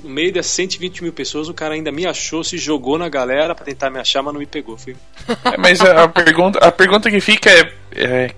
no 0.03 0.09
meio 0.09 0.33
das 0.33 0.47
120 0.47 1.03
mil 1.03 1.13
pessoas, 1.13 1.47
o 1.49 1.53
cara 1.53 1.73
ainda 1.73 1.91
me 1.91 2.05
achou, 2.05 2.43
se 2.43 2.57
jogou 2.57 2.97
na 2.97 3.09
galera 3.09 3.55
para 3.55 3.65
tentar 3.65 3.89
me 3.89 3.99
achar, 3.99 4.21
mas 4.21 4.33
não 4.33 4.39
me 4.39 4.45
pegou. 4.45 4.77
Fui... 4.77 4.95
É, 5.45 5.57
mas 5.57 5.79
a, 5.81 6.07
pergunta, 6.07 6.59
a 6.59 6.71
pergunta 6.71 7.09
que 7.09 7.19
fica 7.19 7.49
é, 7.49 7.71
é, 7.95 8.31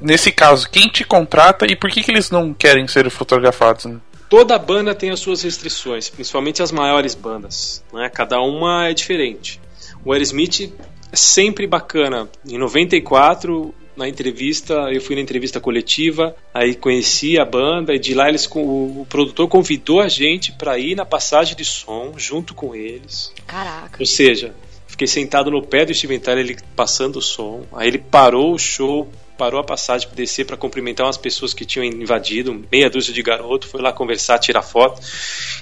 nesse 0.00 0.32
caso, 0.32 0.68
quem 0.70 0.88
te 0.88 1.04
contrata 1.04 1.66
e 1.66 1.76
por 1.76 1.90
que, 1.90 2.02
que 2.02 2.10
eles 2.10 2.30
não 2.30 2.54
querem 2.54 2.86
ser 2.86 3.08
fotografados? 3.10 3.84
Né? 3.84 3.98
Toda 4.28 4.58
banda 4.58 4.94
tem 4.94 5.10
as 5.10 5.20
suas 5.20 5.42
restrições, 5.42 6.08
principalmente 6.08 6.62
as 6.62 6.72
maiores 6.72 7.14
bandas. 7.14 7.84
Né? 7.92 8.08
Cada 8.08 8.40
uma 8.40 8.88
é 8.88 8.94
diferente. 8.94 9.60
O 10.04 10.12
Aerosmith 10.12 10.72
é 11.12 11.16
sempre 11.16 11.66
bacana. 11.66 12.28
Em 12.46 12.58
94, 12.58 13.74
na 13.96 14.08
entrevista, 14.08 14.74
eu 14.92 15.00
fui 15.00 15.14
na 15.14 15.22
entrevista 15.22 15.60
coletiva, 15.60 16.34
aí 16.52 16.74
conheci 16.74 17.38
a 17.38 17.44
banda 17.44 17.94
e 17.94 17.98
de 17.98 18.14
lá 18.14 18.28
eles 18.28 18.46
o, 18.46 18.60
o 19.02 19.06
produtor 19.08 19.48
convidou 19.48 20.00
a 20.00 20.08
gente 20.08 20.52
para 20.52 20.78
ir 20.78 20.94
na 20.94 21.04
passagem 21.04 21.56
de 21.56 21.64
som 21.64 22.14
junto 22.16 22.54
com 22.54 22.74
eles. 22.74 23.32
Caraca. 23.46 23.96
Ou 24.00 24.06
seja, 24.06 24.54
fiquei 24.86 25.06
sentado 25.06 25.50
no 25.50 25.62
pé 25.62 25.84
do 25.84 25.94
Steven 25.94 26.18
Tyler, 26.18 26.44
ele 26.44 26.56
passando 26.74 27.16
o 27.16 27.22
som, 27.22 27.64
aí 27.72 27.88
ele 27.88 27.98
parou 27.98 28.54
o 28.54 28.58
show, 28.58 29.08
parou 29.36 29.60
a 29.60 29.64
passagem 29.64 30.08
para 30.08 30.16
descer 30.16 30.46
para 30.46 30.56
cumprimentar 30.56 31.06
umas 31.06 31.16
pessoas 31.16 31.52
que 31.52 31.64
tinham 31.64 31.84
invadido, 31.84 32.64
meia 32.70 32.88
dúzia 32.88 33.12
de 33.12 33.22
garoto, 33.22 33.66
foi 33.66 33.80
lá 33.80 33.92
conversar, 33.92 34.38
tirar 34.38 34.62
foto. 34.62 35.00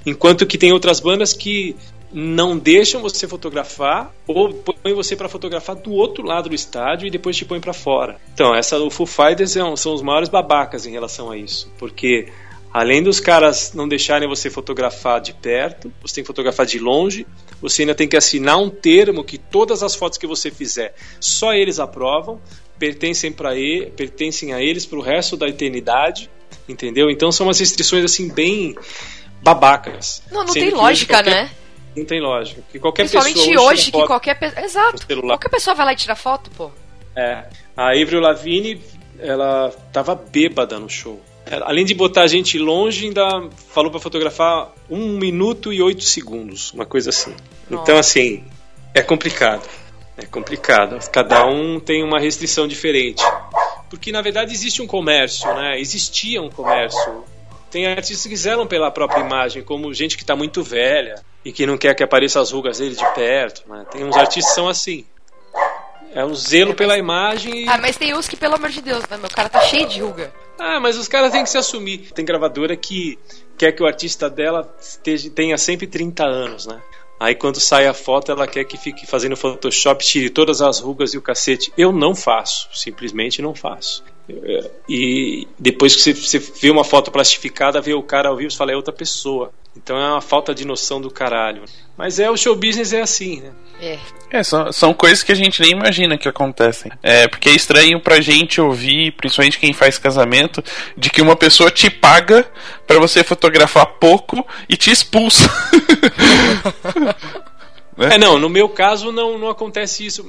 Enquanto 0.04 0.46
que 0.46 0.58
tem 0.58 0.72
outras 0.72 1.00
bandas 1.00 1.32
que 1.32 1.76
não 2.12 2.58
deixam 2.58 3.00
você 3.00 3.26
fotografar 3.26 4.14
ou 4.26 4.52
põem 4.52 4.94
você 4.94 5.16
para 5.16 5.28
fotografar 5.28 5.76
do 5.76 5.92
outro 5.92 6.24
lado 6.24 6.48
do 6.48 6.54
estádio 6.54 7.06
e 7.06 7.10
depois 7.10 7.36
te 7.36 7.44
põem 7.44 7.60
para 7.60 7.72
fora. 7.72 8.20
Então, 8.34 8.54
essa 8.54 8.78
o 8.78 8.90
Foo 8.90 9.06
Fighters 9.06 9.56
é 9.56 9.76
são 9.76 9.94
os 9.94 10.02
maiores 10.02 10.28
babacas 10.28 10.86
em 10.86 10.92
relação 10.92 11.30
a 11.30 11.36
isso, 11.36 11.70
porque 11.78 12.28
além 12.72 13.02
dos 13.02 13.20
caras 13.20 13.72
não 13.74 13.88
deixarem 13.88 14.28
você 14.28 14.50
fotografar 14.50 15.20
de 15.20 15.32
perto, 15.32 15.92
você 16.02 16.16
tem 16.16 16.24
que 16.24 16.26
fotografar 16.26 16.66
de 16.66 16.78
longe, 16.78 17.26
você 17.60 17.82
ainda 17.82 17.94
tem 17.94 18.08
que 18.08 18.16
assinar 18.16 18.58
um 18.58 18.68
termo 18.68 19.24
que 19.24 19.38
todas 19.38 19.82
as 19.82 19.94
fotos 19.94 20.18
que 20.18 20.26
você 20.26 20.50
fizer, 20.50 20.94
só 21.20 21.54
eles 21.54 21.78
aprovam, 21.78 22.40
pertencem 22.78 23.30
para 23.30 23.56
ele, 23.56 23.86
pertencem 23.86 24.52
a 24.52 24.60
eles 24.60 24.84
para 24.84 24.98
o 24.98 25.02
resto 25.02 25.36
da 25.36 25.48
eternidade, 25.48 26.30
entendeu? 26.68 27.10
Então 27.10 27.30
são 27.30 27.46
umas 27.46 27.58
restrições 27.58 28.04
assim 28.04 28.28
bem 28.28 28.74
babacas. 29.42 30.22
Não, 30.30 30.44
não 30.44 30.52
tem 30.52 30.70
lógica, 30.70 31.14
qualquer... 31.14 31.30
né? 31.30 31.50
Não 31.96 32.04
tem 32.04 32.20
lógica. 32.20 32.62
Que 32.70 32.78
qualquer 32.78 33.02
Principalmente 33.02 33.48
pessoa 33.48 33.70
hoje, 33.70 33.92
que 33.92 34.06
qualquer 34.06 34.38
pessoa. 34.38 34.64
Exato. 34.64 35.06
Qualquer 35.06 35.48
pessoa 35.48 35.74
vai 35.74 35.86
lá 35.86 35.92
e 35.92 35.96
tira 35.96 36.16
foto, 36.16 36.50
pô. 36.50 36.70
É. 37.14 37.44
A 37.76 37.90
Avril 37.90 38.20
Lavigne, 38.20 38.80
ela 39.18 39.70
tava 39.92 40.14
bêbada 40.14 40.78
no 40.78 40.88
show. 40.88 41.20
Ela, 41.44 41.66
além 41.66 41.84
de 41.84 41.94
botar 41.94 42.22
a 42.22 42.26
gente 42.26 42.58
longe, 42.58 43.06
ainda 43.06 43.48
falou 43.68 43.90
para 43.90 44.00
fotografar 44.00 44.72
um 44.88 45.18
minuto 45.18 45.72
e 45.72 45.82
oito 45.82 46.04
segundos, 46.04 46.72
uma 46.72 46.86
coisa 46.86 47.10
assim. 47.10 47.34
Então, 47.70 47.98
assim, 47.98 48.44
é 48.94 49.02
complicado. 49.02 49.68
É 50.16 50.24
complicado. 50.24 50.98
Cada 51.10 51.46
um 51.46 51.80
tem 51.80 52.02
uma 52.02 52.20
restrição 52.20 52.68
diferente. 52.68 53.22
Porque, 53.90 54.12
na 54.12 54.22
verdade, 54.22 54.52
existe 54.52 54.80
um 54.80 54.86
comércio, 54.86 55.52
né? 55.54 55.78
Existia 55.78 56.40
um 56.40 56.50
comércio. 56.50 57.24
Tem 57.70 57.86
artistas 57.86 58.26
que 58.26 58.36
zelam 58.36 58.66
pela 58.66 58.90
própria 58.90 59.20
imagem, 59.20 59.62
como 59.62 59.92
gente 59.92 60.16
que 60.16 60.22
está 60.22 60.36
muito 60.36 60.62
velha 60.62 61.22
e 61.44 61.52
que 61.52 61.66
não 61.66 61.76
quer 61.78 61.94
que 61.94 62.02
apareça 62.02 62.40
as 62.40 62.50
rugas 62.50 62.78
dele 62.78 62.94
de 62.94 63.14
perto. 63.14 63.62
Né? 63.68 63.84
Tem 63.90 64.04
uns 64.04 64.16
artistas 64.16 64.50
que 64.52 64.54
são 64.54 64.68
assim. 64.68 65.04
É 66.14 66.24
um 66.24 66.34
zelo 66.34 66.74
pela 66.74 66.98
imagem. 66.98 67.64
e- 67.64 67.68
Ah, 67.68 67.78
mas 67.78 67.96
tem 67.96 68.14
uns 68.14 68.28
que, 68.28 68.36
pelo 68.36 68.54
amor 68.54 68.68
de 68.70 68.82
Deus, 68.82 69.02
né? 69.08 69.16
Meu 69.16 69.30
cara 69.30 69.48
tá 69.48 69.60
cheio 69.62 69.88
de 69.88 70.00
ruga. 70.00 70.32
Ah, 70.58 70.78
mas 70.78 70.96
os 70.98 71.08
caras 71.08 71.32
têm 71.32 71.42
que 71.42 71.48
se 71.50 71.56
assumir. 71.56 72.10
Tem 72.14 72.24
gravadora 72.24 72.76
que 72.76 73.18
quer 73.56 73.72
que 73.72 73.82
o 73.82 73.86
artista 73.86 74.28
dela 74.28 74.70
esteja, 74.80 75.30
tenha 75.30 75.56
sempre 75.56 75.86
30 75.86 76.24
anos, 76.24 76.66
né? 76.66 76.80
Aí 77.18 77.34
quando 77.34 77.60
sai 77.60 77.86
a 77.86 77.94
foto, 77.94 78.30
ela 78.32 78.46
quer 78.46 78.64
que 78.64 78.76
fique 78.76 79.06
fazendo 79.06 79.36
Photoshop, 79.36 80.04
tire 80.04 80.28
todas 80.28 80.60
as 80.60 80.80
rugas 80.80 81.14
e 81.14 81.18
o 81.18 81.22
cacete. 81.22 81.72
Eu 81.78 81.92
não 81.92 82.14
faço, 82.14 82.68
simplesmente 82.74 83.40
não 83.40 83.54
faço. 83.54 84.04
E 84.88 85.46
depois 85.58 85.94
que 85.94 86.12
você, 86.14 86.38
vê 86.38 86.70
uma 86.70 86.84
foto 86.84 87.10
plastificada, 87.10 87.80
vê 87.80 87.94
o 87.94 88.02
cara 88.02 88.28
ao 88.28 88.36
vivo, 88.36 88.50
você 88.50 88.56
fala, 88.56 88.72
é 88.72 88.76
outra 88.76 88.92
pessoa. 88.92 89.52
Então 89.76 89.96
é 89.96 90.10
uma 90.10 90.20
falta 90.20 90.54
de 90.54 90.66
noção 90.66 91.00
do 91.00 91.10
caralho. 91.10 91.62
Mas 91.96 92.18
é 92.18 92.30
o 92.30 92.36
show 92.36 92.54
business 92.54 92.92
é 92.92 93.00
assim, 93.00 93.40
né? 93.40 93.52
É. 93.80 93.98
É, 94.30 94.42
são, 94.42 94.72
são 94.72 94.94
coisas 94.94 95.22
que 95.22 95.32
a 95.32 95.34
gente 95.34 95.60
nem 95.60 95.72
imagina 95.72 96.18
que 96.18 96.28
acontecem. 96.28 96.92
É, 97.02 97.26
porque 97.26 97.48
é 97.48 97.54
estranho 97.54 98.00
pra 98.00 98.20
gente 98.20 98.60
ouvir, 98.60 99.12
principalmente 99.12 99.58
quem 99.58 99.72
faz 99.72 99.98
casamento, 99.98 100.62
de 100.96 101.10
que 101.10 101.22
uma 101.22 101.36
pessoa 101.36 101.70
te 101.70 101.90
paga 101.90 102.48
pra 102.86 102.98
você 102.98 103.24
fotografar 103.24 103.86
pouco 103.86 104.46
e 104.68 104.76
te 104.76 104.90
expulsa. 104.90 105.50
É, 107.98 108.16
não, 108.16 108.38
no 108.38 108.48
meu 108.48 108.70
caso 108.70 109.12
não, 109.12 109.38
não 109.38 109.48
acontece 109.48 110.06
isso. 110.06 110.26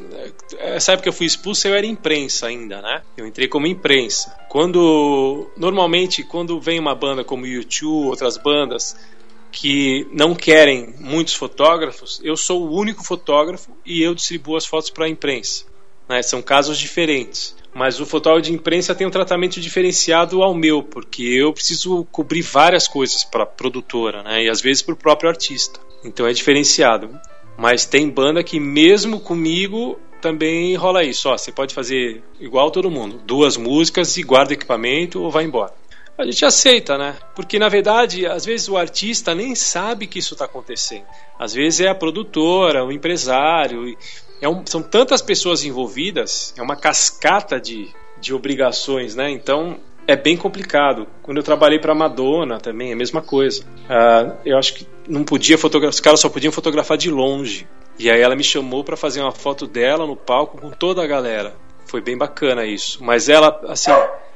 Essa 0.59 0.91
época 0.91 1.03
que 1.03 1.09
eu 1.09 1.13
fui 1.13 1.25
expulso, 1.25 1.65
eu 1.65 1.73
era 1.73 1.85
imprensa 1.85 2.47
ainda, 2.47 2.81
né? 2.81 3.01
Eu 3.15 3.25
entrei 3.25 3.47
como 3.47 3.65
imprensa. 3.65 4.35
Quando. 4.49 5.49
Normalmente, 5.55 6.23
quando 6.23 6.59
vem 6.59 6.77
uma 6.77 6.93
banda 6.93 7.23
como 7.23 7.45
U2, 7.45 7.87
outras 8.05 8.37
bandas 8.37 8.97
que 9.53 10.07
não 10.11 10.33
querem 10.33 10.93
muitos 10.99 11.35
fotógrafos, 11.35 12.19
eu 12.23 12.35
sou 12.35 12.63
o 12.63 12.75
único 12.75 13.03
fotógrafo 13.03 13.71
e 13.85 14.01
eu 14.01 14.13
distribuo 14.15 14.57
as 14.57 14.65
fotos 14.65 14.89
para 14.89 15.05
a 15.05 15.09
imprensa. 15.09 15.65
né? 16.09 16.21
São 16.21 16.41
casos 16.41 16.77
diferentes. 16.77 17.55
Mas 17.73 17.99
o 17.99 18.05
fotógrafo 18.05 18.49
de 18.49 18.53
imprensa 18.53 18.93
tem 18.93 19.07
um 19.07 19.11
tratamento 19.11 19.61
diferenciado 19.61 20.43
ao 20.43 20.53
meu, 20.53 20.83
porque 20.83 21.23
eu 21.23 21.53
preciso 21.53 22.05
cobrir 22.11 22.41
várias 22.41 22.87
coisas 22.87 23.23
para 23.23 23.43
a 23.43 23.47
produtora, 23.47 24.21
né? 24.21 24.43
E 24.43 24.49
às 24.49 24.61
vezes 24.61 24.81
para 24.83 24.93
o 24.93 24.97
próprio 24.97 25.29
artista. 25.29 25.79
Então 26.03 26.27
é 26.27 26.33
diferenciado. 26.33 27.09
Mas 27.57 27.85
tem 27.85 28.09
banda 28.09 28.43
que 28.43 28.59
mesmo 28.59 29.19
comigo 29.19 29.99
também 30.21 30.75
rola 30.75 31.03
isso. 31.03 31.29
Ó, 31.29 31.37
você 31.37 31.51
pode 31.51 31.73
fazer 31.73 32.23
igual 32.39 32.71
todo 32.71 32.89
mundo, 32.91 33.21
duas 33.25 33.57
músicas 33.57 34.17
e 34.17 34.23
guarda 34.23 34.53
equipamento 34.53 35.21
ou 35.21 35.29
vai 35.29 35.43
embora. 35.43 35.73
A 36.17 36.25
gente 36.25 36.45
aceita, 36.45 36.97
né? 36.97 37.15
Porque 37.35 37.57
na 37.57 37.69
verdade, 37.69 38.25
às 38.25 38.45
vezes 38.45 38.69
o 38.69 38.77
artista 38.77 39.33
nem 39.33 39.55
sabe 39.55 40.05
que 40.05 40.19
isso 40.19 40.33
está 40.35 40.45
acontecendo. 40.45 41.05
Às 41.39 41.53
vezes 41.53 41.81
é 41.81 41.87
a 41.89 41.95
produtora, 41.95 42.85
o 42.85 42.91
empresário. 42.91 43.97
É 44.41 44.47
um- 44.47 44.63
são 44.65 44.81
tantas 44.83 45.21
pessoas 45.21 45.63
envolvidas, 45.63 46.53
é 46.57 46.61
uma 46.61 46.75
cascata 46.75 47.59
de, 47.59 47.89
de 48.19 48.33
obrigações, 48.33 49.15
né? 49.15 49.31
Então 49.31 49.79
é 50.07 50.15
bem 50.15 50.37
complicado. 50.37 51.07
Quando 51.23 51.37
eu 51.37 51.43
trabalhei 51.43 51.79
para 51.79 51.95
Madonna 51.95 52.59
também, 52.59 52.91
é 52.91 52.93
a 52.93 52.97
mesma 52.97 53.21
coisa. 53.21 53.63
Ah, 53.89 54.35
eu 54.45 54.57
acho 54.57 54.75
que 54.75 54.87
não 55.07 55.23
podia 55.23 55.57
fotografar, 55.57 55.93
os 55.93 55.99
caras 55.99 56.19
só 56.19 56.29
podiam 56.29 56.51
fotografar 56.51 56.97
de 56.97 57.09
longe. 57.09 57.67
E 57.97 58.09
aí 58.11 58.21
ela 58.21 58.35
me 58.35 58.43
chamou 58.43 58.83
para 58.83 58.97
fazer 58.97 59.21
uma 59.21 59.31
foto 59.31 59.65
dela 59.65 60.05
no 60.05 60.15
palco 60.15 60.59
com 60.59 60.69
toda 60.69 61.03
a 61.03 61.07
galera. 61.07 61.55
Foi 61.87 62.01
bem 62.01 62.17
bacana 62.17 62.65
isso. 62.65 63.03
Mas 63.03 63.29
ela, 63.29 63.61
assim, 63.67 63.91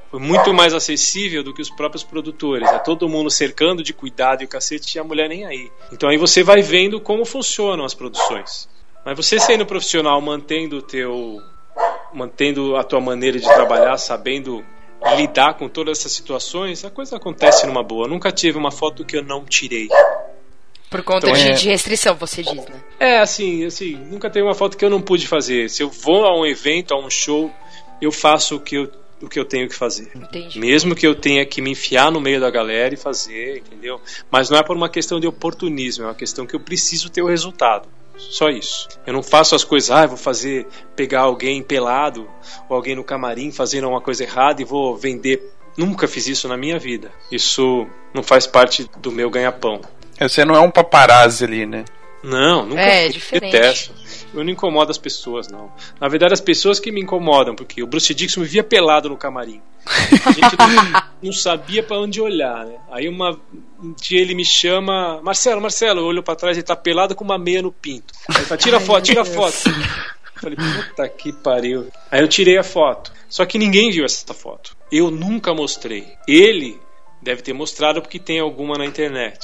foi 0.09 0.19
muito 0.19 0.53
mais 0.53 0.73
acessível 0.73 1.43
do 1.43 1.53
que 1.53 1.61
os 1.61 1.69
próprios 1.69 2.03
produtores. 2.03 2.67
É 2.69 2.79
todo 2.79 3.09
mundo 3.09 3.29
cercando 3.29 3.83
de 3.83 3.93
cuidado 3.93 4.41
e 4.41 4.45
o 4.45 4.47
cacete 4.47 4.97
e 4.97 4.99
a 4.99 5.03
mulher 5.03 5.27
nem 5.29 5.45
aí. 5.45 5.69
Então 5.91 6.09
aí 6.09 6.17
você 6.17 6.43
vai 6.43 6.61
vendo 6.61 6.99
como 7.01 7.25
funcionam 7.25 7.83
as 7.83 7.93
produções. 7.93 8.69
Mas 9.05 9.15
você 9.17 9.39
sendo 9.39 9.65
profissional, 9.65 10.19
mantendo 10.21 10.77
o 10.77 10.81
teu 10.81 11.41
mantendo 12.13 12.75
a 12.77 12.83
tua 12.83 13.01
maneira 13.01 13.37
de 13.37 13.45
trabalhar, 13.45 13.97
sabendo 13.97 14.65
lidar 15.17 15.53
com 15.55 15.69
todas 15.69 15.99
essas 15.99 16.11
situações, 16.11 16.83
a 16.83 16.89
coisa 16.89 17.17
acontece 17.17 17.65
numa 17.67 17.83
boa. 17.83 18.05
Eu 18.05 18.09
nunca 18.09 18.31
tive 18.31 18.57
uma 18.57 18.71
foto 18.71 19.05
que 19.05 19.17
eu 19.17 19.23
não 19.23 19.45
tirei. 19.45 19.87
Por 20.89 21.03
conta 21.03 21.27
Então 21.27 21.33
de, 21.39 21.49
é- 21.49 21.53
de 21.53 21.69
restrição, 21.69 22.15
você 22.15 22.41
diz, 22.41 22.65
né? 22.65 22.81
É, 22.99 23.19
assim, 23.19 23.65
assim, 23.65 23.95
nunca 23.95 24.29
teve 24.29 24.45
uma 24.45 24.55
foto 24.55 24.77
que 24.77 24.85
eu 24.85 24.89
não 24.89 25.01
pude 25.01 25.27
fazer. 25.27 25.69
Se 25.69 25.83
eu 25.83 25.89
vou 25.89 26.25
a 26.25 26.37
um 26.39 26.45
evento, 26.45 26.93
a 26.93 26.97
um 26.97 27.09
show, 27.09 27.51
eu 28.01 28.11
faço 28.11 28.55
o 28.55 28.59
que 28.59 28.75
eu, 28.77 28.91
o 29.21 29.27
que 29.27 29.39
eu 29.39 29.45
tenho 29.45 29.67
que 29.67 29.75
fazer. 29.75 30.11
Entendi. 30.15 30.59
Mesmo 30.59 30.95
que 30.95 31.05
eu 31.05 31.15
tenha 31.15 31.45
que 31.45 31.61
me 31.61 31.71
enfiar 31.71 32.11
no 32.11 32.21
meio 32.21 32.39
da 32.39 32.49
galera 32.49 32.93
e 32.93 32.97
fazer, 32.97 33.57
entendeu? 33.59 33.99
Mas 34.29 34.49
não 34.49 34.57
é 34.57 34.63
por 34.63 34.75
uma 34.75 34.89
questão 34.89 35.19
de 35.19 35.27
oportunismo, 35.27 36.03
é 36.03 36.07
uma 36.07 36.15
questão 36.15 36.45
que 36.45 36.55
eu 36.55 36.59
preciso 36.59 37.09
ter 37.09 37.21
o 37.21 37.27
resultado. 37.27 37.87
Só 38.17 38.49
isso. 38.49 38.87
Eu 39.05 39.13
não 39.13 39.21
faço 39.21 39.55
as 39.55 39.63
coisas, 39.63 39.91
ah, 39.91 40.05
vou 40.05 40.17
fazer, 40.17 40.67
pegar 40.95 41.21
alguém 41.21 41.61
pelado 41.61 42.27
ou 42.67 42.75
alguém 42.75 42.95
no 42.95 43.03
camarim 43.03 43.51
fazendo 43.51 43.87
uma 43.87 44.01
coisa 44.01 44.23
errada 44.23 44.61
e 44.61 44.65
vou 44.65 44.95
vender. 44.97 45.53
Nunca 45.77 46.07
fiz 46.07 46.27
isso 46.27 46.47
na 46.47 46.57
minha 46.57 46.79
vida. 46.79 47.11
Isso 47.31 47.87
não 48.13 48.23
faz 48.23 48.47
parte 48.47 48.89
do 48.97 49.11
meu 49.11 49.29
ganha-pão. 49.29 49.81
Você 50.19 50.43
não 50.43 50.55
é 50.55 50.59
um 50.59 50.71
paparazzi 50.71 51.43
ali, 51.43 51.65
né? 51.67 51.85
Não, 52.23 52.65
nunca 52.65 52.81
É, 52.81 53.03
fui. 53.03 53.13
diferente. 53.13 53.51
Detesto. 53.51 53.93
Eu 54.33 54.43
não 54.43 54.51
incomodo 54.51 54.91
as 54.91 54.97
pessoas, 54.97 55.47
não. 55.47 55.71
Na 55.99 56.07
verdade, 56.07 56.33
as 56.33 56.41
pessoas 56.41 56.79
que 56.79 56.91
me 56.91 57.01
incomodam, 57.01 57.55
porque 57.55 57.81
o 57.81 57.87
Bruce 57.87 58.13
Dixon 58.13 58.41
me 58.41 58.47
via 58.47 58.63
pelado 58.63 59.07
no 59.07 59.15
camarim. 59.17 59.61
A 59.85 60.31
gente 60.31 60.57
não, 60.57 61.01
não 61.23 61.31
sabia 61.33 61.81
pra 61.81 61.97
onde 61.99 62.19
olhar, 62.19 62.65
né? 62.65 62.75
Aí 62.91 63.07
uma, 63.07 63.39
um 63.81 63.93
dia 63.93 64.19
ele 64.19 64.35
me 64.35 64.43
chama, 64.43 65.21
Marcelo, 65.21 65.61
Marcelo, 65.61 66.01
eu 66.01 66.05
olho 66.05 66.23
pra 66.23 66.35
trás 66.35 66.57
e 66.57 66.59
ele 66.59 66.65
tá 66.67 66.75
pelado 66.75 67.15
com 67.15 67.23
uma 67.23 67.37
meia 67.37 67.61
no 67.61 67.71
pinto. 67.71 68.13
Aí 68.29 68.35
ele 68.37 68.45
fala, 68.45 68.57
tira 68.59 68.77
a 68.77 68.81
foto, 68.81 69.03
tira 69.05 69.21
a 69.21 69.25
foto. 69.25 69.55
Eu 69.67 70.41
falei, 70.41 70.57
puta 70.57 71.09
que 71.09 71.31
pariu. 71.33 71.87
Aí 72.11 72.19
eu 72.21 72.27
tirei 72.27 72.57
a 72.57 72.63
foto. 72.63 73.11
Só 73.29 73.45
que 73.45 73.57
ninguém 73.57 73.89
viu 73.91 74.03
essa 74.05 74.33
foto. 74.33 74.75
Eu 74.91 75.09
nunca 75.09 75.53
mostrei. 75.53 76.05
Ele 76.27 76.79
deve 77.21 77.41
ter 77.41 77.53
mostrado 77.53 78.01
porque 78.01 78.19
tem 78.19 78.39
alguma 78.39 78.77
na 78.77 78.85
internet. 78.85 79.39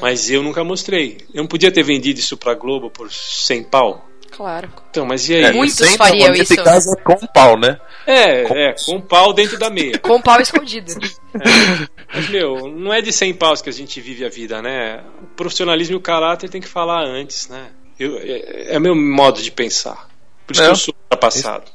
Mas 0.00 0.30
eu 0.30 0.42
nunca 0.42 0.64
mostrei. 0.64 1.18
Eu 1.32 1.42
não 1.42 1.48
podia 1.48 1.70
ter 1.70 1.82
vendido 1.82 2.18
isso 2.18 2.36
pra 2.36 2.54
Globo 2.54 2.90
por 2.90 3.10
100 3.12 3.64
pau. 3.64 4.08
Claro. 4.30 4.72
Então, 4.90 5.04
mas 5.04 5.28
e 5.28 5.34
aí? 5.34 5.52
Muitos 5.52 5.76
sempre, 5.76 5.98
fariam 5.98 6.30
nesse 6.30 6.54
isso. 6.54 6.64
caso 6.64 6.88
é 6.98 7.02
com 7.02 7.26
pau, 7.26 7.58
né? 7.58 7.78
É, 8.06 8.68
é, 8.68 8.74
com 8.86 8.98
pau 9.00 9.32
dentro 9.32 9.58
da 9.58 9.68
meia. 9.68 9.98
Com 9.98 10.16
o 10.16 10.22
pau 10.22 10.40
escondido. 10.40 10.92
Mas, 12.12 12.28
meu, 12.30 12.68
não 12.68 12.92
é 12.92 13.02
de 13.02 13.12
100 13.12 13.34
paus 13.34 13.60
que 13.60 13.68
a 13.68 13.72
gente 13.72 14.00
vive 14.00 14.24
a 14.24 14.30
vida, 14.30 14.62
né? 14.62 15.04
O 15.22 15.26
profissionalismo 15.36 15.94
e 15.94 15.96
o 15.96 16.00
caráter 16.00 16.48
tem 16.48 16.60
que 16.60 16.68
falar 16.68 17.04
antes, 17.04 17.48
né? 17.48 17.68
Eu, 17.98 18.18
é, 18.18 18.74
é 18.74 18.78
meu 18.80 18.94
modo 18.94 19.40
de 19.42 19.50
pensar. 19.50 20.08
Por 20.46 20.54
isso 20.54 20.62
Não. 20.62 20.68
que 20.68 20.72
eu 20.72 20.76
sou 20.76 20.94
ultrapassado. 20.94 21.70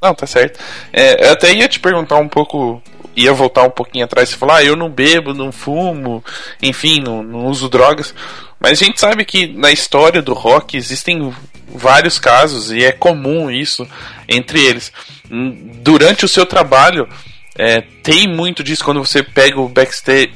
Não, 0.00 0.14
tá 0.14 0.26
certo. 0.26 0.60
É, 0.92 1.26
eu 1.26 1.32
até 1.32 1.52
ia 1.52 1.68
te 1.68 1.80
perguntar 1.80 2.16
um 2.16 2.28
pouco, 2.28 2.80
ia 3.18 3.32
voltar 3.32 3.64
um 3.64 3.70
pouquinho 3.70 4.04
atrás, 4.04 4.28
você 4.28 4.36
falou, 4.36 4.54
ah, 4.54 4.64
eu 4.64 4.76
não 4.76 4.88
bebo, 4.88 5.34
não 5.34 5.50
fumo, 5.52 6.24
enfim, 6.62 7.00
não, 7.00 7.22
não 7.22 7.46
uso 7.46 7.68
drogas. 7.68 8.14
Mas 8.60 8.80
a 8.80 8.84
gente 8.84 9.00
sabe 9.00 9.24
que 9.24 9.46
na 9.46 9.70
história 9.70 10.22
do 10.22 10.32
rock 10.32 10.76
existem 10.76 11.32
vários 11.66 12.18
casos, 12.18 12.70
e 12.70 12.84
é 12.84 12.92
comum 12.92 13.50
isso 13.50 13.86
entre 14.28 14.64
eles. 14.64 14.92
Hum, 15.30 15.70
Durante 15.82 16.24
o 16.24 16.28
seu 16.28 16.46
trabalho, 16.46 17.08
é, 17.56 17.80
tem 18.02 18.28
muito 18.28 18.62
disso 18.62 18.84
quando 18.84 19.04
você 19.04 19.22
pega 19.22 19.60
o 19.60 19.70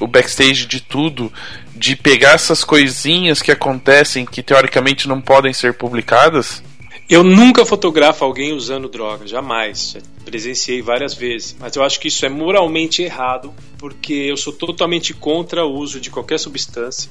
o 0.00 0.06
backstage 0.06 0.66
de 0.66 0.80
tudo, 0.80 1.32
de 1.74 1.96
pegar 1.96 2.32
essas 2.32 2.64
coisinhas 2.64 3.42
que 3.42 3.50
acontecem 3.50 4.26
que 4.26 4.42
teoricamente 4.42 5.08
não 5.08 5.20
podem 5.20 5.52
ser 5.52 5.74
publicadas. 5.74 6.62
Eu 7.08 7.22
nunca 7.22 7.66
fotografo 7.66 8.24
alguém 8.24 8.52
usando 8.52 8.88
droga, 8.88 9.26
jamais. 9.26 9.92
Já 9.92 10.00
presenciei 10.24 10.80
várias 10.80 11.14
vezes. 11.14 11.56
Mas 11.58 11.76
eu 11.76 11.82
acho 11.82 12.00
que 12.00 12.08
isso 12.08 12.24
é 12.24 12.28
moralmente 12.28 13.02
errado, 13.02 13.52
porque 13.78 14.14
eu 14.14 14.36
sou 14.36 14.52
totalmente 14.52 15.12
contra 15.12 15.64
o 15.64 15.74
uso 15.74 16.00
de 16.00 16.10
qualquer 16.10 16.38
substância 16.38 17.10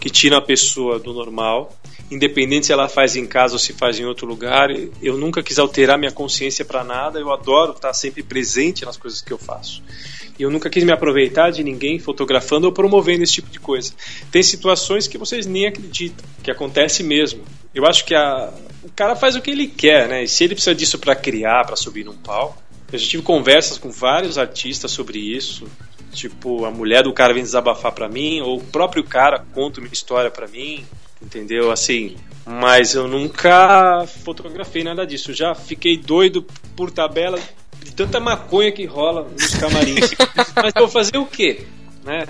que 0.00 0.08
tira 0.08 0.38
a 0.38 0.40
pessoa 0.40 0.98
do 0.98 1.12
normal, 1.12 1.76
independente 2.10 2.66
se 2.66 2.72
ela 2.72 2.88
faz 2.88 3.16
em 3.16 3.26
casa 3.26 3.54
ou 3.54 3.58
se 3.58 3.74
faz 3.74 4.00
em 4.00 4.06
outro 4.06 4.26
lugar. 4.26 4.70
Eu 5.02 5.18
nunca 5.18 5.42
quis 5.42 5.58
alterar 5.58 5.98
minha 5.98 6.10
consciência 6.10 6.64
para 6.64 6.82
nada. 6.82 7.20
Eu 7.20 7.30
adoro 7.30 7.72
estar 7.72 7.92
sempre 7.92 8.22
presente 8.22 8.84
nas 8.84 8.96
coisas 8.96 9.20
que 9.20 9.30
eu 9.30 9.38
faço. 9.38 9.82
E 10.38 10.42
eu 10.42 10.50
nunca 10.50 10.70
quis 10.70 10.82
me 10.82 10.90
aproveitar 10.90 11.50
de 11.50 11.62
ninguém 11.62 11.98
fotografando 11.98 12.66
ou 12.66 12.72
promovendo 12.72 13.22
esse 13.22 13.34
tipo 13.34 13.50
de 13.50 13.60
coisa. 13.60 13.92
Tem 14.32 14.42
situações 14.42 15.06
que 15.06 15.18
vocês 15.18 15.44
nem 15.44 15.66
acreditam, 15.66 16.24
que 16.42 16.50
acontece 16.50 17.02
mesmo. 17.02 17.44
Eu 17.74 17.84
acho 17.84 18.06
que 18.06 18.14
a, 18.14 18.50
o 18.82 18.90
cara 18.90 19.14
faz 19.14 19.36
o 19.36 19.40
que 19.40 19.50
ele 19.50 19.66
quer, 19.66 20.08
né? 20.08 20.24
E 20.24 20.28
se 20.28 20.44
ele 20.44 20.54
precisa 20.54 20.74
disso 20.74 20.98
para 20.98 21.14
criar, 21.14 21.64
para 21.64 21.76
subir 21.76 22.04
num 22.04 22.16
palco. 22.16 22.62
Eu 22.92 22.98
já 22.98 23.06
tive 23.06 23.22
conversas 23.22 23.78
com 23.78 23.90
vários 23.90 24.36
artistas 24.36 24.90
sobre 24.90 25.18
isso. 25.18 25.66
Tipo, 26.12 26.64
a 26.64 26.70
mulher 26.70 27.04
do 27.04 27.12
cara 27.12 27.32
vem 27.32 27.42
desabafar 27.42 27.92
para 27.92 28.08
mim, 28.08 28.40
ou 28.40 28.58
o 28.58 28.64
próprio 28.64 29.04
cara 29.04 29.44
conta 29.54 29.80
uma 29.80 29.88
história 29.92 30.30
para 30.30 30.48
mim, 30.48 30.84
entendeu? 31.22 31.70
Assim, 31.70 32.16
mas 32.44 32.94
eu 32.94 33.06
nunca 33.06 34.04
fotografei 34.24 34.82
nada 34.82 35.06
disso. 35.06 35.30
Eu 35.30 35.34
já 35.34 35.54
fiquei 35.54 35.96
doido 35.96 36.44
por 36.74 36.90
tabela 36.90 37.38
de 37.82 37.92
tanta 37.92 38.18
maconha 38.18 38.72
que 38.72 38.84
rola 38.86 39.28
nos 39.28 39.54
camarins. 39.54 40.10
mas 40.56 40.72
vou 40.74 40.88
fazer 40.88 41.16
o 41.16 41.26
quê? 41.26 41.64
Né? 42.04 42.26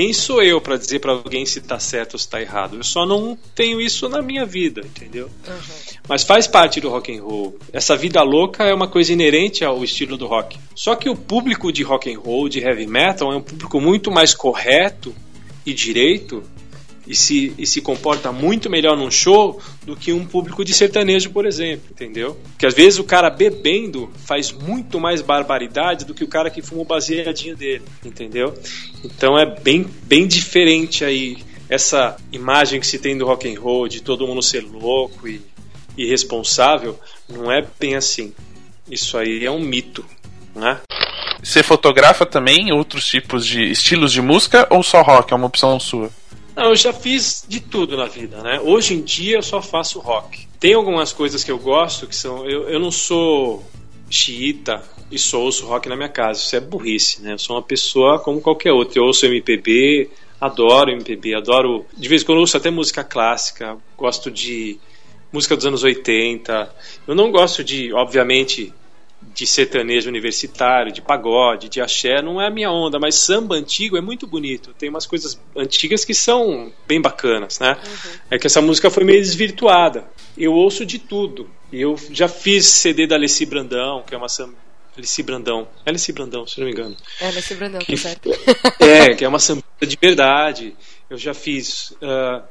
Quem 0.00 0.14
sou 0.14 0.42
eu 0.42 0.62
para 0.62 0.78
dizer 0.78 0.98
para 0.98 1.12
alguém 1.12 1.44
se 1.44 1.60
tá 1.60 1.78
certo 1.78 2.14
ou 2.14 2.18
se 2.18 2.26
tá 2.26 2.40
errado? 2.40 2.74
Eu 2.74 2.82
só 2.82 3.04
não 3.04 3.36
tenho 3.54 3.78
isso 3.78 4.08
na 4.08 4.22
minha 4.22 4.46
vida, 4.46 4.80
entendeu? 4.80 5.26
Uhum. 5.46 5.98
Mas 6.08 6.22
faz 6.22 6.46
parte 6.46 6.80
do 6.80 6.88
rock 6.88 7.14
and 7.14 7.22
roll. 7.22 7.58
Essa 7.70 7.98
vida 7.98 8.22
louca 8.22 8.64
é 8.64 8.72
uma 8.72 8.88
coisa 8.88 9.12
inerente 9.12 9.62
ao 9.62 9.84
estilo 9.84 10.16
do 10.16 10.26
rock. 10.26 10.58
Só 10.74 10.96
que 10.96 11.10
o 11.10 11.14
público 11.14 11.70
de 11.70 11.82
rock 11.82 12.10
and 12.10 12.18
roll, 12.18 12.48
de 12.48 12.60
heavy 12.60 12.86
metal, 12.86 13.30
é 13.30 13.36
um 13.36 13.42
público 13.42 13.78
muito 13.78 14.10
mais 14.10 14.32
correto 14.32 15.14
e 15.66 15.74
direito 15.74 16.42
e 17.10 17.14
se, 17.16 17.52
e 17.58 17.66
se 17.66 17.80
comporta 17.80 18.30
muito 18.30 18.70
melhor 18.70 18.96
num 18.96 19.10
show 19.10 19.60
do 19.82 19.96
que 19.96 20.12
um 20.12 20.24
público 20.24 20.64
de 20.64 20.72
sertanejo, 20.72 21.30
por 21.30 21.44
exemplo, 21.44 21.88
entendeu? 21.90 22.38
Porque 22.50 22.64
às 22.64 22.72
vezes 22.72 23.00
o 23.00 23.04
cara 23.04 23.28
bebendo 23.28 24.08
faz 24.24 24.52
muito 24.52 25.00
mais 25.00 25.20
barbaridade 25.20 26.04
do 26.04 26.14
que 26.14 26.22
o 26.22 26.28
cara 26.28 26.48
que 26.50 26.62
fuma 26.62 26.82
o 26.82 26.84
baseadinho 26.84 27.56
dele, 27.56 27.82
entendeu? 28.04 28.54
Então 29.04 29.36
é 29.36 29.44
bem, 29.44 29.84
bem 30.04 30.24
diferente 30.28 31.04
aí 31.04 31.38
essa 31.68 32.16
imagem 32.30 32.78
que 32.78 32.86
se 32.86 33.00
tem 33.00 33.18
do 33.18 33.26
rock 33.26 33.52
and 33.52 33.60
roll 33.60 33.88
de 33.88 34.00
todo 34.00 34.24
mundo 34.24 34.40
ser 34.40 34.60
louco 34.60 35.26
e 35.26 35.42
irresponsável, 35.98 36.96
não 37.28 37.50
é 37.50 37.66
bem 37.80 37.96
assim. 37.96 38.32
Isso 38.88 39.18
aí 39.18 39.44
é 39.44 39.50
um 39.50 39.60
mito, 39.60 40.04
né? 40.54 40.80
Você 41.42 41.60
fotografa 41.64 42.24
também 42.24 42.72
outros 42.72 43.04
tipos 43.04 43.44
de 43.44 43.64
estilos 43.64 44.12
de 44.12 44.22
música 44.22 44.68
ou 44.70 44.80
só 44.84 45.02
rock? 45.02 45.32
É 45.32 45.36
uma 45.36 45.46
opção 45.48 45.80
sua? 45.80 46.08
Não, 46.60 46.68
eu 46.68 46.76
já 46.76 46.92
fiz 46.92 47.42
de 47.48 47.58
tudo 47.58 47.96
na 47.96 48.04
vida, 48.04 48.42
né? 48.42 48.60
Hoje 48.60 48.92
em 48.92 49.00
dia 49.00 49.36
eu 49.36 49.42
só 49.42 49.62
faço 49.62 49.98
rock. 49.98 50.46
Tem 50.60 50.74
algumas 50.74 51.10
coisas 51.10 51.42
que 51.42 51.50
eu 51.50 51.58
gosto 51.58 52.06
que 52.06 52.14
são. 52.14 52.44
Eu, 52.44 52.68
eu 52.68 52.78
não 52.78 52.90
sou 52.90 53.64
xiita 54.10 54.82
e 55.10 55.18
só 55.18 55.40
ouço 55.40 55.64
rock 55.64 55.88
na 55.88 55.96
minha 55.96 56.10
casa. 56.10 56.38
Isso 56.38 56.54
é 56.54 56.60
burrice, 56.60 57.22
né? 57.22 57.32
Eu 57.32 57.38
sou 57.38 57.56
uma 57.56 57.62
pessoa 57.62 58.18
como 58.18 58.42
qualquer 58.42 58.72
outra. 58.72 58.98
Eu 58.98 59.04
ouço 59.04 59.24
MPB, 59.24 60.10
adoro 60.38 60.90
MPB, 60.90 61.34
adoro. 61.34 61.86
De 61.96 62.06
vez 62.06 62.20
em 62.20 62.26
quando 62.26 62.36
eu 62.36 62.42
ouço 62.42 62.58
até 62.58 62.70
música 62.70 63.02
clássica, 63.02 63.78
gosto 63.96 64.30
de 64.30 64.78
música 65.32 65.56
dos 65.56 65.64
anos 65.64 65.82
80. 65.82 66.74
Eu 67.08 67.14
não 67.14 67.30
gosto 67.30 67.64
de, 67.64 67.90
obviamente, 67.94 68.70
de 69.22 69.46
sertanejo 69.46 70.08
universitário, 70.08 70.92
de 70.92 71.00
pagode, 71.00 71.68
de 71.68 71.80
axé, 71.80 72.22
não 72.22 72.40
é 72.40 72.46
a 72.46 72.50
minha 72.50 72.70
onda, 72.70 72.98
mas 72.98 73.14
samba 73.16 73.54
antigo 73.54 73.96
é 73.96 74.00
muito 74.00 74.26
bonito. 74.26 74.74
Tem 74.74 74.88
umas 74.88 75.06
coisas 75.06 75.40
antigas 75.56 76.04
que 76.04 76.14
são 76.14 76.72
bem 76.86 77.00
bacanas, 77.00 77.58
né? 77.58 77.76
Uhum. 77.84 78.18
É 78.30 78.38
que 78.38 78.46
essa 78.46 78.60
música 78.60 78.90
foi 78.90 79.04
meio 79.04 79.20
desvirtuada. 79.20 80.08
Eu 80.36 80.52
ouço 80.52 80.84
de 80.86 80.98
tudo. 80.98 81.50
Eu 81.72 81.96
já 82.10 82.28
fiz 82.28 82.66
CD 82.66 83.06
da 83.06 83.16
Alessi 83.16 83.46
Brandão, 83.46 84.02
que 84.06 84.14
é 84.14 84.18
uma 84.18 84.28
samba. 84.28 84.54
Alessi 84.96 85.22
Brandão. 85.22 85.68
É 85.84 85.90
Alessi 85.90 86.12
Brandão, 86.12 86.46
se 86.46 86.58
não 86.58 86.66
me 86.66 86.72
engano. 86.72 86.96
É 87.20 87.28
Alessi 87.28 87.54
Brandão, 87.54 87.80
que, 87.80 87.92
tá 87.92 88.02
certo. 88.02 88.30
É, 88.80 89.14
que 89.14 89.24
é 89.24 89.28
uma 89.28 89.38
samba 89.38 89.62
de 89.80 89.98
verdade. 90.00 90.74
Eu 91.08 91.16
já 91.16 91.34
fiz. 91.34 91.92
Uh, 91.92 92.42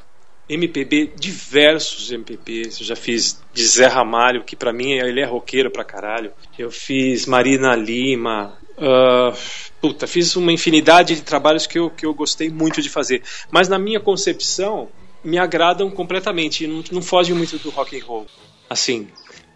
MPB, 0.49 1.11
diversos 1.15 2.11
MPBs. 2.11 2.79
Eu 2.79 2.85
já 2.87 2.95
fiz 2.95 3.39
de 3.53 3.65
Zé 3.65 3.85
Ramalho, 3.85 4.43
que 4.43 4.55
para 4.55 4.73
mim 4.73 4.93
ele 4.93 5.21
é 5.21 5.25
roqueiro 5.25 5.69
pra 5.69 5.83
caralho. 5.83 6.31
Eu 6.57 6.71
fiz 6.71 7.25
Marina 7.25 7.75
Lima. 7.75 8.57
Uh, 8.77 9.37
puta, 9.79 10.07
fiz 10.07 10.35
uma 10.35 10.51
infinidade 10.51 11.15
de 11.15 11.21
trabalhos 11.21 11.67
que 11.67 11.77
eu, 11.77 11.89
que 11.89 12.05
eu 12.05 12.13
gostei 12.13 12.49
muito 12.49 12.81
de 12.81 12.89
fazer. 12.89 13.21
Mas 13.51 13.69
na 13.69 13.77
minha 13.77 13.99
concepção, 13.99 14.89
me 15.23 15.37
agradam 15.37 15.89
completamente. 15.91 16.65
Não, 16.65 16.83
não 16.91 17.01
fogem 17.01 17.35
muito 17.35 17.57
do 17.59 17.69
rock 17.69 17.99
and 17.99 18.03
roll. 18.03 18.25
Assim, 18.69 19.07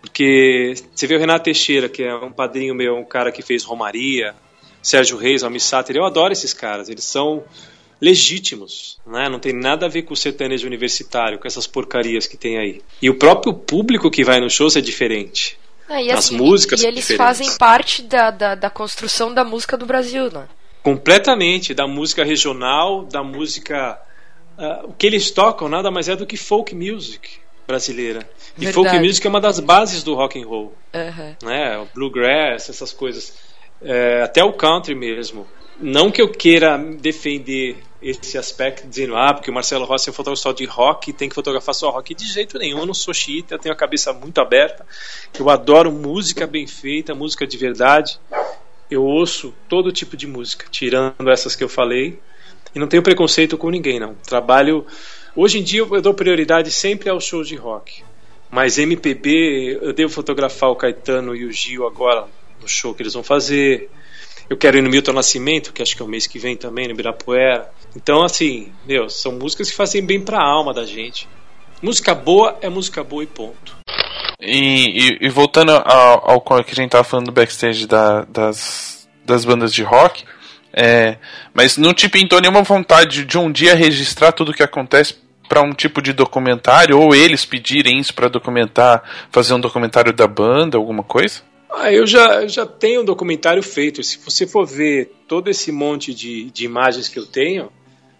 porque 0.02 0.76
você 0.94 1.08
vê 1.08 1.16
o 1.16 1.20
Renato 1.20 1.46
Teixeira, 1.46 1.90
que 1.90 2.04
é 2.04 2.14
um 2.14 2.32
padrinho 2.32 2.76
meu, 2.76 2.98
um 2.98 3.06
cara 3.06 3.32
que 3.32 3.42
fez 3.42 3.64
Romaria, 3.64 4.36
Sérgio 4.82 5.18
Reis, 5.18 5.44
Almi 5.44 5.60
Sater, 5.60 5.96
eu 5.96 6.06
adoro 6.06 6.34
esses 6.34 6.54
caras. 6.54 6.90
Eles 6.90 7.06
são 7.06 7.44
legítimos, 8.04 9.00
né? 9.08 9.30
Não 9.30 9.40
tem 9.40 9.54
nada 9.54 9.86
a 9.86 9.90
ver 9.90 10.02
com 10.02 10.14
o 10.14 10.18
sertanejo 10.18 10.68
universitário, 10.68 11.40
com 11.40 11.48
essas 11.48 11.66
porcarias 11.66 12.28
que 12.28 12.36
tem 12.36 12.60
aí. 12.60 12.82
E 13.02 13.10
o 13.10 13.16
próprio 13.16 13.54
público 13.54 14.12
que 14.12 14.26
vai 14.26 14.42
nos 14.42 14.52
shows 14.52 14.76
é 14.76 14.82
diferente. 14.82 15.58
Ah, 15.88 16.02
e 16.02 16.12
As 16.12 16.26
assim, 16.26 16.38
músicas 16.38 16.84
e 16.84 16.88
eles 16.88 17.08
diferentes. 17.08 17.26
fazem 17.26 17.58
parte 17.58 18.02
da, 18.02 18.30
da, 18.30 18.56
da, 18.56 18.70
construção 18.70 19.34
da 19.34 19.46
música 19.46 19.78
do 19.78 19.86
Brasil, 19.86 20.30
né? 20.30 20.50
Completamente, 20.82 21.74
da 21.74 21.88
música 21.88 22.26
regional, 22.26 23.06
da 23.06 23.24
música. 23.24 23.98
Uh, 24.58 24.90
o 24.90 24.94
que 24.94 25.08
eles 25.08 25.32
tocam 25.32 25.70
nada 25.70 25.90
mais 25.90 26.10
é 26.10 26.16
do 26.16 26.26
que 26.26 26.36
folk 26.36 26.76
music 26.76 27.40
brasileira. 27.66 28.20
E 28.58 28.66
Verdade. 28.66 28.74
folk 28.74 29.00
music 29.00 29.26
é 29.26 29.30
uma 29.30 29.40
das 29.40 29.62
bases 29.62 30.04
do 30.04 30.14
rock 30.14 30.42
and 30.42 30.46
roll. 30.46 30.74
Uhum. 30.94 31.36
Né? 31.42 31.78
O 31.78 31.88
bluegrass, 31.96 32.68
essas 32.68 32.92
coisas. 32.92 33.38
É, 33.82 34.22
até 34.24 34.44
o 34.44 34.52
country 34.52 34.94
mesmo. 34.94 35.48
Não 35.80 36.12
que 36.12 36.22
eu 36.22 36.30
queira 36.30 36.78
defender 36.78 37.78
esse 38.04 38.38
aspecto 38.38 38.88
dizendo, 38.88 39.16
ah, 39.16 39.34
porque 39.34 39.50
o 39.50 39.54
Marcelo 39.54 39.86
Rossi 39.86 40.10
é 40.10 40.14
fotógrafo 40.14 40.42
só 40.42 40.52
de 40.52 40.66
rock 40.66 41.14
tem 41.14 41.30
que 41.30 41.36
fotografar 41.36 41.74
só 41.74 41.90
rock. 41.90 42.14
De 42.14 42.26
jeito 42.26 42.58
nenhum, 42.60 42.80
eu 42.80 42.86
não 42.86 42.94
sou 42.94 43.14
xiita, 43.14 43.58
tenho 43.58 43.74
a 43.74 43.78
cabeça 43.78 44.12
muito 44.12 44.42
aberta. 44.42 44.86
Eu 45.38 45.50
adoro 45.50 45.92
música 45.92 46.46
bem 46.46 46.68
feita, 46.68 47.16
música 47.16 47.48
de 47.48 47.58
verdade. 47.58 48.20
Eu 48.92 49.04
ouço 49.04 49.54
todo 49.70 49.92
tipo 49.92 50.18
de 50.18 50.28
música, 50.28 50.68
tirando 50.70 51.30
essas 51.30 51.56
que 51.56 51.64
eu 51.64 51.70
falei. 51.70 52.20
E 52.76 52.80
não 52.80 52.88
tenho 52.88 53.02
preconceito 53.02 53.58
com 53.58 53.70
ninguém, 53.70 54.00
não. 54.00 54.16
Trabalho. 54.16 54.86
Hoje 55.36 55.60
em 55.60 55.64
dia 55.64 55.82
eu 55.82 56.02
dou 56.02 56.14
prioridade 56.14 56.72
sempre 56.72 57.10
aos 57.10 57.24
shows 57.24 57.48
de 57.48 57.56
rock. 57.56 58.04
Mas 58.52 58.78
MPB, 58.78 59.80
eu 59.82 59.94
devo 59.94 60.12
fotografar 60.14 60.70
o 60.70 60.76
Caetano 60.76 61.36
e 61.36 61.46
o 61.46 61.52
Gil 61.52 61.88
agora 61.88 62.28
no 62.62 62.68
show 62.68 62.94
que 62.94 63.02
eles 63.02 63.14
vão 63.14 63.24
fazer. 63.24 63.90
Eu 64.50 64.58
quero 64.58 64.78
ir 64.78 64.82
no 64.82 64.90
Milton 64.90 65.14
Nascimento, 65.14 65.72
que 65.72 65.82
acho 65.82 65.96
que 65.96 66.02
é 66.02 66.06
o 66.06 66.08
mês 66.08 66.28
que 66.28 66.38
vem 66.38 66.56
também, 66.56 66.88
no 66.88 66.94
Ibirapuera. 66.94 67.72
Então, 67.96 68.24
assim, 68.24 68.72
meu, 68.86 69.10
são 69.10 69.34
músicas 69.34 69.70
que 69.70 69.76
fazem 69.76 70.04
bem 70.04 70.20
pra 70.20 70.42
alma 70.42 70.74
da 70.74 70.86
gente. 70.86 71.28
Música 71.82 72.16
boa 72.16 72.58
é 72.62 72.70
música 72.70 73.04
boa 73.04 73.24
e 73.24 73.28
ponto. 73.28 73.78
E, 74.40 75.10
e, 75.12 75.18
e 75.22 75.30
voltando 75.30 75.72
ao, 75.72 76.32
ao, 76.32 76.42
que 76.42 76.72
a 76.72 76.76
gente 76.76 76.92
tava 76.92 77.04
falando 77.04 77.28
do 77.28 77.32
backstage 77.32 77.86
da, 77.88 78.26
das, 78.26 79.08
das 79.26 79.46
bandas 79.46 79.74
de 79.74 79.84
rock, 79.84 80.24
é, 80.74 81.18
mas 81.54 81.78
não 81.78 81.94
te 81.94 82.10
pintou 82.10 82.42
nenhuma 82.42 82.64
vontade 82.64 83.26
de 83.26 83.38
um 83.38 83.52
dia 83.52 83.76
registrar 83.76 84.32
tudo 84.32 84.52
o 84.52 84.54
que 84.54 84.64
acontece 84.64 85.16
para 85.48 85.62
um 85.62 85.74
tipo 85.74 86.02
de 86.02 86.14
documentário, 86.14 87.00
ou 87.00 87.14
eles 87.14 87.46
pedirem 87.46 88.00
isso 88.00 88.14
para 88.14 88.28
documentar, 88.28 89.04
fazer 89.30 89.54
um 89.54 89.60
documentário 89.60 90.12
da 90.12 90.26
banda, 90.26 90.78
alguma 90.78 91.04
coisa? 91.04 91.42
Ah, 91.70 91.92
eu 91.92 92.08
já, 92.08 92.48
já 92.48 92.66
tenho 92.66 93.02
um 93.02 93.06
documentário 93.06 93.62
feito. 93.62 94.02
Se 94.04 94.18
você 94.18 94.48
for 94.48 94.66
ver 94.66 95.12
todo 95.28 95.50
esse 95.50 95.72
monte 95.72 96.14
de, 96.14 96.50
de 96.52 96.66
imagens 96.66 97.08
que 97.08 97.20
eu 97.20 97.26
tenho, 97.26 97.72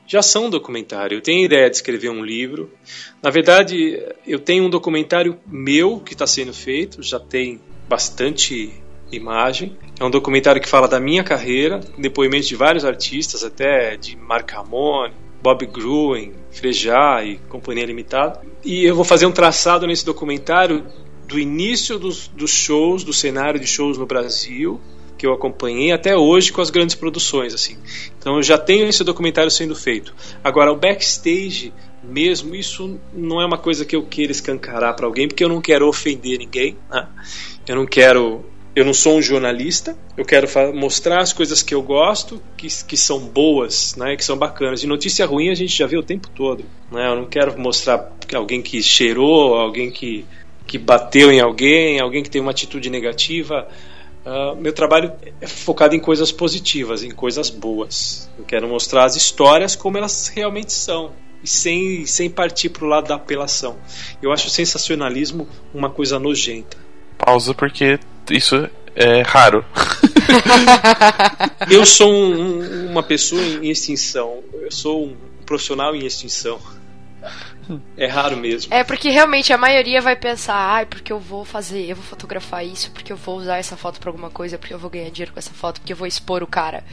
já 0.08 0.22
são 0.22 0.46
um 0.46 0.50
documentário. 0.50 1.18
Eu 1.18 1.22
tenho 1.22 1.46
ideia 1.46 1.70
de 1.70 1.76
escrever 1.76 2.10
um 2.10 2.24
livro. 2.24 2.72
Na 3.22 3.30
verdade, 3.30 4.02
eu 4.26 4.40
tenho 4.40 4.66
um 4.66 4.70
documentário 4.70 5.40
meu 5.46 6.00
que 6.00 6.14
está 6.14 6.28
sendo 6.28 6.54
feito, 6.54 7.02
já 7.02 7.20
tem 7.20 7.60
bastante 7.88 8.72
imagem. 9.12 9.78
É 10.00 10.04
um 10.04 10.10
documentário 10.10 10.62
que 10.62 10.68
fala 10.68 10.88
da 10.88 11.00
minha 11.00 11.24
carreira, 11.24 11.80
depoimentos 11.98 12.48
de 12.48 12.56
vários 12.56 12.86
artistas, 12.86 13.44
até 13.44 13.96
de 13.96 14.16
Mark 14.18 14.50
Ramone, 14.52 15.14
Bob 15.42 15.66
Gruen, 15.66 16.34
Frejá 16.52 17.24
e 17.24 17.38
Companhia 17.50 17.86
Limitada. 17.86 18.42
E 18.64 18.86
eu 18.86 18.96
vou 18.96 19.04
fazer 19.04 19.26
um 19.26 19.32
traçado 19.32 19.86
nesse 19.86 20.06
documentário 20.06 20.86
do 21.28 21.40
início 21.40 21.98
dos, 21.98 22.28
dos 22.28 22.52
shows, 22.52 23.04
do 23.04 23.14
cenário 23.14 23.60
de 23.60 23.68
shows 23.68 23.98
no 23.98 24.06
Brasil, 24.06 24.80
que 25.24 25.28
eu 25.28 25.32
acompanhei 25.32 25.94
até 25.94 26.18
hoje 26.18 26.52
com 26.52 26.60
as 26.60 26.70
grandes 26.70 26.96
produções 26.96 27.54
assim. 27.54 27.78
Então 28.20 28.36
eu 28.36 28.44
já 28.44 28.58
tenho 28.58 28.90
esse 28.90 29.06
documentário 29.06 29.50
sendo 29.50 29.74
feito. 29.74 30.14
Agora 30.44 30.70
o 30.70 30.76
backstage 30.76 31.72
mesmo 32.04 32.54
isso 32.54 33.00
não 33.14 33.42
é 33.42 33.46
uma 33.46 33.58
coisa 33.58 33.86
que 33.86 33.96
eu 33.96 34.04
queira 34.04 34.34
escancarar 34.34 34.94
para 34.98 35.06
alguém 35.06 35.30
porque 35.30 35.42
eu 35.42 35.48
não 35.48 35.62
quero 35.62 35.88
ofender 35.88 36.38
ninguém. 36.38 36.76
Né? 36.92 37.08
Eu 37.66 37.78
não 37.78 37.86
quero 37.86 38.44
eu 38.76 38.84
não 38.84 38.94
sou 38.94 39.16
um 39.16 39.22
jornalista, 39.22 39.96
eu 40.18 40.26
quero 40.26 40.46
mostrar 40.74 41.22
as 41.22 41.32
coisas 41.32 41.62
que 41.62 41.74
eu 41.74 41.82
gosto, 41.82 42.42
que, 42.58 42.68
que 42.86 42.98
são 42.98 43.20
boas, 43.20 43.96
né, 43.96 44.18
que 44.18 44.26
são 44.26 44.36
bacanas. 44.36 44.84
E 44.84 44.88
notícia 44.88 45.28
ruim 45.28 45.52
a 45.52 45.56
gente 45.56 45.78
já 45.78 45.86
vê 45.86 45.96
o 45.96 46.04
tempo 46.04 46.28
todo. 46.32 46.66
Né? 46.92 47.08
Eu 47.08 47.16
não 47.16 47.28
quero 47.28 47.58
mostrar 47.58 48.12
alguém 48.34 48.62
que 48.62 48.84
cheirou, 48.84 49.56
alguém 49.56 49.90
que 49.90 50.26
que 50.66 50.78
bateu 50.78 51.32
em 51.32 51.40
alguém, 51.40 52.00
alguém 52.00 52.24
que 52.24 52.30
tem 52.30 52.42
uma 52.42 52.52
atitude 52.52 52.90
negativa. 52.90 53.68
Uh, 54.26 54.56
meu 54.56 54.72
trabalho 54.72 55.12
é 55.42 55.48
focado 55.48 55.96
em 55.96 56.00
coisas 56.00 56.32
positivas, 56.32 57.04
em 57.04 57.12
coisas 57.12 57.50
boas. 57.50 58.30
Eu 58.40 58.46
quero 58.46 58.68
mostrar 58.70 59.04
as 59.06 59.16
histórias 59.18 59.76
como 59.76 59.98
elas 59.98 60.30
realmente 60.30 60.72
são. 60.72 61.12
e 61.44 61.48
sem, 61.48 62.06
sem 62.06 62.30
partir 62.30 62.70
pro 62.70 62.86
lado 62.88 63.10
da 63.10 63.16
apelação. 63.16 63.78
Eu 64.22 64.32
acho 64.32 64.48
o 64.48 64.50
sensacionalismo 64.50 65.46
uma 65.74 65.90
coisa 65.90 66.18
nojenta. 66.18 66.78
Pausa 67.18 67.54
porque 67.54 68.00
isso 68.32 68.70
é 68.96 69.22
raro. 69.24 69.66
Eu 71.70 71.86
sou 71.86 72.12
um- 72.14 72.90
uma 72.92 73.04
pessoa 73.04 73.42
em 73.42 73.70
extinção. 73.70 74.40
Eu 74.54 74.72
sou 74.72 75.06
um 75.08 75.16
profissional 75.46 75.94
em 75.96 76.06
extinção. 76.06 76.60
É 77.98 78.08
raro 78.08 78.38
mesmo. 78.38 78.74
É 78.74 78.84
porque 78.84 79.10
realmente 79.10 79.54
a 79.54 79.58
maioria 79.58 80.02
vai 80.02 80.16
pensar, 80.16 80.56
ai, 80.56 80.86
porque 80.86 81.12
eu 81.12 81.20
vou 81.20 81.46
fazer, 81.46 81.86
eu 81.90 81.96
vou 81.96 82.04
fotografar 82.06 82.66
isso, 82.66 82.92
porque 82.92 83.12
eu 83.12 83.18
vou 83.18 83.38
usar 83.38 83.58
essa 83.58 83.78
foto 83.78 84.00
pra 84.00 84.10
alguma 84.10 84.30
coisa, 84.30 84.58
porque 84.58 84.74
eu 84.74 84.80
vou 84.80 84.90
ganhar 84.90 85.10
dinheiro 85.10 85.32
com 85.34 85.40
essa 85.40 85.52
foto, 85.54 85.80
porque 85.80 85.94
eu 85.94 85.98
vou 85.98 86.08
expor 86.08 86.44
o 86.44 86.48
cara. 86.48 86.84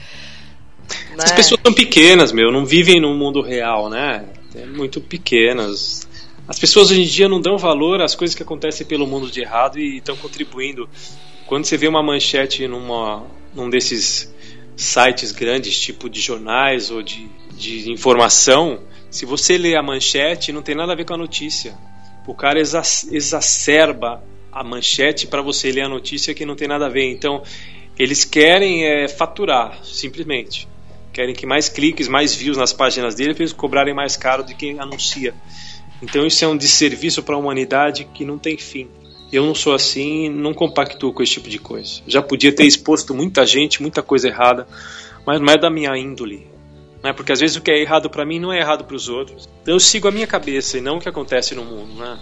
As 1.18 1.30
Né? 1.30 1.36
pessoas 1.36 1.60
são 1.64 1.72
pequenas, 1.72 2.32
meu, 2.32 2.50
não 2.50 2.64
vivem 2.64 3.00
no 3.00 3.14
mundo 3.14 3.40
real, 3.40 3.88
né? 3.88 4.24
É 4.54 4.66
muito 4.66 5.00
pequenas. 5.00 6.08
As 6.48 6.58
pessoas 6.58 6.90
hoje 6.90 7.02
em 7.02 7.06
dia 7.06 7.28
não 7.28 7.40
dão 7.40 7.56
valor 7.56 8.00
às 8.00 8.14
coisas 8.14 8.34
que 8.34 8.42
acontecem 8.42 8.86
pelo 8.86 9.06
mundo 9.06 9.30
de 9.30 9.40
errado 9.40 9.78
e 9.78 9.98
estão 9.98 10.16
contribuindo. 10.16 10.88
Quando 11.46 11.64
você 11.64 11.76
vê 11.76 11.86
uma 11.86 12.02
manchete 12.02 12.66
numa, 12.66 13.24
num 13.54 13.70
desses 13.70 14.32
sites 14.76 15.30
grandes, 15.30 15.78
tipo 15.78 16.08
de 16.08 16.20
jornais 16.20 16.90
ou 16.90 17.02
de, 17.02 17.28
de 17.56 17.90
informação, 17.90 18.80
se 19.10 19.26
você 19.26 19.58
lê 19.58 19.74
a 19.76 19.82
manchete, 19.82 20.52
não 20.52 20.62
tem 20.62 20.74
nada 20.74 20.92
a 20.92 20.96
ver 20.96 21.04
com 21.04 21.14
a 21.14 21.18
notícia. 21.18 21.76
O 22.26 22.34
cara 22.34 22.60
exa- 22.60 22.82
exacerba 23.10 24.22
a 24.52 24.62
manchete 24.62 25.26
para 25.26 25.42
você 25.42 25.70
ler 25.72 25.82
a 25.82 25.88
notícia 25.88 26.34
que 26.34 26.46
não 26.46 26.54
tem 26.54 26.68
nada 26.68 26.86
a 26.86 26.88
ver. 26.88 27.10
Então, 27.10 27.42
eles 27.98 28.24
querem 28.24 28.84
é, 28.84 29.08
faturar, 29.08 29.78
simplesmente. 29.84 30.68
Querem 31.12 31.34
que 31.34 31.44
mais 31.44 31.68
cliques, 31.68 32.08
mais 32.08 32.34
views 32.34 32.56
nas 32.56 32.72
páginas 32.72 33.14
dele 33.14 33.34
para 33.34 33.42
eles 33.42 33.52
cobrarem 33.52 33.92
mais 33.94 34.16
caro 34.16 34.44
de 34.44 34.54
quem 34.54 34.78
anuncia. 34.78 35.34
Então 36.02 36.24
isso 36.26 36.44
é 36.44 36.48
um 36.48 36.56
desserviço 36.56 37.22
para 37.22 37.34
a 37.34 37.38
humanidade 37.38 38.04
que 38.14 38.24
não 38.24 38.38
tem 38.38 38.56
fim. 38.56 38.88
Eu 39.32 39.44
não 39.44 39.54
sou 39.54 39.74
assim, 39.74 40.28
não 40.28 40.54
compactuo 40.54 41.12
com 41.12 41.22
esse 41.22 41.34
tipo 41.34 41.48
de 41.48 41.58
coisa. 41.58 42.00
Já 42.06 42.22
podia 42.22 42.52
ter 42.52 42.64
exposto 42.64 43.14
muita 43.14 43.44
gente, 43.44 43.82
muita 43.82 44.02
coisa 44.02 44.28
errada, 44.28 44.66
mas 45.26 45.40
não 45.40 45.52
é 45.52 45.58
da 45.58 45.70
minha 45.70 45.96
índole. 45.96 46.46
Né? 47.02 47.12
Porque 47.12 47.32
às 47.32 47.40
vezes 47.40 47.56
o 47.56 47.60
que 47.60 47.70
é 47.70 47.80
errado 47.80 48.10
para 48.10 48.24
mim 48.24 48.38
não 48.38 48.52
é 48.52 48.58
errado 48.58 48.84
para 48.84 48.96
os 48.96 49.08
outros. 49.08 49.48
Então 49.62 49.74
eu 49.74 49.80
sigo 49.80 50.08
a 50.08 50.10
minha 50.10 50.26
cabeça 50.26 50.78
e 50.78 50.80
não 50.80 50.96
o 50.96 51.00
que 51.00 51.08
acontece 51.08 51.54
no 51.54 51.64
mundo. 51.64 51.94
Né? 51.94 52.18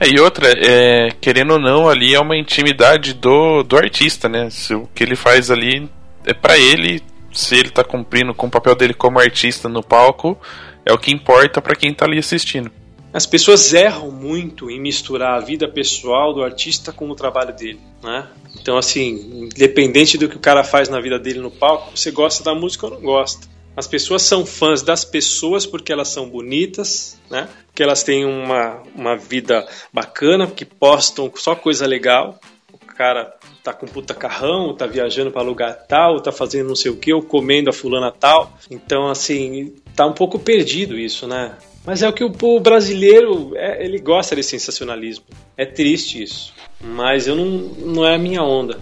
É, 0.00 0.08
e 0.08 0.18
outra, 0.18 0.52
é, 0.56 1.10
querendo 1.20 1.52
ou 1.52 1.60
não, 1.60 1.88
ali 1.88 2.14
é 2.14 2.20
uma 2.20 2.36
intimidade 2.36 3.14
do, 3.14 3.62
do 3.62 3.76
artista, 3.76 4.28
né? 4.28 4.48
Se 4.50 4.74
o 4.74 4.88
que 4.94 5.04
ele 5.04 5.14
faz 5.14 5.50
ali 5.50 5.88
é 6.24 6.34
pra 6.34 6.58
ele, 6.58 7.02
se 7.32 7.54
ele 7.56 7.70
tá 7.70 7.84
cumprindo 7.84 8.34
com 8.34 8.46
o 8.46 8.50
papel 8.50 8.74
dele 8.74 8.94
como 8.94 9.20
artista 9.20 9.68
no 9.68 9.82
palco, 9.82 10.38
é 10.84 10.92
o 10.92 10.98
que 10.98 11.12
importa 11.12 11.60
pra 11.60 11.76
quem 11.76 11.92
tá 11.92 12.06
ali 12.06 12.18
assistindo. 12.18 12.70
As 13.12 13.26
pessoas 13.26 13.72
erram 13.72 14.10
muito 14.10 14.68
em 14.68 14.80
misturar 14.80 15.38
a 15.38 15.40
vida 15.40 15.68
pessoal 15.68 16.34
do 16.34 16.42
artista 16.42 16.92
com 16.92 17.08
o 17.08 17.14
trabalho 17.14 17.54
dele, 17.54 17.78
né? 18.02 18.26
Então, 18.60 18.76
assim, 18.76 19.44
independente 19.44 20.18
do 20.18 20.28
que 20.28 20.36
o 20.36 20.40
cara 20.40 20.64
faz 20.64 20.88
na 20.88 21.00
vida 21.00 21.16
dele 21.18 21.38
no 21.38 21.50
palco, 21.50 21.96
você 21.96 22.10
gosta 22.10 22.42
da 22.42 22.54
música 22.54 22.86
ou 22.86 22.94
não 22.94 23.00
gosta. 23.00 23.46
As 23.76 23.88
pessoas 23.88 24.22
são 24.22 24.46
fãs 24.46 24.82
das 24.82 25.04
pessoas 25.04 25.66
porque 25.66 25.92
elas 25.92 26.08
são 26.08 26.28
bonitas, 26.28 27.20
né? 27.30 27.48
Porque 27.66 27.82
elas 27.82 28.02
têm 28.04 28.24
uma, 28.24 28.82
uma 28.94 29.16
vida 29.16 29.66
bacana, 29.92 30.46
que 30.46 30.64
postam 30.64 31.30
só 31.34 31.56
coisa 31.56 31.86
legal. 31.86 32.38
O 32.72 32.78
cara 32.78 33.34
tá 33.64 33.72
com 33.72 33.86
puta 33.86 34.14
carrão, 34.14 34.74
tá 34.74 34.86
viajando 34.86 35.32
para 35.32 35.42
lugar 35.42 35.74
tal, 35.88 36.20
tá 36.20 36.30
fazendo 36.30 36.68
não 36.68 36.76
sei 36.76 36.92
o 36.92 36.96
que, 36.96 37.12
ou 37.12 37.22
comendo 37.22 37.68
a 37.68 37.72
fulana 37.72 38.12
tal. 38.12 38.56
Então, 38.70 39.08
assim, 39.08 39.74
tá 39.96 40.06
um 40.06 40.12
pouco 40.12 40.38
perdido 40.38 40.96
isso, 40.96 41.26
né? 41.26 41.56
Mas 41.84 42.02
é 42.02 42.08
o 42.08 42.12
que 42.12 42.24
o 42.24 42.30
povo 42.30 42.60
brasileiro, 42.60 43.52
é, 43.56 43.84
ele 43.84 43.98
gosta 43.98 44.36
desse 44.36 44.50
sensacionalismo. 44.50 45.24
É 45.56 45.66
triste 45.66 46.22
isso. 46.22 46.54
Mas 46.80 47.26
eu 47.26 47.34
não, 47.34 47.44
não 47.44 48.06
é 48.06 48.14
a 48.14 48.18
minha 48.18 48.42
onda. 48.42 48.78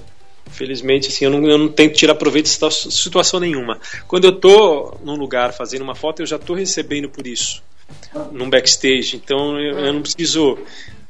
Felizmente, 0.52 1.08
assim, 1.08 1.24
eu 1.24 1.30
não, 1.30 1.48
eu 1.48 1.58
não 1.58 1.68
tento 1.68 1.94
tirar 1.94 2.14
proveito 2.14 2.44
de 2.44 2.50
situa- 2.50 2.70
situação 2.70 3.40
nenhuma. 3.40 3.80
Quando 4.06 4.26
eu 4.26 4.32
tô 4.32 4.96
num 5.02 5.16
lugar 5.16 5.52
fazendo 5.52 5.82
uma 5.82 5.94
foto, 5.94 6.20
eu 6.20 6.26
já 6.26 6.38
tô 6.38 6.54
recebendo 6.54 7.08
por 7.08 7.26
isso. 7.26 7.62
Num 8.30 8.48
backstage. 8.48 9.16
Então 9.16 9.58
eu, 9.58 9.78
eu 9.78 9.92
não 9.92 10.02
preciso 10.02 10.58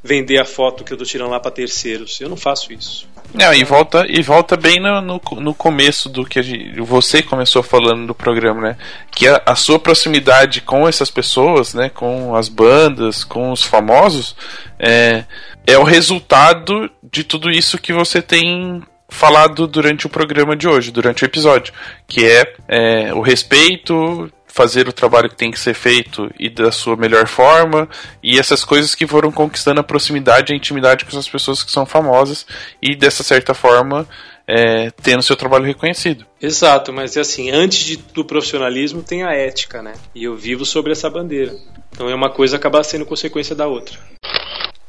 vender 0.02 0.40
a 0.40 0.44
foto 0.44 0.82
que 0.82 0.92
eu 0.92 0.96
tô 0.96 1.04
tirando 1.04 1.30
lá 1.30 1.38
para 1.38 1.50
terceiros. 1.50 2.20
Eu 2.20 2.28
não 2.28 2.36
faço 2.36 2.72
isso. 2.72 3.08
Não, 3.34 3.52
e 3.54 3.64
volta, 3.64 4.04
e 4.08 4.20
volta 4.20 4.56
bem 4.56 4.78
no, 4.80 5.00
no, 5.00 5.20
no 5.40 5.54
começo 5.54 6.08
do 6.08 6.24
que 6.24 6.42
gente, 6.42 6.80
você 6.80 7.22
começou 7.22 7.62
falando 7.62 8.06
do 8.06 8.14
programa, 8.14 8.60
né? 8.60 8.76
Que 9.10 9.26
a, 9.26 9.40
a 9.46 9.54
sua 9.54 9.78
proximidade 9.78 10.60
com 10.60 10.86
essas 10.86 11.10
pessoas, 11.10 11.72
né? 11.72 11.88
Com 11.88 12.34
as 12.34 12.48
bandas, 12.48 13.24
com 13.24 13.50
os 13.50 13.62
famosos, 13.62 14.36
é, 14.78 15.24
é 15.66 15.78
o 15.78 15.84
resultado 15.84 16.90
de 17.02 17.24
tudo 17.24 17.50
isso 17.50 17.78
que 17.78 17.92
você 17.92 18.20
tem 18.20 18.82
falado 19.12 19.66
durante 19.66 20.06
o 20.06 20.10
programa 20.10 20.56
de 20.56 20.66
hoje, 20.66 20.90
durante 20.90 21.22
o 21.22 21.26
episódio, 21.26 21.72
que 22.08 22.24
é, 22.24 22.54
é 22.66 23.14
o 23.14 23.20
respeito, 23.20 24.30
fazer 24.46 24.88
o 24.88 24.92
trabalho 24.92 25.28
que 25.28 25.36
tem 25.36 25.50
que 25.50 25.60
ser 25.60 25.74
feito 25.74 26.30
e 26.38 26.48
da 26.48 26.72
sua 26.72 26.96
melhor 26.96 27.28
forma, 27.28 27.88
e 28.22 28.38
essas 28.38 28.64
coisas 28.64 28.94
que 28.94 29.06
foram 29.06 29.30
conquistando 29.30 29.80
a 29.80 29.84
proximidade 29.84 30.50
e 30.50 30.54
a 30.54 30.56
intimidade 30.56 31.04
com 31.04 31.10
essas 31.10 31.28
pessoas 31.28 31.62
que 31.62 31.70
são 31.70 31.86
famosas 31.86 32.46
e 32.80 32.96
dessa 32.96 33.22
certa 33.22 33.54
forma 33.54 34.08
é, 34.46 34.90
tendo 35.02 35.22
seu 35.22 35.36
trabalho 35.36 35.64
reconhecido. 35.64 36.26
Exato, 36.40 36.92
mas 36.92 37.16
é 37.16 37.20
assim, 37.20 37.50
antes 37.50 37.84
de, 37.84 37.96
do 37.96 38.24
profissionalismo 38.24 39.02
tem 39.02 39.22
a 39.22 39.32
ética, 39.32 39.82
né? 39.82 39.92
E 40.14 40.24
eu 40.24 40.36
vivo 40.36 40.64
sobre 40.64 40.92
essa 40.92 41.08
bandeira. 41.08 41.54
Então 41.92 42.08
é 42.08 42.14
uma 42.14 42.30
coisa 42.30 42.56
acaba 42.56 42.82
sendo 42.82 43.06
consequência 43.06 43.54
da 43.54 43.66
outra. 43.66 43.98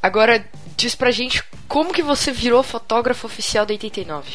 Agora, 0.03 0.45
diz 0.75 0.95
pra 0.95 1.11
gente 1.11 1.41
como 1.65 1.93
que 1.93 2.01
você 2.01 2.29
virou 2.29 2.61
fotógrafo 2.61 3.25
oficial 3.25 3.65
da 3.65 3.71
89. 3.71 4.31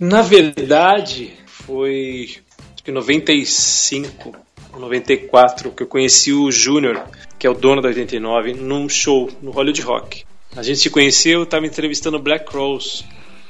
Na 0.00 0.22
verdade, 0.22 1.32
foi 1.46 2.42
acho 2.74 2.82
que 2.82 2.90
95 2.90 4.34
ou 4.72 4.80
94 4.80 5.70
que 5.70 5.84
eu 5.84 5.86
conheci 5.86 6.32
o 6.32 6.50
Júnior, 6.50 7.00
que 7.38 7.46
é 7.46 7.50
o 7.50 7.54
dono 7.54 7.80
da 7.80 7.88
89, 7.88 8.54
num 8.54 8.88
show 8.88 9.30
no 9.40 9.52
Hollywood 9.52 9.82
Rock. 9.82 10.24
A 10.56 10.64
gente 10.64 10.80
se 10.80 10.90
conheceu, 10.90 11.40
eu 11.40 11.46
tava 11.46 11.64
entrevistando 11.64 12.18
Black 12.18 12.52
Rose. 12.52 13.04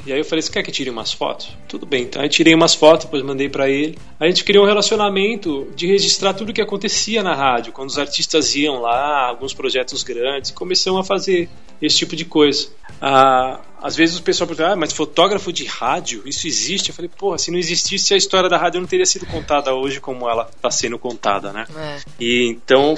E 0.06 0.12
aí 0.12 0.18
eu 0.18 0.24
falei, 0.24 0.42
você 0.42 0.52
quer 0.52 0.62
que 0.62 0.70
eu 0.70 0.74
tire 0.74 0.90
umas 0.90 1.12
fotos? 1.12 1.56
Tudo 1.66 1.86
bem, 1.86 2.02
então 2.02 2.20
aí 2.20 2.28
tirei 2.28 2.54
umas 2.54 2.74
fotos, 2.74 3.06
depois 3.06 3.22
mandei 3.22 3.48
para 3.48 3.68
ele. 3.70 3.98
A 4.20 4.26
gente 4.26 4.44
criou 4.44 4.64
um 4.64 4.68
relacionamento 4.68 5.66
de 5.74 5.86
registrar 5.86 6.34
tudo 6.34 6.50
o 6.50 6.52
que 6.52 6.60
acontecia 6.60 7.22
na 7.22 7.34
rádio, 7.34 7.72
quando 7.72 7.88
os 7.88 7.98
artistas 7.98 8.54
iam 8.54 8.80
lá, 8.80 9.28
alguns 9.28 9.54
projetos 9.54 10.02
grandes, 10.02 10.50
e 10.50 10.52
começamos 10.54 11.00
a 11.00 11.04
fazer 11.04 11.48
esse 11.80 11.96
tipo 11.96 12.14
de 12.14 12.24
coisa. 12.24 12.68
Ah, 13.00 13.60
às 13.82 13.96
vezes 13.96 14.18
o 14.18 14.22
pessoal 14.22 14.46
pergunta, 14.46 14.72
ah, 14.72 14.76
mas 14.76 14.92
fotógrafo 14.92 15.52
de 15.52 15.64
rádio, 15.64 16.22
isso 16.26 16.46
existe? 16.46 16.90
Eu 16.90 16.94
falei, 16.94 17.10
porra, 17.14 17.38
se 17.38 17.50
não 17.50 17.58
existisse 17.58 18.14
a 18.14 18.16
história 18.16 18.48
da 18.48 18.56
rádio 18.56 18.80
não 18.80 18.86
teria 18.86 19.06
sido 19.06 19.26
contada 19.26 19.74
hoje 19.74 20.00
como 20.00 20.28
ela 20.28 20.48
está 20.54 20.70
sendo 20.70 20.98
contada, 20.98 21.52
né? 21.52 21.66
É. 21.76 22.00
E 22.20 22.46
então, 22.48 22.94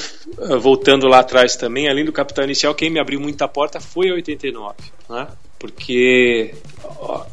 voltando 0.60 1.06
lá 1.08 1.20
atrás 1.20 1.56
também, 1.56 1.88
além 1.88 2.04
do 2.04 2.12
Capital 2.12 2.44
Inicial, 2.44 2.74
quem 2.74 2.90
me 2.90 3.00
abriu 3.00 3.20
muita 3.20 3.48
porta 3.48 3.80
foi 3.80 4.10
a 4.10 4.14
89, 4.14 4.74
né? 5.08 5.28
Porque 5.72 6.54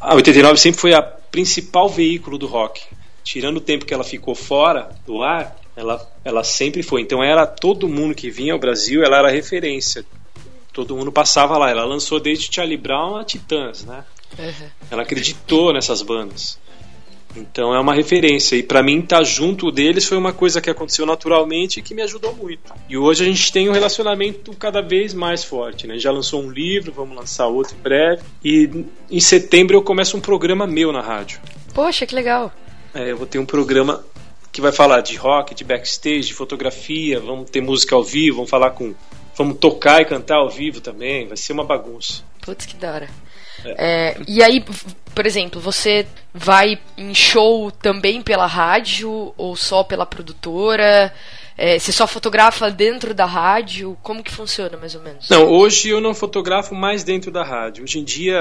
a 0.00 0.14
89 0.14 0.58
sempre 0.58 0.80
foi 0.80 0.94
a 0.94 1.02
principal 1.02 1.88
veículo 1.88 2.38
do 2.38 2.46
rock. 2.46 2.82
Tirando 3.22 3.56
o 3.56 3.60
tempo 3.60 3.84
que 3.84 3.94
ela 3.94 4.04
ficou 4.04 4.34
fora 4.34 4.90
do 5.06 5.22
ar, 5.22 5.56
ela, 5.76 6.10
ela 6.24 6.44
sempre 6.44 6.82
foi. 6.82 7.00
Então 7.00 7.22
era 7.22 7.46
todo 7.46 7.88
mundo 7.88 8.14
que 8.14 8.30
vinha 8.30 8.52
ao 8.52 8.58
Brasil, 8.58 9.02
ela 9.02 9.18
era 9.18 9.30
referência. 9.30 10.04
Todo 10.72 10.96
mundo 10.96 11.12
passava 11.12 11.56
lá. 11.56 11.70
Ela 11.70 11.84
lançou 11.84 12.20
desde 12.20 12.52
Charlie 12.52 12.76
Brown 12.76 13.16
a 13.16 13.24
Titãs, 13.24 13.84
né? 13.84 14.04
Uhum. 14.38 14.68
Ela 14.90 15.02
acreditou 15.02 15.72
nessas 15.72 16.02
bandas. 16.02 16.58
Então 17.36 17.74
é 17.74 17.80
uma 17.80 17.94
referência. 17.94 18.56
E 18.56 18.62
pra 18.62 18.82
mim 18.82 19.00
estar 19.00 19.22
junto 19.24 19.70
deles 19.70 20.06
foi 20.06 20.16
uma 20.16 20.32
coisa 20.32 20.60
que 20.60 20.70
aconteceu 20.70 21.04
naturalmente 21.04 21.80
e 21.80 21.82
que 21.82 21.94
me 21.94 22.02
ajudou 22.02 22.34
muito. 22.34 22.72
E 22.88 22.96
hoje 22.96 23.22
a 23.22 23.26
gente 23.26 23.52
tem 23.52 23.68
um 23.68 23.72
relacionamento 23.72 24.54
cada 24.56 24.80
vez 24.80 25.12
mais 25.12 25.44
forte. 25.44 25.86
Né? 25.86 25.98
Já 25.98 26.10
lançou 26.10 26.42
um 26.42 26.50
livro, 26.50 26.92
vamos 26.92 27.16
lançar 27.16 27.46
outro 27.46 27.76
em 27.76 27.82
breve. 27.82 28.22
E 28.44 28.86
em 29.10 29.20
setembro 29.20 29.76
eu 29.76 29.82
começo 29.82 30.16
um 30.16 30.20
programa 30.20 30.66
meu 30.66 30.92
na 30.92 31.00
rádio. 31.00 31.40
Poxa, 31.74 32.06
que 32.06 32.14
legal. 32.14 32.52
É, 32.94 33.10
eu 33.10 33.16
vou 33.16 33.26
ter 33.26 33.38
um 33.38 33.46
programa 33.46 34.04
que 34.52 34.60
vai 34.60 34.70
falar 34.70 35.00
de 35.00 35.16
rock, 35.16 35.52
de 35.54 35.64
backstage, 35.64 36.28
de 36.28 36.34
fotografia. 36.34 37.18
Vamos 37.18 37.50
ter 37.50 37.60
música 37.60 37.96
ao 37.96 38.04
vivo, 38.04 38.36
vamos 38.36 38.50
falar 38.50 38.70
com. 38.70 38.94
Vamos 39.36 39.58
tocar 39.58 40.00
e 40.00 40.04
cantar 40.04 40.36
ao 40.36 40.48
vivo 40.48 40.80
também. 40.80 41.26
Vai 41.26 41.36
ser 41.36 41.52
uma 41.52 41.64
bagunça. 41.64 42.22
Putz, 42.40 42.64
que 42.64 42.76
da 42.76 42.92
hora. 42.92 43.23
É, 43.64 44.16
e 44.26 44.42
aí, 44.42 44.64
por 45.14 45.26
exemplo, 45.26 45.60
você 45.60 46.06
vai 46.32 46.78
em 46.96 47.14
show 47.14 47.70
também 47.70 48.22
pela 48.22 48.46
rádio 48.46 49.32
ou 49.36 49.54
só 49.56 49.84
pela 49.84 50.04
produtora? 50.04 51.12
É, 51.56 51.78
você 51.78 51.92
só 51.92 52.06
fotografa 52.06 52.70
dentro 52.70 53.14
da 53.14 53.24
rádio? 53.24 53.96
Como 54.02 54.24
que 54.24 54.32
funciona, 54.32 54.76
mais 54.76 54.94
ou 54.94 55.02
menos? 55.02 55.28
Não, 55.28 55.48
hoje 55.48 55.88
eu 55.88 56.00
não 56.00 56.12
fotografo 56.12 56.74
mais 56.74 57.04
dentro 57.04 57.30
da 57.30 57.44
rádio. 57.44 57.84
Hoje 57.84 58.00
em 58.00 58.04
dia 58.04 58.40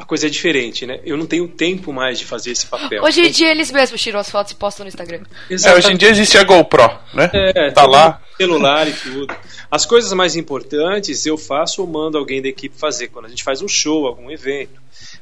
a 0.00 0.04
coisa 0.06 0.28
é 0.28 0.30
diferente, 0.30 0.86
né? 0.86 0.98
Eu 1.04 1.14
não 1.18 1.26
tenho 1.26 1.46
tempo 1.46 1.92
mais 1.92 2.18
de 2.18 2.24
fazer 2.24 2.52
esse 2.52 2.66
papel. 2.66 3.02
Hoje 3.02 3.20
em 3.20 3.30
dia 3.30 3.50
eles 3.50 3.70
mesmos 3.70 4.00
tiram 4.00 4.18
as 4.18 4.30
fotos 4.30 4.52
e 4.52 4.54
postam 4.54 4.84
no 4.84 4.88
Instagram. 4.88 5.24
É, 5.50 5.74
hoje 5.74 5.92
em 5.92 5.96
dia 5.96 6.08
existe 6.08 6.38
a 6.38 6.42
GoPro, 6.42 6.90
né? 7.12 7.30
É, 7.34 7.70
tá 7.70 7.84
lá. 7.84 8.22
Celular 8.38 8.88
e 8.88 8.92
tudo. 8.94 9.36
As 9.70 9.84
coisas 9.84 10.10
mais 10.14 10.36
importantes 10.36 11.26
eu 11.26 11.36
faço 11.36 11.82
ou 11.82 11.86
mando 11.86 12.16
alguém 12.16 12.40
da 12.40 12.48
equipe 12.48 12.74
fazer, 12.78 13.08
quando 13.08 13.26
a 13.26 13.28
gente 13.28 13.44
faz 13.44 13.60
um 13.60 13.68
show, 13.68 14.06
algum 14.06 14.30
evento. 14.30 14.80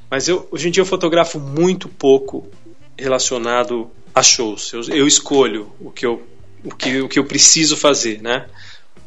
Mas 0.08 0.28
eu, 0.28 0.46
hoje 0.52 0.68
em 0.68 0.70
dia 0.70 0.80
eu 0.80 0.86
fotografo 0.86 1.40
muito 1.40 1.88
pouco 1.88 2.48
relacionado 2.96 3.90
a 4.14 4.22
shows. 4.22 4.72
Eu, 4.72 4.82
eu 4.94 5.08
escolho 5.08 5.72
o 5.80 5.90
que 5.90 6.06
eu, 6.06 6.22
o, 6.64 6.72
que, 6.72 7.00
o 7.00 7.08
que 7.08 7.18
eu 7.18 7.24
preciso 7.24 7.76
fazer, 7.76 8.22
né? 8.22 8.46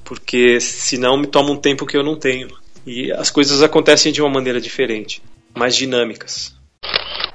Porque 0.04 0.60
senão 0.60 1.16
me 1.16 1.28
toma 1.28 1.52
um 1.52 1.58
tempo 1.58 1.86
que 1.86 1.96
eu 1.96 2.04
não 2.04 2.18
tenho. 2.18 2.50
E 2.86 3.10
as 3.14 3.30
coisas 3.30 3.62
acontecem 3.62 4.12
de 4.12 4.22
uma 4.22 4.30
maneira 4.30 4.60
diferente, 4.60 5.22
mais 5.56 5.76
dinâmicas. 5.76 6.56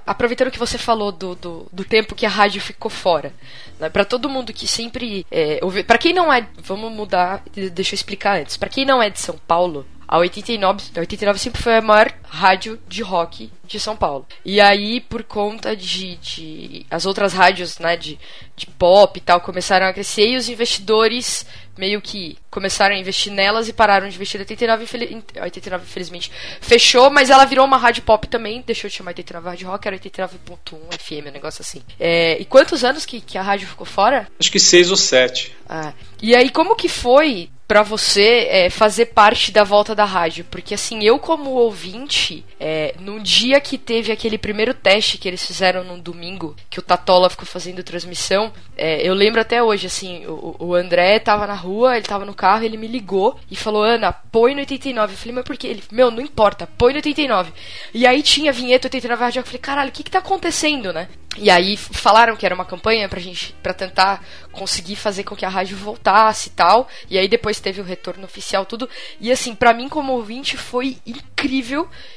Aproveitando 0.07 0.53
que 0.53 0.59
você 0.59 0.79
falou 0.79 1.11
do, 1.11 1.35
do, 1.35 1.67
do 1.73 1.85
tempo 1.85 2.15
que 2.15 2.25
a 2.25 2.29
rádio 2.29 2.61
ficou 2.61 2.91
fora, 2.91 3.35
né, 3.81 3.89
para 3.89 4.05
todo 4.05 4.29
mundo 4.29 4.53
que 4.53 4.67
sempre 4.69 5.27
é, 5.31 5.59
ouve, 5.63 5.83
para 5.83 5.99
quem 5.99 6.13
não 6.13 6.33
é, 6.33 6.47
vamos 6.63 6.93
mudar, 6.93 7.43
deixa 7.73 7.95
eu 7.95 7.97
explicar 7.97 8.39
antes. 8.39 8.57
Para 8.57 8.69
quem 8.69 8.85
não 8.85 9.03
é 9.03 9.11
de 9.11 9.19
São 9.19 9.37
Paulo, 9.49 9.85
a 10.09 10.19
89, 10.19 10.83
a 10.97 11.01
89 11.01 11.39
sempre 11.39 11.63
foi 11.63 11.77
a 11.77 11.83
maior 11.83 12.13
rádio 12.25 12.79
de 12.87 13.03
rock 13.03 13.51
de 13.65 13.81
São 13.81 13.97
Paulo. 13.97 14.27
E 14.45 14.61
aí, 14.61 15.01
por 15.01 15.25
conta 15.25 15.75
de, 15.75 16.17
de 16.17 16.87
as 16.91 17.07
outras 17.07 17.33
rádios, 17.33 17.79
né, 17.79 17.97
de, 17.97 18.19
de 18.55 18.67
pop 18.67 19.19
e 19.19 19.21
tal, 19.21 19.41
começaram 19.41 19.87
a 19.87 19.93
crescer 19.93 20.29
e 20.29 20.37
os 20.37 20.49
investidores 20.49 21.45
meio 21.77 22.01
que 22.01 22.39
começaram 22.51 22.95
a 22.95 22.99
investir 22.99 23.33
nelas 23.33 23.69
e 23.69 23.73
pararam 23.73 24.09
de 24.09 24.15
investir. 24.15 24.41
A 24.41 24.43
89, 24.43 24.85
infel 24.85 25.01
89 25.43 25.85
infelizmente 25.85 26.33
fechou, 26.61 27.11
mas 27.11 27.29
ela 27.29 27.45
virou 27.45 27.67
uma 27.67 27.77
rádio 27.77 28.03
pop 28.03 28.27
também, 28.29 28.63
deixou 28.67 28.89
de 28.89 28.97
chamar 28.97 29.11
89 29.11 29.49
Rádio 29.49 29.69
Rock, 29.69 29.89
era 29.89 29.99
89.1 29.99 30.99
FM, 30.99 31.29
um 31.29 31.33
negócio 31.33 31.63
assim. 31.63 31.83
É, 31.99 32.41
e 32.41 32.45
quantos 32.45 32.85
anos 32.85 33.05
que, 33.05 33.21
que 33.21 33.37
a 33.37 33.43
rádio 33.43 33.69
ficou 33.69 33.87
fora? 33.87 34.29
Acho 34.39 34.51
que 34.51 34.61
seis 34.61 34.91
ou 34.91 34.97
sete. 34.97 35.55
Ah, 35.69 35.93
e 36.23 36.35
aí, 36.35 36.49
como 36.49 36.77
que 36.77 36.89
foi 36.89 37.51
para 37.67 37.83
você 37.83 38.47
é, 38.49 38.71
fazer 38.71 39.07
parte 39.07 39.51
da 39.51 39.65
volta 39.65 39.95
da 39.95 40.05
rádio. 40.05 40.45
Porque 40.51 40.75
assim, 40.75 41.03
eu 41.03 41.19
como 41.19 41.51
ouvinte, 41.51 42.45
é, 42.59 42.95
no 42.99 43.21
dia 43.21 43.61
que 43.61 43.77
teve 43.77 44.11
aquele 44.11 44.39
primeiro 44.39 44.73
teste 44.73 45.19
que 45.19 45.29
eles 45.29 45.45
fizeram 45.45 45.85
no 45.85 45.99
domingo, 45.99 46.57
que 46.71 46.79
o 46.79 46.83
Tatola 46.83 47.29
ficou 47.29 47.47
fazendo 47.47 47.83
transmissão, 47.83 48.53
é, 48.77 49.07
eu 49.07 49.15
lembro 49.15 49.41
até 49.41 49.63
hoje, 49.63 49.87
assim, 49.87 50.27
o, 50.27 50.57
o, 50.59 50.75
André 50.75 51.19
tava 51.19 51.47
na 51.47 51.55
rua, 51.55 51.97
ele 51.97 52.07
tava 52.07 52.25
no 52.25 52.35
carro, 52.35 52.65
ele 52.65 52.77
me 52.77 52.87
ligou 52.87 53.39
e 53.51 53.57
falou, 53.57 53.83
Ana, 53.83 54.13
põe 54.13 54.55
no 54.55 54.61
89. 54.61 55.13
Eu 55.13 55.19
falei, 55.19 55.35
mas 55.35 55.45
por 55.45 55.57
quê? 55.57 55.69
Ele, 55.69 55.83
meu, 55.91 56.11
não 56.11 56.21
importa, 56.21 56.69
põe 56.79 56.93
no 56.93 56.99
89. 56.99 57.53
E 57.95 58.07
aí 58.07 58.23
tinha 58.23 58.53
vinheta 58.53 58.87
89 58.87 59.23
Rádio, 59.23 59.41
eu 59.41 59.45
falei, 59.45 59.61
caralho, 59.61 59.91
o 59.91 59.93
que 59.93 60.03
que 60.03 60.11
tá 60.11 60.19
acontecendo, 60.19 60.93
né? 60.93 61.09
E 61.39 61.51
aí 61.51 61.77
falaram 61.77 62.35
que 62.35 62.47
era 62.47 62.55
uma 62.55 62.65
campanha 62.65 63.09
pra 63.09 63.21
gente, 63.21 63.55
pra 63.63 63.75
tentar 63.75 64.25
conseguir 64.51 64.97
fazer 64.97 65.23
com 65.23 65.37
que 65.37 65.45
a 65.45 65.51
rádio 65.51 65.77
voltasse 65.77 66.49
e 66.49 66.53
tal. 66.53 66.89
E 67.11 67.19
aí 67.19 67.29
depois 67.29 67.61
teve 67.61 67.81
o 67.81 67.85
retorno 67.85 68.25
oficial, 68.25 68.65
tudo. 68.65 68.89
E 69.21 69.31
assim, 69.31 69.55
para 69.55 69.75
mim 69.75 69.89
como 69.89 70.15
ouvinte 70.15 70.57
foi 70.57 70.97
incrível, 71.07 71.27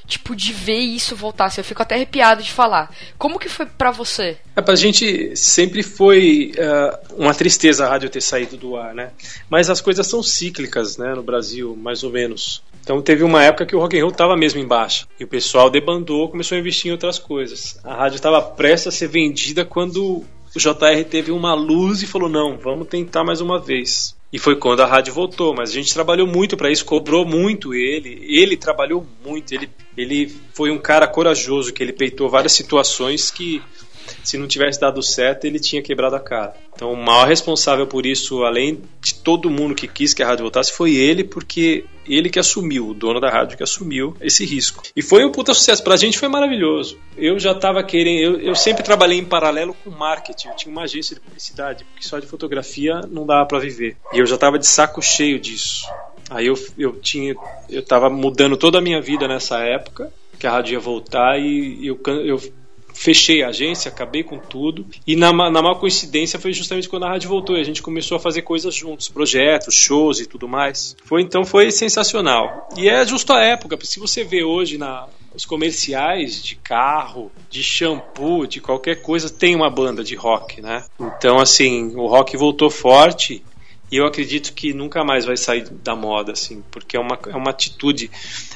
tipo, 0.06 0.35
de 0.35 0.51
ver 0.53 0.80
isso 0.80 1.15
voltar. 1.15 1.51
Eu 1.57 1.64
fico 1.64 1.81
até 1.81 1.95
arrepiado 1.95 2.43
de 2.43 2.51
falar. 2.51 2.93
Como 3.18 3.39
que 3.39 3.49
foi 3.49 3.65
para 3.65 3.91
você? 3.91 4.38
É, 4.56 4.61
pra 4.61 4.76
gente 4.76 5.35
sempre 5.35 5.84
foi 5.84 6.51
uh, 6.57 7.15
uma 7.22 7.34
tristeza 7.34 7.85
a 7.85 7.89
rádio 7.89 8.10
ter 8.10 8.22
saído 8.22 8.57
do 8.57 8.76
ar, 8.76 8.93
né? 8.93 9.11
Mas 9.49 9.69
as 9.69 9.81
coisas 9.81 10.06
são 10.07 10.22
cíclicas, 10.23 10.97
né, 10.97 11.14
no 11.15 11.23
Brasil, 11.23 11.76
mais 11.76 12.03
ou 12.03 12.11
menos. 12.11 12.64
Então 12.81 13.01
teve 13.01 13.23
uma 13.23 13.43
época 13.43 13.65
que 13.65 13.76
o 13.76 13.80
rock 13.80 13.97
and 13.97 14.01
roll 14.01 14.11
estava 14.11 14.35
mesmo 14.35 14.60
em 14.60 14.68
baixa 14.68 15.06
e 15.19 15.23
o 15.23 15.27
pessoal 15.27 15.69
debandou, 15.69 16.30
começou 16.30 16.56
a 16.56 16.60
investir 16.60 16.89
em 16.89 16.91
outras 16.91 17.19
coisas. 17.19 17.80
A 17.84 17.93
rádio 17.93 18.15
estava 18.15 18.41
prestes 18.41 18.88
a 18.88 18.91
ser 18.91 19.07
vendida 19.07 19.64
quando 19.64 20.23
o 20.56 20.60
JR 20.60 21.03
teve 21.07 21.31
uma 21.31 21.53
luz 21.53 22.01
e 22.01 22.07
falou: 22.07 22.27
"Não, 22.27 22.57
vamos 22.57 22.88
tentar 22.88 23.23
mais 23.23 23.41
uma 23.41 23.60
vez". 23.60 24.15
E 24.31 24.38
foi 24.38 24.56
quando 24.56 24.81
a 24.81 24.85
rádio 24.85 25.14
voltou, 25.14 25.56
mas 25.56 25.72
a 25.72 25.73
gente 25.73 25.93
trabalhou 25.93 26.27
muito 26.27 26.56
para 26.56 26.72
isso, 26.72 26.85
cobrou 26.85 27.26
muito 27.26 27.73
ele. 27.73 28.23
Ele 28.30 28.56
trabalhou 28.56 29.06
muito, 29.26 29.53
ele, 29.53 29.69
ele 29.97 30.35
foi 30.53 30.69
um 30.69 30.77
cara 30.77 31.07
corajoso 31.07 31.73
que 31.73 31.81
ele 31.81 31.93
peitou 31.93 32.30
várias 32.30 32.53
situações 32.53 33.31
que 33.31 33.61
se 34.23 34.38
não 34.38 34.48
tivesse 34.48 34.80
dado 34.80 35.02
certo, 35.02 35.45
ele 35.45 35.60
tinha 35.60 35.81
quebrado 35.81 36.15
a 36.15 36.19
cara. 36.19 36.56
Então, 36.73 36.94
o 36.94 36.95
maior 36.95 37.27
responsável 37.27 37.86
por 37.86 38.06
isso, 38.06 38.44
além 38.44 38.81
de 39.02 39.15
todo 39.15 39.49
mundo 39.49 39.76
que 39.76 39.88
quis 39.88 40.14
que 40.14 40.23
a 40.23 40.27
rádio 40.27 40.44
voltasse, 40.44 40.72
foi 40.72 40.95
ele, 40.95 41.23
porque 41.23 41.84
ele 42.07 42.30
que 42.30 42.40
assumiu, 42.40 42.88
o 42.88 42.94
dono 42.94 43.19
da 43.19 43.30
rádio 43.30 43.57
que 43.57 43.64
assumiu 43.64 44.15
esse 44.22 44.45
risco. 44.45 44.81
E 44.95 45.02
foi 45.02 45.26
um 45.26 45.31
puta 45.31 45.53
sucesso. 45.53 45.84
Pra 45.84 45.98
gente 45.98 46.18
foi 46.18 46.30
maravilhoso. 46.30 46.98
Eu 47.18 47.38
já 47.38 47.53
tava 47.53 47.84
querendo. 47.84 48.22
Eu, 48.22 48.40
eu 48.40 48.56
sempre 48.56 48.81
trabalhei 48.81 49.19
em 49.19 49.26
paralelo 49.26 49.76
com 49.84 49.90
marketing. 49.90 50.48
Eu 50.48 50.56
tinha 50.56 50.72
uma 50.72 50.84
agência 50.84 51.15
de 51.15 51.22
publicidade, 51.22 51.84
porque 51.84 52.07
só 52.07 52.18
de 52.18 52.27
fotografia 52.27 53.02
não 53.10 53.26
dava 53.26 53.45
para 53.45 53.60
viver. 53.60 53.98
E 54.14 54.19
eu 54.19 54.26
já 54.26 54.38
tava 54.38 54.57
de 54.57 54.65
saco 54.65 55.02
cheio 55.02 55.40
disso. 55.40 55.86
Aí 56.30 56.48
eu, 56.48 56.56
eu 56.77 56.94
tinha. 56.94 57.36
Eu 57.69 57.84
tava 57.84 58.10
mudando 58.10 58.56
toda 58.56 58.77
a 58.77 58.81
minha 58.81 59.02
vida 59.02 59.27
nessa 59.27 59.60
época 59.60 60.11
que 60.40 60.48
a 60.48 60.52
rádio 60.52 60.73
ia 60.73 60.80
voltar 60.80 61.38
e 61.38 61.86
eu, 61.86 61.99
eu 62.26 62.40
fechei 63.00 63.42
a 63.44 63.48
agência, 63.48 63.88
acabei 63.88 64.24
com 64.24 64.38
tudo. 64.38 64.86
E 65.08 65.16
na, 65.16 65.32
na 65.32 65.62
maior 65.62 65.76
coincidência 65.76 66.38
foi 66.38 66.52
justamente 66.52 66.90
quando 66.90 67.06
a 67.06 67.10
rádio 67.10 67.30
voltou 67.30 67.56
e 67.56 67.62
a 67.62 67.64
gente 67.64 67.82
começou 67.82 68.18
a 68.18 68.20
fazer 68.20 68.42
coisas 68.42 68.76
juntos, 68.76 69.08
projetos, 69.08 69.74
shows 69.74 70.20
e 70.20 70.26
tudo 70.26 70.50
mais. 70.50 70.98
Foi 71.06 71.22
então 71.22 71.46
foi 71.46 71.72
sensacional. 71.72 72.68
E 72.76 72.90
é 72.90 73.06
justo 73.06 73.32
a 73.32 73.42
época, 73.42 73.78
porque 73.78 73.90
se 73.90 74.02
você 74.02 74.26
vê 74.26 74.44
hoje 74.44 74.78
na 74.78 75.08
os 75.34 75.46
comerciais 75.46 76.42
de 76.42 76.56
carro, 76.56 77.32
de 77.50 77.64
shampoo, 77.64 78.48
de 78.48 78.60
qualquer 78.60 79.02
coisa, 79.02 79.30
tem 79.30 79.56
uma 79.56 79.70
banda 79.70 80.04
de 80.04 80.16
rock, 80.16 80.60
né? 80.60 80.84
Então, 81.00 81.40
assim, 81.40 81.96
o 81.96 82.08
rock 82.08 82.36
voltou 82.36 82.70
forte 82.70 83.44
e 83.91 83.98
eu 83.98 84.06
acredito 84.06 84.53
que 84.53 84.74
nunca 84.74 85.03
mais 85.03 85.26
vai 85.26 85.36
sair 85.36 85.68
da 85.70 85.95
moda, 85.95 86.34
assim, 86.34 86.64
porque 86.70 86.95
é 86.95 86.99
uma, 86.99 87.18
é 87.28 87.36
uma 87.36 87.49
atitude, 87.49 88.11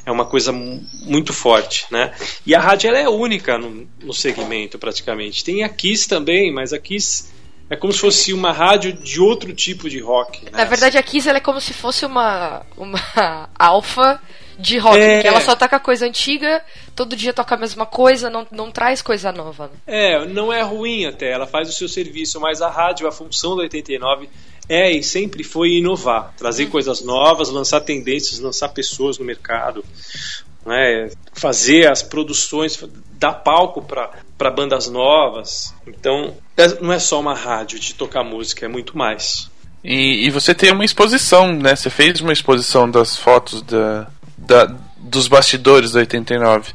é 0.05 0.11
uma 0.11 0.25
coisa 0.25 0.51
muito 0.51 1.33
forte, 1.33 1.85
né? 1.91 2.13
E 2.45 2.53
a 2.53 2.59
rádio 2.59 2.89
ela 2.89 2.99
é 2.99 3.09
única 3.09 3.57
no, 3.57 3.87
no 4.03 4.13
segmento, 4.13 4.77
praticamente. 4.77 5.43
Tem 5.43 5.63
a 5.63 5.69
Kiss 5.69 6.07
também, 6.07 6.53
mas 6.53 6.71
a 6.71 6.79
Kiss 6.79 7.31
é 7.69 7.75
como 7.75 7.91
se 7.91 7.99
fosse 7.99 8.33
uma 8.33 8.51
rádio 8.51 8.93
de 8.93 9.19
outro 9.19 9.53
tipo 9.53 9.89
de 9.89 9.99
rock. 9.99 10.45
Né? 10.45 10.51
Na 10.53 10.65
verdade, 10.65 10.97
a 10.97 11.03
Kiss 11.03 11.27
ela 11.27 11.39
é 11.39 11.41
como 11.41 11.59
se 11.59 11.73
fosse 11.73 12.05
uma, 12.05 12.63
uma 12.77 12.99
alfa 13.57 14.21
de 14.59 14.77
rock, 14.77 14.99
é... 14.99 15.21
que 15.21 15.27
ela 15.27 15.41
só 15.41 15.55
toca 15.55 15.79
coisa 15.79 16.05
antiga, 16.05 16.63
todo 16.95 17.15
dia 17.15 17.33
toca 17.33 17.55
a 17.55 17.57
mesma 17.57 17.87
coisa, 17.87 18.29
não, 18.29 18.45
não 18.51 18.69
traz 18.69 19.01
coisa 19.01 19.31
nova. 19.31 19.65
Né? 19.65 19.73
É, 19.87 20.25
não 20.27 20.53
é 20.53 20.61
ruim 20.61 21.07
até, 21.07 21.31
ela 21.31 21.47
faz 21.47 21.69
o 21.69 21.73
seu 21.73 21.89
serviço, 21.89 22.39
mas 22.39 22.61
a 22.61 22.69
rádio, 22.69 23.07
a 23.07 23.11
função 23.11 23.55
da 23.55 23.63
89 23.63 24.29
é 24.67 24.91
e 24.91 25.03
sempre 25.03 25.43
foi 25.43 25.73
inovar, 25.73 26.33
trazer 26.37 26.65
uhum. 26.65 26.71
coisas 26.71 27.01
novas, 27.01 27.49
lançar 27.49 27.81
tendências, 27.81 28.39
lançar 28.39 28.69
pessoas 28.69 29.17
no 29.17 29.25
mercado, 29.25 29.83
né, 30.65 31.09
fazer 31.33 31.89
as 31.89 32.01
produções, 32.01 32.81
dar 33.13 33.33
palco 33.33 33.81
para 33.81 34.51
bandas 34.51 34.87
novas. 34.87 35.73
Então, 35.85 36.35
é, 36.57 36.81
não 36.81 36.93
é 36.93 36.99
só 36.99 37.19
uma 37.19 37.33
rádio 37.33 37.79
de 37.79 37.93
tocar 37.93 38.23
música, 38.23 38.65
é 38.65 38.69
muito 38.69 38.97
mais. 38.97 39.49
E, 39.83 40.27
e, 40.27 40.29
você 40.29 40.55
tem 40.55 40.71
uma 40.71 40.85
exposição, 40.85 41.51
né? 41.51 41.75
Você 41.75 41.89
fez 41.89 42.21
uma 42.21 42.31
exposição 42.31 42.89
das 42.89 43.17
fotos 43.17 43.61
da, 43.63 44.07
da, 44.37 44.65
dos 44.97 45.27
bastidores 45.27 45.91
da 45.91 45.99
89. 45.99 46.71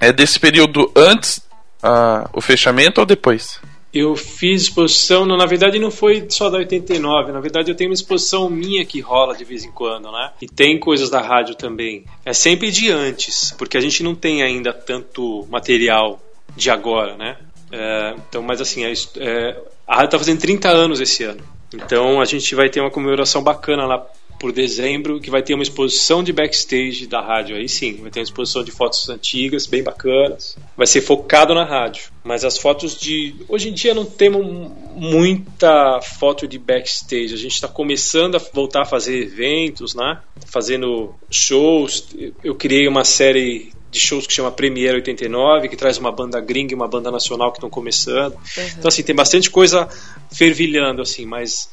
É 0.00 0.12
desse 0.12 0.40
período 0.40 0.90
antes 0.96 1.38
uh, 1.82 2.28
o 2.32 2.40
fechamento 2.40 3.00
ou 3.00 3.06
depois? 3.06 3.60
Eu 3.92 4.14
fiz 4.14 4.62
exposição, 4.62 5.26
na 5.26 5.46
verdade 5.46 5.78
não 5.78 5.90
foi 5.90 6.26
só 6.28 6.48
da 6.48 6.58
89, 6.58 7.32
na 7.32 7.40
verdade 7.40 7.70
eu 7.70 7.74
tenho 7.74 7.90
uma 7.90 7.94
exposição 7.94 8.48
minha 8.48 8.84
que 8.84 9.00
rola 9.00 9.36
de 9.36 9.44
vez 9.44 9.64
em 9.64 9.72
quando, 9.72 10.10
né? 10.12 10.30
E 10.40 10.46
tem 10.46 10.78
coisas 10.78 11.10
da 11.10 11.20
rádio 11.20 11.54
também. 11.54 12.04
É 12.24 12.32
sempre 12.32 12.70
de 12.70 12.90
antes, 12.90 13.52
porque 13.58 13.76
a 13.76 13.80
gente 13.80 14.02
não 14.02 14.14
tem 14.14 14.42
ainda 14.42 14.72
tanto 14.72 15.46
material 15.50 16.20
de 16.56 16.70
agora, 16.70 17.16
né? 17.16 17.36
É, 17.72 18.14
então, 18.28 18.42
mas 18.42 18.60
assim, 18.60 18.84
é, 18.84 18.92
é, 19.18 19.60
a 19.86 19.94
rádio 19.94 20.06
está 20.06 20.18
fazendo 20.18 20.40
30 20.40 20.68
anos 20.68 21.00
esse 21.00 21.24
ano. 21.24 21.42
Então 21.72 22.20
a 22.20 22.24
gente 22.24 22.54
vai 22.54 22.68
ter 22.68 22.80
uma 22.80 22.90
comemoração 22.90 23.42
bacana 23.42 23.86
lá 23.86 24.06
por 24.40 24.52
dezembro, 24.52 25.20
que 25.20 25.30
vai 25.30 25.42
ter 25.42 25.52
uma 25.52 25.62
exposição 25.62 26.24
de 26.24 26.32
backstage 26.32 27.06
da 27.06 27.20
rádio. 27.20 27.54
Aí 27.54 27.68
sim, 27.68 27.98
vai 28.00 28.10
ter 28.10 28.20
uma 28.20 28.24
exposição 28.24 28.64
de 28.64 28.70
fotos 28.70 29.06
antigas, 29.10 29.66
bem 29.66 29.82
bacanas. 29.82 30.56
Vai 30.74 30.86
ser 30.86 31.02
focado 31.02 31.54
na 31.54 31.62
rádio. 31.62 32.10
Mas 32.24 32.42
as 32.42 32.56
fotos 32.56 32.98
de. 32.98 33.34
Hoje 33.46 33.68
em 33.68 33.74
dia 33.74 33.94
não 33.94 34.06
temos 34.06 34.72
muita 34.96 36.00
foto 36.00 36.48
de 36.48 36.58
backstage. 36.58 37.34
A 37.34 37.36
gente 37.36 37.52
está 37.52 37.68
começando 37.68 38.36
a 38.36 38.38
voltar 38.38 38.82
a 38.82 38.86
fazer 38.86 39.22
eventos, 39.22 39.94
né? 39.94 40.18
Fazendo 40.46 41.14
shows. 41.30 42.08
Eu 42.42 42.54
criei 42.54 42.88
uma 42.88 43.04
série 43.04 43.72
de 43.90 44.00
shows 44.00 44.26
que 44.26 44.32
chama 44.32 44.50
Premiere 44.50 44.96
89, 44.96 45.68
que 45.68 45.76
traz 45.76 45.98
uma 45.98 46.12
banda 46.12 46.40
gringa 46.40 46.72
e 46.72 46.76
uma 46.76 46.88
banda 46.88 47.10
nacional 47.10 47.52
que 47.52 47.58
estão 47.58 47.68
começando. 47.68 48.34
Uhum. 48.34 48.68
Então, 48.78 48.88
assim, 48.88 49.02
tem 49.02 49.14
bastante 49.14 49.50
coisa 49.50 49.86
fervilhando, 50.32 51.02
assim, 51.02 51.26
mas 51.26 51.68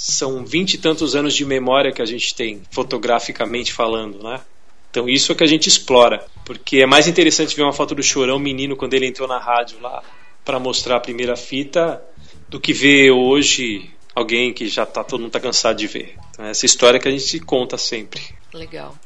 são 0.00 0.46
vinte 0.46 0.74
e 0.74 0.78
tantos 0.78 1.16
anos 1.16 1.34
de 1.34 1.44
memória 1.44 1.90
que 1.90 2.00
a 2.00 2.06
gente 2.06 2.32
tem, 2.32 2.62
fotograficamente 2.70 3.72
falando, 3.72 4.22
né? 4.22 4.40
Então 4.88 5.08
isso 5.08 5.32
é 5.32 5.34
que 5.34 5.42
a 5.42 5.46
gente 5.46 5.68
explora, 5.68 6.24
porque 6.44 6.78
é 6.78 6.86
mais 6.86 7.08
interessante 7.08 7.56
ver 7.56 7.64
uma 7.64 7.72
foto 7.72 7.96
do 7.96 8.02
Chorão 8.02 8.38
menino 8.38 8.76
quando 8.76 8.94
ele 8.94 9.08
entrou 9.08 9.26
na 9.26 9.40
rádio 9.40 9.80
lá 9.80 10.00
para 10.44 10.60
mostrar 10.60 10.98
a 10.98 11.00
primeira 11.00 11.34
fita 11.34 12.00
do 12.48 12.60
que 12.60 12.72
ver 12.72 13.10
hoje 13.10 13.90
alguém 14.14 14.52
que 14.52 14.68
já 14.68 14.86
tá 14.86 15.02
todo 15.02 15.20
mundo 15.20 15.32
tá 15.32 15.40
cansado 15.40 15.76
de 15.76 15.88
ver. 15.88 16.14
Então, 16.30 16.44
essa 16.44 16.64
história 16.64 17.00
que 17.00 17.08
a 17.08 17.10
gente 17.10 17.40
conta 17.40 17.76
sempre. 17.76 18.22
Legal. 18.54 18.96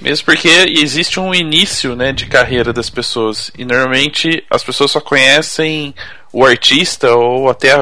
Mesmo 0.00 0.24
porque 0.24 0.48
existe 0.48 1.20
um 1.20 1.34
início 1.34 1.94
né, 1.94 2.10
de 2.10 2.26
carreira 2.26 2.72
das 2.72 2.88
pessoas. 2.88 3.50
E 3.58 3.66
normalmente 3.66 4.42
as 4.48 4.64
pessoas 4.64 4.92
só 4.92 5.00
conhecem 5.00 5.94
o 6.32 6.42
artista 6.42 7.14
ou 7.14 7.50
até 7.50 7.74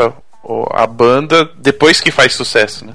a, 0.71 0.87
banda 0.87 1.51
depois 1.59 2.01
que 2.01 2.11
faz 2.11 2.35
sucesso. 2.35 2.85
Né? 2.85 2.95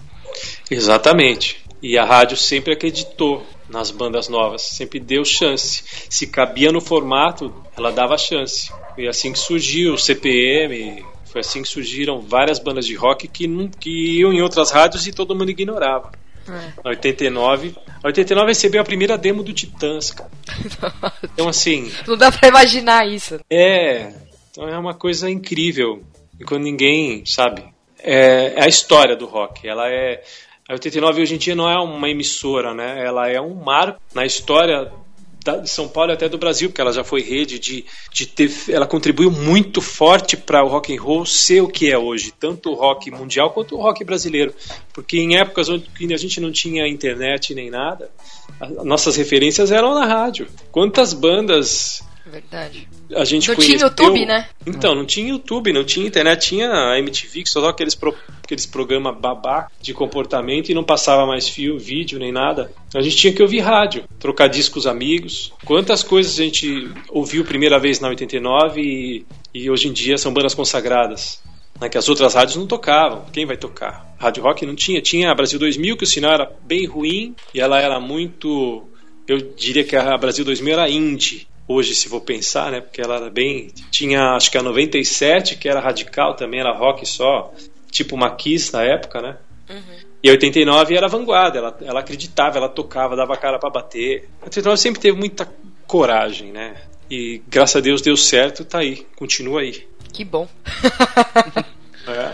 Exatamente. 0.69 1.61
E 1.81 1.97
a 1.97 2.05
rádio 2.05 2.37
sempre 2.37 2.73
acreditou 2.73 3.45
nas 3.67 3.89
bandas 3.89 4.27
novas, 4.27 4.61
sempre 4.61 4.99
deu 4.99 5.23
chance. 5.25 5.83
Se 6.09 6.27
cabia 6.27 6.71
no 6.71 6.81
formato, 6.81 7.53
ela 7.77 7.91
dava 7.91 8.17
chance. 8.17 8.71
E 8.97 9.07
assim 9.07 9.31
que 9.31 9.39
surgiu 9.39 9.93
o 9.93 9.97
CPM, 9.97 11.03
foi 11.25 11.41
assim 11.41 11.61
que 11.61 11.69
surgiram 11.69 12.19
várias 12.19 12.59
bandas 12.59 12.85
de 12.85 12.95
rock 12.95 13.27
que, 13.27 13.47
que 13.79 14.19
iam 14.19 14.33
em 14.33 14.41
outras 14.41 14.69
rádios 14.69 15.07
e 15.07 15.11
todo 15.11 15.35
mundo 15.35 15.49
ignorava. 15.49 16.11
É. 16.47 16.73
Na 16.83 16.89
89, 16.91 17.75
a 18.03 18.07
89 18.07 18.47
recebeu 18.47 18.81
a 18.81 18.85
primeira 18.85 19.17
demo 19.17 19.43
do 19.43 19.53
Titãs, 19.53 20.11
cara. 20.11 20.29
Então 21.33 21.47
assim, 21.47 21.91
Não 22.07 22.17
dá 22.17 22.31
pra 22.31 22.49
imaginar 22.49 23.07
isso. 23.07 23.39
é, 23.49 24.13
então 24.51 24.67
é 24.67 24.77
uma 24.77 24.93
coisa 24.93 25.29
incrível. 25.29 26.03
E 26.41 26.43
quando 26.43 26.63
ninguém 26.63 27.23
sabe, 27.23 27.63
é, 27.99 28.53
é 28.55 28.63
a 28.63 28.67
história 28.67 29.15
do 29.15 29.27
rock. 29.27 29.67
Ela 29.67 29.87
é 29.87 30.23
a 30.67 30.73
89 30.73 31.21
hoje 31.21 31.35
em 31.35 31.37
dia 31.37 31.53
não 31.53 31.69
é 31.69 31.77
uma 31.77 32.09
emissora, 32.09 32.73
né? 32.73 33.05
Ela 33.05 33.29
é 33.29 33.39
um 33.39 33.53
marco 33.53 34.01
na 34.11 34.25
história 34.25 34.91
de 35.61 35.69
São 35.69 35.87
Paulo 35.87 36.11
e 36.11 36.13
até 36.13 36.27
do 36.27 36.39
Brasil, 36.39 36.69
porque 36.69 36.81
ela 36.81 36.91
já 36.91 37.03
foi 37.03 37.21
rede 37.21 37.59
de, 37.59 37.85
de 38.11 38.25
ter, 38.25 38.51
ela 38.69 38.87
contribuiu 38.87 39.29
muito 39.29 39.81
forte 39.81 40.35
para 40.35 40.63
o 40.63 40.67
rock 40.67 40.95
and 40.95 41.01
roll 41.01 41.25
ser 41.25 41.61
o 41.61 41.67
que 41.67 41.91
é 41.91 41.97
hoje, 41.97 42.33
tanto 42.39 42.71
o 42.71 42.75
rock 42.75 43.11
mundial 43.11 43.51
quanto 43.51 43.75
o 43.75 43.81
rock 43.81 44.03
brasileiro, 44.03 44.53
porque 44.93 45.19
em 45.19 45.37
épocas 45.37 45.67
onde 45.69 46.13
a 46.13 46.17
gente 46.17 46.39
não 46.39 46.51
tinha 46.51 46.87
internet 46.87 47.53
nem 47.53 47.69
nada, 47.69 48.09
nossas 48.83 49.15
referências 49.15 49.71
eram 49.71 49.93
na 49.95 50.05
rádio. 50.05 50.47
Quantas 50.71 51.13
bandas 51.13 52.03
Verdade. 52.31 52.87
a 53.13 53.25
gente 53.25 53.47
Não 53.49 53.55
tinha 53.55 53.67
conheceu- 53.67 53.87
YouTube, 53.89 54.25
né? 54.25 54.47
Então, 54.65 54.95
não 54.95 55.05
tinha 55.05 55.27
YouTube, 55.29 55.73
não 55.73 55.83
tinha 55.83 56.07
internet, 56.07 56.47
tinha 56.47 56.71
a 56.71 56.97
MTV, 56.97 57.43
que 57.43 57.49
só 57.49 57.59
dava 57.59 57.71
aqueles, 57.71 57.93
pro, 57.93 58.15
aqueles 58.43 58.65
programas 58.65 59.19
babá 59.19 59.67
de 59.81 59.93
comportamento 59.93 60.69
e 60.69 60.73
não 60.73 60.83
passava 60.83 61.25
mais 61.25 61.49
fio, 61.49 61.77
vídeo, 61.77 62.17
nem 62.17 62.31
nada. 62.31 62.71
A 62.95 63.01
gente 63.01 63.17
tinha 63.17 63.33
que 63.33 63.41
ouvir 63.41 63.59
rádio, 63.59 64.05
trocar 64.19 64.47
discos 64.47 64.87
amigos. 64.87 65.51
Quantas 65.65 66.03
coisas 66.03 66.39
a 66.39 66.43
gente 66.43 66.89
ouviu 67.09 67.43
primeira 67.43 67.77
vez 67.77 67.99
na 67.99 68.07
89 68.07 68.81
e, 68.81 69.25
e 69.53 69.69
hoje 69.69 69.89
em 69.89 69.93
dia 69.93 70.17
são 70.17 70.33
bandas 70.33 70.53
consagradas. 70.53 71.41
Né, 71.79 71.89
que 71.89 71.97
as 71.97 72.07
outras 72.07 72.33
rádios 72.35 72.55
não 72.57 72.67
tocavam. 72.67 73.25
Quem 73.33 73.45
vai 73.45 73.57
tocar? 73.57 74.15
Rádio 74.19 74.43
Rock 74.43 74.65
não 74.65 74.75
tinha. 74.75 75.01
Tinha 75.01 75.31
a 75.31 75.35
Brasil 75.35 75.57
2000, 75.57 75.97
que 75.97 76.03
o 76.03 76.07
sinal 76.07 76.33
era 76.33 76.51
bem 76.63 76.85
ruim 76.85 77.35
e 77.53 77.59
ela 77.59 77.81
era 77.81 77.99
muito. 77.99 78.87
Eu 79.27 79.37
diria 79.57 79.83
que 79.83 79.95
a 79.95 80.15
Brasil 80.17 80.45
2000 80.45 80.73
era 80.73 80.89
indie. 80.89 81.47
Hoje, 81.71 81.95
se 81.95 82.09
vou 82.09 82.19
pensar, 82.21 82.71
né? 82.71 82.81
Porque 82.81 83.01
ela 83.01 83.15
era 83.15 83.29
bem. 83.29 83.71
Tinha, 83.89 84.35
acho 84.35 84.51
que 84.51 84.57
a 84.57 84.63
97, 84.63 85.55
que 85.55 85.69
era 85.69 85.79
radical 85.79 86.33
também, 86.35 86.59
era 86.59 86.71
rock 86.75 87.05
só, 87.05 87.53
tipo 87.89 88.15
uma 88.15 88.29
Kiss 88.35 88.73
na 88.73 88.83
época, 88.83 89.21
né? 89.21 89.37
E 90.23 90.29
a 90.29 90.33
89 90.33 90.95
era 90.95 91.07
vanguarda, 91.07 91.57
ela, 91.59 91.77
ela 91.81 91.99
acreditava, 92.01 92.57
ela 92.57 92.69
tocava, 92.69 93.15
dava 93.15 93.33
a 93.33 93.37
cara 93.37 93.57
para 93.57 93.69
bater. 93.69 94.29
A 94.41 94.45
89 94.45 94.77
sempre 94.77 95.01
teve 95.01 95.17
muita 95.17 95.47
coragem, 95.87 96.51
né? 96.51 96.75
E 97.09 97.41
graças 97.47 97.77
a 97.77 97.79
Deus 97.79 98.01
deu 98.01 98.15
certo, 98.15 98.63
tá 98.63 98.79
aí, 98.79 99.05
continua 99.15 99.61
aí. 99.61 99.87
Que 100.13 100.23
bom. 100.25 100.47
É. 102.07 102.33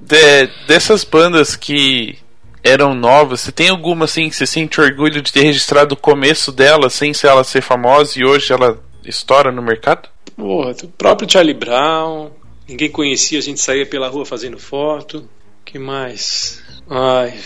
De- 0.00 0.46
dessas 0.68 1.02
bandas 1.02 1.56
que 1.56 2.16
eram 2.64 2.94
novas, 2.94 3.42
você 3.42 3.52
tem 3.52 3.68
alguma 3.68 4.06
assim 4.06 4.28
que 4.28 4.34
você 4.34 4.46
sente 4.46 4.80
orgulho 4.80 5.20
de 5.22 5.30
ter 5.32 5.42
registrado 5.42 5.94
o 5.94 5.98
começo 5.98 6.50
dela 6.50 6.88
sem 6.90 7.12
ser 7.12 7.26
ela 7.28 7.44
ser 7.44 7.60
famosa 7.62 8.18
e 8.18 8.24
hoje 8.24 8.52
ela 8.52 8.82
estoura 9.04 9.52
no 9.52 9.62
mercado? 9.62 10.08
Porra, 10.34 10.74
o 10.82 10.88
próprio 10.88 11.30
Charlie 11.30 11.54
Brown, 11.54 12.30
ninguém 12.66 12.90
conhecia, 12.90 13.38
a 13.38 13.42
gente 13.42 13.60
saía 13.60 13.86
pela 13.86 14.08
rua 14.08 14.24
fazendo 14.24 14.58
foto. 14.58 15.28
que 15.64 15.78
mais? 15.78 16.62
Ai. 16.88 17.38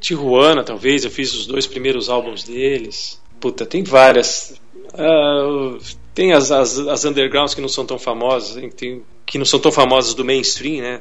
Tijuana, 0.00 0.64
talvez, 0.64 1.04
eu 1.04 1.10
fiz 1.10 1.32
os 1.32 1.46
dois 1.46 1.66
primeiros 1.66 2.08
álbuns 2.08 2.42
deles. 2.42 3.20
Puta, 3.38 3.64
tem 3.64 3.84
várias. 3.84 4.60
Ah, 4.94 5.78
tem 6.14 6.32
as, 6.32 6.50
as, 6.50 6.78
as 6.78 7.04
undergrounds 7.04 7.54
que 7.54 7.60
não 7.60 7.68
são 7.68 7.86
tão 7.86 7.98
famosas, 7.98 8.60
tem, 8.74 9.02
que 9.24 9.38
não 9.38 9.44
são 9.44 9.60
tão 9.60 9.70
famosas 9.70 10.14
do 10.14 10.24
mainstream, 10.24 10.82
né? 10.82 11.00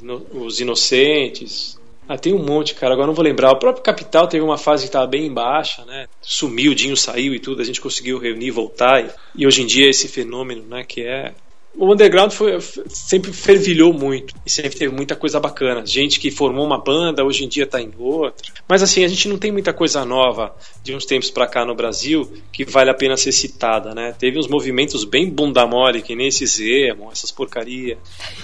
Ino- 0.00 0.26
Os 0.32 0.60
Inocentes. 0.60 1.77
Ah, 2.08 2.16
tem 2.16 2.32
um 2.32 2.42
monte, 2.42 2.74
cara. 2.74 2.94
Agora 2.94 3.06
não 3.06 3.14
vou 3.14 3.24
lembrar. 3.24 3.52
O 3.52 3.58
próprio 3.58 3.84
Capital 3.84 4.26
teve 4.26 4.42
uma 4.42 4.56
fase 4.56 4.84
que 4.84 4.88
estava 4.88 5.06
bem 5.06 5.30
baixa, 5.30 5.84
né? 5.84 6.06
Sumiu, 6.22 6.72
o 6.72 6.74
Dinho 6.74 6.96
saiu 6.96 7.34
e 7.34 7.38
tudo. 7.38 7.60
A 7.60 7.64
gente 7.64 7.82
conseguiu 7.82 8.18
reunir, 8.18 8.50
voltar. 8.50 9.04
E, 9.04 9.10
e 9.36 9.46
hoje 9.46 9.62
em 9.62 9.66
dia 9.66 9.90
esse 9.90 10.08
fenômeno, 10.08 10.62
né? 10.62 10.82
Que 10.84 11.02
é 11.02 11.34
o 11.76 11.92
underground 11.92 12.32
foi, 12.32 12.58
sempre 12.88 13.32
fervilhou 13.32 13.92
muito 13.92 14.34
e 14.44 14.50
sempre 14.50 14.76
teve 14.76 14.92
muita 14.92 15.14
coisa 15.14 15.38
bacana. 15.38 15.86
Gente 15.86 16.18
que 16.18 16.30
formou 16.30 16.66
uma 16.66 16.78
banda, 16.82 17.24
hoje 17.24 17.44
em 17.44 17.48
dia 17.48 17.64
está 17.64 17.80
em 17.80 17.92
outra. 17.98 18.52
Mas 18.68 18.82
assim, 18.82 19.04
a 19.04 19.08
gente 19.08 19.28
não 19.28 19.38
tem 19.38 19.52
muita 19.52 19.72
coisa 19.72 20.04
nova 20.04 20.54
de 20.82 20.94
uns 20.94 21.04
tempos 21.04 21.30
para 21.30 21.46
cá 21.46 21.64
no 21.64 21.74
Brasil 21.74 22.32
que 22.52 22.64
vale 22.64 22.90
a 22.90 22.94
pena 22.94 23.16
ser 23.16 23.30
citada, 23.32 23.94
né? 23.94 24.14
Teve 24.18 24.38
uns 24.38 24.48
movimentos 24.48 25.04
bem 25.04 25.30
bunda 25.30 25.66
mole, 25.66 26.02
que 26.02 26.16
nem 26.16 26.26
esses 26.28 26.58
emo, 26.58 27.10
essas 27.12 27.30
porcaria, 27.30 27.96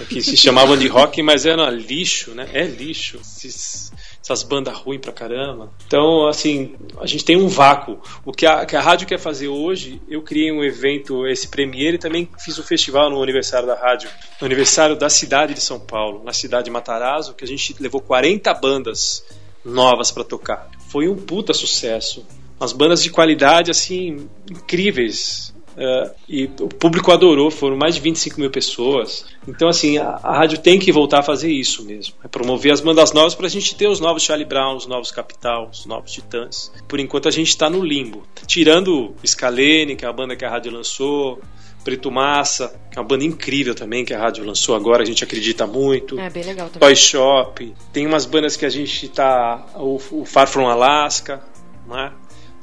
que 0.07 0.21
se 0.21 0.37
chamavam 0.37 0.77
de 0.77 0.87
rock, 0.87 1.21
mas 1.21 1.45
era 1.45 1.69
lixo, 1.69 2.31
né? 2.31 2.47
É 2.53 2.63
lixo. 2.63 3.19
Esses- 3.21 3.91
essas 4.25 4.41
bandas 4.41 4.75
ruins 4.75 4.99
pra 4.99 5.13
caramba. 5.13 5.71
Então, 5.85 6.27
assim, 6.27 6.75
a 6.99 7.05
gente 7.05 7.23
tem 7.23 7.37
um 7.37 7.47
vácuo. 7.47 8.01
O 8.25 8.31
que 8.31 8.47
a, 8.47 8.65
que 8.65 8.75
a 8.75 8.81
rádio 8.81 9.07
quer 9.07 9.19
fazer 9.19 9.47
hoje, 9.47 10.01
eu 10.09 10.23
criei 10.23 10.51
um 10.51 10.63
evento, 10.63 11.27
esse 11.27 11.47
Premiere, 11.47 11.97
e 11.97 11.99
também 11.99 12.27
fiz 12.43 12.57
um 12.57 12.63
festival 12.63 13.11
no 13.11 13.21
aniversário 13.21 13.67
da 13.67 13.75
rádio, 13.75 14.09
no 14.41 14.45
aniversário 14.45 14.95
da 14.95 15.09
cidade 15.09 15.53
de 15.53 15.61
São 15.61 15.79
Paulo, 15.79 16.23
na 16.23 16.33
cidade 16.33 16.65
de 16.65 16.71
Matarazzo, 16.71 17.35
que 17.35 17.43
a 17.43 17.47
gente 17.47 17.75
levou 17.79 18.01
40 18.01 18.51
bandas 18.55 19.23
novas 19.63 20.09
pra 20.09 20.23
tocar. 20.23 20.71
Foi 20.89 21.07
um 21.07 21.15
puta 21.15 21.53
sucesso. 21.53 22.25
Umas 22.59 22.73
bandas 22.73 23.03
de 23.03 23.11
qualidade, 23.11 23.69
assim, 23.69 24.27
incríveis. 24.49 25.53
É, 25.77 26.11
e 26.27 26.45
o 26.59 26.69
público 26.69 27.11
adorou, 27.11 27.51
foram 27.51 27.75
mais 27.75 27.95
de 27.95 28.01
25 28.01 28.39
mil 28.39 28.49
pessoas. 28.49 29.25
Então, 29.47 29.67
assim, 29.67 29.97
a, 29.97 30.19
a 30.23 30.37
rádio 30.37 30.59
tem 30.59 30.79
que 30.79 30.91
voltar 30.91 31.19
a 31.19 31.23
fazer 31.23 31.51
isso 31.51 31.83
mesmo. 31.85 32.15
É 32.23 32.27
promover 32.27 32.71
as 32.71 32.81
bandas 32.81 33.11
novas 33.11 33.35
para 33.35 33.47
a 33.47 33.49
gente 33.49 33.75
ter 33.75 33.87
os 33.87 33.99
novos 33.99 34.23
Charlie 34.23 34.47
Brown, 34.47 34.75
os 34.75 34.87
novos 34.87 35.11
Capital, 35.11 35.69
os 35.71 35.85
novos 35.85 36.11
Titãs. 36.11 36.71
Por 36.87 36.99
enquanto 36.99 37.27
a 37.27 37.31
gente 37.31 37.49
está 37.49 37.69
no 37.69 37.83
limbo. 37.83 38.23
Tirando 38.47 39.13
Scalene, 39.25 39.95
que 39.95 40.05
é 40.05 40.07
a 40.07 40.13
banda 40.13 40.35
que 40.35 40.45
a 40.45 40.49
rádio 40.49 40.71
lançou, 40.71 41.41
Preto 41.85 42.09
Massa, 42.09 42.73
que 42.89 42.97
é 42.97 43.01
uma 43.01 43.07
banda 43.07 43.23
incrível 43.23 43.75
também 43.75 44.03
que 44.03 44.11
a 44.11 44.19
rádio 44.19 44.43
lançou 44.43 44.75
agora, 44.75 45.03
a 45.03 45.05
gente 45.05 45.23
acredita 45.23 45.67
muito. 45.67 46.19
É 46.19 46.31
bem 46.31 46.43
legal 46.43 46.67
também. 46.67 46.79
Toy 46.79 46.95
Shop. 46.95 47.75
Tem 47.93 48.07
umas 48.07 48.25
bandas 48.25 48.57
que 48.57 48.65
a 48.65 48.69
gente 48.69 49.07
tá. 49.07 49.63
O, 49.75 50.01
o 50.11 50.25
Far 50.25 50.47
From 50.47 50.67
Alaska, 50.67 51.43
né? 51.87 52.11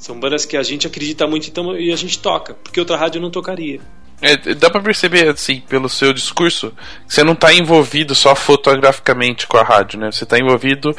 São 0.03 0.19
bandas 0.19 0.45
que 0.45 0.57
a 0.57 0.63
gente 0.63 0.85
acredita 0.85 1.25
muito 1.25 1.47
então, 1.47 1.77
e 1.77 1.89
a 1.89 1.95
gente 1.95 2.19
toca, 2.19 2.55
porque 2.55 2.77
outra 2.77 2.97
rádio 2.97 3.21
não 3.21 3.31
tocaria. 3.31 3.79
É, 4.21 4.35
dá 4.53 4.69
pra 4.69 4.81
perceber, 4.81 5.29
assim, 5.29 5.61
pelo 5.61 5.87
seu 5.87 6.11
discurso, 6.11 6.73
que 7.07 7.13
você 7.13 7.23
não 7.23 7.33
tá 7.33 7.53
envolvido 7.53 8.13
só 8.13 8.35
fotograficamente 8.35 9.47
com 9.47 9.55
a 9.55 9.63
rádio, 9.63 9.97
né? 9.97 10.11
Você 10.11 10.25
tá 10.25 10.37
envolvido, 10.37 10.93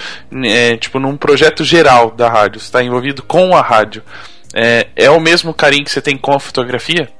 é, 0.47 0.79
tipo, 0.79 0.99
num 0.99 1.19
projeto 1.19 1.63
geral 1.63 2.13
da 2.13 2.31
rádio. 2.31 2.59
Você 2.63 2.73
tá 2.73 2.83
envolvido 2.83 3.23
com 3.23 3.55
a 3.55 3.61
rádio. 3.61 4.03
É, 4.55 4.87
é 4.97 5.11
o 5.11 5.21
mesmo 5.21 5.53
carinho 5.53 5.85
que 5.85 5.91
você 5.91 6.01
tem 6.01 6.17
com 6.17 6.33
a 6.33 6.41
fotografia? 6.41 7.13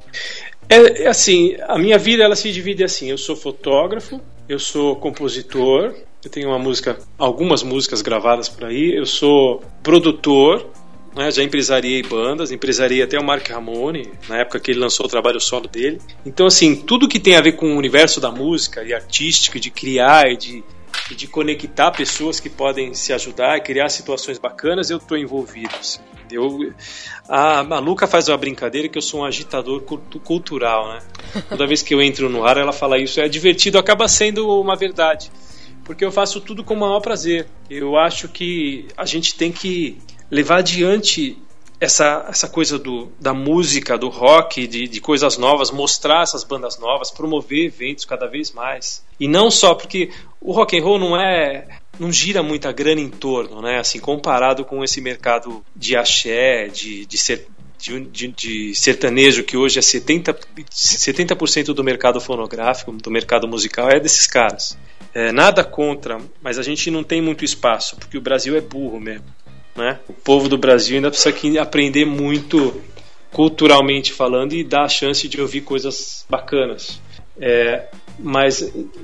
É, 0.67 1.03
é 1.03 1.07
assim, 1.07 1.55
a 1.67 1.77
minha 1.77 1.99
vida 1.99 2.23
ela 2.23 2.35
se 2.35 2.51
divide 2.51 2.83
assim. 2.83 3.11
Eu 3.11 3.17
sou 3.19 3.35
fotógrafo, 3.35 4.19
eu 4.49 4.57
sou 4.57 4.95
compositor, 4.95 5.93
eu 6.23 6.31
tenho 6.31 6.49
uma 6.49 6.57
música, 6.57 6.97
algumas 7.15 7.61
músicas 7.61 8.01
gravadas 8.01 8.49
por 8.49 8.65
aí. 8.65 8.95
Eu 8.95 9.05
sou 9.05 9.63
produtor, 9.83 10.67
né, 11.15 11.31
já 11.31 11.41
empresariei 11.43 12.03
bandas, 12.03 12.51
empresariei 12.51 13.01
até 13.01 13.17
o 13.19 13.23
Mark 13.23 13.47
Ramone 13.49 14.11
na 14.27 14.39
época 14.39 14.59
que 14.59 14.71
ele 14.71 14.79
lançou 14.79 15.05
o 15.05 15.09
trabalho 15.09 15.39
solo 15.39 15.67
dele. 15.67 15.99
Então 16.25 16.45
assim, 16.45 16.75
tudo 16.75 17.07
que 17.07 17.19
tem 17.19 17.35
a 17.35 17.41
ver 17.41 17.53
com 17.53 17.73
o 17.73 17.77
universo 17.77 18.19
da 18.19 18.31
música 18.31 18.83
e 18.83 18.93
artístico, 18.93 19.59
de 19.59 19.69
criar 19.71 20.29
e 20.31 20.37
de 20.37 20.63
e 21.11 21.13
de 21.13 21.27
conectar 21.27 21.91
pessoas 21.91 22.39
que 22.39 22.49
podem 22.49 22.93
se 22.93 23.11
ajudar 23.13 23.59
criar 23.59 23.89
situações 23.89 24.39
bacanas, 24.39 24.89
eu 24.89 24.97
estou 24.97 25.17
envolvido. 25.17 25.69
assim. 25.79 25.99
Eu, 26.31 26.73
a 27.29 27.63
Maluca 27.63 28.07
faz 28.07 28.27
uma 28.27 28.37
brincadeira 28.37 28.87
que 28.87 28.97
eu 28.97 29.01
sou 29.01 29.19
um 29.19 29.25
agitador 29.25 29.81
cultu- 29.81 30.19
cultural, 30.21 30.87
né? 30.93 30.99
Toda 31.49 31.67
vez 31.67 31.83
que 31.83 31.93
eu 31.93 32.01
entro 32.01 32.27
no 32.29 32.43
ar, 32.43 32.57
ela 32.57 32.71
fala 32.71 32.97
isso. 32.97 33.19
É 33.19 33.27
divertido, 33.27 33.77
acaba 33.77 34.07
sendo 34.07 34.49
uma 34.59 34.75
verdade. 34.75 35.29
porque 35.83 36.03
eu 36.03 36.11
faço 36.11 36.41
tudo 36.41 36.63
com 36.63 36.73
o 36.73 36.79
maior 36.79 37.01
prazer. 37.01 37.45
Eu 37.69 37.95
acho 37.97 38.27
que 38.27 38.87
a 38.97 39.05
gente 39.05 39.35
tem 39.35 39.51
que 39.51 39.99
levar 40.29 40.59
adiante 40.59 41.37
essa, 41.79 42.25
essa 42.29 42.47
coisa 42.47 42.79
do, 42.79 43.11
da 43.19 43.33
música, 43.33 43.97
do 43.97 44.09
rock, 44.09 44.65
de, 44.67 44.87
de 44.87 45.01
coisas 45.01 45.37
novas, 45.37 45.71
mostrar 45.71 46.23
essas 46.23 46.43
bandas 46.43 46.79
novas, 46.79 47.11
promover 47.11 47.65
eventos 47.65 48.05
cada 48.05 48.27
vez 48.27 48.51
mais. 48.51 49.05
E 49.19 49.27
não 49.27 49.51
só 49.51 49.75
porque 49.75 50.09
o 50.39 50.51
rock 50.51 50.77
and 50.77 50.83
roll 50.83 50.99
não 50.99 51.19
é 51.19 51.67
não 51.99 52.11
gira 52.11 52.43
muita 52.43 52.71
grana 52.71 53.01
em 53.01 53.09
torno, 53.09 53.61
né? 53.61 53.79
Assim, 53.79 53.99
comparado 53.99 54.65
com 54.65 54.83
esse 54.83 54.99
mercado 54.99 55.63
de 55.75 55.95
axé, 55.95 56.67
de, 56.67 57.05
de, 57.05 57.17
ser, 57.17 57.47
de, 57.77 58.27
de, 58.27 58.75
sertanejo, 58.75 59.43
que 59.43 59.55
hoje 59.55 59.79
é 59.79 59.81
70%, 59.81 60.35
70 60.69 61.73
do 61.73 61.83
mercado 61.83 62.19
fonográfico, 62.19 62.91
do 62.91 63.09
mercado 63.09 63.47
musical, 63.47 63.89
é 63.89 63.99
desses 63.99 64.27
caras. 64.27 64.77
É, 65.13 65.31
nada 65.31 65.63
contra, 65.63 66.19
mas 66.41 66.59
a 66.59 66.63
gente 66.63 66.91
não 66.91 67.01
tem 67.01 67.21
muito 67.21 67.45
espaço, 67.45 67.95
porque 67.95 68.17
o 68.17 68.21
Brasil 68.21 68.57
é 68.57 68.61
burro 68.61 68.99
mesmo. 68.99 69.25
Né? 69.75 69.99
O 70.07 70.13
povo 70.13 70.47
do 70.47 70.57
Brasil 70.57 70.95
ainda 70.95 71.11
precisa 71.11 71.35
aprender 71.61 72.05
muito 72.05 72.81
culturalmente 73.31 74.13
falando 74.13 74.53
e 74.53 74.63
dar 74.63 74.83
a 74.83 74.89
chance 74.89 75.27
de 75.27 75.41
ouvir 75.41 75.61
coisas 75.61 76.25
bacanas. 76.29 77.01
É, 77.37 77.89
mas 78.17 78.61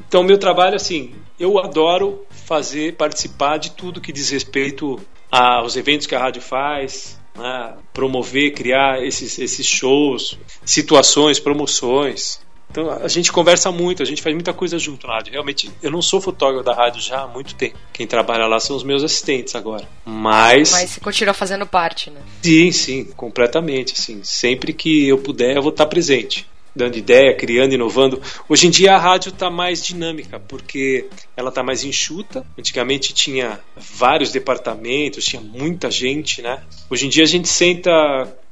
então 0.07 0.23
meu 0.23 0.38
trabalho 0.38 0.76
assim, 0.76 1.14
eu 1.38 1.60
adoro 1.60 2.26
fazer 2.30 2.95
participar 2.95 3.57
de 3.57 3.72
tudo 3.72 3.99
que 3.99 4.14
diz 4.14 4.30
respeito 4.30 4.98
aos 5.30 5.76
eventos 5.76 6.07
que 6.07 6.15
a 6.15 6.19
rádio 6.19 6.41
faz, 6.41 7.19
né? 7.38 7.73
promover, 7.93 8.53
criar 8.53 9.03
esses, 9.03 9.38
esses 9.38 9.65
shows, 9.65 10.38
situações, 10.64 11.39
promoções. 11.39 12.40
Então 12.72 12.89
a 12.89 13.07
gente 13.07 13.31
conversa 13.31 13.72
muito, 13.72 14.02
a 14.02 14.06
gente 14.06 14.22
faz 14.22 14.34
muita 14.34 14.53
coisa 14.53 14.80
junto 14.80 15.06
na 15.06 15.15
rádio. 15.15 15.34
Realmente, 15.34 15.69
eu 15.84 15.91
não 15.91 16.02
sou 16.02 16.22
fotógrafo 16.22 16.64
da 16.64 16.73
rádio 16.73 17.02
já 17.02 17.22
há 17.22 17.27
muito 17.27 17.53
tempo. 17.53 17.77
Quem 17.91 18.07
trabalha 18.07 18.48
lá 18.48 18.60
são 18.60 18.76
os 18.76 18.84
meus 18.84 19.03
assistentes 19.03 19.53
agora. 19.56 19.88
Mas. 20.06 20.72
Mas 20.72 20.89
você 20.89 20.99
continua 21.02 21.34
fazendo 21.34 21.65
parte, 21.65 22.10
né? 22.10 22.22
Sim, 22.41 22.72
sim, 22.72 23.03
completamente. 23.15 23.93
Assim, 23.93 24.22
sempre 24.23 24.73
que 24.73 25.07
eu 25.07 25.18
puder, 25.18 25.57
eu 25.57 25.61
vou 25.61 25.72
estar 25.72 25.85
presente 25.85 26.49
dando 26.76 26.98
ideia, 26.98 27.35
criando, 27.35 27.73
inovando. 27.73 28.22
Hoje 28.48 28.68
em 28.68 28.69
dia 28.69 28.93
a 28.95 28.98
rádio 28.98 29.30
está 29.30 29.49
mais 29.49 29.84
dinâmica, 29.84 30.39
porque 30.39 31.07
ela 31.35 31.49
está 31.49 31.64
mais 31.64 31.84
enxuta. 31.84 32.45
Antigamente 32.57 33.14
tinha 33.14 33.60
vários 33.76 34.31
departamentos, 34.31 35.26
tinha 35.26 35.41
muita 35.41 35.91
gente, 35.91 36.41
né? 36.41 36.64
Hoje 36.89 37.06
em 37.06 37.10
dia 37.10 37.23
a 37.23 37.27
gente 37.27 37.48
senta 37.48 37.91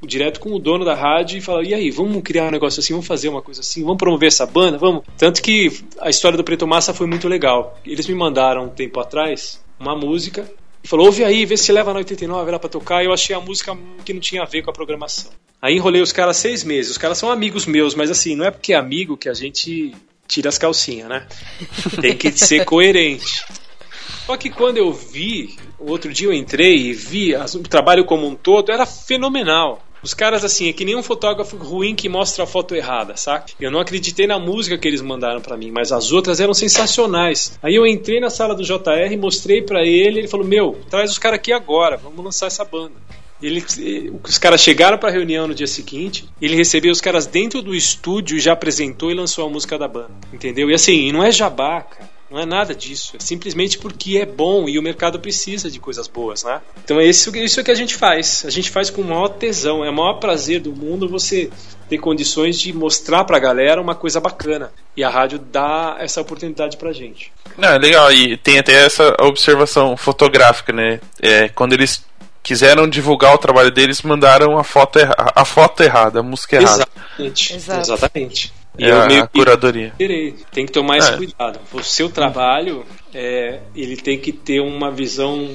direto 0.02 0.40
com 0.40 0.52
o 0.52 0.58
dono 0.58 0.84
da 0.84 0.94
rádio 0.94 1.38
e 1.38 1.40
fala: 1.40 1.64
e 1.66 1.74
aí, 1.74 1.90
vamos 1.90 2.22
criar 2.22 2.48
um 2.48 2.50
negócio 2.50 2.80
assim, 2.80 2.92
vamos 2.92 3.06
fazer 3.06 3.28
uma 3.28 3.42
coisa 3.42 3.60
assim, 3.60 3.82
vamos 3.82 3.98
promover 3.98 4.28
essa 4.28 4.46
banda, 4.46 4.78
vamos. 4.78 5.02
Tanto 5.16 5.42
que 5.42 5.80
a 6.00 6.10
história 6.10 6.36
do 6.36 6.44
Preto 6.44 6.66
Massa 6.66 6.94
foi 6.94 7.06
muito 7.06 7.28
legal. 7.28 7.78
Eles 7.84 8.06
me 8.06 8.14
mandaram 8.14 8.64
um 8.64 8.70
tempo 8.70 9.00
atrás 9.00 9.60
uma 9.78 9.96
música 9.96 10.50
e 10.82 10.88
falou: 10.88 11.06
ouve 11.06 11.24
aí, 11.24 11.44
vê 11.44 11.56
se 11.56 11.72
leva 11.72 11.92
na 11.92 11.98
89 11.98 12.50
lá 12.50 12.58
pra 12.58 12.68
tocar. 12.68 13.02
E 13.02 13.06
eu 13.06 13.12
achei 13.12 13.34
a 13.34 13.40
música 13.40 13.76
que 14.04 14.12
não 14.12 14.20
tinha 14.20 14.42
a 14.42 14.46
ver 14.46 14.62
com 14.62 14.70
a 14.70 14.72
programação. 14.72 15.30
Aí 15.60 15.76
enrolei 15.76 16.00
os 16.00 16.12
caras 16.12 16.36
seis 16.36 16.64
meses. 16.64 16.92
Os 16.92 16.98
caras 16.98 17.18
são 17.18 17.30
amigos 17.30 17.66
meus, 17.66 17.94
mas 17.94 18.10
assim, 18.10 18.34
não 18.34 18.44
é 18.44 18.50
porque 18.50 18.72
é 18.72 18.76
amigo 18.76 19.16
que 19.16 19.28
a 19.28 19.34
gente 19.34 19.94
tira 20.26 20.48
as 20.48 20.58
calcinhas, 20.58 21.08
né? 21.08 21.26
Tem 22.00 22.16
que 22.16 22.32
ser 22.32 22.64
coerente. 22.64 23.44
Só 24.26 24.36
que 24.36 24.48
quando 24.48 24.76
eu 24.76 24.92
vi, 24.92 25.56
o 25.78 25.90
outro 25.90 26.12
dia 26.12 26.28
eu 26.28 26.32
entrei 26.32 26.76
e 26.76 26.92
vi 26.92 27.34
o 27.34 27.62
trabalho 27.62 28.04
como 28.04 28.26
um 28.26 28.34
todo, 28.34 28.70
era 28.70 28.86
fenomenal. 28.86 29.84
Os 30.02 30.14
caras, 30.14 30.44
assim, 30.44 30.68
é 30.68 30.72
que 30.72 30.84
nem 30.84 30.96
um 30.96 31.02
fotógrafo 31.02 31.56
ruim 31.56 31.94
que 31.94 32.08
mostra 32.08 32.44
a 32.44 32.46
foto 32.46 32.74
errada, 32.74 33.16
saca? 33.16 33.52
Eu 33.60 33.70
não 33.70 33.80
acreditei 33.80 34.26
na 34.26 34.38
música 34.38 34.78
que 34.78 34.88
eles 34.88 35.02
mandaram 35.02 35.40
para 35.40 35.56
mim, 35.56 35.70
mas 35.70 35.92
as 35.92 36.10
outras 36.12 36.40
eram 36.40 36.54
sensacionais. 36.54 37.58
Aí 37.62 37.74
eu 37.74 37.86
entrei 37.86 38.20
na 38.20 38.30
sala 38.30 38.54
do 38.54 38.62
JR, 38.62 39.16
mostrei 39.18 39.62
para 39.62 39.84
ele, 39.84 40.20
ele 40.20 40.28
falou: 40.28 40.46
Meu, 40.46 40.78
traz 40.88 41.10
os 41.10 41.18
caras 41.18 41.38
aqui 41.38 41.52
agora, 41.52 41.96
vamos 41.96 42.24
lançar 42.24 42.46
essa 42.46 42.64
banda. 42.64 42.94
Ele, 43.42 43.64
os 44.22 44.36
caras 44.36 44.60
chegaram 44.60 44.98
para 44.98 45.08
a 45.08 45.12
reunião 45.12 45.48
no 45.48 45.54
dia 45.54 45.66
seguinte, 45.66 46.26
ele 46.42 46.54
recebeu 46.54 46.92
os 46.92 47.00
caras 47.00 47.24
dentro 47.26 47.62
do 47.62 47.74
estúdio 47.74 48.38
já 48.38 48.52
apresentou 48.52 49.10
e 49.10 49.14
lançou 49.14 49.46
a 49.46 49.50
música 49.50 49.78
da 49.78 49.88
banda. 49.88 50.10
Entendeu? 50.32 50.70
E 50.70 50.74
assim, 50.74 51.10
não 51.10 51.24
é 51.24 51.32
jabá, 51.32 51.80
cara. 51.80 52.09
Não 52.30 52.38
é 52.38 52.46
nada 52.46 52.74
disso. 52.74 53.16
É 53.16 53.20
simplesmente 53.20 53.76
porque 53.78 54.18
é 54.18 54.24
bom 54.24 54.68
e 54.68 54.78
o 54.78 54.82
mercado 54.82 55.18
precisa 55.18 55.68
de 55.68 55.80
coisas 55.80 56.06
boas, 56.06 56.44
né? 56.44 56.60
Então 56.84 57.00
é 57.00 57.04
isso, 57.04 57.36
isso 57.36 57.64
que 57.64 57.70
a 57.70 57.74
gente 57.74 57.96
faz. 57.96 58.44
A 58.46 58.50
gente 58.50 58.70
faz 58.70 58.88
com 58.88 59.02
o 59.02 59.04
maior 59.04 59.28
tesão. 59.28 59.84
É 59.84 59.90
o 59.90 59.94
maior 59.94 60.14
prazer 60.14 60.60
do 60.60 60.72
mundo 60.72 61.08
você 61.08 61.50
ter 61.88 61.98
condições 61.98 62.60
de 62.60 62.72
mostrar 62.72 63.24
pra 63.24 63.40
galera 63.40 63.80
uma 63.80 63.96
coisa 63.96 64.20
bacana. 64.20 64.72
E 64.96 65.02
a 65.02 65.10
rádio 65.10 65.40
dá 65.40 65.96
essa 65.98 66.20
oportunidade 66.20 66.76
pra 66.76 66.92
gente. 66.92 67.32
Não, 67.58 67.70
é 67.70 67.78
legal. 67.78 68.12
E 68.12 68.36
tem 68.36 68.60
até 68.60 68.84
essa 68.84 69.12
observação 69.20 69.96
fotográfica, 69.96 70.72
né? 70.72 71.00
É, 71.20 71.48
quando 71.48 71.72
eles 71.72 72.04
quiseram 72.42 72.88
divulgar 72.88 73.34
o 73.34 73.38
trabalho 73.38 73.70
deles, 73.70 74.02
mandaram 74.02 74.56
a 74.56 74.64
foto, 74.64 74.98
erra 74.98 75.14
a 75.34 75.44
foto 75.44 75.82
errada, 75.82 76.20
a 76.20 76.22
música 76.22 76.56
errada. 76.56 76.86
Exatamente. 76.96 77.54
Exato. 77.54 77.80
Exatamente. 77.80 78.52
E 78.78 78.84
é 78.84 78.90
eu 78.90 79.06
meio 79.06 79.22
a 79.22 79.26
curadoria. 79.26 79.92
Tem 80.52 80.66
que 80.66 80.72
tomar 80.72 80.98
esse 80.98 81.12
é. 81.12 81.16
cuidado. 81.16 81.60
O 81.72 81.82
seu 81.82 82.08
trabalho, 82.10 82.84
é, 83.12 83.60
ele 83.74 83.96
tem 83.96 84.18
que 84.18 84.32
ter 84.32 84.60
uma 84.60 84.90
visão 84.90 85.54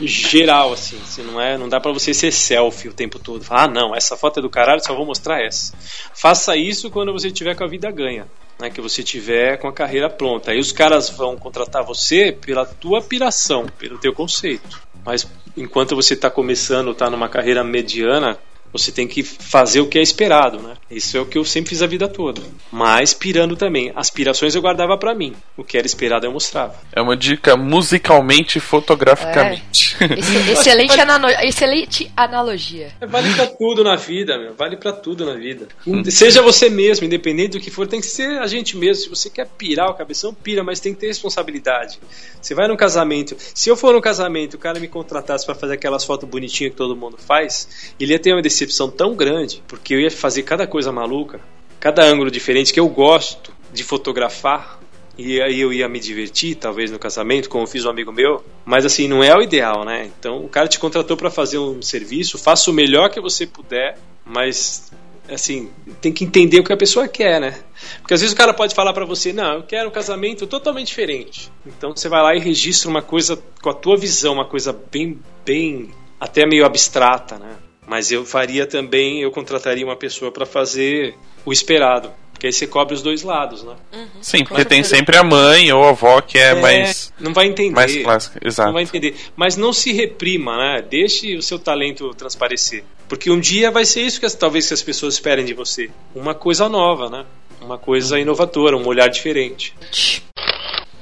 geral, 0.00 0.72
assim. 0.72 0.98
Se 1.04 1.22
não 1.22 1.40
é, 1.40 1.58
não 1.58 1.68
dá 1.68 1.80
para 1.80 1.92
você 1.92 2.14
ser 2.14 2.32
selfie 2.32 2.88
o 2.88 2.94
tempo 2.94 3.18
todo. 3.18 3.44
Falar, 3.44 3.64
ah, 3.64 3.68
não, 3.68 3.94
essa 3.94 4.16
foto 4.16 4.38
é 4.38 4.42
do 4.42 4.50
caralho, 4.50 4.82
só 4.82 4.94
vou 4.94 5.06
mostrar 5.06 5.42
essa. 5.42 5.74
Faça 6.14 6.56
isso 6.56 6.90
quando 6.90 7.12
você 7.12 7.30
tiver 7.30 7.54
com 7.54 7.64
a 7.64 7.68
vida 7.68 7.90
ganha. 7.90 8.26
Né, 8.60 8.70
que 8.70 8.80
você 8.80 9.02
tiver 9.02 9.56
com 9.56 9.66
a 9.66 9.72
carreira 9.72 10.08
pronta. 10.08 10.52
Aí 10.52 10.58
os 10.58 10.70
caras 10.70 11.10
vão 11.10 11.36
contratar 11.36 11.82
você 11.82 12.30
pela 12.30 12.64
tua 12.64 13.02
piração, 13.02 13.66
pelo 13.78 13.98
teu 13.98 14.12
conceito. 14.12 14.80
Mas 15.04 15.26
enquanto 15.56 15.96
você 15.96 16.14
está 16.14 16.30
começando, 16.30 16.92
está 16.92 17.10
numa 17.10 17.28
carreira 17.28 17.64
mediana, 17.64 18.38
você 18.72 18.90
tem 18.90 19.06
que 19.06 19.22
fazer 19.22 19.80
o 19.80 19.86
que 19.86 19.98
é 19.98 20.02
esperado, 20.02 20.58
né? 20.58 20.74
Isso 20.90 21.16
é 21.16 21.20
o 21.20 21.26
que 21.26 21.36
eu 21.36 21.44
sempre 21.44 21.70
fiz 21.70 21.82
a 21.82 21.86
vida 21.86 22.08
toda. 22.08 22.40
Mas 22.70 23.12
pirando 23.12 23.54
também. 23.54 23.92
Aspirações 23.94 24.54
eu 24.54 24.62
guardava 24.62 24.96
para 24.96 25.14
mim. 25.14 25.34
O 25.56 25.62
que 25.62 25.76
era 25.76 25.86
esperado 25.86 26.24
eu 26.24 26.32
mostrava. 26.32 26.74
É 26.92 27.00
uma 27.00 27.16
dica 27.16 27.56
musicalmente 27.56 28.56
e 28.56 28.60
fotograficamente. 28.60 29.96
É. 30.00 30.52
excelente, 30.52 30.98
analo 30.98 31.28
excelente 31.42 32.10
analogia. 32.16 32.92
Vale 33.06 33.34
para 33.34 33.46
tudo 33.46 33.84
na 33.84 33.96
vida, 33.96 34.38
meu. 34.38 34.54
Vale 34.54 34.76
para 34.76 34.92
tudo 34.92 35.26
na 35.26 35.34
vida. 35.34 35.68
Seja 36.10 36.40
você 36.40 36.70
mesmo, 36.70 37.04
independente 37.04 37.58
do 37.58 37.60
que 37.60 37.70
for, 37.70 37.86
tem 37.86 38.00
que 38.00 38.06
ser 38.06 38.38
a 38.38 38.46
gente 38.46 38.76
mesmo. 38.76 39.04
Se 39.04 39.08
você 39.10 39.28
quer 39.28 39.46
pirar 39.46 39.90
o 39.90 39.94
cabeção, 39.94 40.32
pira, 40.32 40.64
mas 40.64 40.80
tem 40.80 40.94
que 40.94 41.00
ter 41.00 41.08
responsabilidade. 41.08 41.98
Você 42.40 42.54
vai 42.54 42.68
no 42.68 42.76
casamento. 42.76 43.36
Se 43.54 43.68
eu 43.68 43.76
for 43.76 43.92
no 43.92 44.00
casamento, 44.00 44.54
o 44.54 44.58
cara 44.58 44.80
me 44.80 44.88
contratasse 44.88 45.44
para 45.44 45.54
fazer 45.54 45.74
aquelas 45.74 46.04
fotos 46.04 46.28
bonitinhas 46.28 46.72
que 46.72 46.76
todo 46.76 46.96
mundo 46.96 47.18
faz, 47.18 47.92
ele 48.00 48.12
ia 48.12 48.18
ter 48.18 48.32
uma 48.32 48.40
decisão 48.40 48.61
decepção 48.62 48.90
tão 48.90 49.14
grande, 49.14 49.62
porque 49.66 49.94
eu 49.94 50.00
ia 50.00 50.10
fazer 50.10 50.42
cada 50.42 50.66
coisa 50.66 50.92
maluca, 50.92 51.40
cada 51.80 52.04
ângulo 52.04 52.30
diferente 52.30 52.72
que 52.72 52.80
eu 52.80 52.88
gosto 52.88 53.52
de 53.72 53.82
fotografar. 53.82 54.80
E 55.18 55.42
aí 55.42 55.60
eu 55.60 55.70
ia 55.70 55.86
me 55.90 56.00
divertir, 56.00 56.54
talvez 56.54 56.90
no 56.90 56.98
casamento, 56.98 57.50
como 57.50 57.66
fiz 57.66 57.84
um 57.84 57.90
amigo 57.90 58.10
meu, 58.10 58.42
mas 58.64 58.86
assim, 58.86 59.06
não 59.06 59.22
é 59.22 59.36
o 59.36 59.42
ideal, 59.42 59.84
né? 59.84 60.10
Então 60.18 60.42
o 60.42 60.48
cara 60.48 60.66
te 60.66 60.78
contratou 60.78 61.18
para 61.18 61.30
fazer 61.30 61.58
um 61.58 61.82
serviço, 61.82 62.38
faça 62.38 62.70
o 62.70 62.74
melhor 62.74 63.10
que 63.10 63.20
você 63.20 63.46
puder, 63.46 63.98
mas 64.24 64.90
assim, 65.28 65.70
tem 66.00 66.12
que 66.12 66.24
entender 66.24 66.60
o 66.60 66.64
que 66.64 66.72
a 66.72 66.76
pessoa 66.78 67.06
quer, 67.06 67.38
né? 67.40 67.58
Porque 68.00 68.14
às 68.14 68.22
vezes 68.22 68.32
o 68.32 68.36
cara 68.36 68.54
pode 68.54 68.74
falar 68.74 68.94
para 68.94 69.04
você, 69.04 69.34
não, 69.34 69.56
eu 69.56 69.62
quero 69.62 69.88
um 69.88 69.92
casamento 69.92 70.46
totalmente 70.46 70.88
diferente. 70.88 71.52
Então 71.66 71.94
você 71.94 72.08
vai 72.08 72.22
lá 72.22 72.34
e 72.34 72.40
registra 72.40 72.88
uma 72.88 73.02
coisa 73.02 73.38
com 73.60 73.68
a 73.68 73.74
tua 73.74 73.98
visão, 73.98 74.32
uma 74.32 74.46
coisa 74.46 74.72
bem, 74.72 75.20
bem, 75.44 75.90
até 76.18 76.46
meio 76.46 76.64
abstrata, 76.64 77.38
né? 77.38 77.56
Mas 77.92 78.10
eu 78.10 78.24
faria 78.24 78.66
também, 78.66 79.20
eu 79.20 79.30
contrataria 79.30 79.84
uma 79.84 79.94
pessoa 79.94 80.32
para 80.32 80.46
fazer 80.46 81.14
o 81.44 81.52
esperado. 81.52 82.10
Porque 82.32 82.46
aí 82.46 82.52
você 82.52 82.66
cobre 82.66 82.94
os 82.94 83.02
dois 83.02 83.22
lados, 83.22 83.62
né? 83.62 83.74
Uhum, 83.92 84.08
Sim, 84.22 84.44
porque 84.44 84.64
tem 84.64 84.82
sempre 84.82 85.14
a 85.14 85.22
mãe 85.22 85.70
ou 85.70 85.84
a 85.84 85.90
avó 85.90 86.22
que 86.22 86.38
é, 86.38 86.52
é 86.52 86.54
mais. 86.54 87.12
Não 87.20 87.34
vai 87.34 87.48
entender. 87.48 87.74
Mais 87.74 87.94
clássica, 87.94 88.40
exato. 88.42 88.68
Não 88.68 88.72
vai 88.72 88.84
entender. 88.84 89.14
Mas 89.36 89.58
não 89.58 89.74
se 89.74 89.92
reprima, 89.92 90.56
né? 90.56 90.82
Deixe 90.88 91.36
o 91.36 91.42
seu 91.42 91.58
talento 91.58 92.14
transparecer. 92.14 92.82
Porque 93.10 93.30
um 93.30 93.38
dia 93.38 93.70
vai 93.70 93.84
ser 93.84 94.00
isso 94.00 94.18
que 94.18 94.36
talvez 94.38 94.68
que 94.68 94.72
as 94.72 94.82
pessoas 94.82 95.12
esperem 95.12 95.44
de 95.44 95.52
você. 95.52 95.90
Uma 96.14 96.34
coisa 96.34 96.70
nova, 96.70 97.10
né? 97.10 97.26
Uma 97.60 97.76
coisa 97.76 98.18
inovadora, 98.18 98.74
um 98.74 98.86
olhar 98.86 99.08
diferente. 99.08 99.74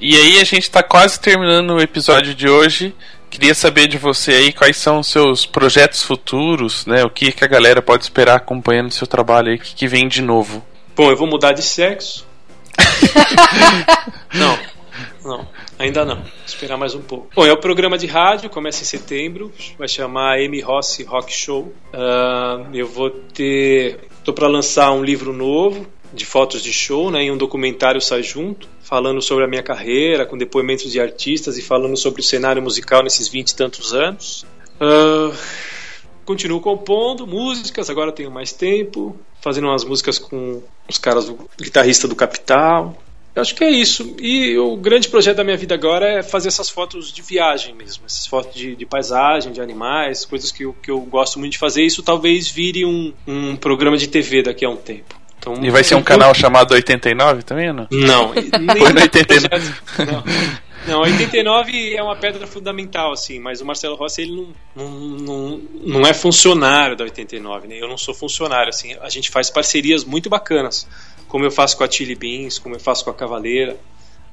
E 0.01 0.17
aí 0.17 0.41
a 0.41 0.45
gente 0.45 0.65
está 0.65 0.83
quase 0.83 1.21
terminando 1.21 1.71
o 1.71 1.81
episódio 1.81 2.35
de 2.35 2.49
hoje. 2.49 2.93
Queria 3.31 3.55
saber 3.55 3.87
de 3.87 3.97
você 3.97 4.33
aí 4.33 4.53
quais 4.53 4.77
são 4.77 4.99
os 4.99 5.07
seus 5.07 5.47
projetos 5.47 6.03
futuros, 6.03 6.85
né? 6.85 7.05
O 7.05 7.11
que, 7.11 7.31
que 7.31 7.45
a 7.45 7.49
galera 7.49 7.81
pode 7.81 8.03
esperar 8.03 8.35
acompanhando 8.37 8.89
o 8.89 8.93
seu 8.93 9.07
trabalho 9.07 9.51
aí, 9.51 9.55
o 9.55 9.59
que, 9.59 9.75
que 9.75 9.87
vem 9.87 10.09
de 10.09 10.21
novo. 10.21 10.65
Bom, 10.97 11.11
eu 11.11 11.17
vou 11.17 11.29
mudar 11.29 11.53
de 11.53 11.63
sexo. 11.63 12.27
não, 14.35 14.59
não, 15.25 15.49
ainda 15.79 16.05
não. 16.05 16.17
Vou 16.17 16.25
esperar 16.45 16.77
mais 16.77 16.95
um 16.95 17.01
pouco. 17.01 17.29
Bom, 17.35 17.47
é 17.47 17.53
o 17.53 17.57
programa 17.57 17.97
de 17.97 18.09
rádio, 18.09 18.51
começa 18.51 18.83
em 18.83 18.87
setembro, 18.87 19.53
vai 19.79 19.87
chamar 19.87 20.41
M 20.41 20.61
Rossi 20.61 21.05
Rock 21.05 21.33
Show. 21.33 21.73
Uh, 21.95 22.75
eu 22.75 22.89
vou 22.89 23.11
ter. 23.11 24.09
Tô 24.25 24.33
para 24.33 24.49
lançar 24.49 24.91
um 24.91 25.05
livro 25.05 25.33
novo 25.33 25.87
de 26.13 26.25
fotos 26.25 26.63
de 26.63 26.73
show, 26.73 27.11
né? 27.11 27.25
E 27.25 27.31
um 27.31 27.37
documentário 27.37 28.01
sai 28.01 28.23
junto, 28.23 28.69
falando 28.83 29.23
sobre 29.23 29.45
a 29.45 29.49
minha 29.49 29.63
carreira, 29.63 30.27
com 30.27 30.37
depoimentos 30.37 30.91
de 30.91 31.01
artistas 31.01 31.57
e 31.57 31.63
falando 31.63 31.97
sobre 31.97 32.21
o 32.21 32.25
cenário 32.25 32.63
musical 32.63 33.03
nesses 33.03 33.29
vinte 33.29 33.51
e 33.51 33.57
tantos 33.57 33.95
anos. 33.95 34.45
Uh, 34.81 35.37
continuo 36.25 36.61
compondo 36.61 37.27
músicas, 37.27 37.91
agora 37.91 38.13
tenho 38.13 38.31
mais 38.31 38.53
tempo, 38.53 39.17
fazendo 39.41 39.69
umas 39.69 39.85
músicas 39.85 40.19
com 40.19 40.63
os 40.89 40.99
caras 40.99 41.27
do 41.27 41.39
guitarrista 41.61 42.09
do 42.09 42.17
Capital. 42.17 42.97
Eu 43.35 43.43
acho 43.43 43.55
que 43.55 43.63
é 43.63 43.71
isso. 43.71 44.17
E 44.21 44.59
o 44.59 44.77
grande 44.77 45.09
projeto 45.09 45.37
da 45.37 45.45
minha 45.45 45.57
vida 45.57 45.75
agora 45.75 46.19
é 46.19 46.23
fazer 46.23 46.49
essas 46.49 46.69
fotos 46.69 47.13
de 47.13 47.23
viagem 47.23 47.75
mesmo, 47.75 48.05
essas 48.05 48.27
fotos 48.27 48.55
de, 48.55 48.75
de 48.75 48.85
paisagem, 48.85 49.53
de 49.53 49.61
animais, 49.61 50.25
coisas 50.25 50.51
que 50.51 50.65
eu, 50.65 50.73
que 50.73 50.91
eu 50.91 50.99
gosto 51.01 51.39
muito 51.39 51.53
de 51.53 51.59
fazer. 51.59 51.85
Isso 51.85 52.03
talvez 52.03 52.49
vire 52.51 52.85
um, 52.85 53.13
um 53.27 53.55
programa 53.55 53.97
de 53.97 54.09
TV 54.09 54.43
daqui 54.43 54.65
a 54.65 54.71
um 54.71 54.77
tempo. 54.77 55.20
Então, 55.41 55.55
E 55.63 55.71
vai 55.71 55.83
ser 55.83 55.95
um 55.95 56.03
canal 56.03 56.35
chamado 56.35 56.73
89 56.75 57.43
também, 57.43 57.73
não? 57.73 57.89
Não, 57.91 58.33
nem 58.37 58.77
Foi 58.79 58.93
no 58.93 59.01
89. 59.01 59.49
projeto- 59.49 59.83
Não. 60.13 60.25
Não, 60.87 61.01
89 61.03 61.95
é 61.95 62.03
uma 62.03 62.17
pedra 62.17 62.47
fundamental, 62.47 63.13
assim, 63.13 63.39
mas 63.39 63.61
o 63.61 63.67
Marcelo 63.67 63.97
Rossi 63.97 64.23
ele 64.23 64.33
não, 64.33 64.89
não, 64.89 64.91
não, 65.19 65.61
não 65.85 66.01
é 66.07 66.15
funcionário 66.15 66.97
da 66.97 67.05
89, 67.05 67.69
né? 67.69 67.77
Eu 67.79 67.87
não 67.87 67.99
sou 67.99 68.15
funcionário, 68.15 68.71
assim, 68.71 68.95
a 69.01 69.09
gente 69.11 69.29
faz 69.31 69.51
parcerias 69.51 70.05
muito 70.05 70.31
bacanas, 70.31 70.89
como 71.29 71.45
eu 71.45 71.51
faço 71.51 71.77
com 71.77 71.85
a 71.85 71.91
Chili 71.91 72.15
Beans, 72.15 72.59
como 72.59 72.75
eu 72.77 72.81
faço 72.81 73.05
com 73.05 73.11
a 73.11 73.15
Cavaleira. 73.15 73.77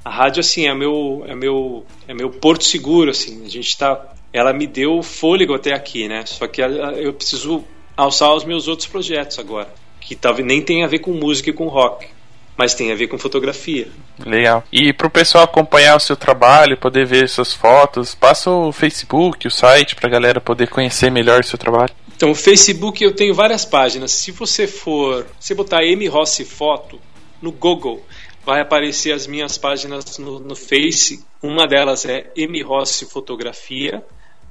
A 0.05 0.09
rádio, 0.09 0.39
assim, 0.39 0.67
é 0.67 0.73
meu, 0.73 1.25
é 1.27 1.35
meu, 1.35 1.85
é 2.07 2.13
meu 2.13 2.29
porto 2.29 2.63
seguro, 2.63 3.11
assim, 3.11 3.45
a 3.45 3.49
gente 3.49 3.77
tá, 3.77 4.05
ela 4.31 4.53
me 4.53 4.65
deu 4.65 5.03
fôlego 5.03 5.53
até 5.53 5.73
aqui, 5.73 6.07
né? 6.07 6.25
Só 6.25 6.47
que 6.47 6.61
eu 6.61 7.11
preciso 7.13 7.61
alçar 7.95 8.33
os 8.33 8.45
meus 8.45 8.69
outros 8.69 8.87
projetos 8.87 9.37
agora, 9.37 9.67
que 10.07 10.15
talvez 10.15 10.47
nem 10.47 10.61
tem 10.61 10.85
a 10.85 10.87
ver 10.87 10.99
com 10.99 11.11
música 11.11 11.49
e 11.49 11.53
com 11.53 11.67
rock, 11.67 12.07
mas 12.55 12.73
tem 12.73 12.93
a 12.93 12.95
ver 12.95 13.07
com 13.07 13.19
fotografia. 13.19 13.89
Legal. 14.25 14.63
E 14.71 14.93
pro 14.93 15.09
pessoal 15.09 15.43
acompanhar 15.43 15.97
o 15.97 15.99
seu 15.99 16.15
trabalho, 16.15 16.77
poder 16.77 17.05
ver 17.05 17.27
suas 17.27 17.53
fotos, 17.53 18.15
passa 18.15 18.49
o 18.49 18.71
Facebook, 18.71 19.45
o 19.45 19.51
site, 19.51 19.97
pra 19.97 20.09
galera 20.09 20.39
poder 20.39 20.69
conhecer 20.69 21.11
melhor 21.11 21.41
o 21.41 21.43
seu 21.43 21.59
trabalho. 21.59 21.93
Então, 22.15 22.31
o 22.31 22.35
Facebook 22.35 23.03
eu 23.03 23.13
tenho 23.13 23.35
várias 23.35 23.65
páginas. 23.65 24.13
Se 24.13 24.31
você 24.31 24.65
for, 24.65 25.27
se 25.37 25.53
botar 25.53 25.83
M 25.83 26.07
Rossi 26.07 26.45
Foto 26.45 26.99
no 27.41 27.51
Google, 27.51 28.01
vai 28.45 28.61
aparecer 28.61 29.11
as 29.11 29.27
minhas 29.27 29.57
páginas 29.57 30.17
no, 30.17 30.39
no 30.39 30.55
Face. 30.55 31.21
Uma 31.43 31.67
delas 31.67 32.05
é 32.05 32.31
M 32.33 32.61
Rossi 32.63 33.05
Fotografia, 33.05 34.01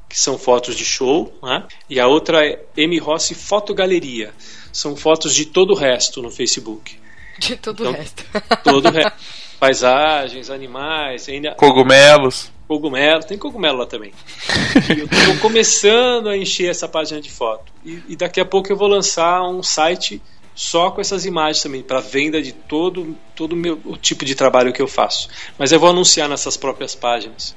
que 0.07 0.21
são 0.21 0.39
fotos 0.39 0.77
de 0.77 0.85
show, 0.85 1.35
né? 1.43 1.65
e 1.89 1.99
a 1.99 2.07
outra 2.07 2.47
é 2.47 2.63
M 2.77 2.99
Rossi 2.99 3.35
Fotogaleria. 3.35 4.35
São 4.77 4.95
fotos 4.95 5.35
de 5.35 5.47
todo 5.47 5.71
o 5.73 5.75
resto 5.75 6.21
no 6.21 6.31
Facebook. 6.31 6.99
De 7.39 7.57
todo 7.57 7.83
Então- 7.83 7.93
o 7.93 7.97
resto. 7.97 8.25
Todo 8.63 8.89
o 8.89 8.91
resto. 8.93 9.13
Paisagens, 9.59 10.51
animais, 10.51 11.29
ainda 11.31 11.55
Cogumelos. 11.55 12.53
cogumelo, 12.69 13.23
tem 13.25 13.39
cogumelo 13.39 13.79
lá 13.79 13.87
também. 13.87 14.13
E 14.95 15.01
eu 15.01 15.07
estou 15.07 15.39
começando 15.41 16.29
a 16.29 16.37
encher 16.37 16.71
essa 16.71 16.87
página 16.87 17.21
de 17.23 17.31
foto. 17.31 17.73
E, 17.85 18.03
e 18.09 18.17
daqui 18.17 18.39
a 18.39 18.45
pouco 18.45 18.71
eu 18.71 18.77
vou 18.77 18.87
lançar 18.89 19.43
um 19.49 19.63
site 19.63 20.21
só 20.55 20.91
com 20.91 21.01
essas 21.01 21.25
imagens 21.25 21.63
também, 21.63 21.83
para 21.83 22.01
venda 22.01 22.41
de 22.43 22.53
todo, 22.53 23.17
todo 23.35 23.53
o, 23.55 23.57
meu, 23.57 23.81
o 23.85 23.97
tipo 23.97 24.25
de 24.27 24.35
trabalho 24.35 24.73
que 24.75 24.81
eu 24.83 24.89
faço. 24.89 25.29
Mas 25.59 25.73
eu 25.73 25.81
vou 25.81 25.89
anunciar 25.91 26.29
nessas 26.29 26.57
próprias 26.57 26.95
páginas. 26.95 27.55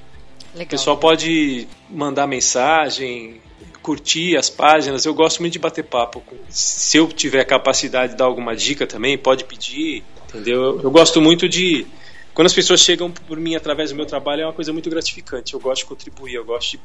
O 0.54 0.58
Legal. 0.58 0.70
pessoal 0.70 0.98
pode 0.98 1.68
mandar 1.90 2.28
mensagem, 2.28 3.42
curtir 3.90 4.38
as 4.38 4.52
páginas. 4.52 5.04
Eu 5.04 5.16
gosto 5.16 5.40
muito 5.40 5.54
de 5.54 5.60
bater 5.60 5.84
papo. 5.84 6.24
Se 6.48 6.98
eu 6.98 7.08
tiver 7.08 7.44
capacidade 7.44 8.12
de 8.12 8.18
dar 8.20 8.26
alguma 8.26 8.56
dica 8.56 8.86
também, 8.86 9.18
pode 9.18 9.46
pedir. 9.46 10.04
Entendeu? 10.28 10.62
Eu, 10.62 10.82
eu 10.84 10.92
gosto 10.92 11.20
muito 11.20 11.50
de. 11.50 11.88
Quando 12.36 12.46
as 12.46 12.54
pessoas 12.54 12.82
chegam 12.82 13.10
por 13.10 13.40
mim 13.40 13.56
através 13.56 13.90
do 13.90 13.96
meu 13.96 14.06
trabalho, 14.06 14.44
é 14.44 14.46
uma 14.46 14.54
coisa 14.54 14.72
muito 14.72 14.90
gratificante. 14.92 15.56
Eu 15.56 15.60
gosto 15.60 15.82
de 15.82 15.88
contribuir, 15.88 16.36
eu 16.36 16.46
gosto 16.46 16.78
de 16.78 16.80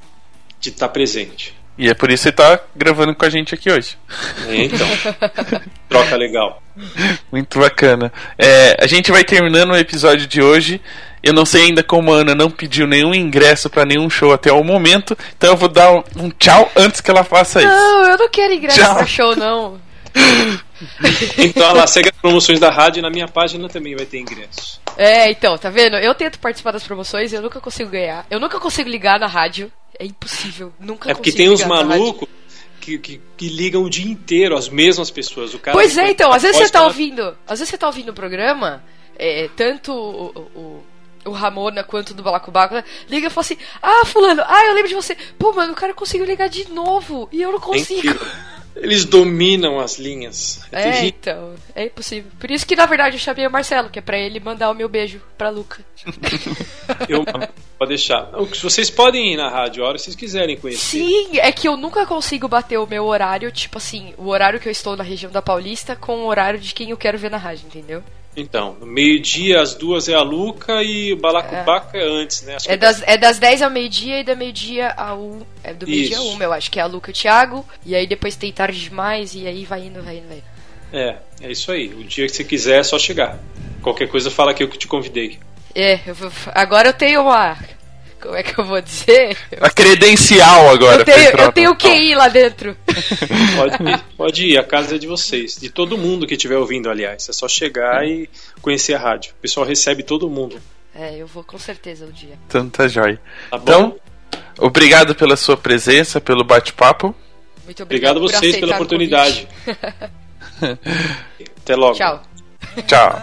de 0.65 0.71
estar 0.71 0.89
presente. 0.89 1.55
E 1.77 1.89
é 1.89 1.95
por 1.95 2.11
isso 2.11 2.23
que 2.23 2.31
você 2.31 2.33
tá 2.33 2.61
gravando 2.75 3.15
com 3.15 3.25
a 3.25 3.29
gente 3.29 3.55
aqui 3.55 3.71
hoje. 3.71 3.99
É, 4.47 4.65
Então, 4.65 4.87
troca 5.89 6.17
legal. 6.17 6.63
Muito 7.31 7.59
bacana. 7.59 8.13
É, 8.39 8.77
a 8.81 8.87
gente 8.87 9.11
vai 9.11 9.25
terminando 9.25 9.73
o 9.73 9.77
episódio 9.77 10.27
de 10.27 10.41
hoje. 10.41 10.81
Eu 11.25 11.33
não 11.33 11.47
sei 11.47 11.65
ainda 11.65 11.83
como 11.83 12.13
a 12.13 12.19
Ana 12.19 12.35
não 12.35 12.51
pediu 12.51 12.87
nenhum 12.87 13.15
ingresso 13.15 13.71
pra 13.71 13.85
nenhum 13.85 14.11
show 14.11 14.33
até 14.33 14.53
o 14.53 14.63
momento, 14.63 15.17
então 15.37 15.51
eu 15.51 15.57
vou 15.57 15.69
dar 15.69 15.91
um, 15.93 16.03
um 16.17 16.31
tchau 16.31 16.71
antes 16.77 17.01
que 17.01 17.11
ela 17.11 17.25
faça 17.25 17.61
isso. 17.61 17.69
Não, 17.69 18.11
eu 18.11 18.19
não 18.19 18.29
quero 18.29 18.53
ingresso 18.53 18.79
Tchau. 18.79 18.95
pra 18.97 19.07
show, 19.07 19.37
não. 19.37 19.81
Então, 21.39 21.73
lá, 21.73 21.87
segue 21.87 22.11
as 22.11 22.21
promoções 22.21 22.61
da 22.61 22.71
rádio 22.71 22.99
e 22.99 23.03
na 23.03 23.09
minha 23.09 23.27
página 23.27 23.69
também 23.69 23.97
vai 23.97 24.05
ter 24.05 24.19
ingresso. 24.19 24.81
É, 24.97 25.31
então, 25.31 25.57
tá 25.57 25.71
vendo? 25.71 25.97
Eu 25.97 26.15
tento 26.15 26.39
participar 26.39 26.73
das 26.73 26.85
promoções 26.85 27.33
e 27.33 27.37
eu 27.37 27.43
nunca 27.43 27.61
consigo 27.61 27.91
ganhar. 27.91 28.27
Eu 28.31 28.39
nunca 28.39 28.61
consigo 28.61 28.89
ligar 28.89 29.19
na 29.19 29.27
rádio. 29.27 29.73
É 29.99 30.05
impossível. 30.05 30.73
Nunca 30.79 31.11
É 31.11 31.15
porque 31.15 31.31
consigo 31.31 31.49
tem 31.49 31.55
uns 31.55 31.65
malucos 31.65 32.29
que, 32.81 32.99
que, 32.99 33.21
que 33.37 33.49
ligam 33.49 33.83
o 33.83 33.89
dia 33.89 34.11
inteiro 34.11 34.57
as 34.57 34.69
mesmas 34.69 35.11
pessoas. 35.11 35.55
O 35.55 35.59
cara 35.59 35.77
Pois 35.77 35.97
é, 35.97 36.11
então, 36.11 36.31
às 36.33 36.43
vezes 36.43 36.59
você 36.59 36.71
tá 36.71 36.85
ouvindo. 36.85 37.37
Às 37.47 37.61
vezes 37.61 37.71
você 37.71 37.79
tá 37.79 37.87
ouvindo 37.87 38.11
o 38.11 38.15
programa, 38.15 38.85
é, 39.19 39.49
tanto 39.57 39.93
o, 39.93 40.27
o, 40.55 40.61
o 40.61 40.85
Ramona 41.33 41.83
quanto 41.83 42.15
do 42.15 42.23
Balacobaco, 42.23 42.75
né? 42.75 42.85
liga 43.09 43.27
e 43.27 43.31
fala 43.31 43.45
assim, 43.45 43.59
ah, 43.83 44.05
fulano, 44.07 44.43
ah, 44.47 44.67
eu 44.67 44.75
lembro 44.75 44.89
de 44.89 44.95
você. 44.95 45.17
Pô, 45.39 45.53
mano, 45.53 45.73
o 45.73 45.77
cara 45.77 45.95
conseguiu 45.95 46.27
ligar 46.27 46.49
de 46.49 46.71
novo 46.71 47.29
e 47.33 47.43
eu 47.43 47.51
não 47.51 47.59
É 47.59 47.63
consigo. 47.63 48.19
Eles 48.77 49.05
dominam 49.05 49.79
as 49.79 49.99
linhas. 49.99 50.61
É, 50.73 50.89
É, 50.89 51.05
então, 51.07 51.55
é 51.75 51.87
impossível. 51.87 52.31
Por 52.41 52.51
isso 52.51 52.67
que, 52.67 52.75
na 52.75 52.87
verdade, 52.87 53.17
eu 53.17 53.21
chamei 53.21 53.47
o 53.47 53.51
Marcelo, 53.51 53.89
que 53.89 54.01
é 54.01 54.03
pra 54.03 54.19
ele 54.19 54.41
mandar 54.41 54.71
o 54.71 54.75
meu 54.75 54.89
beijo 54.89 55.21
pra 55.39 55.49
Luca. 55.49 55.85
Eu, 57.09 57.25
pode 57.79 57.89
deixar. 57.89 58.31
Vocês 58.61 58.91
podem 58.91 59.33
ir 59.33 59.37
na 59.37 59.49
rádio 59.49 59.85
a 59.85 59.89
hora 59.89 59.97
que 59.97 60.03
vocês 60.03 60.17
quiserem 60.17 60.57
conhecer. 60.57 60.99
Sim, 60.99 61.39
é 61.39 61.51
que 61.53 61.69
eu 61.69 61.77
nunca 61.77 62.05
consigo 62.05 62.49
bater 62.49 62.79
o 62.79 62.87
meu 62.87 63.05
horário, 63.05 63.51
tipo 63.51 63.79
assim, 63.79 64.13
o 64.19 64.29
horário 64.29 64.61
que 64.61 64.69
eu 64.69 64.73
estou 64.73 64.97
na 64.97 65.05
região 65.05 65.31
da 65.31 65.41
Paulista 65.41 65.95
com 65.97 66.19
o 66.19 66.27
horário 66.27 66.59
de 66.59 66.75
quem 66.75 66.91
eu 66.91 66.97
quero 66.97 67.19
ver 67.19 67.31
na 67.31 67.37
rádio, 67.37 67.67
entendeu? 67.67 68.03
Então, 68.37 68.77
no 68.81 68.87
meio-dia, 68.87 69.61
às 69.61 69.75
duas 69.75 70.09
é 70.09 70.15
a 70.15 70.23
Luca 70.23 70.83
e 70.83 71.13
o 71.13 71.17
Balacobaco 71.17 71.97
é, 71.97 72.03
antes, 72.03 72.43
né? 72.43 72.57
É 72.67 72.77
das, 72.77 73.03
é 73.07 73.17
das 73.17 73.39
10 73.39 73.63
ao 73.63 73.71
meio-dia 73.71 74.21
e 74.21 74.25
da 74.25 74.35
meio-dia 74.35 74.93
a 74.97 75.15
1. 75.15 75.43
É 75.63 75.73
do 75.73 75.87
meio-dia 75.87 76.19
a. 76.19 76.23
1, 76.23 76.43
eu 76.43 76.53
acho 76.53 76.71
que 76.71 76.81
é 76.81 76.83
a 76.83 76.87
Luca 76.87 77.11
e 77.11 77.13
o 77.13 77.15
Thiago. 77.15 77.65
E 77.87 77.95
aí 77.95 78.07
depois 78.07 78.35
tem 78.35 78.53
tarde 78.53 78.81
demais 78.81 79.35
e 79.35 79.47
aí 79.47 79.65
vai 79.65 79.85
indo, 79.87 80.03
vai 80.03 80.17
indo, 80.19 80.27
vai 80.29 80.39
indo. 80.39 80.45
É, 80.93 81.17
é 81.43 81.51
isso 81.51 81.71
aí. 81.71 81.89
O 81.89 82.03
dia 82.05 82.27
que 82.27 82.33
você 82.33 82.45
quiser 82.45 82.81
é 82.81 82.83
só 82.83 82.99
chegar. 82.99 83.39
Qualquer 83.83 84.09
coisa, 84.09 84.31
fala 84.31 84.53
que 84.55 84.63
eu 84.63 84.69
que 84.69 84.79
te 84.79 84.87
convidei. 84.89 85.39
É, 85.75 86.01
eu 86.07 86.15
vou- 86.15 86.31
agora 86.55 86.89
eu 86.89 86.93
tenho 86.93 87.23
uma. 87.23 87.57
Como 88.25 88.37
é 88.37 88.43
que 88.43 88.59
eu 88.59 88.65
vou 88.65 88.81
dizer? 88.81 89.37
A 89.61 89.69
credencial 89.69 90.71
agora. 90.71 91.03
Eu 91.03 91.05
tenho, 91.05 91.31
eu 91.37 91.53
tenho 91.53 91.77
QI 91.77 92.15
lá 92.15 92.29
dentro. 92.29 92.75
Pode 93.55 93.83
ir, 93.83 94.05
pode 94.17 94.47
ir, 94.47 94.59
a 94.59 94.65
casa 94.65 94.95
é 94.95 94.99
de 94.99 95.07
vocês. 95.07 95.57
De 95.57 95.69
todo 95.69 95.99
mundo 95.99 96.27
que 96.27 96.33
estiver 96.35 96.57
ouvindo, 96.57 96.89
aliás. 96.89 97.29
É 97.29 97.33
só 97.33 97.47
chegar 97.47 98.07
e 98.07 98.31
conhecer 98.63 98.95
a 98.95 98.99
rádio. 98.99 99.33
O 99.33 99.43
pessoal 99.43 99.67
recebe 99.67 100.03
todo 100.03 100.31
mundo. 100.31 100.59
É, 100.95 101.17
eu 101.17 101.27
vou 101.27 101.45
com 101.45 101.59
certeza 101.59 102.07
um 102.07 102.11
dia. 102.11 102.39
Tanta 102.49 102.89
joia. 102.89 103.21
Tá 103.51 103.59
bom? 103.59 103.63
Então, 103.63 103.97
obrigado 104.59 105.15
pela 105.15 105.37
sua 105.37 105.57
presença, 105.57 106.21
pelo 106.21 106.45
bate-papo. 106.45 107.15
Muito 107.65 107.83
Obrigado 107.83 108.17
obrigado 108.17 108.37
a 108.37 108.41
vocês 108.41 108.57
pela 108.57 108.73
o 108.73 108.75
oportunidade. 108.77 109.47
Até 111.59 111.77
logo. 111.77 111.95
Tchau. 111.95 112.23
Tchau. 112.87 113.21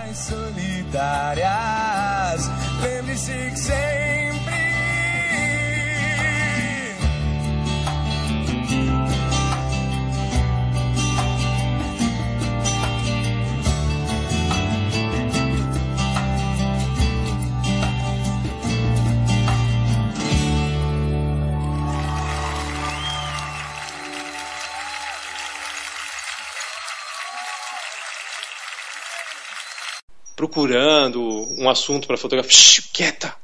Procurando 30.41 31.21
um 31.55 31.69
assunto 31.69 32.07
para 32.07 32.17
fotografia. 32.17 32.51
Shhh, 32.51 32.89
quieta! 32.91 33.35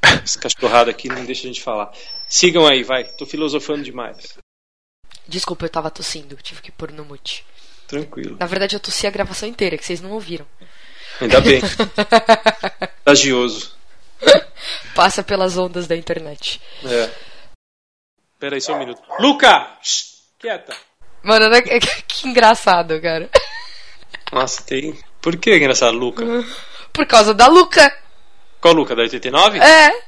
Essa 0.00 0.38
cachorrada 0.38 0.92
aqui 0.92 1.08
não 1.08 1.24
deixa 1.24 1.42
a 1.42 1.46
gente 1.48 1.60
falar. 1.60 1.90
Sigam 2.28 2.64
aí, 2.64 2.84
vai. 2.84 3.02
Tô 3.02 3.26
filosofando 3.26 3.82
demais. 3.82 4.38
Desculpa, 5.26 5.64
eu 5.64 5.68
tava 5.68 5.90
tossindo, 5.90 6.36
tive 6.36 6.62
que 6.62 6.70
pôr 6.70 6.92
no 6.92 7.04
mute. 7.04 7.44
Tranquilo. 7.88 8.36
Na 8.38 8.46
verdade, 8.46 8.76
eu 8.76 8.80
tossi 8.80 9.08
a 9.08 9.10
gravação 9.10 9.48
inteira, 9.48 9.76
que 9.76 9.84
vocês 9.84 10.00
não 10.00 10.12
ouviram. 10.12 10.46
Ainda 11.20 11.40
bem. 11.40 11.60
Contagioso. 13.02 13.76
Passa 14.94 15.24
pelas 15.24 15.58
ondas 15.58 15.88
da 15.88 15.96
internet. 15.96 16.62
É. 16.84 17.10
Pera 18.38 18.54
aí 18.54 18.60
só 18.60 18.76
um 18.76 18.78
minuto. 18.78 19.02
Luca! 19.18 19.78
Shhh, 19.82 20.22
quieta! 20.38 20.76
Mano, 21.24 21.48
né, 21.48 21.60
que 22.06 22.28
engraçado, 22.28 23.02
cara. 23.02 23.28
Nossa, 24.32 24.62
tem 24.62 24.96
Por 25.26 25.36
que 25.38 25.56
engraçado, 25.56 25.98
Luca? 25.98 26.24
Por 26.94 27.04
causa 27.04 27.34
da 27.34 27.48
Luca. 27.48 27.92
Qual 28.60 28.72
Luca? 28.72 28.94
Da 28.94 29.02
89? 29.02 29.58
É. 29.58 30.04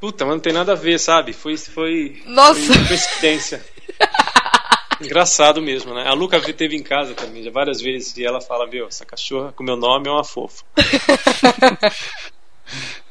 Puta, 0.00 0.24
mas 0.24 0.36
não 0.36 0.40
tem 0.40 0.54
nada 0.54 0.72
a 0.72 0.74
ver, 0.74 0.98
sabe? 0.98 1.34
Foi, 1.34 1.54
foi, 1.58 2.22
Nossa. 2.24 2.72
foi 2.72 2.86
coincidência. 2.86 3.62
Engraçado 5.02 5.60
mesmo, 5.60 5.92
né? 5.92 6.08
A 6.08 6.14
Luca 6.14 6.40
teve 6.40 6.74
em 6.74 6.82
casa 6.82 7.12
também, 7.12 7.42
já 7.42 7.50
várias 7.50 7.82
vezes, 7.82 8.16
e 8.16 8.24
ela 8.24 8.40
fala, 8.40 8.66
meu, 8.66 8.86
essa 8.86 9.04
cachorra 9.04 9.52
com 9.52 9.62
meu 9.62 9.76
nome 9.76 10.08
é 10.08 10.10
uma 10.10 10.24
fofa. 10.24 10.64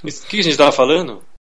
Mas 0.02 0.24
O 0.26 0.26
que 0.26 0.40
a 0.40 0.44
gente 0.44 0.58
tava 0.58 0.72
falando? 0.72 1.24